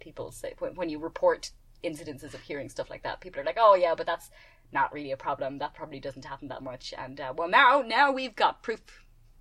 people 0.00 0.30
say 0.30 0.54
when, 0.58 0.74
when 0.74 0.88
you 0.88 0.98
report 0.98 1.50
incidences 1.84 2.34
of 2.34 2.40
hearing 2.40 2.68
stuff 2.68 2.90
like 2.90 3.02
that, 3.02 3.20
people 3.20 3.40
are 3.40 3.44
like, 3.44 3.58
"Oh 3.58 3.74
yeah," 3.74 3.94
but 3.94 4.06
that's 4.06 4.30
not 4.72 4.92
really 4.92 5.12
a 5.12 5.16
problem. 5.16 5.58
That 5.58 5.74
probably 5.74 6.00
doesn't 6.00 6.24
happen 6.24 6.48
that 6.48 6.62
much. 6.62 6.92
And 6.96 7.20
uh, 7.20 7.32
well, 7.36 7.48
now 7.48 7.82
now 7.86 8.12
we've 8.12 8.36
got 8.36 8.62
proof. 8.62 8.80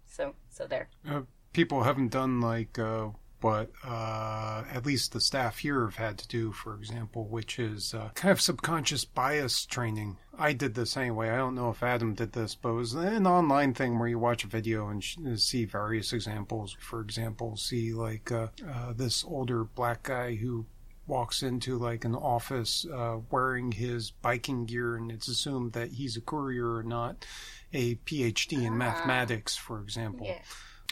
So 0.06 0.36
so 0.50 0.68
there. 0.68 0.90
Uh, 1.08 1.22
people 1.54 1.84
haven't 1.84 2.10
done 2.10 2.42
like 2.42 2.80
uh, 2.80 3.08
what 3.42 3.72
uh, 3.84 4.64
at 4.72 4.86
least 4.86 5.14
the 5.14 5.22
staff 5.22 5.60
here 5.60 5.82
have 5.86 5.96
had 5.96 6.18
to 6.20 6.28
do, 6.28 6.52
for 6.52 6.76
example, 6.76 7.28
which 7.28 7.60
is 7.60 7.94
uh, 7.94 8.10
kind 8.16 8.32
of 8.32 8.42
subconscious 8.42 9.06
bias 9.06 9.66
training. 9.66 10.18
I 10.38 10.54
did 10.54 10.76
this 10.76 10.96
anyway. 10.96 11.30
I 11.30 11.38
don't 11.38 11.56
know 11.56 11.70
if 11.70 11.82
Adam 11.82 12.14
did 12.14 12.34
this, 12.34 12.56
but 12.56 12.70
it 12.70 12.74
was 12.74 12.94
an 12.94 13.26
online 13.26 13.74
thing 13.74 13.98
where 13.98 14.08
you 14.08 14.20
watch 14.20 14.44
a 14.44 14.48
video 14.48 14.88
and 14.90 15.04
sh- 15.04 15.18
see 15.38 15.66
various 15.66 16.14
examples. 16.14 16.76
For 16.80 17.02
example, 17.02 17.58
see 17.58 17.94
like 17.94 18.32
uh, 18.32 18.48
uh, 18.68 18.94
this 18.94 19.24
older 19.24 19.64
black 19.64 20.04
guy 20.04 20.36
who 20.36 20.66
walks 21.08 21.42
into 21.42 21.78
like 21.78 22.06
an 22.06 22.16
office 22.16 22.86
uh, 22.94 23.18
wearing 23.32 23.72
his 23.72 24.12
biking 24.12 24.66
gear, 24.66 24.96
and 24.96 25.12
it's 25.12 25.28
assumed 25.28 25.74
that 25.74 25.94
he's 25.94 26.18
a 26.18 26.22
courier 26.22 26.76
or 26.76 26.84
not 26.84 27.26
a 27.74 27.96
PhD 27.96 28.64
in 28.66 28.78
mathematics, 28.78 29.56
for 29.56 29.82
example. 29.82 30.28
Yeah. 30.28 30.42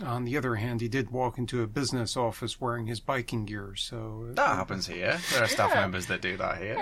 On 0.03 0.25
the 0.25 0.35
other 0.35 0.55
hand, 0.55 0.81
he 0.81 0.89
did 0.89 1.11
walk 1.11 1.37
into 1.37 1.61
a 1.63 1.67
business 1.67 2.17
office 2.17 2.59
wearing 2.59 2.87
his 2.87 2.99
biking 2.99 3.45
gear, 3.45 3.75
so 3.77 4.27
That 4.33 4.55
happens 4.55 4.87
here. 4.87 5.17
There 5.31 5.43
are 5.43 5.47
staff 5.47 5.73
members 5.73 6.07
that 6.07 6.21
do 6.21 6.35
that 6.35 6.57
here. 6.57 6.75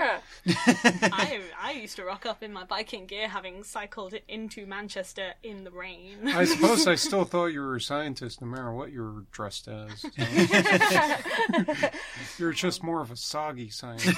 Yeah. 0.45 0.55
I 1.13 1.41
I 1.61 1.71
used 1.73 1.95
to 1.97 2.05
rock 2.05 2.25
up 2.25 2.41
in 2.41 2.51
my 2.51 2.63
biking 2.63 3.05
gear, 3.05 3.27
having 3.27 3.63
cycled 3.63 4.15
into 4.27 4.65
Manchester 4.65 5.33
in 5.43 5.63
the 5.63 5.69
rain. 5.69 6.27
I 6.27 6.45
suppose 6.45 6.87
I 6.87 6.95
still 7.07 7.23
thought 7.23 7.47
you 7.47 7.61
were 7.61 7.75
a 7.75 7.81
scientist, 7.81 8.41
no 8.41 8.47
matter 8.47 8.73
what 8.73 8.91
you 8.91 9.03
were 9.03 9.25
dressed 9.31 9.67
as. 9.67 10.01
so. 10.01 10.09
You're 12.39 12.53
just 12.53 12.81
more 12.83 13.01
of 13.01 13.11
a 13.11 13.15
soggy 13.15 13.69
scientist. 13.69 14.17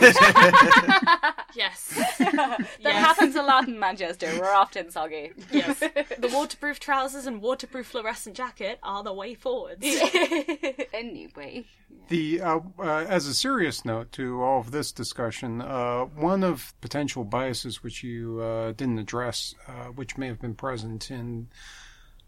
Yes, 1.55 1.87
That 2.19 2.67
yes, 2.79 2.95
happens 3.05 3.35
a 3.35 3.41
lot 3.43 3.67
in 3.67 3.79
Manchester. 3.79 4.29
We're 4.39 4.53
often 4.53 4.91
soggy. 4.91 5.31
yes. 5.51 5.79
The 6.17 6.29
waterproof 6.33 6.79
trousers 6.79 7.25
and 7.25 7.41
waterproof 7.41 7.87
fluorescent 7.87 8.35
jacket 8.35 8.79
are 8.83 9.03
the 9.03 9.13
way 9.13 9.33
forwards. 9.33 9.85
anyway. 10.93 11.65
The 12.09 12.41
uh, 12.41 12.59
uh, 12.79 13.05
as 13.07 13.25
a 13.27 13.33
serious 13.33 13.83
note 13.85 14.11
to 14.13 14.41
all 14.43 14.59
of 14.59 14.71
this 14.71 14.91
discussion, 14.91 15.61
uh, 15.61 16.01
one 16.05 16.43
of 16.43 16.73
potential 16.81 17.23
biases 17.23 17.81
which 17.83 18.03
you 18.03 18.39
uh, 18.41 18.71
didn't 18.73 18.99
address, 18.99 19.55
uh, 19.67 19.85
which 19.85 20.17
may 20.17 20.27
have 20.27 20.39
been 20.39 20.55
present 20.55 21.09
in 21.09 21.47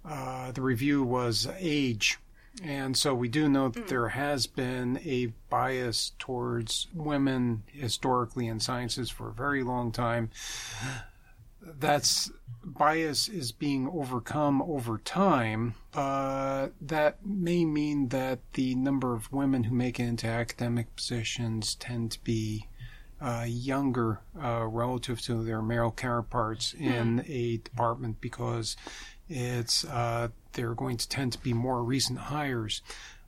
uh, 0.04 0.52
the 0.52 0.62
review, 0.62 1.04
was 1.04 1.48
age. 1.60 2.18
And 2.64 2.98
so 2.98 3.14
we 3.14 3.28
do 3.28 3.48
know 3.48 3.70
that 3.70 3.88
there 3.88 4.10
has 4.10 4.48
been 4.48 5.00
a 5.06 5.28
bias 5.50 6.14
towards 6.18 6.88
women 6.94 7.64
historically 7.68 8.48
in 8.48 8.60
sciences 8.60 9.10
for 9.10 9.30
a 9.30 9.34
very 9.34 9.64
long 9.64 9.92
time. 9.92 10.32
that's 11.80 12.32
bias 12.64 13.30
is 13.30 13.52
being 13.52 13.88
overcome 13.88 14.62
over 14.62 14.98
time, 14.98 15.76
but 15.92 16.70
that 16.82 17.26
may 17.26 17.66
mean 17.66 18.10
that 18.10 18.40
the 18.54 18.76
number 18.76 19.14
of 19.14 19.32
women 19.32 19.64
who 19.66 19.76
make 19.76 20.00
it 20.00 20.04
into 20.04 20.28
academic 20.28 20.94
positions 20.96 21.76
tend 21.76 22.12
to 22.12 22.24
be 22.24 22.68
uh, 23.22 23.46
younger 23.48 24.20
uh, 24.42 24.66
relative 24.68 25.22
to 25.22 25.44
their 25.44 25.62
male 25.62 25.92
counterparts 25.92 26.74
in 26.74 27.24
a 27.28 27.58
department 27.58 28.22
because 28.22 28.76
it's 29.30 29.84
uh, 29.86 30.28
they're 30.58 30.74
going 30.76 30.98
to 30.98 31.08
tend 31.08 31.32
to 31.32 31.38
be 31.40 31.54
more 31.54 31.82
recent 31.84 32.20
hires. 32.20 32.82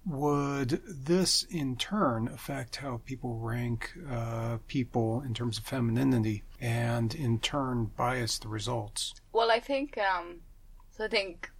Would 0.06 0.82
this 0.88 1.44
in 1.44 1.76
turn 1.76 2.28
affect 2.28 2.78
how 2.78 3.02
people 3.06 3.38
rank 3.38 3.92
uh, 4.10 4.58
people 4.68 5.22
in 5.22 5.34
terms 5.34 5.58
of 5.58 5.66
femininity 5.66 6.44
and 6.60 7.14
in 7.14 7.40
turn 7.40 7.92
bias 7.96 8.40
the 8.40 8.48
results? 8.48 9.14
Well, 9.32 9.52
I 9.52 9.60
think 9.60 9.98
um, 9.98 10.40
so. 10.92 11.06
I 11.06 11.08
think 11.10 11.52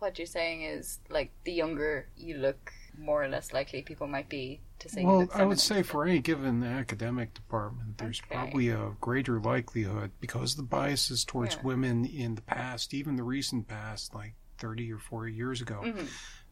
what 0.00 0.18
you're 0.18 0.26
saying 0.26 0.62
is 0.62 0.98
like 1.08 1.30
the 1.44 1.52
younger 1.52 2.08
you 2.16 2.36
look, 2.36 2.72
more 2.98 3.22
or 3.22 3.28
less 3.28 3.52
likely 3.52 3.82
people 3.82 4.06
might 4.06 4.28
be 4.28 4.60
to 4.80 4.88
say. 4.88 5.04
Well, 5.04 5.28
I 5.32 5.44
would 5.44 5.60
say 5.60 5.82
for 5.82 6.04
any 6.04 6.18
given 6.20 6.64
academic 6.64 7.34
department, 7.34 7.98
there's 7.98 8.20
Okay. 8.26 8.34
probably 8.34 8.68
a 8.70 8.92
greater 9.00 9.38
likelihood 9.40 10.10
because 10.20 10.56
the 10.56 10.62
biases 10.62 11.24
towards 11.24 11.54
Yeah. 11.56 11.62
women 11.62 12.04
in 12.06 12.34
the 12.34 12.42
past, 12.42 12.92
even 12.94 13.16
the 13.16 13.22
recent 13.22 13.68
past, 13.68 14.14
like 14.14 14.34
30 14.64 14.92
or 14.92 14.98
40 14.98 15.32
years 15.32 15.60
ago, 15.60 15.80
Mhm. 15.84 16.08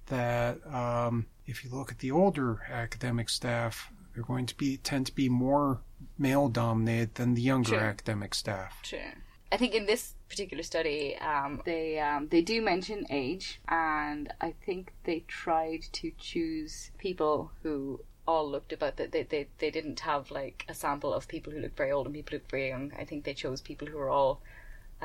that 0.07 0.55
um, 0.67 1.27
if 1.47 1.65
you 1.65 1.71
look 1.71 1.91
at 1.91 1.99
the 2.01 2.11
older 2.11 2.63
academic 2.71 3.29
staff, 3.29 3.91
they're 4.13 4.23
going 4.35 4.47
to 4.47 4.57
be 4.57 4.77
tend 4.77 5.07
to 5.07 5.15
be 5.15 5.29
more 5.29 5.81
male 6.19 6.49
dominated 6.49 7.15
than 7.15 7.35
the 7.35 7.41
younger 7.53 7.71
Sure. 7.71 7.81
academic 7.81 8.35
staff. 8.35 8.73
Sure. 8.83 9.15
I 9.51 9.57
think 9.57 9.75
in 9.75 9.87
this 9.87 10.15
particular 10.29 10.63
study, 10.63 11.17
um, 11.33 11.61
they 11.65 11.99
um, 12.01 12.29
they 12.29 12.43
do 12.43 12.57
mention 12.63 13.07
age, 13.11 13.61
and 13.69 14.33
I 14.41 14.51
think 14.67 14.93
they 15.05 15.21
tried 15.43 15.83
to 16.01 16.07
choose 16.19 16.91
people 16.99 17.37
who 17.63 18.01
all 18.27 18.47
looked 18.55 18.73
about 18.73 18.97
that. 18.99 19.13
They, 19.13 19.25
they 19.25 19.49
they 19.59 19.71
didn't 19.71 20.01
have 20.01 20.31
like 20.31 20.65
a 20.69 20.75
sample 20.75 21.13
of 21.15 21.27
people 21.35 21.53
who 21.53 21.61
looked 21.61 21.77
very 21.83 21.93
old 21.93 22.07
and 22.07 22.15
people 22.15 22.31
who 22.33 22.37
looked 22.39 22.51
very 22.51 22.69
young. 22.69 22.93
I 23.03 23.05
think 23.05 23.25
they 23.25 23.35
chose 23.35 23.61
people 23.71 23.89
who 23.89 23.99
were 23.99 24.11
all 24.19 24.35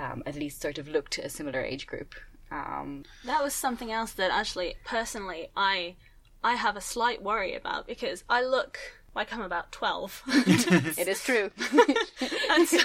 um, 0.04 0.22
at 0.26 0.36
least 0.36 0.62
sort 0.62 0.78
of 0.78 0.88
looked 0.88 1.18
a 1.18 1.30
similar 1.30 1.62
age 1.74 1.86
group. 1.88 2.14
Um, 2.52 3.04
That 3.26 3.44
was 3.44 3.54
something 3.54 3.92
else 3.92 4.14
that 4.14 4.32
actually, 4.32 4.76
personally, 4.86 5.50
I 5.56 5.96
I 6.44 6.54
have 6.54 6.78
a 6.78 6.82
slight 6.82 7.22
worry 7.22 7.56
about 7.56 7.88
because 7.88 8.24
I 8.30 8.44
look 8.44 8.78
like 9.16 9.34
I'm 9.34 9.42
about 9.42 9.72
twelve. 9.72 10.22
it 10.28 11.08
is 11.08 11.24
true. 11.24 11.50
and 12.52 12.68
so 12.68 12.78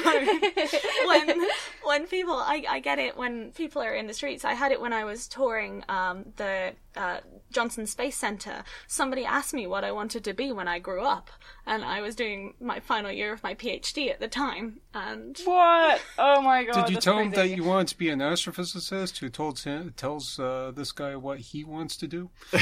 when 1.07 1.47
when 1.85 2.07
people 2.07 2.35
I, 2.35 2.65
I 2.69 2.81
get 2.81 2.99
it 2.99 3.17
when 3.17 3.53
people 3.53 3.83
are 3.83 3.95
in 3.95 4.07
the 4.07 4.15
streets 4.15 4.45
i 4.45 4.55
had 4.55 4.73
it 4.73 4.81
when 4.81 4.93
i 4.93 5.05
was 5.05 5.29
touring 5.29 5.85
um, 5.89 6.25
the 6.37 6.73
uh, 6.97 7.19
johnson 7.53 7.87
space 7.87 8.17
center 8.17 8.65
somebody 8.87 9.25
asked 9.25 9.55
me 9.55 9.67
what 9.67 9.85
i 9.85 9.93
wanted 9.93 10.25
to 10.25 10.33
be 10.33 10.51
when 10.53 10.69
i 10.69 10.79
grew 10.79 11.03
up 11.03 11.31
and 11.67 11.85
i 11.85 12.01
was 12.01 12.15
doing 12.15 12.55
my 12.61 12.81
final 12.81 13.11
year 13.11 13.33
of 13.33 13.43
my 13.43 13.55
phd 13.55 14.11
at 14.11 14.21
the 14.21 14.29
time 14.29 14.81
and 14.95 15.41
what? 15.45 16.03
Oh 16.19 16.43
my 16.43 16.65
god! 16.65 16.75
Did 16.75 16.89
you 16.91 16.95
that's 16.97 17.05
tell 17.05 17.19
him 17.19 17.31
that 17.31 17.49
you 17.49 17.65
wanted 17.65 17.89
to 17.89 17.99
be 17.99 18.11
an 18.11 18.19
astrophysicist 18.19 19.19
who 19.19 19.31
told 19.31 19.61
him, 19.61 19.95
tells 19.97 20.39
uh, 20.39 20.71
this 20.75 20.93
guy 20.93 21.17
what 21.17 21.39
he 21.39 21.65
wants 21.65 21.97
to 21.97 22.07
do? 22.07 22.29
well 22.53 22.61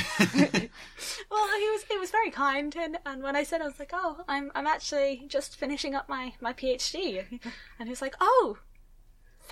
he 1.59 1.71
was 1.71 1.83
he 1.89 1.99
was 1.99 2.11
very 2.11 2.31
kind 2.31 2.77
and, 2.77 2.99
and 3.05 3.23
when 3.23 3.35
i 3.37 3.43
said 3.43 3.61
i 3.61 3.67
was 3.67 3.79
like 3.79 3.91
oh 3.93 4.23
i'm 4.29 4.51
i'm 4.55 4.67
actually 4.67 5.25
just 5.27 5.57
finishing 5.57 5.95
up 5.95 6.09
my 6.09 6.33
my 6.41 6.53
phd 6.53 7.27
and 7.79 7.89
he 7.89 7.91
was 7.91 8.03
like 8.03 8.15
oh 8.21 8.59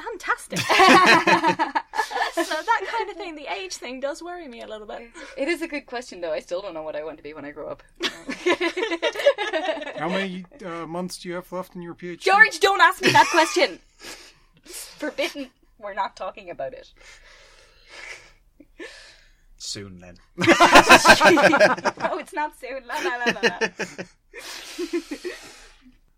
fantastic 0.03 0.59
so 2.35 2.55
that 2.71 2.83
kind 2.87 3.11
of 3.11 3.17
thing 3.17 3.35
the 3.35 3.47
age 3.53 3.75
thing 3.75 4.01
does 4.01 4.23
worry 4.23 4.49
me 4.49 4.63
a 4.63 4.67
little 4.67 4.87
bit 4.87 5.11
It 5.37 5.49
is 5.49 5.63
a 5.63 5.69
good 5.69 5.87
question, 5.87 6.21
though. 6.21 6.33
I 6.33 6.41
still 6.41 6.61
don't 6.61 6.75
know 6.75 6.83
what 6.83 6.97
I 6.97 7.05
want 7.05 7.17
to 7.19 7.23
be 7.23 7.33
when 7.33 7.45
I 7.45 7.51
grow 7.51 7.69
up. 7.69 7.83
How 9.99 10.09
many 10.09 10.45
uh, 10.65 10.87
months 10.87 11.19
do 11.19 11.29
you 11.29 11.35
have 11.35 11.51
left 11.53 11.75
in 11.75 11.83
your 11.83 11.95
PhD? 11.95 12.21
George, 12.21 12.61
don't 12.61 12.81
ask 12.81 13.03
me 13.03 13.11
that 13.11 13.27
question. 13.31 13.79
Forbidden. 14.65 15.51
We're 15.79 15.95
not 15.95 16.17
talking 16.17 16.51
about 16.51 16.73
it. 16.73 16.93
Soon 19.59 19.99
then. 19.99 20.17
Oh, 20.41 22.19
it's 22.19 22.33
not 22.33 22.59
soon. 22.59 22.85
La, 22.87 22.95
la, 22.95 23.17
la, 23.17 23.33
la, 23.33 23.41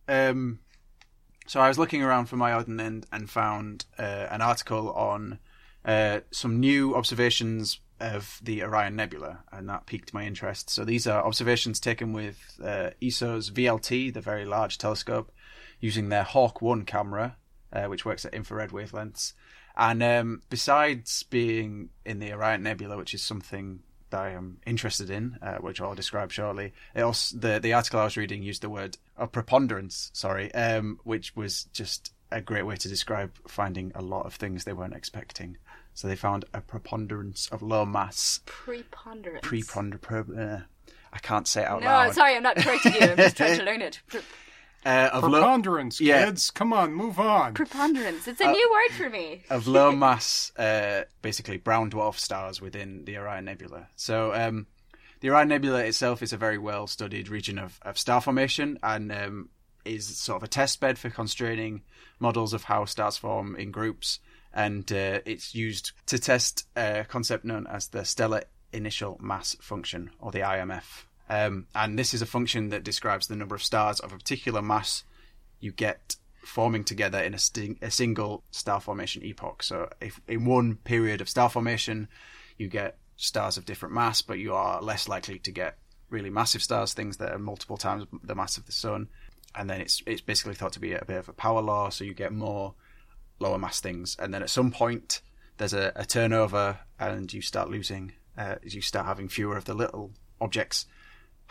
la. 0.08 0.30
Um, 0.30 0.58
so 1.50 1.58
I 1.58 1.66
was 1.66 1.80
looking 1.80 2.00
around 2.00 2.26
for 2.26 2.36
my 2.36 2.52
odd 2.52 2.68
end 2.68 3.06
and 3.10 3.28
found 3.28 3.84
uh, 3.98 4.28
an 4.30 4.40
article 4.40 4.92
on 4.92 5.40
uh, 5.84 6.20
some 6.30 6.60
new 6.60 6.94
observations 6.94 7.80
of 7.98 8.38
the 8.40 8.62
Orion 8.62 8.94
Nebula, 8.94 9.40
and 9.50 9.68
that 9.68 9.84
piqued 9.84 10.14
my 10.14 10.24
interest. 10.24 10.70
So 10.70 10.84
these 10.84 11.08
are 11.08 11.26
observations 11.26 11.80
taken 11.80 12.12
with 12.12 12.38
uh, 12.62 12.90
ESO's 13.02 13.50
VLT, 13.50 14.14
the 14.14 14.20
Very 14.20 14.44
Large 14.44 14.78
Telescope, 14.78 15.32
using 15.80 16.08
their 16.08 16.22
Hawk 16.22 16.62
One 16.62 16.84
camera, 16.84 17.34
uh, 17.72 17.86
which 17.86 18.04
works 18.04 18.24
at 18.24 18.32
infrared 18.32 18.70
wavelengths. 18.70 19.32
And 19.76 20.04
um, 20.04 20.42
besides 20.50 21.24
being 21.24 21.88
in 22.06 22.20
the 22.20 22.32
Orion 22.32 22.62
Nebula, 22.62 22.96
which 22.96 23.12
is 23.12 23.24
something 23.24 23.80
that 24.10 24.20
I 24.20 24.30
am 24.30 24.58
interested 24.66 25.10
in, 25.10 25.38
uh, 25.42 25.56
which 25.58 25.80
I'll 25.80 25.94
describe 25.94 26.30
shortly, 26.32 26.72
it 26.94 27.02
also, 27.02 27.36
the 27.38 27.58
the 27.60 27.72
article 27.72 28.00
I 28.00 28.04
was 28.04 28.16
reading 28.16 28.42
used 28.42 28.62
the 28.62 28.70
word 28.70 28.96
a 29.16 29.26
preponderance, 29.26 30.10
sorry, 30.12 30.52
um, 30.54 30.98
which 31.04 31.34
was 31.36 31.64
just 31.72 32.12
a 32.30 32.40
great 32.40 32.64
way 32.64 32.76
to 32.76 32.88
describe 32.88 33.32
finding 33.48 33.90
a 33.94 34.02
lot 34.02 34.24
of 34.26 34.34
things 34.34 34.64
they 34.64 34.72
weren't 34.72 34.94
expecting. 34.94 35.56
So 35.94 36.06
they 36.08 36.16
found 36.16 36.44
a 36.54 36.60
preponderance 36.60 37.48
of 37.50 37.60
low 37.62 37.84
mass 37.84 38.40
Preponderance. 38.46 39.40
preponder. 39.44 40.60
Uh, 40.60 40.62
I 41.12 41.18
can't 41.18 41.48
say 41.48 41.62
it 41.62 41.68
out 41.68 41.80
No, 41.80 41.86
loud. 41.88 42.14
sorry, 42.14 42.36
I'm 42.36 42.42
not 42.44 42.56
correcting 42.56 42.94
you. 42.94 43.00
I'm 43.00 43.16
just 43.16 43.36
trying 43.36 43.58
to 43.58 43.64
learn 43.64 43.82
it. 43.82 44.00
Pre- 44.06 44.20
Uh, 44.84 45.10
of 45.12 45.24
low 45.24 45.40
Preponderance, 45.40 46.00
Yeah. 46.00 46.24
kids. 46.24 46.50
Come 46.50 46.72
on, 46.72 46.94
move 46.94 47.18
on. 47.20 47.52
preponderance. 47.54 48.26
It's 48.26 48.40
a 48.40 48.50
new 48.50 48.70
word 48.72 48.96
for 48.96 49.10
me. 49.10 49.42
of 49.50 49.66
low 49.66 49.92
mass, 49.92 50.52
uh, 50.56 51.04
basically 51.22 51.58
brown 51.58 51.90
dwarf 51.90 52.16
stars 52.18 52.60
within 52.62 53.04
the 53.04 53.18
Orion 53.18 53.44
Nebula. 53.44 53.88
So 53.96 54.32
um, 54.34 54.66
the 55.20 55.28
Orion 55.30 55.48
Nebula 55.48 55.84
itself 55.84 56.22
is 56.22 56.32
a 56.32 56.38
very 56.38 56.56
well 56.58 56.86
studied 56.86 57.28
region 57.28 57.58
of, 57.58 57.78
of 57.82 57.98
star 57.98 58.20
formation 58.22 58.78
and 58.82 59.12
um, 59.12 59.48
is 59.84 60.06
sort 60.18 60.36
of 60.38 60.42
a 60.44 60.48
test 60.48 60.80
bed 60.80 60.98
for 60.98 61.10
constraining 61.10 61.82
models 62.18 62.54
of 62.54 62.64
how 62.64 62.86
stars 62.86 63.18
form 63.18 63.56
in 63.56 63.70
groups. 63.70 64.18
And 64.52 64.90
uh, 64.90 65.20
it's 65.26 65.54
used 65.54 65.92
to 66.06 66.18
test 66.18 66.66
a 66.74 67.04
concept 67.06 67.44
known 67.44 67.66
as 67.66 67.88
the 67.88 68.04
stellar 68.04 68.44
initial 68.72 69.18
mass 69.20 69.56
function, 69.60 70.10
or 70.20 70.30
the 70.32 70.40
IMF. 70.40 71.04
Um, 71.30 71.68
and 71.76 71.96
this 71.96 72.12
is 72.12 72.22
a 72.22 72.26
function 72.26 72.70
that 72.70 72.82
describes 72.82 73.28
the 73.28 73.36
number 73.36 73.54
of 73.54 73.62
stars 73.62 74.00
of 74.00 74.12
a 74.12 74.18
particular 74.18 74.60
mass 74.60 75.04
you 75.60 75.70
get 75.70 76.16
forming 76.42 76.82
together 76.82 77.20
in 77.20 77.34
a, 77.34 77.38
sting, 77.38 77.78
a 77.80 77.90
single 77.90 78.42
star 78.50 78.80
formation 78.80 79.22
epoch. 79.22 79.62
So, 79.62 79.88
if 80.00 80.20
in 80.26 80.44
one 80.44 80.76
period 80.76 81.20
of 81.20 81.28
star 81.28 81.48
formation, 81.48 82.08
you 82.58 82.66
get 82.66 82.98
stars 83.16 83.56
of 83.56 83.64
different 83.64 83.94
mass, 83.94 84.22
but 84.22 84.40
you 84.40 84.54
are 84.54 84.82
less 84.82 85.06
likely 85.06 85.38
to 85.38 85.52
get 85.52 85.78
really 86.08 86.30
massive 86.30 86.62
stars, 86.62 86.94
things 86.94 87.18
that 87.18 87.32
are 87.32 87.38
multiple 87.38 87.76
times 87.76 88.06
the 88.24 88.34
mass 88.34 88.56
of 88.56 88.66
the 88.66 88.72
sun. 88.72 89.08
And 89.54 89.70
then 89.70 89.80
it's 89.80 90.02
it's 90.06 90.20
basically 90.20 90.54
thought 90.54 90.72
to 90.72 90.80
be 90.80 90.94
a 90.94 91.04
bit 91.04 91.18
of 91.18 91.28
a 91.28 91.32
power 91.32 91.62
law, 91.62 91.90
so 91.90 92.02
you 92.02 92.12
get 92.12 92.32
more 92.32 92.74
lower 93.38 93.58
mass 93.58 93.80
things. 93.80 94.16
And 94.18 94.34
then 94.34 94.42
at 94.42 94.50
some 94.50 94.72
point, 94.72 95.22
there's 95.58 95.74
a, 95.74 95.92
a 95.94 96.04
turnover, 96.04 96.80
and 96.98 97.32
you 97.32 97.40
start 97.40 97.70
losing. 97.70 98.12
Uh, 98.36 98.56
you 98.62 98.80
start 98.80 99.06
having 99.06 99.28
fewer 99.28 99.56
of 99.56 99.66
the 99.66 99.74
little 99.74 100.10
objects. 100.40 100.86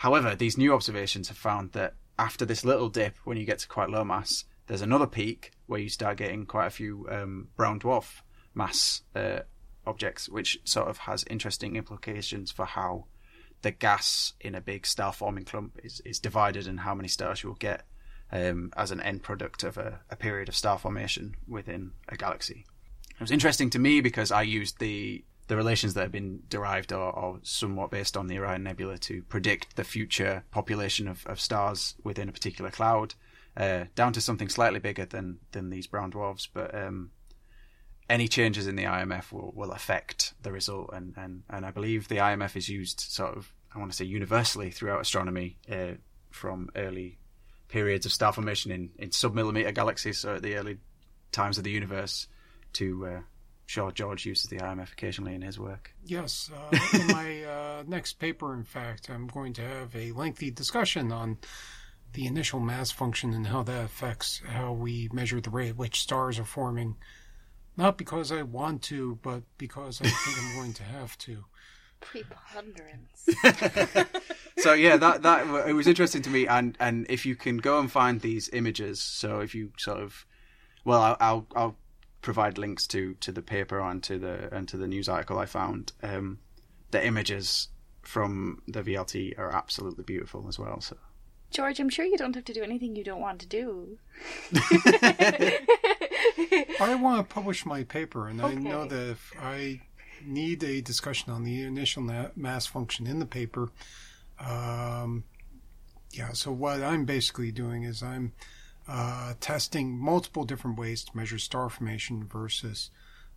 However, 0.00 0.34
these 0.34 0.56
new 0.56 0.72
observations 0.72 1.28
have 1.28 1.36
found 1.36 1.72
that 1.72 1.92
after 2.18 2.46
this 2.46 2.64
little 2.64 2.88
dip, 2.88 3.18
when 3.24 3.36
you 3.36 3.44
get 3.44 3.58
to 3.58 3.68
quite 3.68 3.90
low 3.90 4.02
mass, 4.02 4.44
there's 4.66 4.80
another 4.80 5.06
peak 5.06 5.50
where 5.66 5.78
you 5.78 5.90
start 5.90 6.16
getting 6.16 6.46
quite 6.46 6.68
a 6.68 6.70
few 6.70 7.06
um, 7.10 7.48
brown 7.54 7.78
dwarf 7.78 8.22
mass 8.54 9.02
uh, 9.14 9.40
objects, 9.86 10.26
which 10.26 10.58
sort 10.64 10.88
of 10.88 10.96
has 10.96 11.22
interesting 11.28 11.76
implications 11.76 12.50
for 12.50 12.64
how 12.64 13.04
the 13.60 13.72
gas 13.72 14.32
in 14.40 14.54
a 14.54 14.60
big 14.62 14.86
star 14.86 15.12
forming 15.12 15.44
clump 15.44 15.78
is, 15.84 16.00
is 16.06 16.18
divided 16.18 16.66
and 16.66 16.80
how 16.80 16.94
many 16.94 17.08
stars 17.08 17.42
you'll 17.42 17.52
get 17.56 17.82
um, 18.32 18.72
as 18.78 18.90
an 18.90 19.02
end 19.02 19.22
product 19.22 19.62
of 19.64 19.76
a, 19.76 20.00
a 20.08 20.16
period 20.16 20.48
of 20.48 20.56
star 20.56 20.78
formation 20.78 21.36
within 21.46 21.92
a 22.08 22.16
galaxy. 22.16 22.64
It 23.10 23.20
was 23.20 23.30
interesting 23.30 23.68
to 23.68 23.78
me 23.78 24.00
because 24.00 24.32
I 24.32 24.40
used 24.40 24.78
the 24.78 25.22
the 25.50 25.56
relations 25.56 25.94
that 25.94 26.02
have 26.02 26.12
been 26.12 26.44
derived 26.48 26.92
are, 26.92 27.10
or 27.10 27.40
somewhat 27.42 27.90
based 27.90 28.16
on 28.16 28.28
the 28.28 28.38
Orion 28.38 28.62
Nebula 28.62 28.96
to 28.98 29.24
predict 29.24 29.74
the 29.74 29.82
future 29.82 30.44
population 30.52 31.08
of, 31.08 31.26
of 31.26 31.40
stars 31.40 31.96
within 32.04 32.28
a 32.28 32.32
particular 32.32 32.70
cloud, 32.70 33.14
uh, 33.56 33.86
down 33.96 34.12
to 34.12 34.20
something 34.20 34.48
slightly 34.48 34.78
bigger 34.78 35.04
than 35.04 35.40
than 35.50 35.70
these 35.70 35.88
brown 35.88 36.10
dwarfs. 36.10 36.46
But 36.46 36.72
um, 36.72 37.10
any 38.08 38.28
changes 38.28 38.68
in 38.68 38.76
the 38.76 38.84
IMF 38.84 39.32
will, 39.32 39.52
will 39.52 39.72
affect 39.72 40.34
the 40.40 40.52
result, 40.52 40.90
and, 40.92 41.14
and, 41.16 41.42
and 41.50 41.66
I 41.66 41.72
believe 41.72 42.06
the 42.06 42.18
IMF 42.18 42.54
is 42.54 42.68
used 42.68 43.00
sort 43.00 43.36
of 43.36 43.52
I 43.74 43.80
want 43.80 43.90
to 43.90 43.96
say 43.96 44.04
universally 44.04 44.70
throughout 44.70 45.00
astronomy 45.00 45.58
uh, 45.68 45.94
from 46.30 46.70
early 46.76 47.18
periods 47.66 48.06
of 48.06 48.12
star 48.12 48.32
formation 48.32 48.70
in, 48.70 48.90
in 49.00 49.10
submillimeter 49.10 49.74
galaxies, 49.74 50.18
so 50.18 50.36
at 50.36 50.42
the 50.42 50.54
early 50.54 50.78
times 51.32 51.58
of 51.58 51.64
the 51.64 51.72
universe 51.72 52.28
to 52.74 53.06
uh, 53.06 53.20
sure 53.70 53.92
George 53.92 54.26
uses 54.26 54.50
the 54.50 54.56
IMF 54.56 54.92
occasionally 54.92 55.34
in 55.34 55.42
his 55.42 55.58
work. 55.58 55.94
Yes, 56.04 56.50
uh, 56.52 56.76
in 56.92 57.06
my 57.06 57.44
uh, 57.44 57.82
next 57.86 58.14
paper, 58.14 58.52
in 58.52 58.64
fact, 58.64 59.08
I'm 59.08 59.28
going 59.28 59.52
to 59.54 59.62
have 59.62 59.94
a 59.94 60.10
lengthy 60.10 60.50
discussion 60.50 61.12
on 61.12 61.38
the 62.14 62.26
initial 62.26 62.58
mass 62.58 62.90
function 62.90 63.32
and 63.32 63.46
how 63.46 63.62
that 63.62 63.84
affects 63.84 64.42
how 64.44 64.72
we 64.72 65.08
measure 65.12 65.40
the 65.40 65.50
rate 65.50 65.68
at 65.68 65.76
which 65.76 66.00
stars 66.00 66.36
are 66.40 66.44
forming. 66.44 66.96
Not 67.76 67.96
because 67.96 68.32
I 68.32 68.42
want 68.42 68.82
to, 68.84 69.20
but 69.22 69.44
because 69.56 70.00
I 70.00 70.08
think 70.08 70.38
I'm 70.38 70.56
going 70.56 70.72
to 70.74 70.82
have 70.82 71.16
to. 71.18 71.44
Preponderance. 72.00 73.28
so 74.58 74.72
yeah, 74.72 74.96
that 74.96 75.22
that 75.22 75.68
it 75.68 75.74
was 75.74 75.86
interesting 75.86 76.22
to 76.22 76.30
me, 76.30 76.48
and 76.48 76.76
and 76.80 77.06
if 77.08 77.24
you 77.24 77.36
can 77.36 77.58
go 77.58 77.78
and 77.78 77.92
find 77.92 78.20
these 78.20 78.48
images, 78.52 79.00
so 79.00 79.38
if 79.40 79.54
you 79.54 79.70
sort 79.76 80.00
of, 80.00 80.26
well, 80.84 81.02
I'll 81.02 81.16
I'll, 81.20 81.46
I'll 81.54 81.76
provide 82.22 82.58
links 82.58 82.86
to 82.88 83.14
to 83.14 83.32
the 83.32 83.42
paper 83.42 83.80
and 83.80 84.02
to 84.02 84.18
the 84.18 84.54
and 84.54 84.68
to 84.68 84.76
the 84.76 84.86
news 84.86 85.08
article 85.08 85.38
I 85.38 85.46
found. 85.46 85.92
Um, 86.02 86.38
the 86.90 87.04
images 87.04 87.68
from 88.02 88.62
the 88.66 88.82
VLT 88.82 89.38
are 89.38 89.54
absolutely 89.54 90.04
beautiful 90.04 90.46
as 90.48 90.58
well. 90.58 90.80
So 90.80 90.96
George, 91.50 91.80
I'm 91.80 91.88
sure 91.88 92.04
you 92.04 92.16
don't 92.16 92.34
have 92.34 92.44
to 92.44 92.52
do 92.52 92.62
anything 92.62 92.94
you 92.94 93.04
don't 93.04 93.20
want 93.20 93.40
to 93.40 93.46
do. 93.46 93.98
I 96.80 96.94
want 97.00 97.28
to 97.28 97.34
publish 97.34 97.66
my 97.66 97.82
paper, 97.82 98.28
and 98.28 98.40
I 98.40 98.54
know 98.54 98.86
that 98.86 99.10
if 99.10 99.32
I 99.40 99.80
need 100.24 100.62
a 100.62 100.80
discussion 100.80 101.32
on 101.32 101.42
the 101.42 101.62
initial 101.62 102.02
mass 102.36 102.66
function 102.66 103.06
in 103.08 103.18
the 103.18 103.26
paper, 103.26 103.70
um, 104.38 105.24
yeah. 106.12 106.32
So 106.32 106.52
what 106.52 106.82
I'm 106.82 107.04
basically 107.04 107.50
doing 107.50 107.82
is 107.82 108.00
I'm 108.02 108.32
uh, 108.90 109.34
testing 109.40 109.96
multiple 109.96 110.44
different 110.44 110.78
ways 110.78 111.04
to 111.04 111.16
measure 111.16 111.38
star 111.38 111.70
formation 111.70 112.26
versus 112.26 112.90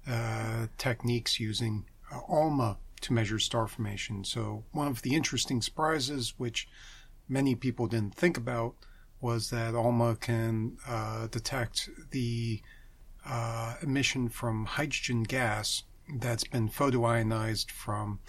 uh, 0.07 0.65
techniques 0.77 1.39
using 1.39 1.85
uh, 2.11 2.19
ALMA 2.27 2.77
to 3.01 3.13
measure 3.13 3.37
star 3.37 3.67
formation. 3.67 4.23
So 4.23 4.63
one 4.71 4.87
of 4.87 5.03
the 5.03 5.13
interesting 5.13 5.61
surprises, 5.61 6.33
which 6.37 6.67
many 7.29 7.53
people 7.53 7.87
didn't 7.87 8.15
think 8.15 8.35
about, 8.37 8.75
was 9.21 9.51
that 9.51 9.75
ALMA 9.75 10.15
can 10.15 10.77
uh, 10.87 11.27
detect 11.27 11.89
the 12.11 12.61
uh, 13.25 13.75
emission 13.81 14.29
from 14.29 14.65
hydrogen 14.65 15.23
gas 15.23 15.83
that's 16.15 16.43
been 16.43 16.67
photoionized 16.67 17.71
from 17.71 18.19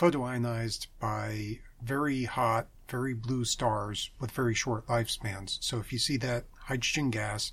photoionized 0.00 0.86
by 0.98 1.58
very 1.82 2.24
hot, 2.24 2.68
very 2.90 3.14
blue 3.14 3.44
stars 3.44 4.10
with 4.20 4.30
very 4.30 4.54
short 4.54 4.86
lifespans. 4.86 5.58
So 5.60 5.78
if 5.78 5.92
you 5.92 5.98
see 5.98 6.16
that 6.18 6.44
hydrogen 6.66 7.10
gas, 7.10 7.52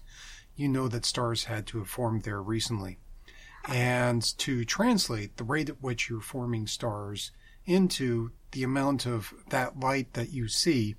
you 0.56 0.68
know 0.68 0.88
that 0.88 1.06
stars 1.06 1.46
had 1.46 1.68
to 1.68 1.80
have 1.80 1.90
formed 1.90 2.24
there 2.24 2.42
recently. 2.42 2.98
And 3.68 4.24
to 4.40 4.66
translate 4.66 5.38
the 5.38 5.44
rate 5.44 5.70
at 5.70 5.82
which 5.82 6.10
you're 6.10 6.22
forming 6.22 6.68
stars 6.68 7.32
into 7.66 8.32
the 8.52 8.64
amount 8.64 9.06
of 9.06 9.34
that 9.50 9.80
light 9.80 10.14
that 10.14 10.32
you 10.32 10.48
see, 10.48 10.96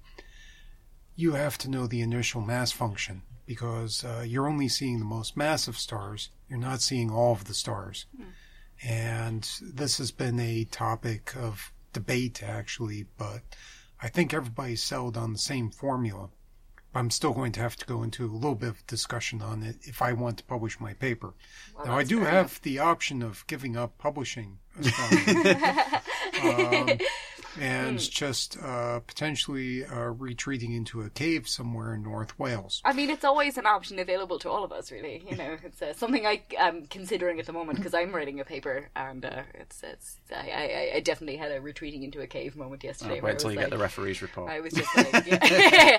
you 1.16 1.32
have 1.32 1.59
to 1.59 1.70
know 1.70 1.86
the 1.86 2.02
initial 2.02 2.40
mass 2.40 2.70
function 2.70 3.23
because 3.47 4.05
uh, 4.05 4.23
you're 4.27 4.47
only 4.47 4.69
seeing 4.69 4.98
the 4.98 5.05
most 5.05 5.36
massive 5.36 5.78
stars. 5.78 6.31
You're 6.48 6.59
not 6.59 6.82
seeing 6.82 7.10
all 7.10 7.32
of 7.32 7.44
the 7.44 7.55
stars. 7.55 8.05
And 8.85 9.48
this 9.60 9.98
has 9.98 10.12
been 10.12 10.39
a 10.39 10.65
topic 10.65 11.35
of 11.35 11.73
debate, 11.93 12.43
actually, 12.43 13.06
but 13.16 13.40
I 14.00 14.08
think 14.08 14.32
everybody's 14.32 14.82
settled 14.82 15.16
on 15.16 15.32
the 15.32 15.38
same 15.38 15.70
formula. 15.70 16.30
But 16.92 17.00
I'm 17.00 17.10
still 17.10 17.32
going 17.32 17.52
to 17.52 17.60
have 17.60 17.76
to 17.76 17.86
go 17.86 18.02
into 18.02 18.24
a 18.24 18.32
little 18.32 18.54
bit 18.54 18.70
of 18.70 18.86
discussion 18.86 19.42
on 19.42 19.62
it 19.62 19.76
if 19.82 20.00
I 20.00 20.12
want 20.12 20.38
to 20.38 20.44
publish 20.44 20.80
my 20.80 20.94
paper. 20.94 21.34
now, 21.84 21.96
I 21.98 22.04
do 22.04 22.20
have 22.20 22.60
the 22.62 22.78
option 22.78 23.22
of 23.22 23.46
giving 23.46 23.76
up 23.76 23.98
publishing 23.98 24.58
astronomy. 24.80 25.50
um, 26.90 26.98
and 27.60 27.98
just 27.98 28.56
uh, 28.62 29.01
potentially 29.01 29.85
uh, 29.85 30.10
retreating 30.10 30.72
into 30.72 31.01
a 31.02 31.10
cave 31.10 31.48
somewhere 31.48 31.94
in 31.94 32.02
North 32.02 32.39
Wales. 32.39 32.80
I 32.85 32.93
mean, 32.93 33.10
it's 33.10 33.24
always 33.24 33.59
an 33.59 33.66
option 33.66 33.98
available 33.98 34.39
to 34.40 34.51
all 34.51 34.64
of 34.64 34.72
us, 34.72 34.90
really. 34.93 35.22
You 35.28 35.36
know, 35.36 35.56
it's 35.64 35.80
uh, 35.82 35.93
something 35.94 36.26
I 36.26 36.43
am 36.59 36.86
considering 36.86 37.39
at 37.40 37.47
the 37.47 37.52
moment 37.52 37.78
because 37.78 37.94
I'm 37.94 38.14
writing 38.14 38.40
a 38.40 38.44
paper, 38.44 38.89
and 38.97 39.24
uh, 39.24 39.43
it's 39.55 39.82
it's 39.82 40.16
I, 40.35 40.90
I, 40.93 40.97
I 40.97 41.01
definitely 41.01 41.36
had 41.36 41.52
a 41.52 41.60
retreating 41.60 42.02
into 42.02 42.20
a 42.20 42.26
cave 42.26 42.56
moment 42.56 42.85
yesterday. 42.85 43.20
where 43.20 43.22
I 43.22 43.24
wait 43.26 43.32
until 43.32 43.48
was 43.48 43.55
you 43.55 43.60
like, 43.60 43.70
get 43.70 43.76
the 43.76 43.82
referee's 43.82 44.22
report. 44.22 44.51
I 44.51 44.60
was 44.60 44.72
just 44.72 44.97
like, 45.12 45.26
yeah, 45.26 45.39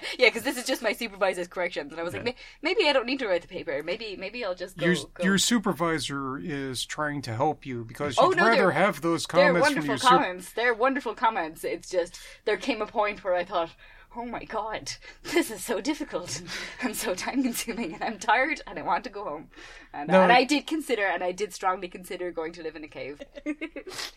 yeah, 0.20 0.28
because 0.28 0.44
this 0.44 0.58
is 0.58 0.66
just 0.66 0.82
my 0.82 0.94
supervisor's 0.94 1.48
corrections, 1.48 1.92
and 1.92 2.00
I 2.00 2.04
was 2.04 2.14
like, 2.14 2.24
"May- 2.24 2.36
maybe 2.62 2.88
I 2.88 2.94
don't 2.94 3.06
need 3.06 3.20
to 3.20 3.28
write 3.28 3.42
the 3.42 3.48
paper. 3.48 3.82
Maybe 3.84 4.16
maybe 4.18 4.44
I'll 4.46 4.56
just 4.56 4.78
go. 4.78 4.86
Your, 4.86 4.96
go. 5.14 5.24
your 5.24 5.38
supervisor 5.38 6.38
is 6.38 6.86
trying 6.86 7.22
to 7.24 7.36
help 7.36 7.66
you 7.66 7.84
because 7.84 8.18
you'd 8.18 8.24
Oh, 8.24 8.30
no, 8.30 8.48
rather 8.48 8.72
have 8.72 9.02
those 9.02 9.26
They're 9.26 9.48
comments 9.54 9.68
from 9.70 9.76
wonderful 9.76 9.88
your 9.88 9.98
super- 9.98 10.10
comments. 10.10 10.54
They're 10.54 10.74
wonderful 10.74 11.16
comments. 11.16 11.40
It's 11.64 11.90
just 11.90 12.20
there 12.46 12.58
came 12.58 12.82
a 12.82 12.86
point 12.88 13.24
where 13.24 13.36
I 13.36 13.44
thought, 13.44 13.72
"Oh 14.16 14.26
my 14.26 14.44
god, 14.44 14.94
this 15.24 15.50
is 15.52 15.64
so 15.64 15.82
difficult 15.82 16.42
and 16.82 16.96
so 16.96 17.14
time 17.16 17.44
consuming, 17.44 17.94
and 17.94 18.04
I'm 18.04 18.20
tired 18.20 18.62
and 18.68 18.78
I 18.80 18.82
want 18.84 19.04
to 19.06 19.10
go 19.10 19.24
home." 19.24 19.50
And, 19.94 20.10
No, 20.10 20.22
and 20.22 20.32
I- 20.32 20.38
I 20.40 20.44
did 20.44 20.68
consider, 20.68 21.04
and 21.06 21.24
I 21.24 21.32
did 21.32 21.54
strongly 21.54 21.88
consider 21.88 22.32
going 22.32 22.54
to 22.54 22.64
live 22.64 22.76
in 22.76 22.84
a 22.84 22.88
cave. 22.88 23.22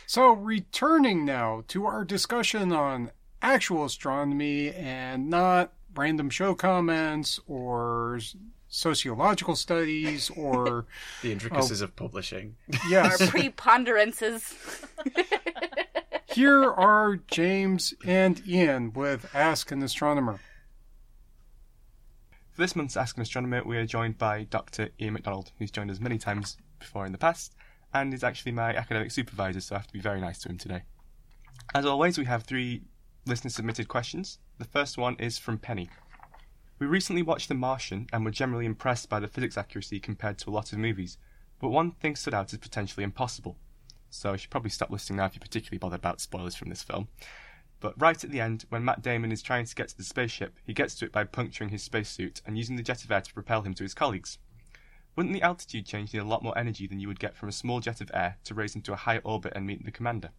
So, 0.05 0.31
returning 0.31 1.25
now 1.25 1.63
to 1.69 1.85
our 1.87 2.05
discussion 2.05 2.71
on 2.71 3.09
actual 3.41 3.83
astronomy 3.85 4.71
and 4.71 5.27
not 5.29 5.73
random 5.95 6.29
show 6.29 6.53
comments 6.53 7.39
or 7.47 8.19
sociological 8.67 9.55
studies 9.55 10.29
or 10.37 10.85
the 11.23 11.31
intricacies 11.31 11.81
of 11.81 11.95
publishing. 11.95 12.55
Our 12.83 12.89
yes 12.89 13.21
preponderances. 13.29 14.53
Here 16.33 16.63
are 16.63 17.17
james 17.29 17.93
and 18.03 18.41
iain 18.47 18.91
with 18.93 19.29
ask 19.35 19.71
an 19.71 19.83
astronomer 19.83 20.39
For 22.49 22.61
this 22.61 22.75
month's 22.75 22.97
Ask 22.97 23.17
an 23.17 23.21
Astronomer, 23.21 23.63
we 23.63 23.77
are 23.77 23.85
joined 23.85 24.17
by 24.17 24.45
Dr. 24.45 24.89
Iain 24.99 25.13
McDonald, 25.13 25.51
who's 25.59 25.69
joined 25.69 25.91
us 25.91 25.99
many 25.99 26.17
times 26.17 26.57
before 26.79 27.05
in 27.05 27.11
the 27.11 27.19
past, 27.19 27.53
and 27.93 28.15
is 28.15 28.23
actually 28.23 28.51
my 28.51 28.75
academic 28.75 29.11
supervisor, 29.11 29.61
so 29.61 29.75
I 29.75 29.77
have 29.77 29.85
to 29.85 29.93
be 29.93 29.99
very 29.99 30.19
nice 30.19 30.39
to 30.39 30.49
him 30.49 30.57
today. 30.57 30.81
As 31.75 31.85
always, 31.85 32.17
we 32.17 32.25
have 32.25 32.41
three 32.41 32.81
listener 33.27 33.51
submitted 33.51 33.87
questions. 33.87 34.39
The 34.57 34.65
first 34.65 34.97
one 34.97 35.15
is 35.17 35.37
from 35.37 35.59
Penny. 35.59 35.91
We 36.79 36.87
recently 36.87 37.21
watched 37.21 37.47
The 37.47 37.53
Martian 37.53 38.07
and 38.11 38.25
were 38.25 38.31
generally 38.31 38.65
impressed 38.65 39.07
by 39.07 39.19
the 39.19 39.27
physics 39.27 39.55
accuracy 39.55 39.99
compared 39.99 40.39
to 40.39 40.49
a 40.49 40.55
lot 40.55 40.73
of 40.73 40.79
movies, 40.79 41.19
but 41.59 41.69
one 41.69 41.91
thing 41.91 42.15
stood 42.15 42.33
out 42.33 42.53
as 42.53 42.57
potentially 42.57 43.03
impossible. 43.03 43.59
So 44.13 44.31
I 44.31 44.37
should 44.37 44.51
probably 44.51 44.69
stop 44.69 44.91
listening 44.91 45.17
now 45.17 45.25
if 45.25 45.33
you're 45.33 45.41
particularly 45.41 45.79
bothered 45.79 45.99
about 45.99 46.21
spoilers 46.21 46.55
from 46.55 46.69
this 46.69 46.83
film. 46.83 47.07
But 47.79 47.99
right 47.99 48.23
at 48.23 48.29
the 48.29 48.39
end, 48.39 48.65
when 48.69 48.85
Matt 48.85 49.01
Damon 49.01 49.31
is 49.31 49.41
trying 49.41 49.65
to 49.65 49.75
get 49.75 49.89
to 49.89 49.97
the 49.97 50.03
spaceship, 50.03 50.59
he 50.63 50.73
gets 50.73 50.93
to 50.95 51.05
it 51.05 51.11
by 51.11 51.23
puncturing 51.23 51.71
his 51.71 51.83
spacesuit 51.83 52.39
and 52.45 52.55
using 52.55 52.75
the 52.75 52.83
jet 52.83 53.03
of 53.03 53.11
air 53.11 53.21
to 53.21 53.33
propel 53.33 53.63
him 53.63 53.73
to 53.73 53.83
his 53.83 53.95
colleagues. 53.95 54.37
Wouldn't 55.15 55.33
the 55.33 55.41
altitude 55.41 55.87
change 55.87 56.13
need 56.13 56.19
a 56.19 56.25
lot 56.25 56.43
more 56.43 56.57
energy 56.57 56.85
than 56.85 56.99
you 56.99 57.07
would 57.07 57.19
get 57.19 57.35
from 57.35 57.49
a 57.49 57.51
small 57.51 57.79
jet 57.79 58.01
of 58.01 58.11
air 58.13 58.37
to 58.43 58.53
raise 58.53 58.75
into 58.75 58.93
a 58.93 58.97
higher 58.97 59.21
orbit 59.23 59.53
and 59.55 59.65
meet 59.65 59.83
the 59.83 59.91
commander? 59.91 60.29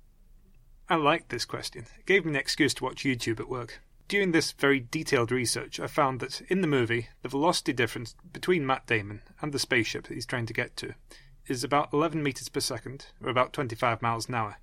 I 0.88 0.94
liked 0.94 1.30
this 1.30 1.44
question. 1.44 1.86
It 1.98 2.06
gave 2.06 2.24
me 2.24 2.30
an 2.30 2.36
excuse 2.36 2.74
to 2.74 2.84
watch 2.84 3.04
YouTube 3.04 3.40
at 3.40 3.48
work. 3.48 3.80
During 4.06 4.30
this 4.30 4.52
very 4.52 4.78
detailed 4.78 5.32
research, 5.32 5.80
I 5.80 5.88
found 5.88 6.20
that 6.20 6.42
in 6.42 6.60
the 6.60 6.68
movie, 6.68 7.08
the 7.22 7.28
velocity 7.28 7.72
difference 7.72 8.14
between 8.32 8.66
Matt 8.66 8.86
Damon 8.86 9.22
and 9.42 9.52
the 9.52 9.58
spaceship 9.58 10.06
that 10.06 10.14
he's 10.14 10.26
trying 10.26 10.46
to 10.46 10.52
get 10.52 10.76
to 10.76 10.94
is 11.46 11.64
about 11.64 11.92
11 11.92 12.22
meters 12.22 12.48
per 12.48 12.60
second, 12.60 13.06
or 13.22 13.30
about 13.30 13.52
25 13.52 14.02
miles 14.02 14.28
an 14.28 14.34
hour. 14.34 14.56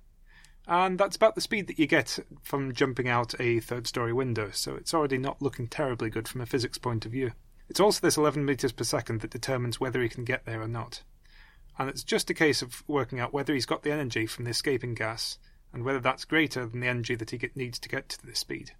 And 0.66 0.98
that's 0.98 1.16
about 1.16 1.34
the 1.34 1.40
speed 1.40 1.66
that 1.66 1.78
you 1.78 1.86
get 1.86 2.18
from 2.42 2.72
jumping 2.72 3.08
out 3.08 3.34
a 3.40 3.60
third 3.60 3.86
story 3.86 4.12
window, 4.12 4.50
so 4.52 4.74
it's 4.74 4.94
already 4.94 5.18
not 5.18 5.42
looking 5.42 5.66
terribly 5.66 6.10
good 6.10 6.28
from 6.28 6.40
a 6.40 6.46
physics 6.46 6.78
point 6.78 7.04
of 7.04 7.12
view. 7.12 7.32
It's 7.68 7.80
also 7.80 8.00
this 8.00 8.16
11 8.16 8.44
meters 8.44 8.72
per 8.72 8.84
second 8.84 9.20
that 9.20 9.30
determines 9.30 9.80
whether 9.80 10.02
he 10.02 10.08
can 10.08 10.24
get 10.24 10.44
there 10.44 10.60
or 10.60 10.68
not. 10.68 11.02
And 11.78 11.88
it's 11.88 12.04
just 12.04 12.30
a 12.30 12.34
case 12.34 12.62
of 12.62 12.84
working 12.86 13.18
out 13.18 13.32
whether 13.32 13.54
he's 13.54 13.66
got 13.66 13.82
the 13.82 13.92
energy 13.92 14.26
from 14.26 14.44
the 14.44 14.50
escaping 14.50 14.94
gas 14.94 15.38
and 15.72 15.84
whether 15.84 16.00
that's 16.00 16.24
greater 16.24 16.66
than 16.66 16.80
the 16.80 16.88
energy 16.88 17.14
that 17.14 17.30
he 17.30 17.38
get, 17.38 17.56
needs 17.56 17.78
to 17.78 17.88
get 17.88 18.10
to 18.10 18.26
this 18.26 18.40
speed. 18.40 18.72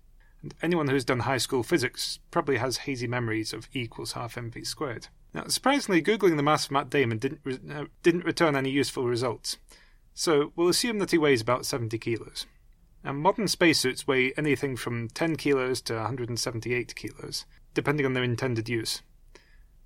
And 0.42 0.54
anyone 0.60 0.88
who's 0.88 1.04
done 1.04 1.20
high 1.20 1.38
school 1.38 1.62
physics 1.62 2.18
probably 2.30 2.58
has 2.58 2.78
hazy 2.78 3.06
memories 3.06 3.52
of 3.52 3.68
E 3.74 3.82
equals 3.82 4.12
half 4.12 4.34
mv 4.34 4.66
squared. 4.66 5.08
Now, 5.34 5.44
surprisingly, 5.46 6.02
googling 6.02 6.36
the 6.36 6.42
mass 6.42 6.66
of 6.66 6.72
Matt 6.72 6.90
Damon 6.90 7.18
didn't 7.18 7.40
re- 7.44 7.58
uh, 7.70 7.84
didn't 8.02 8.24
return 8.24 8.54
any 8.54 8.70
useful 8.70 9.06
results. 9.06 9.56
So 10.14 10.52
we'll 10.56 10.68
assume 10.68 10.98
that 10.98 11.10
he 11.10 11.18
weighs 11.18 11.40
about 11.40 11.64
70 11.64 11.98
kilos. 11.98 12.46
Now, 13.02 13.12
modern 13.12 13.48
spacesuits 13.48 14.06
weigh 14.06 14.32
anything 14.36 14.76
from 14.76 15.08
10 15.08 15.36
kilos 15.36 15.80
to 15.82 15.94
178 15.94 16.94
kilos, 16.94 17.46
depending 17.74 18.06
on 18.06 18.12
their 18.12 18.22
intended 18.22 18.68
use. 18.68 19.02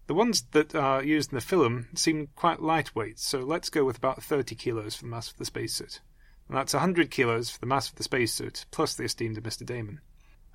The 0.07 0.15
ones 0.15 0.43
that 0.53 0.75
are 0.75 1.03
used 1.03 1.33
in 1.33 1.37
the 1.37 1.41
film 1.41 1.89
seem 1.95 2.29
quite 2.37 2.61
lightweight, 2.61 3.19
so 3.19 3.41
let's 3.41 3.71
go 3.71 3.85
with 3.85 3.97
about 3.97 4.23
30 4.23 4.55
kilos 4.55 4.97
for 4.97 5.05
the 5.05 5.11
mass 5.11 5.31
of 5.31 5.37
the 5.37 5.45
spacesuit. 5.45 6.01
And 6.49 6.57
that's 6.57 6.75
100 6.75 7.11
kilos 7.11 7.51
for 7.51 7.59
the 7.59 7.67
mass 7.67 7.89
of 7.89 7.97
the 7.97 8.05
spacesuit, 8.05 8.67
plus 8.71 8.95
the 8.95 9.05
esteemed 9.05 9.43
Mr. 9.43 9.65
Damon. 9.67 10.01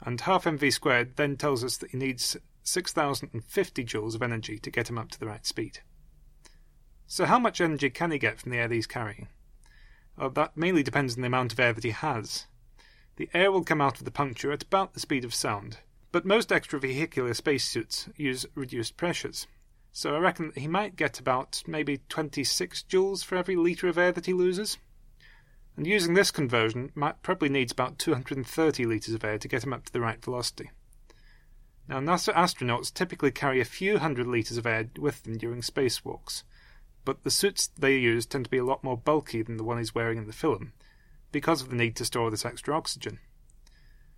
And 0.04 0.22
half 0.22 0.46
mv 0.46 0.72
squared 0.72 1.16
then 1.16 1.38
tells 1.38 1.64
us 1.64 1.78
that 1.78 1.92
he 1.92 1.98
needs 1.98 2.38
6,050 2.64 3.86
joules 3.86 4.16
of 4.16 4.22
energy 4.22 4.60
to 4.60 4.72
get 4.72 4.90
him 4.90 4.98
up 4.98 5.12
to 5.12 5.20
the 5.20 5.26
right 5.26 5.46
speed. 5.46 5.80
So, 7.08 7.26
how 7.26 7.40
much 7.40 7.60
energy 7.60 7.90
can 7.90 8.12
he 8.12 8.18
get 8.18 8.40
from 8.40 8.52
the 8.52 8.58
air 8.58 8.68
that 8.68 8.76
he's 8.76 8.88
carrying? 8.88 9.28
Well, 10.18 10.30
that 10.32 10.56
mainly 10.56 10.84
depends 10.84 11.16
on 11.16 11.22
the 11.22 11.28
amount 11.28 11.52
of 11.52 11.60
air 11.60 11.74
that 11.74 11.84
he 11.84 11.92
has. 11.92 12.48
The 13.18 13.30
air 13.34 13.52
will 13.52 13.64
come 13.64 13.82
out 13.82 14.00
of 14.00 14.06
the 14.06 14.12
puncture 14.12 14.52
at 14.52 14.64
about 14.64 14.94
the 14.94 15.00
speed 15.00 15.26
of 15.26 15.34
sound, 15.34 15.80
but 16.12 16.26
most 16.26 16.50
extravehicular 16.50 17.36
spacesuits 17.36 18.10
use 18.16 18.46
reduced 18.56 18.98
pressures. 18.98 19.48
So 19.92 20.16
I 20.16 20.20
reckon 20.20 20.48
that 20.48 20.58
he 20.58 20.68
might 20.68 20.96
get 20.96 21.20
about 21.20 21.64
maybe 21.68 22.00
26 22.08 22.84
joules 22.84 23.26
for 23.26 23.36
every 23.36 23.56
litre 23.56 23.90
of 23.90 23.98
air 23.98 24.12
that 24.14 24.26
he 24.26 24.34
loses. 24.34 24.78
And 25.76 25.86
using 25.86 26.14
this 26.14 26.32
conversion, 26.32 26.92
Matt 26.96 27.24
probably 27.24 27.50
needs 27.50 27.72
about 27.72 28.00
230 28.00 28.86
litres 28.86 29.14
of 29.14 29.24
air 29.24 29.38
to 29.38 29.48
get 29.48 29.64
him 29.64 29.74
up 29.74 29.86
to 29.86 29.92
the 29.92 30.02
right 30.02 30.24
velocity. 30.24 30.72
Now, 31.88 32.00
NASA 32.00 32.34
astronauts 32.34 32.94
typically 32.94 33.32
carry 33.32 33.60
a 33.60 33.66
few 33.66 33.98
hundred 33.98 34.28
litres 34.28 34.58
of 34.58 34.66
air 34.66 34.90
with 34.98 35.24
them 35.24 35.38
during 35.38 35.62
spacewalks, 35.62 36.44
but 37.04 37.24
the 37.24 37.32
suits 37.32 37.68
they 37.78 37.98
use 37.98 38.26
tend 38.26 38.46
to 38.46 38.52
be 38.52 38.58
a 38.58 38.66
lot 38.66 38.84
more 38.84 38.98
bulky 38.98 39.42
than 39.42 39.58
the 39.58 39.64
one 39.64 39.78
he's 39.78 39.96
wearing 39.96 40.18
in 40.18 40.28
the 40.28 40.34
film, 40.34 40.74
because 41.32 41.62
of 41.62 41.70
the 41.70 41.76
need 41.76 41.96
to 41.98 42.06
store 42.06 42.30
this 42.30 42.46
extra 42.46 42.76
oxygen. 42.76 43.20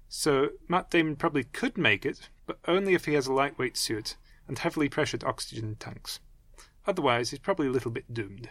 So, 0.10 0.49
Matt 0.68 0.91
Damon 0.91 1.15
probably 1.15 1.45
could 1.45 1.77
make 1.77 2.06
it, 2.06 2.30
but 2.45 2.60
only 2.68 2.94
if 2.94 3.06
he 3.06 3.14
has 3.14 3.26
a 3.26 3.34
lightweight 3.34 3.77
suit 3.77 4.15
and 4.48 4.60
heavily 4.60 4.90
pressured 4.90 5.23
oxygen 5.23 5.76
tanks. 5.80 6.19
Otherwise, 6.85 7.31
he's 7.31 7.40
probably 7.40 7.68
a 7.68 7.72
little 7.72 7.91
bit 7.91 8.14
doomed. 8.14 8.49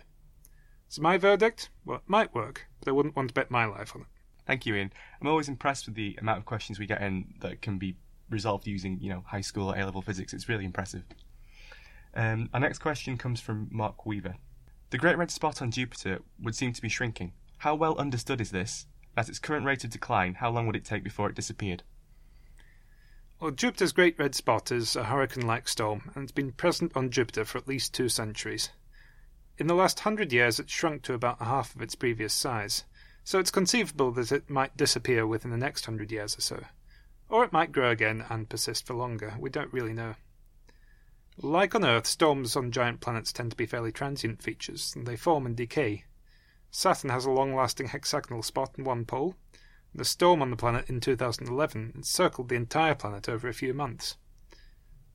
So, 0.88 1.02
my 1.02 1.18
verdict? 1.18 1.70
Well, 1.84 1.98
it 1.98 2.02
might 2.06 2.34
work, 2.34 2.66
but 2.80 2.88
I 2.88 2.92
wouldn't 2.92 3.14
want 3.14 3.28
to 3.28 3.34
bet 3.34 3.50
my 3.50 3.66
life 3.66 3.94
on 3.94 4.02
it. 4.02 4.06
Thank 4.46 4.66
you, 4.66 4.74
Iain. 4.74 4.92
I'm 5.20 5.28
always 5.28 5.48
impressed 5.48 5.86
with 5.86 5.94
the 5.94 6.16
amount 6.20 6.38
of 6.38 6.46
questions 6.46 6.78
we 6.78 6.86
get 6.86 7.00
in 7.00 7.34
that 7.40 7.62
can 7.62 7.78
be 7.78 7.96
resolved 8.32 8.66
using, 8.66 8.98
you 9.00 9.10
know, 9.10 9.22
high 9.26 9.40
school 9.40 9.70
A 9.70 9.84
level 9.84 10.02
physics. 10.02 10.32
It's 10.32 10.48
really 10.48 10.64
impressive. 10.64 11.04
Um, 12.14 12.50
our 12.52 12.60
next 12.60 12.78
question 12.78 13.16
comes 13.16 13.40
from 13.40 13.68
Mark 13.70 14.04
Weaver. 14.04 14.36
The 14.90 14.98
Great 14.98 15.16
Red 15.16 15.30
Spot 15.30 15.62
on 15.62 15.70
Jupiter 15.70 16.20
would 16.40 16.54
seem 16.54 16.72
to 16.72 16.82
be 16.82 16.88
shrinking. 16.88 17.32
How 17.58 17.74
well 17.74 17.96
understood 17.96 18.40
is 18.40 18.50
this? 18.50 18.86
At 19.16 19.28
its 19.28 19.38
current 19.38 19.64
rate 19.64 19.84
of 19.84 19.90
decline, 19.90 20.34
how 20.34 20.50
long 20.50 20.66
would 20.66 20.76
it 20.76 20.84
take 20.84 21.04
before 21.04 21.28
it 21.28 21.36
disappeared? 21.36 21.82
Well, 23.40 23.50
Jupiter's 23.50 23.92
Great 23.92 24.18
Red 24.18 24.34
Spot 24.34 24.70
is 24.70 24.94
a 24.94 25.04
hurricane 25.04 25.46
like 25.46 25.68
storm, 25.68 26.10
and 26.14 26.22
it's 26.22 26.32
been 26.32 26.52
present 26.52 26.92
on 26.94 27.10
Jupiter 27.10 27.44
for 27.44 27.58
at 27.58 27.66
least 27.66 27.92
two 27.92 28.08
centuries. 28.08 28.70
In 29.58 29.66
the 29.66 29.74
last 29.74 30.00
hundred 30.00 30.32
years, 30.32 30.58
it's 30.58 30.72
shrunk 30.72 31.02
to 31.02 31.14
about 31.14 31.40
half 31.40 31.74
of 31.74 31.82
its 31.82 31.94
previous 31.94 32.32
size, 32.32 32.84
so 33.24 33.38
it's 33.38 33.50
conceivable 33.50 34.12
that 34.12 34.32
it 34.32 34.48
might 34.48 34.76
disappear 34.76 35.26
within 35.26 35.50
the 35.50 35.56
next 35.56 35.86
hundred 35.86 36.12
years 36.12 36.36
or 36.38 36.40
so. 36.40 36.64
Or 37.32 37.44
it 37.44 37.52
might 37.52 37.72
grow 37.72 37.90
again 37.90 38.26
and 38.28 38.50
persist 38.50 38.86
for 38.86 38.92
longer. 38.92 39.36
We 39.38 39.48
don't 39.48 39.72
really 39.72 39.94
know. 39.94 40.16
Like 41.38 41.74
on 41.74 41.82
Earth, 41.82 42.06
storms 42.06 42.56
on 42.56 42.70
giant 42.70 43.00
planets 43.00 43.32
tend 43.32 43.52
to 43.52 43.56
be 43.56 43.64
fairly 43.64 43.90
transient 43.90 44.42
features, 44.42 44.92
and 44.94 45.06
they 45.06 45.16
form 45.16 45.46
and 45.46 45.56
decay. 45.56 46.04
Saturn 46.70 47.08
has 47.08 47.24
a 47.24 47.30
long 47.30 47.54
lasting 47.54 47.88
hexagonal 47.88 48.42
spot 48.42 48.74
in 48.76 48.84
one 48.84 49.06
pole. 49.06 49.34
The 49.94 50.04
storm 50.04 50.42
on 50.42 50.50
the 50.50 50.58
planet 50.58 50.90
in 50.90 51.00
2011 51.00 51.92
encircled 51.94 52.50
the 52.50 52.56
entire 52.56 52.94
planet 52.94 53.30
over 53.30 53.48
a 53.48 53.54
few 53.54 53.72
months. 53.72 54.18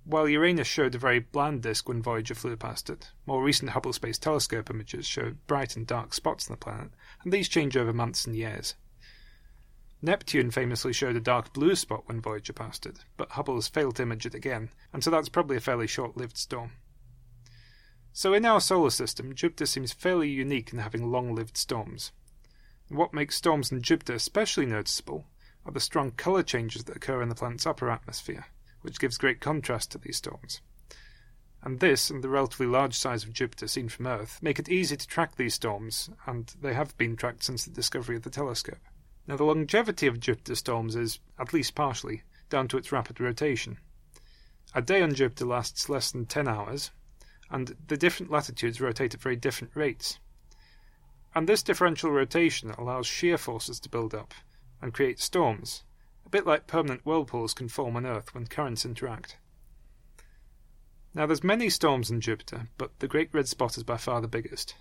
While 0.03 0.27
Uranus 0.27 0.65
showed 0.65 0.95
a 0.95 0.97
very 0.97 1.19
bland 1.19 1.61
disk 1.61 1.87
when 1.87 2.01
Voyager 2.01 2.33
flew 2.33 2.57
past 2.57 2.89
it, 2.89 3.11
more 3.27 3.43
recent 3.43 3.69
Hubble 3.69 3.93
Space 3.93 4.17
Telescope 4.17 4.71
images 4.71 5.05
show 5.05 5.35
bright 5.45 5.75
and 5.75 5.85
dark 5.85 6.15
spots 6.15 6.49
on 6.49 6.55
the 6.55 6.57
planet, 6.57 6.89
and 7.23 7.31
these 7.31 7.47
change 7.47 7.77
over 7.77 7.93
months 7.93 8.25
and 8.25 8.35
years. 8.35 8.73
Neptune 10.01 10.51
famously 10.51 10.93
showed 10.93 11.15
a 11.15 11.19
dark 11.19 11.53
blue 11.53 11.75
spot 11.75 12.03
when 12.05 12.21
Voyager 12.21 12.53
passed 12.53 12.85
it, 12.85 12.99
but 13.17 13.31
Hubble 13.31 13.55
has 13.55 13.67
failed 13.67 13.95
to 13.95 14.03
image 14.03 14.27
it 14.27 14.35
again, 14.35 14.69
and 14.93 15.03
so 15.03 15.09
that's 15.09 15.29
probably 15.29 15.57
a 15.57 15.61
fairly 15.61 15.87
short 15.87 16.15
lived 16.15 16.37
storm. 16.37 16.73
So 18.13 18.33
in 18.33 18.45
our 18.45 18.61
solar 18.61 18.91
system, 18.91 19.33
Jupiter 19.33 19.65
seems 19.65 19.93
fairly 19.93 20.29
unique 20.29 20.71
in 20.71 20.79
having 20.79 21.11
long 21.11 21.33
lived 21.33 21.57
storms. 21.57 22.11
What 22.89 23.13
makes 23.13 23.35
storms 23.35 23.71
in 23.71 23.81
Jupiter 23.81 24.13
especially 24.13 24.65
noticeable 24.65 25.25
are 25.65 25.71
the 25.71 25.79
strong 25.79 26.11
colour 26.11 26.43
changes 26.43 26.83
that 26.85 26.95
occur 26.95 27.21
in 27.21 27.29
the 27.29 27.35
planet's 27.35 27.65
upper 27.65 27.89
atmosphere, 27.89 28.45
which 28.81 28.99
gives 28.99 29.17
great 29.17 29.41
contrast 29.41 29.91
to 29.91 29.97
these 29.97 30.17
storms. 30.17 30.61
And 31.63 31.79
this, 31.79 32.09
and 32.09 32.23
the 32.23 32.29
relatively 32.29 32.67
large 32.67 32.95
size 32.95 33.23
of 33.23 33.33
Jupiter 33.33 33.67
seen 33.67 33.89
from 33.89 34.07
Earth, 34.07 34.39
make 34.41 34.59
it 34.59 34.69
easy 34.69 34.95
to 34.95 35.07
track 35.07 35.35
these 35.35 35.55
storms, 35.55 36.09
and 36.25 36.53
they 36.61 36.73
have 36.75 36.97
been 36.97 37.15
tracked 37.15 37.43
since 37.43 37.65
the 37.65 37.71
discovery 37.71 38.15
of 38.15 38.21
the 38.21 38.29
telescope. 38.29 38.77
Now, 39.27 39.35
the 39.35 39.43
longevity 39.43 40.07
of 40.07 40.21
Jupiter 40.21 40.55
storms 40.55 40.95
is, 40.95 41.19
at 41.37 41.51
least 41.51 41.75
partially, 41.75 42.23
down 42.49 42.69
to 42.69 42.77
its 42.77 42.93
rapid 42.93 43.19
rotation. 43.19 43.77
A 44.73 44.81
day 44.81 45.01
on 45.01 45.13
Jupiter 45.13 45.45
lasts 45.45 45.89
less 45.89 46.11
than 46.11 46.25
10 46.25 46.47
hours, 46.47 46.91
and 47.49 47.75
the 47.87 47.97
different 47.97 48.31
latitudes 48.31 48.79
rotate 48.79 49.13
at 49.13 49.21
very 49.21 49.35
different 49.35 49.75
rates. 49.75 50.19
And 51.35 51.47
this 51.47 51.61
differential 51.61 52.09
rotation 52.09 52.71
allows 52.71 53.05
shear 53.05 53.37
forces 53.37 53.81
to 53.81 53.89
build 53.89 54.15
up 54.15 54.33
and 54.81 54.93
create 54.93 55.19
storms, 55.19 55.83
a 56.25 56.29
bit 56.29 56.45
like 56.45 56.65
permanent 56.65 57.05
whirlpools 57.05 57.53
can 57.53 57.67
form 57.67 57.97
on 57.97 58.05
Earth 58.05 58.33
when 58.33 58.47
currents 58.47 58.85
interact. 58.85 59.37
Now, 61.13 61.25
there's 61.25 61.43
many 61.43 61.69
storms 61.69 62.09
on 62.09 62.21
Jupiter, 62.21 62.69
but 62.77 62.97
the 62.99 63.07
Great 63.09 63.33
Red 63.33 63.49
Spot 63.49 63.75
is 63.75 63.83
by 63.83 63.97
far 63.97 64.21
the 64.21 64.27
biggest, 64.29 64.75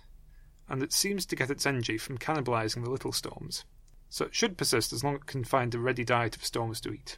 and 0.69 0.81
it 0.81 0.93
seems 0.93 1.25
to 1.25 1.35
get 1.35 1.49
its 1.49 1.65
energy 1.65 1.97
from 1.97 2.17
cannibalizing 2.17 2.85
the 2.85 2.89
little 2.89 3.11
storms 3.11 3.65
so 4.09 4.25
it 4.25 4.35
should 4.35 4.57
persist 4.57 4.93
as 4.93 5.03
long 5.03 5.15
as 5.15 5.21
it 5.21 5.27
can 5.27 5.43
find 5.43 5.73
a 5.73 5.79
ready 5.79 6.03
diet 6.03 6.35
of 6.35 6.45
storms 6.45 6.81
to 6.81 6.91
eat. 6.91 7.17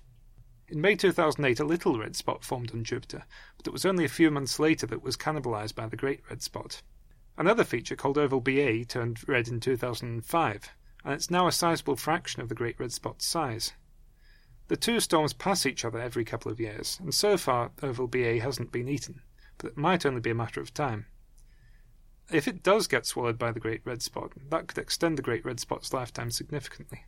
In 0.67 0.81
May 0.81 0.95
2008, 0.95 1.59
a 1.59 1.63
little 1.63 1.97
red 1.97 2.15
spot 2.15 2.43
formed 2.43 2.71
on 2.71 2.83
Jupiter, 2.83 3.23
but 3.57 3.65
it 3.65 3.73
was 3.73 3.85
only 3.85 4.05
a 4.05 4.09
few 4.09 4.29
months 4.29 4.59
later 4.59 4.85
that 4.85 4.95
it 4.95 5.03
was 5.03 5.17
cannibalized 5.17 5.73
by 5.73 5.87
the 5.87 5.97
Great 5.97 6.21
Red 6.29 6.43
Spot. 6.43 6.81
Another 7.37 7.63
feature 7.63 7.95
called 7.95 8.17
Oval 8.17 8.41
BA 8.41 8.85
turned 8.85 9.27
red 9.27 9.47
in 9.47 9.59
2005, 9.59 10.69
and 11.03 11.13
it's 11.13 11.31
now 11.31 11.47
a 11.47 11.51
sizable 11.51 11.95
fraction 11.95 12.41
of 12.41 12.49
the 12.49 12.55
Great 12.55 12.79
Red 12.79 12.91
Spot's 12.91 13.25
size. 13.25 13.73
The 14.67 14.77
two 14.77 14.99
storms 14.99 15.33
pass 15.33 15.65
each 15.65 15.83
other 15.83 15.99
every 15.99 16.23
couple 16.23 16.51
of 16.51 16.59
years, 16.59 16.99
and 17.01 17.15
so 17.15 17.37
far 17.37 17.71
Oval 17.81 18.07
BA 18.07 18.39
hasn't 18.39 18.71
been 18.71 18.87
eaten, 18.87 19.23
but 19.57 19.71
it 19.71 19.77
might 19.77 20.05
only 20.05 20.21
be 20.21 20.29
a 20.29 20.35
matter 20.35 20.61
of 20.61 20.73
time. 20.73 21.07
If 22.31 22.47
it 22.47 22.63
does 22.63 22.87
get 22.87 23.05
swallowed 23.05 23.39
by 23.39 23.51
the 23.51 23.59
Great 23.59 23.81
Red 23.85 24.01
Spot, 24.01 24.31
that 24.49 24.67
could 24.67 24.77
extend 24.77 25.17
the 25.17 25.23
Great 25.23 25.45
Red 25.45 25.59
Spot's 25.59 25.93
lifetime 25.93 26.31
significantly. 26.31 27.05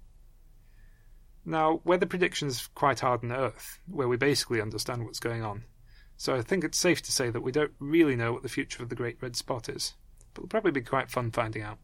Now, 1.45 1.81
weather 1.83 2.05
prediction 2.05 2.47
is 2.47 2.67
quite 2.75 2.99
hard 2.99 3.23
on 3.23 3.31
Earth, 3.31 3.79
where 3.87 4.07
we 4.07 4.17
basically 4.17 4.61
understand 4.61 5.05
what's 5.05 5.19
going 5.19 5.43
on, 5.43 5.65
so 6.21 6.35
I 6.35 6.43
think 6.43 6.63
it's 6.63 6.77
safe 6.77 7.01
to 7.01 7.11
say 7.11 7.31
that 7.31 7.41
we 7.41 7.51
don't 7.51 7.71
really 7.79 8.15
know 8.15 8.31
what 8.31 8.43
the 8.43 8.47
future 8.47 8.83
of 8.83 8.89
the 8.89 8.95
Great 8.95 9.17
Red 9.21 9.35
Spot 9.35 9.67
is, 9.67 9.95
but 10.35 10.41
it'll 10.41 10.49
probably 10.49 10.69
be 10.69 10.81
quite 10.81 11.09
fun 11.09 11.31
finding 11.31 11.63
out. 11.63 11.79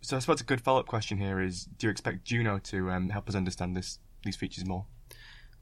So 0.00 0.16
I 0.16 0.18
suppose 0.18 0.40
a 0.40 0.44
good 0.44 0.60
follow-up 0.60 0.88
question 0.88 1.18
here 1.18 1.40
is: 1.40 1.66
Do 1.78 1.86
you 1.86 1.90
expect 1.92 2.24
Juno 2.24 2.58
to 2.64 2.90
um, 2.90 3.10
help 3.10 3.28
us 3.28 3.36
understand 3.36 3.76
this 3.76 4.00
these 4.24 4.34
features 4.34 4.66
more? 4.66 4.86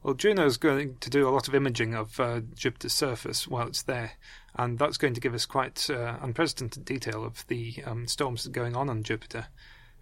Well, 0.01 0.15
Juno 0.15 0.47
is 0.47 0.57
going 0.57 0.97
to 1.01 1.09
do 1.11 1.27
a 1.27 1.29
lot 1.29 1.47
of 1.47 1.53
imaging 1.53 1.93
of 1.93 2.19
uh, 2.19 2.41
Jupiter's 2.55 2.93
surface 2.93 3.47
while 3.47 3.67
it's 3.67 3.83
there, 3.83 4.13
and 4.55 4.79
that's 4.79 4.97
going 4.97 5.13
to 5.13 5.21
give 5.21 5.33
us 5.33 5.45
quite 5.45 5.89
uh, 5.89 6.17
unprecedented 6.21 6.85
detail 6.85 7.23
of 7.23 7.45
the 7.47 7.75
um, 7.85 8.07
storms 8.07 8.47
going 8.47 8.75
on 8.75 8.89
on 8.89 9.03
Jupiter. 9.03 9.47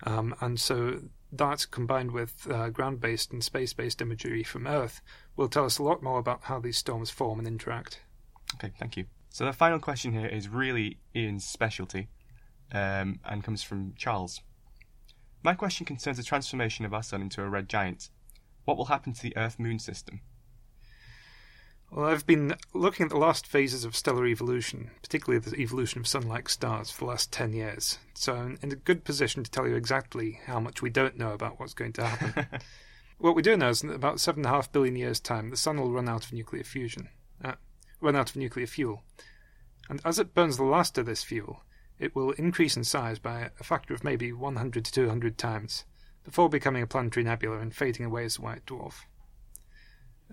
Um, 0.03 0.35
and 0.41 0.59
so 0.59 1.01
that, 1.31 1.67
combined 1.71 2.11
with 2.11 2.47
uh, 2.49 2.69
ground 2.69 3.01
based 3.01 3.31
and 3.31 3.43
space 3.43 3.73
based 3.73 4.01
imagery 4.01 4.43
from 4.43 4.67
Earth, 4.67 5.01
will 5.35 5.49
tell 5.49 5.65
us 5.65 5.77
a 5.77 5.83
lot 5.83 6.03
more 6.03 6.19
about 6.19 6.43
how 6.43 6.59
these 6.59 6.77
storms 6.77 7.09
form 7.09 7.39
and 7.39 7.47
interact. 7.47 8.01
Okay, 8.55 8.71
thank 8.79 8.97
you. 8.97 9.05
So 9.29 9.45
the 9.45 9.53
final 9.53 9.79
question 9.79 10.13
here 10.13 10.27
is 10.27 10.49
really 10.49 10.97
Iain's 11.15 11.45
specialty 11.45 12.07
um, 12.71 13.19
and 13.25 13.43
comes 13.43 13.63
from 13.63 13.93
Charles. 13.95 14.41
My 15.43 15.53
question 15.53 15.85
concerns 15.85 16.17
the 16.17 16.23
transformation 16.23 16.85
of 16.85 16.93
our 16.93 17.03
sun 17.03 17.21
into 17.21 17.43
a 17.43 17.49
red 17.49 17.69
giant. 17.69 18.09
What 18.65 18.77
will 18.77 18.85
happen 18.85 19.13
to 19.13 19.21
the 19.21 19.37
Earth 19.37 19.59
Moon 19.59 19.79
system? 19.79 20.21
Well, 21.89 22.05
I've 22.05 22.25
been 22.25 22.55
looking 22.73 23.05
at 23.05 23.09
the 23.09 23.17
last 23.17 23.47
phases 23.47 23.85
of 23.85 23.95
stellar 23.95 24.27
evolution, 24.27 24.91
particularly 25.01 25.39
the 25.39 25.55
evolution 25.59 26.01
of 26.01 26.07
sun 26.07 26.27
like 26.27 26.49
stars, 26.49 26.91
for 26.91 27.05
the 27.05 27.11
last 27.11 27.31
10 27.31 27.53
years. 27.53 27.97
So 28.13 28.35
I'm 28.35 28.59
in 28.61 28.73
a 28.73 28.75
good 28.75 29.05
position 29.05 29.43
to 29.43 29.49
tell 29.49 29.67
you 29.67 29.75
exactly 29.75 30.41
how 30.45 30.59
much 30.59 30.81
we 30.81 30.89
don't 30.89 31.17
know 31.17 31.31
about 31.31 31.59
what's 31.59 31.73
going 31.73 31.93
to 31.93 32.05
happen. 32.05 32.47
what 33.19 33.35
we 33.35 33.41
do 33.41 33.55
know 33.55 33.69
is 33.69 33.81
that 33.81 33.87
in 33.87 33.95
about 33.95 34.17
7.5 34.17 34.71
billion 34.73 34.97
years' 34.97 35.21
time, 35.21 35.49
the 35.49 35.57
sun 35.57 35.79
will 35.79 35.91
run 35.91 36.09
out 36.09 36.25
of 36.25 36.33
nuclear 36.33 36.63
fusion, 36.63 37.07
uh, 37.43 37.53
run 38.01 38.17
out 38.17 38.29
of 38.29 38.35
nuclear 38.35 38.67
fuel. 38.67 39.03
And 39.89 40.01
as 40.03 40.19
it 40.19 40.33
burns 40.33 40.57
the 40.57 40.63
last 40.63 40.97
of 40.97 41.05
this 41.05 41.23
fuel, 41.23 41.63
it 41.99 42.13
will 42.13 42.31
increase 42.31 42.75
in 42.75 42.83
size 42.83 43.17
by 43.17 43.49
a 43.59 43.63
factor 43.63 43.93
of 43.93 44.03
maybe 44.03 44.33
100 44.33 44.83
to 44.85 44.91
200 44.91 45.37
times 45.37 45.85
before 46.25 46.49
becoming 46.49 46.83
a 46.83 46.87
planetary 46.87 47.23
nebula 47.23 47.59
and 47.59 47.73
fading 47.73 48.05
away 48.05 48.25
as 48.25 48.37
a 48.37 48.41
white 48.41 48.65
dwarf. 48.65 49.05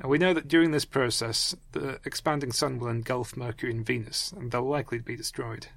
Now, 0.03 0.09
we 0.09 0.19
know 0.19 0.35
that 0.35 0.49
during 0.49 0.73
this 0.73 0.85
process, 0.85 1.55
the 1.73 2.01
expanding 2.05 2.53
Sun 2.53 2.79
will 2.79 2.89
engulf 2.89 3.37
Mercury 3.37 3.73
and 3.73 3.87
Venus, 3.87 4.33
and 4.33 4.51
they'll 4.51 4.63
likely 4.63 4.99
be 4.99 5.17
destroyed. 5.17 5.69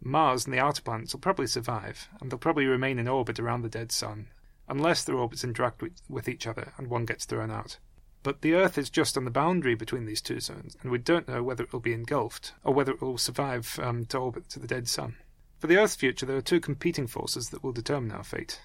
Mars 0.00 0.44
and 0.44 0.54
the 0.54 0.60
outer 0.60 0.82
planets 0.82 1.12
will 1.12 1.20
probably 1.20 1.46
survive, 1.46 2.08
and 2.20 2.30
they'll 2.30 2.38
probably 2.38 2.66
remain 2.66 2.98
in 2.98 3.08
orbit 3.08 3.38
around 3.38 3.62
the 3.62 3.68
dead 3.68 3.92
Sun, 3.92 4.28
unless 4.68 5.04
their 5.04 5.16
orbits 5.16 5.44
interact 5.44 5.82
with, 5.82 6.00
with 6.08 6.28
each 6.28 6.46
other 6.46 6.72
and 6.78 6.88
one 6.88 7.04
gets 7.04 7.24
thrown 7.24 7.50
out. 7.50 7.78
But 8.22 8.40
the 8.40 8.54
Earth 8.54 8.76
is 8.78 8.90
just 8.90 9.16
on 9.16 9.24
the 9.24 9.30
boundary 9.30 9.74
between 9.74 10.04
these 10.04 10.20
two 10.20 10.40
zones, 10.40 10.76
and 10.82 10.90
we 10.90 10.98
don't 10.98 11.28
know 11.28 11.42
whether 11.42 11.62
it 11.62 11.72
will 11.72 11.80
be 11.80 11.92
engulfed 11.92 12.54
or 12.64 12.74
whether 12.74 12.92
it 12.92 13.00
will 13.00 13.18
survive 13.18 13.78
um, 13.80 14.04
to 14.06 14.18
orbit 14.18 14.48
to 14.50 14.58
the 14.58 14.66
dead 14.66 14.88
Sun. 14.88 15.16
For 15.58 15.68
the 15.68 15.76
Earth's 15.76 15.96
future, 15.96 16.26
there 16.26 16.36
are 16.36 16.42
two 16.42 16.60
competing 16.60 17.06
forces 17.06 17.50
that 17.50 17.62
will 17.62 17.72
determine 17.72 18.10
our 18.10 18.24
fate. 18.24 18.60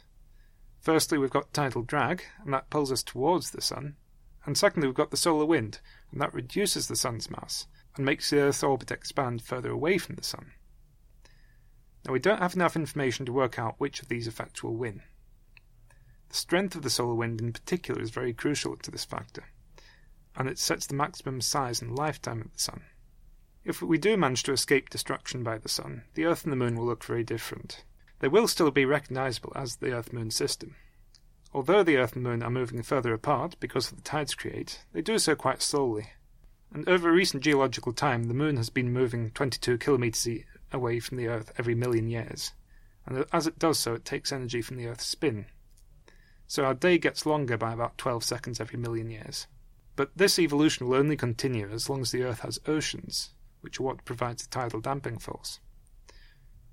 Firstly, 0.79 1.17
we've 1.17 1.29
got 1.29 1.53
tidal 1.53 1.83
drag, 1.83 2.23
and 2.43 2.53
that 2.53 2.69
pulls 2.69 2.91
us 2.91 3.03
towards 3.03 3.51
the 3.51 3.61
Sun. 3.61 3.95
And 4.45 4.57
secondly, 4.57 4.87
we've 4.87 4.95
got 4.95 5.11
the 5.11 5.17
solar 5.17 5.45
wind, 5.45 5.79
and 6.11 6.19
that 6.21 6.33
reduces 6.33 6.87
the 6.87 6.95
Sun's 6.95 7.29
mass 7.29 7.67
and 7.95 8.05
makes 8.05 8.29
the 8.29 8.39
Earth's 8.39 8.63
orbit 8.63 8.91
expand 8.91 9.41
further 9.41 9.69
away 9.69 9.97
from 9.97 10.15
the 10.15 10.23
Sun. 10.23 10.53
Now, 12.05 12.13
we 12.13 12.19
don't 12.19 12.41
have 12.41 12.55
enough 12.55 12.75
information 12.75 13.25
to 13.27 13.33
work 13.33 13.59
out 13.59 13.75
which 13.77 14.01
of 14.01 14.07
these 14.07 14.27
effects 14.27 14.63
will 14.63 14.75
win. 14.75 15.03
The 16.29 16.35
strength 16.35 16.75
of 16.75 16.81
the 16.81 16.89
solar 16.89 17.13
wind 17.13 17.41
in 17.41 17.53
particular 17.53 18.01
is 18.01 18.09
very 18.09 18.33
crucial 18.33 18.75
to 18.77 18.89
this 18.89 19.05
factor, 19.05 19.45
and 20.35 20.47
it 20.47 20.57
sets 20.57 20.87
the 20.87 20.95
maximum 20.95 21.41
size 21.41 21.81
and 21.81 21.95
lifetime 21.95 22.41
of 22.41 22.53
the 22.53 22.59
Sun. 22.59 22.83
If 23.63 23.81
we 23.81 23.99
do 23.99 24.17
manage 24.17 24.41
to 24.43 24.53
escape 24.53 24.89
destruction 24.89 25.43
by 25.43 25.59
the 25.59 25.69
Sun, 25.69 26.05
the 26.15 26.25
Earth 26.25 26.45
and 26.45 26.51
the 26.51 26.57
Moon 26.57 26.75
will 26.75 26.85
look 26.85 27.03
very 27.03 27.23
different. 27.23 27.83
They 28.19 28.27
will 28.27 28.47
still 28.47 28.71
be 28.71 28.85
recognizable 28.85 29.53
as 29.55 29.75
the 29.75 29.91
Earth 29.91 30.11
Moon 30.11 30.31
system. 30.31 30.75
Although 31.53 31.83
the 31.83 31.97
Earth 31.97 32.13
and 32.13 32.23
Moon 32.23 32.43
are 32.43 32.49
moving 32.49 32.81
further 32.81 33.13
apart 33.13 33.57
because 33.59 33.91
of 33.91 33.97
the 33.97 34.03
tides 34.03 34.35
create, 34.35 34.85
they 34.93 35.01
do 35.01 35.19
so 35.19 35.35
quite 35.35 35.61
slowly. 35.61 36.11
And 36.73 36.87
over 36.87 37.11
recent 37.11 37.43
geological 37.43 37.91
time, 37.91 38.25
the 38.25 38.33
Moon 38.33 38.55
has 38.55 38.69
been 38.69 38.93
moving 38.93 39.31
22 39.31 39.77
kilometers 39.77 40.45
away 40.71 41.01
from 41.01 41.17
the 41.17 41.27
Earth 41.27 41.51
every 41.57 41.75
million 41.75 42.07
years. 42.07 42.53
And 43.05 43.25
as 43.33 43.47
it 43.47 43.59
does 43.59 43.79
so, 43.79 43.93
it 43.95 44.05
takes 44.05 44.31
energy 44.31 44.61
from 44.61 44.77
the 44.77 44.87
Earth's 44.87 45.05
spin. 45.05 45.47
So 46.47 46.63
our 46.63 46.73
day 46.73 46.97
gets 46.97 47.25
longer 47.25 47.57
by 47.57 47.73
about 47.73 47.97
12 47.97 48.23
seconds 48.23 48.61
every 48.61 48.79
million 48.79 49.09
years. 49.09 49.47
But 49.97 50.11
this 50.15 50.39
evolution 50.39 50.87
will 50.87 50.95
only 50.95 51.17
continue 51.17 51.69
as 51.69 51.89
long 51.89 52.01
as 52.01 52.11
the 52.11 52.23
Earth 52.23 52.39
has 52.41 52.59
oceans, 52.65 53.31
which 53.59 53.79
are 53.79 53.83
what 53.83 54.05
provides 54.05 54.43
the 54.43 54.49
tidal 54.49 54.79
damping 54.79 55.17
force. 55.17 55.59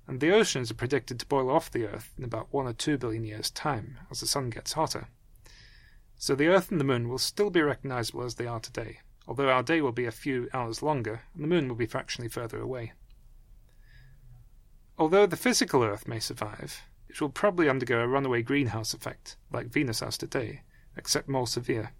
And 0.09 0.21
the 0.21 0.31
oceans 0.31 0.71
are 0.71 0.73
predicted 0.73 1.19
to 1.19 1.27
boil 1.27 1.51
off 1.51 1.69
the 1.69 1.85
Earth 1.85 2.15
in 2.17 2.23
about 2.23 2.51
1 2.51 2.65
or 2.65 2.73
2 2.73 2.97
billion 2.97 3.23
years' 3.23 3.51
time 3.51 3.99
as 4.09 4.21
the 4.21 4.25
Sun 4.25 4.49
gets 4.49 4.73
hotter. 4.73 5.07
So 6.17 6.33
the 6.33 6.47
Earth 6.47 6.71
and 6.71 6.79
the 6.79 6.83
Moon 6.83 7.07
will 7.07 7.19
still 7.19 7.51
be 7.51 7.61
recognizable 7.61 8.23
as 8.23 8.33
they 8.33 8.47
are 8.47 8.59
today, 8.59 9.01
although 9.27 9.49
our 9.49 9.61
day 9.61 9.81
will 9.81 9.91
be 9.91 10.07
a 10.07 10.11
few 10.11 10.49
hours 10.51 10.81
longer 10.81 11.21
and 11.35 11.43
the 11.43 11.47
Moon 11.47 11.67
will 11.67 11.75
be 11.75 11.85
fractionally 11.85 12.27
further 12.27 12.59
away. 12.59 12.93
Although 14.97 15.27
the 15.27 15.37
physical 15.37 15.83
Earth 15.83 16.07
may 16.07 16.19
survive, 16.19 16.81
it 17.07 17.21
will 17.21 17.29
probably 17.29 17.69
undergo 17.69 17.99
a 17.99 18.07
runaway 18.07 18.41
greenhouse 18.41 18.95
effect, 18.95 19.37
like 19.51 19.67
Venus 19.67 19.99
has 19.99 20.17
today, 20.17 20.63
except 20.97 21.29
more 21.29 21.45
severe. 21.45 21.93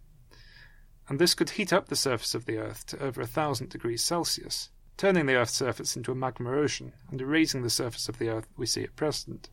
And 1.07 1.19
this 1.19 1.35
could 1.35 1.51
heat 1.51 1.71
up 1.71 1.89
the 1.89 1.95
surface 1.95 2.33
of 2.33 2.45
the 2.45 2.57
Earth 2.57 2.87
to 2.87 3.03
over 3.03 3.21
a 3.21 3.27
thousand 3.27 3.69
degrees 3.69 4.01
Celsius, 4.01 4.71
turning 4.99 5.27
the 5.27 5.35
Earth's 5.35 5.53
surface 5.53 5.95
into 5.95 6.11
a 6.11 6.15
magma 6.15 6.51
ocean 6.51 6.91
and 7.09 7.21
erasing 7.21 7.61
the 7.61 7.69
surface 7.69 8.09
of 8.09 8.19
the 8.19 8.27
Earth 8.27 8.49
we 8.57 8.65
see 8.65 8.83
at 8.83 8.97
present. 8.97 9.49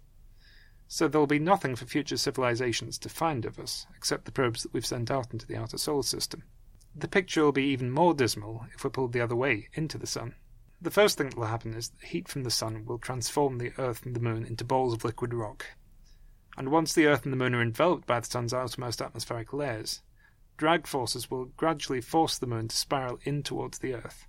So 0.88 1.06
there 1.06 1.20
will 1.20 1.28
be 1.28 1.38
nothing 1.38 1.76
for 1.76 1.86
future 1.86 2.16
civilizations 2.16 2.98
to 2.98 3.08
find 3.08 3.44
of 3.44 3.60
us, 3.60 3.86
except 3.96 4.24
the 4.24 4.32
probes 4.32 4.64
that 4.64 4.72
we've 4.72 4.84
sent 4.84 5.08
out 5.08 5.32
into 5.32 5.46
the 5.46 5.56
outer 5.56 5.78
solar 5.78 6.02
system. 6.02 6.42
The 6.96 7.06
picture 7.06 7.44
will 7.44 7.52
be 7.52 7.62
even 7.66 7.92
more 7.92 8.12
dismal 8.12 8.66
if 8.74 8.82
we're 8.82 8.90
pulled 8.90 9.12
the 9.12 9.20
other 9.20 9.36
way, 9.36 9.68
into 9.74 9.98
the 9.98 10.06
Sun. 10.08 10.34
The 10.82 10.90
first 10.90 11.16
thing 11.16 11.30
that 11.30 11.38
will 11.38 11.46
happen 11.46 11.74
is 11.74 11.90
that 11.90 12.08
heat 12.08 12.26
from 12.26 12.42
the 12.42 12.50
sun 12.50 12.84
will 12.84 12.98
transform 12.98 13.58
the 13.58 13.72
Earth 13.78 14.04
and 14.04 14.16
the 14.16 14.20
Moon 14.20 14.44
into 14.44 14.64
balls 14.64 14.94
of 14.94 15.04
liquid 15.04 15.32
rock. 15.32 15.64
And 16.56 16.72
once 16.72 16.92
the 16.92 17.06
Earth 17.06 17.22
and 17.22 17.32
the 17.32 17.36
Moon 17.36 17.54
are 17.54 17.62
enveloped 17.62 18.04
by 18.04 18.18
the 18.18 18.26
sun's 18.26 18.52
outermost 18.52 19.00
atmospheric 19.00 19.52
layers, 19.52 20.02
drag 20.56 20.88
forces 20.88 21.30
will 21.30 21.44
gradually 21.56 22.00
force 22.00 22.36
the 22.36 22.48
Moon 22.48 22.66
to 22.66 22.76
spiral 22.76 23.20
in 23.22 23.44
towards 23.44 23.78
the 23.78 23.94
Earth. 23.94 24.26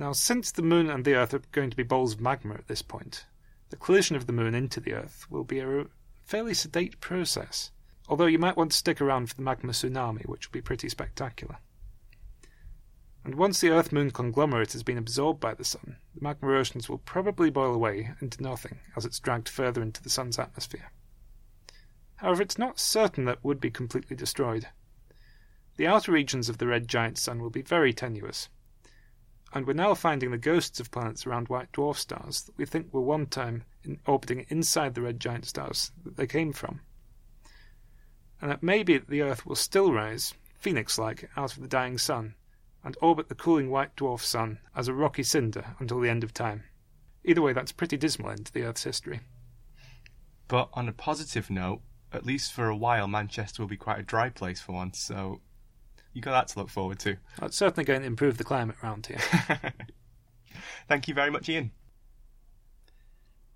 Now, 0.00 0.12
since 0.12 0.50
the 0.50 0.62
Moon 0.62 0.88
and 0.88 1.04
the 1.04 1.12
Earth 1.12 1.34
are 1.34 1.42
going 1.52 1.68
to 1.68 1.76
be 1.76 1.82
balls 1.82 2.14
of 2.14 2.22
magma 2.22 2.54
at 2.54 2.68
this 2.68 2.80
point, 2.80 3.26
the 3.68 3.76
collision 3.76 4.16
of 4.16 4.26
the 4.26 4.32
Moon 4.32 4.54
into 4.54 4.80
the 4.80 4.94
Earth 4.94 5.26
will 5.28 5.44
be 5.44 5.58
a 5.58 5.84
fairly 6.24 6.54
sedate 6.54 7.02
process, 7.02 7.70
although 8.08 8.24
you 8.24 8.38
might 8.38 8.56
want 8.56 8.70
to 8.70 8.78
stick 8.78 9.02
around 9.02 9.28
for 9.28 9.34
the 9.34 9.42
magma 9.42 9.72
tsunami, 9.72 10.24
which 10.24 10.48
will 10.48 10.54
be 10.54 10.62
pretty 10.62 10.88
spectacular. 10.88 11.58
And 13.24 13.34
once 13.34 13.60
the 13.60 13.68
Earth 13.68 13.92
Moon 13.92 14.10
conglomerate 14.10 14.72
has 14.72 14.82
been 14.82 14.96
absorbed 14.96 15.38
by 15.38 15.52
the 15.52 15.64
Sun, 15.64 15.98
the 16.14 16.22
magma 16.22 16.50
oceans 16.56 16.88
will 16.88 16.96
probably 16.96 17.50
boil 17.50 17.74
away 17.74 18.12
into 18.22 18.42
nothing 18.42 18.78
as 18.96 19.04
it's 19.04 19.20
dragged 19.20 19.50
further 19.50 19.82
into 19.82 20.02
the 20.02 20.08
Sun's 20.08 20.38
atmosphere. 20.38 20.92
However, 22.16 22.40
it's 22.40 22.56
not 22.56 22.80
certain 22.80 23.26
that 23.26 23.32
it 23.32 23.44
would 23.44 23.60
be 23.60 23.70
completely 23.70 24.16
destroyed. 24.16 24.68
The 25.76 25.86
outer 25.86 26.12
regions 26.12 26.48
of 26.48 26.56
the 26.56 26.68
red 26.68 26.88
giant 26.88 27.18
sun 27.18 27.42
will 27.42 27.50
be 27.50 27.60
very 27.60 27.92
tenuous, 27.92 28.48
and 29.52 29.66
we're 29.66 29.72
now 29.72 29.94
finding 29.94 30.30
the 30.30 30.38
ghosts 30.38 30.78
of 30.80 30.90
planets 30.90 31.26
around 31.26 31.48
white 31.48 31.72
dwarf 31.72 31.96
stars 31.96 32.42
that 32.42 32.56
we 32.56 32.64
think 32.64 32.92
were 32.92 33.00
one 33.00 33.26
time 33.26 33.64
in 33.82 33.98
orbiting 34.06 34.46
inside 34.48 34.94
the 34.94 35.02
red 35.02 35.18
giant 35.18 35.46
stars 35.46 35.90
that 36.04 36.16
they 36.16 36.26
came 36.26 36.52
from. 36.52 36.80
And 38.40 38.52
it 38.52 38.62
may 38.62 38.82
be 38.82 38.98
that 38.98 39.08
the 39.08 39.22
Earth 39.22 39.44
will 39.44 39.56
still 39.56 39.92
rise, 39.92 40.34
phoenix 40.58 40.98
like, 40.98 41.28
out 41.36 41.54
of 41.54 41.62
the 41.62 41.68
dying 41.68 41.98
sun, 41.98 42.34
and 42.84 42.96
orbit 43.02 43.28
the 43.28 43.34
cooling 43.34 43.70
white 43.70 43.94
dwarf 43.96 44.20
sun 44.20 44.58
as 44.74 44.88
a 44.88 44.94
rocky 44.94 45.22
cinder 45.22 45.76
until 45.78 46.00
the 46.00 46.08
end 46.08 46.24
of 46.24 46.32
time. 46.32 46.64
Either 47.24 47.42
way, 47.42 47.52
that's 47.52 47.72
a 47.72 47.74
pretty 47.74 47.96
dismal 47.96 48.30
end 48.30 48.46
to 48.46 48.52
the 48.52 48.62
Earth's 48.62 48.84
history. 48.84 49.20
But 50.48 50.70
on 50.72 50.88
a 50.88 50.92
positive 50.92 51.50
note, 51.50 51.82
at 52.12 52.24
least 52.24 52.52
for 52.52 52.68
a 52.68 52.76
while, 52.76 53.06
Manchester 53.06 53.62
will 53.62 53.68
be 53.68 53.76
quite 53.76 54.00
a 54.00 54.04
dry 54.04 54.30
place 54.30 54.60
for 54.60 54.72
once, 54.72 54.98
so 54.98 55.40
you 56.12 56.22
got 56.22 56.32
that 56.32 56.48
to 56.48 56.58
look 56.58 56.68
forward 56.68 56.98
to. 57.00 57.16
That's 57.38 57.56
certainly 57.56 57.84
going 57.84 58.00
to 58.00 58.06
improve 58.06 58.38
the 58.38 58.44
climate 58.44 58.76
around 58.82 59.06
here. 59.06 59.18
Thank 60.88 61.08
you 61.08 61.14
very 61.14 61.30
much, 61.30 61.48
Iain. 61.48 61.70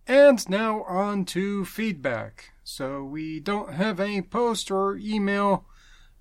And 0.06 0.48
now 0.48 0.82
on 0.84 1.24
to 1.26 1.64
feedback. 1.64 2.52
So 2.62 3.04
we 3.04 3.40
don't 3.40 3.72
have 3.74 4.00
any 4.00 4.22
post 4.22 4.70
or 4.70 4.96
email 4.96 5.66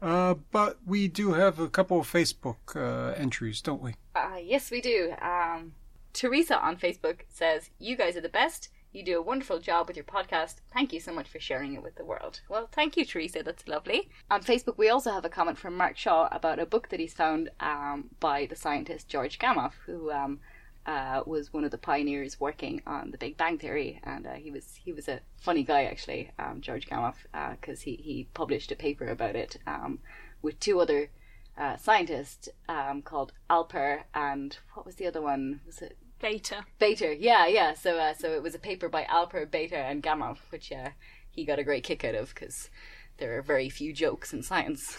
uh, 0.04 0.34
but 0.52 0.80
we 0.86 1.08
do 1.08 1.32
have 1.32 1.60
a 1.60 1.70
couple 1.70 1.98
of 1.98 2.12
Facebook 2.12 2.76
uh, 2.76 3.14
entries, 3.14 3.62
don't 3.62 3.82
we? 3.82 3.96
Uh, 4.14 4.36
yes, 4.44 4.70
we 4.70 4.82
do. 4.82 5.14
Um, 5.22 5.76
Teresa 6.12 6.60
on 6.60 6.76
Facebook 6.76 7.22
says, 7.30 7.70
You 7.80 7.96
guys 7.96 8.18
are 8.18 8.22
the 8.22 8.28
best. 8.28 8.68
You 8.94 9.04
do 9.04 9.18
a 9.18 9.24
wonderful 9.24 9.58
job 9.58 9.88
with 9.88 9.98
your 9.98 10.06
podcast. 10.06 10.58
Thank 10.72 10.94
you 10.94 11.00
so 11.00 11.12
much 11.12 11.28
for 11.28 11.40
sharing 11.40 11.74
it 11.74 11.82
with 11.82 11.96
the 11.96 12.06
world. 12.06 12.42
Well, 12.48 12.70
thank 12.72 12.96
you, 12.96 13.04
Teresa. 13.04 13.42
That's 13.42 13.68
lovely. 13.68 14.08
On 14.30 14.44
Facebook, 14.44 14.78
we 14.78 14.88
also 14.88 15.12
have 15.12 15.26
a 15.26 15.30
comment 15.30 15.58
from 15.58 15.76
Mark 15.76 15.98
Shaw 15.98 16.30
about 16.32 16.60
a 16.60 16.66
book 16.68 16.90
that 16.90 17.00
he's 17.00 17.14
found 17.14 17.50
um, 17.60 18.12
by 18.20 18.46
the 18.46 18.56
scientist 18.56 19.08
George 19.10 19.40
Gamow, 19.40 19.72
who 19.88 20.12
um, 20.12 20.42
uh, 20.86 21.24
was 21.26 21.52
one 21.52 21.64
of 21.64 21.72
the 21.72 21.78
pioneers 21.80 22.40
working 22.40 22.84
on 22.86 23.10
the 23.10 23.18
Big 23.18 23.36
Bang 23.36 23.58
Theory, 23.58 24.00
and 24.04 24.28
uh, 24.28 24.34
he 24.34 24.52
was 24.52 24.76
he 24.76 24.94
was 24.94 25.08
a 25.08 25.22
funny 25.38 25.64
guy 25.64 25.86
actually, 25.86 26.30
um, 26.38 26.62
George 26.62 26.88
Gamow, 26.88 27.16
because 27.60 27.80
uh, 27.80 27.86
he 27.86 27.96
he 27.96 28.28
published 28.36 28.72
a 28.72 28.76
paper 28.76 29.08
about 29.08 29.36
it 29.36 29.58
um, 29.66 30.00
with 30.44 30.60
two 30.60 30.80
other 30.80 31.10
uh, 31.58 31.78
scientists 31.78 32.48
um, 32.70 33.02
called 33.02 33.34
Alpher 33.50 34.04
and 34.14 34.58
what 34.76 34.86
was 34.86 34.96
the 34.96 35.08
other 35.08 35.22
one? 35.22 35.62
Was 35.66 35.82
it 35.82 35.98
Bethe? 36.24 36.54
Beta, 36.80 37.16
yeah, 37.20 37.46
yeah. 37.48 37.74
So 37.74 37.98
uh, 37.98 38.14
so 38.14 38.32
it 38.32 38.42
was 38.42 38.56
a 38.56 38.60
paper 38.60 38.88
by 38.88 39.04
Alpher, 39.10 39.46
Beta, 39.46 39.76
and 39.78 40.02
Gamow, 40.02 40.38
which 40.50 40.72
uh, 40.72 40.92
he 41.30 41.44
got 41.44 41.60
a 41.60 41.64
great 41.66 41.84
kick 41.84 42.06
out 42.06 42.16
of 42.16 42.34
because 42.34 42.70
there 43.18 43.38
are 43.38 43.42
very 43.42 43.68
few 43.70 43.92
jokes 43.92 44.32
in 44.32 44.42
science. 44.42 44.96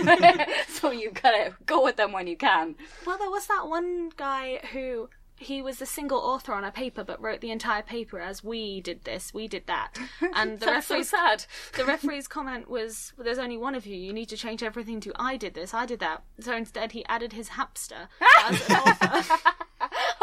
so 0.68 0.90
you've 0.90 1.14
got 1.14 1.32
to 1.32 1.54
go 1.66 1.84
with 1.84 1.96
them 1.96 2.12
when 2.12 2.26
you 2.26 2.38
can. 2.38 2.74
Well, 3.06 3.18
there 3.18 3.30
was 3.30 3.46
that 3.48 3.68
one 3.68 4.10
guy 4.16 4.60
who 4.72 5.10
he 5.36 5.60
was 5.60 5.82
a 5.82 5.86
single 5.86 6.18
author 6.18 6.54
on 6.54 6.64
a 6.64 6.70
paper 6.70 7.02
but 7.04 7.20
wrote 7.20 7.40
the 7.40 7.50
entire 7.50 7.82
paper 7.82 8.20
as 8.20 8.44
we 8.44 8.80
did 8.80 9.02
this 9.04 9.34
we 9.34 9.48
did 9.48 9.66
that 9.66 9.98
and 10.36 10.60
the 10.60 10.66
That's 10.66 10.86
so 10.86 11.02
sad. 11.02 11.44
the 11.76 11.84
referee's 11.84 12.28
comment 12.28 12.70
was 12.70 13.12
well, 13.16 13.24
there's 13.24 13.38
only 13.38 13.56
one 13.56 13.74
of 13.74 13.84
you 13.84 13.96
you 13.96 14.12
need 14.12 14.28
to 14.28 14.36
change 14.36 14.62
everything 14.62 15.00
to 15.00 15.12
i 15.16 15.36
did 15.36 15.54
this 15.54 15.74
i 15.74 15.84
did 15.84 15.98
that 15.98 16.22
so 16.38 16.54
instead 16.54 16.92
he 16.92 17.04
added 17.06 17.32
his 17.32 17.48
hamster 17.48 18.08
as 18.44 18.70
an 18.70 18.76
author 18.76 19.36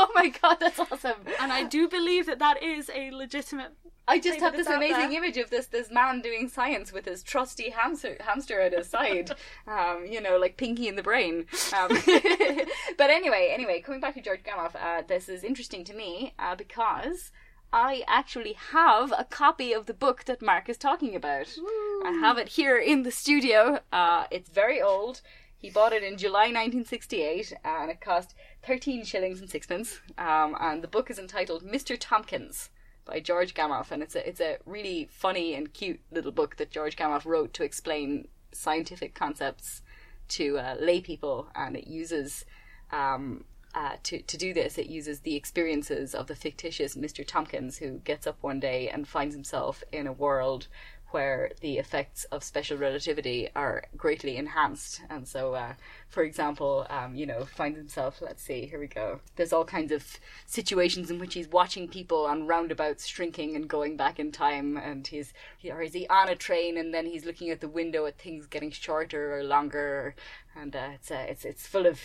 oh 0.09 0.13
my 0.15 0.29
god, 0.29 0.57
that's 0.59 0.79
awesome. 0.79 1.21
and 1.39 1.51
i 1.51 1.63
do 1.63 1.87
believe 1.87 2.25
that 2.25 2.39
that 2.39 2.61
is 2.63 2.89
a 2.93 3.11
legitimate 3.11 3.71
I 4.09 4.17
just 4.17 4.39
have 4.39 4.53
this 4.53 4.67
amazing 4.67 5.13
image 5.13 5.37
of 5.37 5.51
this 5.51 5.67
this 5.67 5.91
man 5.91 6.21
doing 6.21 6.49
science 6.49 6.91
with 6.91 7.05
his 7.05 7.21
trusty 7.21 7.69
hamster 7.69 8.17
hamster 8.19 8.59
at 8.59 8.73
his 8.73 8.89
side, 8.89 9.31
um, 9.67 10.05
you 10.09 10.19
know, 10.19 10.37
like 10.37 10.57
Pinky 10.57 10.87
in 10.87 10.95
the 10.95 11.03
Brain. 11.03 11.45
Um, 11.77 11.89
but 12.97 13.09
anyway, 13.11 13.51
anyway, 13.53 13.81
coming 13.81 14.01
back 14.01 14.15
to 14.15 14.21
George 14.21 14.41
Gamow, 14.41 14.75
uh, 14.75 15.03
this 15.07 15.29
is 15.29 15.43
interesting 15.43 15.83
to 15.85 15.93
me 15.93 16.33
uh, 16.39 16.55
because 16.55 17.31
I 17.71 18.03
actually 18.07 18.53
have 18.71 19.13
a 19.15 19.23
copy 19.23 19.73
of 19.73 19.85
the 19.85 19.93
book 19.93 20.23
that 20.25 20.41
Mark 20.41 20.69
is 20.69 20.77
talking 20.77 21.15
about. 21.15 21.55
I 22.03 22.17
have 22.19 22.39
it 22.39 22.49
here 22.49 22.79
in 22.79 23.03
the 23.03 23.11
studio. 23.11 23.81
Uh, 23.93 24.25
it's 24.31 24.49
very 24.49 24.81
old. 24.81 25.21
He 25.59 25.69
bought 25.69 25.91
it 25.91 26.03
in 26.03 26.17
July 26.17 26.45
1968, 26.45 27.53
and 27.65 27.91
it 27.91 27.99
cost 27.99 28.33
13 28.63 29.03
shillings 29.03 29.41
and 29.41 29.49
sixpence. 29.49 29.99
Um, 30.17 30.55
and 30.57 30.81
the 30.81 30.87
book 30.87 31.11
is 31.11 31.19
entitled 31.19 31.65
Mr. 31.65 31.97
Tompkins 31.99 32.69
by 33.03 33.19
George 33.19 33.53
Gamow, 33.53 33.91
and 33.91 34.01
it's 34.01 34.15
a 34.15 34.27
it's 34.27 34.39
a 34.39 34.57
really 34.65 35.09
funny 35.11 35.53
and 35.55 35.73
cute 35.73 35.99
little 36.11 36.31
book 36.31 36.55
that 36.57 36.71
George 36.71 36.95
Gamow 36.95 37.25
wrote 37.25 37.53
to 37.55 37.63
explain 37.63 38.29
scientific 38.53 39.13
concepts 39.13 39.81
to 40.29 40.57
uh, 40.59 40.75
lay 40.79 41.01
people, 41.01 41.49
and 41.53 41.75
it 41.75 41.87
uses 41.87 42.45
um, 42.93 43.43
uh, 43.75 43.97
to 44.03 44.21
to 44.21 44.37
do 44.37 44.53
this. 44.53 44.77
It 44.77 44.87
uses 44.87 45.19
the 45.19 45.35
experiences 45.35 46.15
of 46.15 46.27
the 46.27 46.35
fictitious 46.35 46.95
Mr. 46.95 47.27
Tompkins, 47.27 47.79
who 47.79 47.97
gets 47.99 48.25
up 48.25 48.37
one 48.41 48.61
day 48.61 48.87
and 48.87 49.05
finds 49.05 49.35
himself 49.35 49.83
in 49.91 50.07
a 50.07 50.13
world 50.13 50.67
where 51.11 51.51
the 51.61 51.77
effects 51.77 52.23
of 52.25 52.43
special 52.43 52.77
relativity 52.77 53.49
are 53.55 53.83
greatly 53.97 54.37
enhanced. 54.37 55.01
And 55.09 55.27
so, 55.27 55.53
uh, 55.53 55.73
for 56.07 56.23
example, 56.23 56.85
um, 56.89 57.15
you 57.15 57.25
know, 57.25 57.45
finds 57.45 57.77
himself, 57.77 58.21
let's 58.21 58.43
see, 58.43 58.65
here 58.65 58.79
we 58.79 58.87
go. 58.87 59.19
There's 59.35 59.53
all 59.53 59.65
kinds 59.65 59.91
of 59.91 60.05
situations 60.45 61.09
in 61.09 61.19
which 61.19 61.33
he's 61.33 61.47
watching 61.47 61.87
people 61.87 62.25
on 62.25 62.47
roundabouts 62.47 63.07
shrinking 63.07 63.55
and 63.55 63.67
going 63.67 63.97
back 63.97 64.19
in 64.19 64.31
time. 64.31 64.77
And 64.77 65.05
he's, 65.05 65.33
he, 65.57 65.71
or 65.71 65.81
is 65.81 65.93
he 65.93 66.07
on 66.07 66.29
a 66.29 66.35
train 66.35 66.77
and 66.77 66.93
then 66.93 67.05
he's 67.05 67.25
looking 67.25 67.49
at 67.49 67.61
the 67.61 67.67
window 67.67 68.05
at 68.05 68.17
things 68.17 68.45
getting 68.47 68.71
shorter 68.71 69.37
or 69.37 69.43
longer. 69.43 70.15
And 70.55 70.75
uh, 70.75 70.89
it's, 70.93 71.11
uh, 71.11 71.25
it's, 71.27 71.45
it's 71.45 71.67
full 71.67 71.85
of 71.85 71.99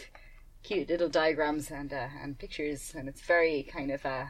cute 0.63 0.89
little 0.89 1.09
diagrams 1.09 1.71
and, 1.71 1.93
uh, 1.93 2.09
and 2.23 2.39
pictures. 2.39 2.95
And 2.97 3.09
it's 3.09 3.23
very 3.23 3.63
kind 3.65 3.91
of, 3.91 4.05
uh, 4.07 4.27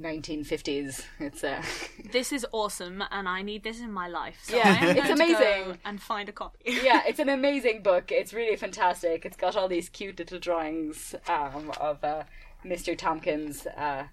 1950s. 0.00 1.04
It's 1.20 1.44
uh 1.44 1.62
This 2.12 2.32
is 2.32 2.46
awesome, 2.52 3.02
and 3.10 3.28
I 3.28 3.42
need 3.42 3.62
this 3.62 3.80
in 3.80 3.92
my 3.92 4.08
life. 4.08 4.38
So 4.42 4.56
Yeah, 4.56 4.84
it's 4.84 5.00
going 5.06 5.18
to 5.18 5.24
go 5.32 5.38
amazing. 5.38 5.78
and 5.84 6.00
find 6.02 6.28
a 6.28 6.32
copy. 6.32 6.58
yeah, 6.64 7.02
it's 7.06 7.18
an 7.18 7.28
amazing 7.28 7.82
book. 7.82 8.10
It's 8.10 8.32
really 8.32 8.56
fantastic. 8.56 9.24
It's 9.24 9.36
got 9.36 9.56
all 9.56 9.68
these 9.68 9.88
cute 9.88 10.18
little 10.18 10.38
drawings 10.38 11.14
um, 11.28 11.72
of 11.80 12.02
uh, 12.04 12.24
Mr. 12.64 12.96
Tompkins 12.96 13.66
uh, 13.66 14.04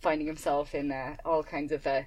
finding 0.00 0.26
himself 0.26 0.74
in 0.74 0.90
uh, 0.92 1.16
all 1.24 1.42
kinds 1.42 1.72
of 1.72 1.86
uh, 1.86 2.02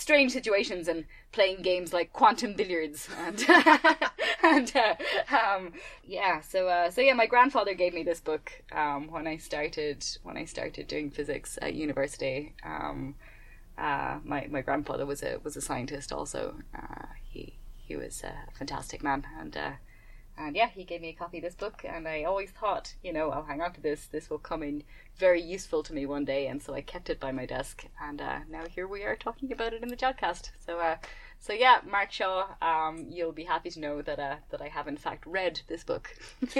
strange 0.00 0.32
situations 0.32 0.88
and 0.88 1.04
playing 1.32 1.62
games 1.62 1.92
like 1.92 2.12
quantum 2.12 2.54
billiards 2.54 3.08
and 3.18 3.44
and 4.42 4.72
uh, 4.74 4.94
um, 5.36 5.72
yeah. 6.04 6.40
So 6.40 6.68
uh, 6.68 6.90
so 6.90 7.00
yeah, 7.00 7.14
my 7.14 7.26
grandfather 7.26 7.74
gave 7.74 7.94
me 7.94 8.02
this 8.02 8.20
book 8.20 8.50
um, 8.72 9.10
when 9.10 9.26
I 9.26 9.36
started 9.36 10.04
when 10.22 10.36
I 10.36 10.44
started 10.44 10.88
doing 10.88 11.10
physics 11.10 11.58
at 11.62 11.74
university. 11.74 12.54
Um, 12.64 13.14
uh, 13.78 14.18
my 14.24 14.46
my 14.50 14.62
grandfather 14.62 15.06
was 15.06 15.22
a 15.22 15.38
was 15.42 15.56
a 15.56 15.60
scientist 15.60 16.12
also. 16.12 16.56
Uh, 16.74 17.06
he 17.28 17.54
he 17.76 17.96
was 17.96 18.22
a 18.22 18.34
fantastic 18.56 19.02
man, 19.02 19.26
and 19.38 19.56
uh, 19.56 19.72
and 20.40 20.56
yeah, 20.56 20.68
he 20.68 20.84
gave 20.84 21.00
me 21.00 21.10
a 21.10 21.12
copy 21.12 21.38
of 21.38 21.44
this 21.44 21.54
book, 21.54 21.84
and 21.84 22.08
I 22.08 22.24
always 22.24 22.50
thought, 22.50 22.94
you 23.02 23.12
know, 23.12 23.30
I'll 23.30 23.44
hang 23.44 23.60
on 23.60 23.72
to 23.74 23.80
this. 23.80 24.06
This 24.06 24.30
will 24.30 24.38
come 24.38 24.62
in 24.62 24.82
very 25.18 25.42
useful 25.42 25.82
to 25.82 25.92
me 25.92 26.06
one 26.06 26.24
day, 26.24 26.46
and 26.46 26.62
so 26.62 26.74
I 26.74 26.80
kept 26.80 27.10
it 27.10 27.20
by 27.20 27.32
my 27.32 27.46
desk, 27.46 27.86
and 28.00 28.20
uh, 28.20 28.40
now 28.48 28.64
here 28.66 28.88
we 28.88 29.04
are 29.04 29.16
talking 29.16 29.52
about 29.52 29.74
it 29.74 29.82
in 29.82 29.88
the 29.88 29.96
Jodcast. 29.96 30.50
So. 30.64 30.78
Uh, 30.78 30.96
so 31.42 31.54
yeah, 31.54 31.80
Mark 31.90 32.12
Shaw, 32.12 32.48
um, 32.60 33.06
you'll 33.08 33.32
be 33.32 33.44
happy 33.44 33.70
to 33.70 33.80
know 33.80 34.02
that 34.02 34.18
uh, 34.18 34.36
that 34.50 34.60
I 34.60 34.68
have 34.68 34.86
in 34.86 34.98
fact 34.98 35.24
read 35.24 35.62
this 35.68 35.82
book. 35.82 36.14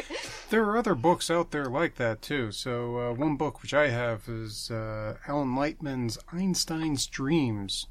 There 0.48 0.65
are 0.65 0.78
other 0.78 0.94
books 0.94 1.31
out 1.31 1.51
there 1.51 1.66
like 1.66 1.97
that 1.97 2.23
too. 2.23 2.51
So 2.51 2.98
uh, 2.98 3.12
one 3.12 3.36
book 3.36 3.61
which 3.61 3.74
I 3.74 3.89
have 3.89 4.27
is 4.27 4.70
uh, 4.70 5.19
Alan 5.28 5.55
Lightman's 5.55 6.19
Einstein's 6.32 7.07
Dreams, 7.07 7.89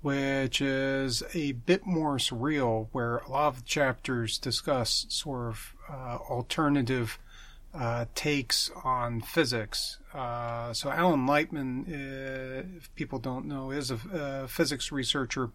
which 0.00 0.60
is 0.60 1.22
a 1.34 1.52
bit 1.52 1.86
more 1.86 2.16
surreal, 2.16 2.88
where 2.92 3.18
a 3.18 3.30
lot 3.30 3.48
of 3.48 3.56
the 3.56 3.64
chapters 3.64 4.38
discuss 4.38 5.06
sort 5.08 5.48
of 5.48 5.74
uh, 5.90 6.18
alternative 6.30 7.18
uh, 7.74 8.06
takes 8.14 8.70
on 8.84 9.20
physics. 9.20 9.98
Uh, 10.14 10.72
so 10.72 10.90
Alan 10.90 11.26
Lightman, 11.26 11.86
uh, 11.88 12.64
if 12.76 12.94
people 12.94 13.18
don't 13.18 13.46
know, 13.46 13.70
is 13.70 13.90
a, 13.90 13.98
a 14.12 14.48
physics 14.48 14.90
researcher. 14.90 15.50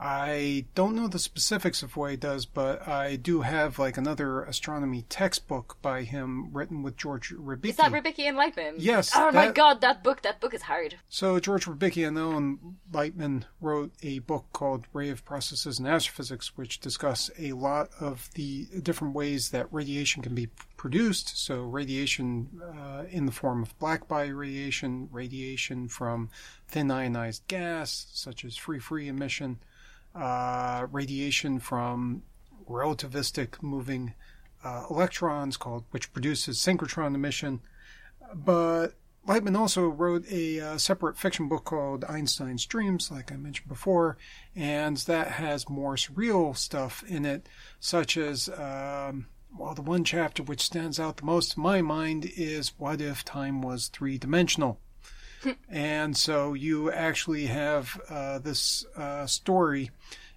I 0.00 0.66
don't 0.76 0.94
know 0.94 1.08
the 1.08 1.18
specifics 1.18 1.82
of 1.82 1.96
what 1.96 2.12
he 2.12 2.16
does, 2.16 2.46
but 2.46 2.86
I 2.86 3.16
do 3.16 3.40
have 3.40 3.78
like 3.80 3.96
another 3.96 4.42
astronomy 4.42 5.02
textbook 5.08 5.76
by 5.82 6.02
him 6.02 6.52
written 6.52 6.82
with 6.82 6.96
George 6.96 7.30
Rybicki. 7.30 7.70
Is 7.70 7.76
that 7.78 7.90
Rybicki 7.90 8.28
and 8.28 8.36
Lightman? 8.36 8.74
Yes, 8.78 9.10
Oh 9.14 9.32
my 9.32 9.50
god, 9.50 9.80
that 9.80 10.04
book! 10.04 10.22
That 10.22 10.40
book 10.40 10.54
is 10.54 10.62
hard. 10.62 10.96
So 11.08 11.40
George 11.40 11.66
Rybicki 11.66 12.06
and 12.06 12.16
Alan 12.16 12.76
Lightman 12.92 13.44
wrote 13.60 13.92
a 14.02 14.20
book 14.20 14.46
called 14.52 14.86
Radiative 14.94 15.24
Processes 15.24 15.80
in 15.80 15.86
Astrophysics, 15.86 16.56
which 16.56 16.78
discuss 16.78 17.30
a 17.36 17.52
lot 17.52 17.90
of 18.00 18.30
the 18.34 18.66
different 18.82 19.14
ways 19.14 19.50
that 19.50 19.66
radiation 19.72 20.22
can 20.22 20.34
be 20.34 20.48
produced. 20.76 21.36
So 21.36 21.62
radiation 21.62 22.48
uh, 22.62 23.04
in 23.10 23.26
the 23.26 23.32
form 23.32 23.62
of 23.62 23.76
black 23.80 24.06
body 24.06 24.32
radiation, 24.32 25.08
radiation 25.10 25.88
from 25.88 26.30
thin 26.68 26.90
ionized 26.90 27.48
gas, 27.48 28.06
such 28.12 28.44
as 28.44 28.56
free-free 28.56 29.08
emission, 29.08 29.58
uh, 30.14 30.86
radiation 30.90 31.58
from 31.58 32.22
relativistic 32.68 33.62
moving 33.62 34.14
uh, 34.64 34.84
electrons, 34.90 35.56
called 35.56 35.84
which 35.90 36.12
produces 36.12 36.58
synchrotron 36.58 37.14
emission. 37.14 37.60
But 38.34 38.94
Lightman 39.26 39.56
also 39.56 39.86
wrote 39.88 40.24
a 40.30 40.60
uh, 40.60 40.78
separate 40.78 41.18
fiction 41.18 41.48
book 41.48 41.64
called 41.64 42.04
Einstein's 42.04 42.64
Dreams, 42.64 43.10
like 43.10 43.30
I 43.30 43.36
mentioned 43.36 43.68
before, 43.68 44.16
and 44.56 44.96
that 44.98 45.32
has 45.32 45.68
more 45.68 45.96
surreal 45.96 46.56
stuff 46.56 47.04
in 47.06 47.24
it, 47.24 47.46
such 47.78 48.16
as, 48.16 48.48
um, 48.48 49.26
well, 49.56 49.74
the 49.74 49.82
one 49.82 50.04
chapter 50.04 50.42
which 50.42 50.62
stands 50.62 50.98
out 50.98 51.18
the 51.18 51.24
most 51.26 51.56
in 51.56 51.62
my 51.62 51.82
mind 51.82 52.30
is 52.36 52.72
What 52.78 53.00
If 53.00 53.24
Time 53.24 53.60
Was 53.60 53.88
Three 53.88 54.18
Dimensional? 54.18 54.80
And 55.68 56.16
so 56.16 56.54
you 56.54 56.90
actually 56.90 57.46
have 57.46 58.00
uh, 58.08 58.38
this 58.38 58.84
uh, 58.96 59.26
story 59.26 59.90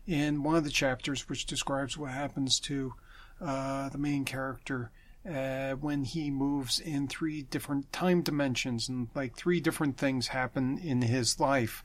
in 0.08 0.44
one 0.44 0.56
of 0.56 0.64
the 0.64 0.70
chapters 0.70 1.28
which 1.30 1.46
describes 1.46 1.98
what 1.98 2.12
happens 2.12 2.60
to 2.62 2.94
uh, 3.40 3.90
the 3.90 3.98
main 3.98 4.26
character 4.26 4.92
uh, 5.28 5.72
when 5.74 6.04
he 6.04 6.32
moves 6.32 6.80
in 6.80 7.08
three 7.08 7.44
different 7.44 7.92
time 7.92 8.22
dimensions, 8.22 8.90
and 8.90 9.08
like 9.14 9.36
three 9.36 9.60
different 9.60 9.98
things 9.98 10.28
happen 10.28 10.78
in 10.80 11.02
his 11.02 11.40
life. 11.40 11.84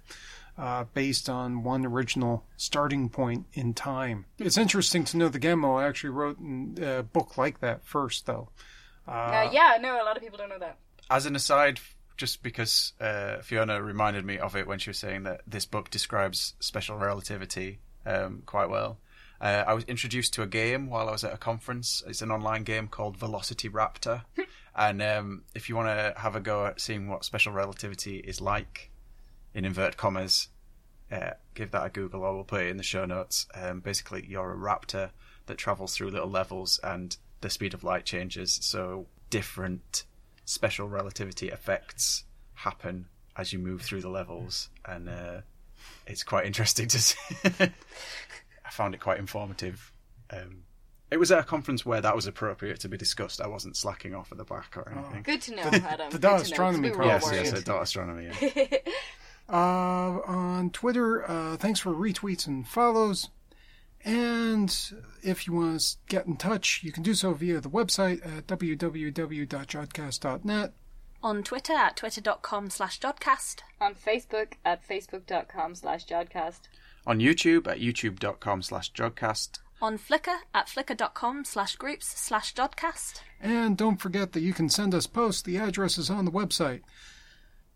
Uh, 0.59 0.85
based 0.95 1.29
on 1.29 1.63
one 1.63 1.85
original 1.85 2.43
starting 2.57 3.11
point 3.11 3.45
in 3.53 3.75
time. 3.75 4.25
It's 4.39 4.57
interesting 4.57 5.05
to 5.05 5.19
know 5.19 5.29
the 5.29 5.39
Gamow 5.39 5.87
actually 5.87 6.09
wrote 6.09 6.39
a 6.81 7.03
book 7.03 7.37
like 7.37 7.61
that 7.61 7.85
first, 7.85 8.25
though. 8.25 8.49
Uh, 9.07 9.51
yeah, 9.53 9.77
no, 9.79 10.03
a 10.03 10.05
lot 10.05 10.17
of 10.17 10.23
people 10.23 10.39
don't 10.39 10.49
know 10.49 10.59
that. 10.59 10.79
As 11.11 11.27
an 11.27 11.37
aside, 11.37 11.79
just 12.17 12.43
because 12.43 12.93
uh, 13.01 13.39
Fiona 13.39 13.83
reminded 13.83 14.25
me 14.25 14.39
of 14.39 14.57
it 14.57 14.67
when 14.67 14.79
she 14.79 14.91
was 14.91 14.99
saying 14.99 15.25
that 15.25 15.43
this 15.47 15.67
book 15.67 15.91
describes 15.91 16.55
special 16.61 16.97
relativity 16.97 17.79
um, 18.05 18.43
quite 18.47 18.71
well. 18.71 18.99
Uh, 19.41 19.65
I 19.67 19.75
was 19.75 19.85
introduced 19.85 20.33
to 20.35 20.43
a 20.43 20.47
game 20.47 20.89
while 20.89 21.09
I 21.09 21.13
was 21.13 21.25
at 21.25 21.35
a 21.35 21.39
conference. 21.39 22.03
It's 22.07 22.23
an 22.23 22.31
online 22.31 22.65
game 22.65 22.89
called 22.89 23.19
Velocity 23.19 23.69
Raptor, 23.69 24.23
and 24.75 25.03
um, 25.03 25.43
if 25.55 25.69
you 25.69 25.77
want 25.77 25.89
to 25.89 26.15
have 26.21 26.37
a 26.37 26.41
go 26.41 26.67
at 26.67 26.81
seeing 26.81 27.09
what 27.09 27.25
special 27.25 27.53
relativity 27.53 28.19
is 28.19 28.41
like, 28.41 28.91
in 29.53 29.65
inverted 29.65 29.97
commas, 29.97 30.49
uh, 31.11 31.31
give 31.55 31.71
that 31.71 31.87
a 31.87 31.91
Google 31.91 32.23
or 32.23 32.35
we'll 32.35 32.45
put 32.45 32.63
it 32.63 32.69
in 32.69 32.77
the 32.77 32.83
show 32.83 33.05
notes. 33.05 33.47
Um, 33.55 33.81
basically, 33.81 34.25
you're 34.27 34.53
a 34.53 34.57
raptor 34.57 35.11
that 35.47 35.59
travels 35.59 35.95
through 35.95 36.11
little 36.11 36.31
levels 36.31 36.81
and 36.83 37.17
the 37.41 37.51
speed 37.51 37.75
of 37.75 37.85
light 37.85 38.05
changes, 38.05 38.59
so 38.63 39.07
different 39.31 40.05
special 40.47 40.89
relativity 40.89 41.51
effects 41.51 42.25
happen 42.55 43.07
as 43.37 43.53
you 43.53 43.59
move 43.59 43.83
through 43.83 44.01
the 44.01 44.09
levels, 44.09 44.71
and 44.87 45.09
uh, 45.11 45.41
it's 46.07 46.23
quite 46.23 46.47
interesting 46.47 46.89
to 46.89 46.99
see. 47.03 47.17
I 47.45 48.71
found 48.71 48.95
it 48.95 48.99
quite 49.01 49.19
informative. 49.19 49.93
Um, 50.31 50.63
it 51.11 51.19
was 51.19 51.31
at 51.31 51.39
a 51.39 51.43
conference 51.45 51.85
where 51.87 52.01
that 52.01 52.17
was 52.17 52.27
appropriate 52.27 52.81
to 52.81 52.89
be 52.89 52.97
discussed. 52.97 53.41
I 53.41 53.47
wasn't 53.47 53.77
slacking 53.77 54.15
off 54.15 54.33
at 54.33 54.39
the 54.39 54.45
back 54.45 54.77
or 54.77 54.91
anything. 54.91 55.23
Good 55.23 55.43
to 55.43 55.55
know, 55.55 55.63
Adam. 55.63 56.11
the 56.11 56.19
Good 56.19 56.23
to 56.23 56.29
know, 56.29 56.35
astronomy 56.37 56.89
'cause 56.91 56.99
we 56.99 57.05
Yes, 57.07 57.23
yes, 57.31 57.47
worried. 57.53 57.59
at 57.59 57.65
dot 57.65 57.83
astronomy. 57.83 58.31
Yeah. 58.57 58.67
Uh, 59.49 60.19
on 60.27 60.71
Twitter, 60.71 61.29
uh, 61.31 61.57
thanks 61.57 61.79
for 61.79 61.93
retweets 61.93 62.49
and 62.49 62.67
follows. 62.67 63.29
And 64.07 64.75
if 65.23 65.47
you 65.47 65.53
want 65.53 65.79
to 65.81 65.97
get 66.09 66.25
in 66.27 66.37
touch, 66.37 66.81
you 66.85 66.93
can 66.93 67.03
do 67.03 67.13
so 67.13 67.35
via 67.35 67.61
the 67.61 67.69
website 67.69 68.25
at 68.25 68.47
www.jodcast.net. 68.47 70.73
On 71.23 71.43
Twitter 71.43 71.73
at 71.73 71.97
twitter.com 71.97 72.69
slash 72.71 73.01
Jodcast. 73.01 73.57
On 73.81 73.97
Facebook 73.97 74.53
at 74.65 74.89
facebook.com 74.89 75.75
slash 75.75 76.07
jodcast. 76.07 76.61
On 77.05 77.19
YouTube 77.19 77.67
at 77.67 77.81
youtube.com 77.81 78.63
slash 78.63 78.93
jodcast. 78.93 79.59
On 79.83 79.99
Flickr 79.99 80.37
at 80.55 80.69
flickr.com 80.69 81.45
slash 81.45 81.77
groups 81.77 82.07
slash 82.07 82.55
Jodcast. 82.55 83.21
And 83.41 83.77
don't 83.77 83.99
forget 83.99 84.33
that 84.33 84.41
you 84.41 84.55
can 84.55 84.71
send 84.71 84.95
us 84.95 85.07
posts. 85.07 85.43
The 85.43 85.59
address 85.59 85.99
is 85.99 86.09
on 86.09 86.25
the 86.25 86.31
website. 86.31 86.81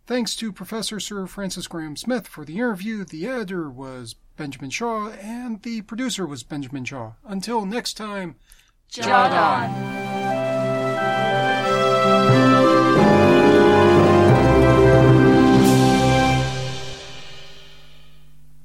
Thanks 0.07 0.35
to 0.37 0.51
Professor 0.51 0.99
Sir 0.99 1.27
Francis 1.27 1.67
Graham 1.67 1.97
Smith 1.97 2.27
for 2.27 2.43
the 2.45 2.57
interview. 2.57 3.05
The 3.05 3.27
editor 3.27 3.69
was 3.69 4.15
Benjamin 4.41 4.71
Shaw, 4.71 5.11
and 5.11 5.61
the 5.65 5.83
producer 5.83 6.25
was 6.25 6.43
Benjamin 6.43 6.87
Shaw. 6.87 7.13
Until 7.27 7.67
next 7.67 7.99
time, 7.99 8.37
Jod. 8.91 9.69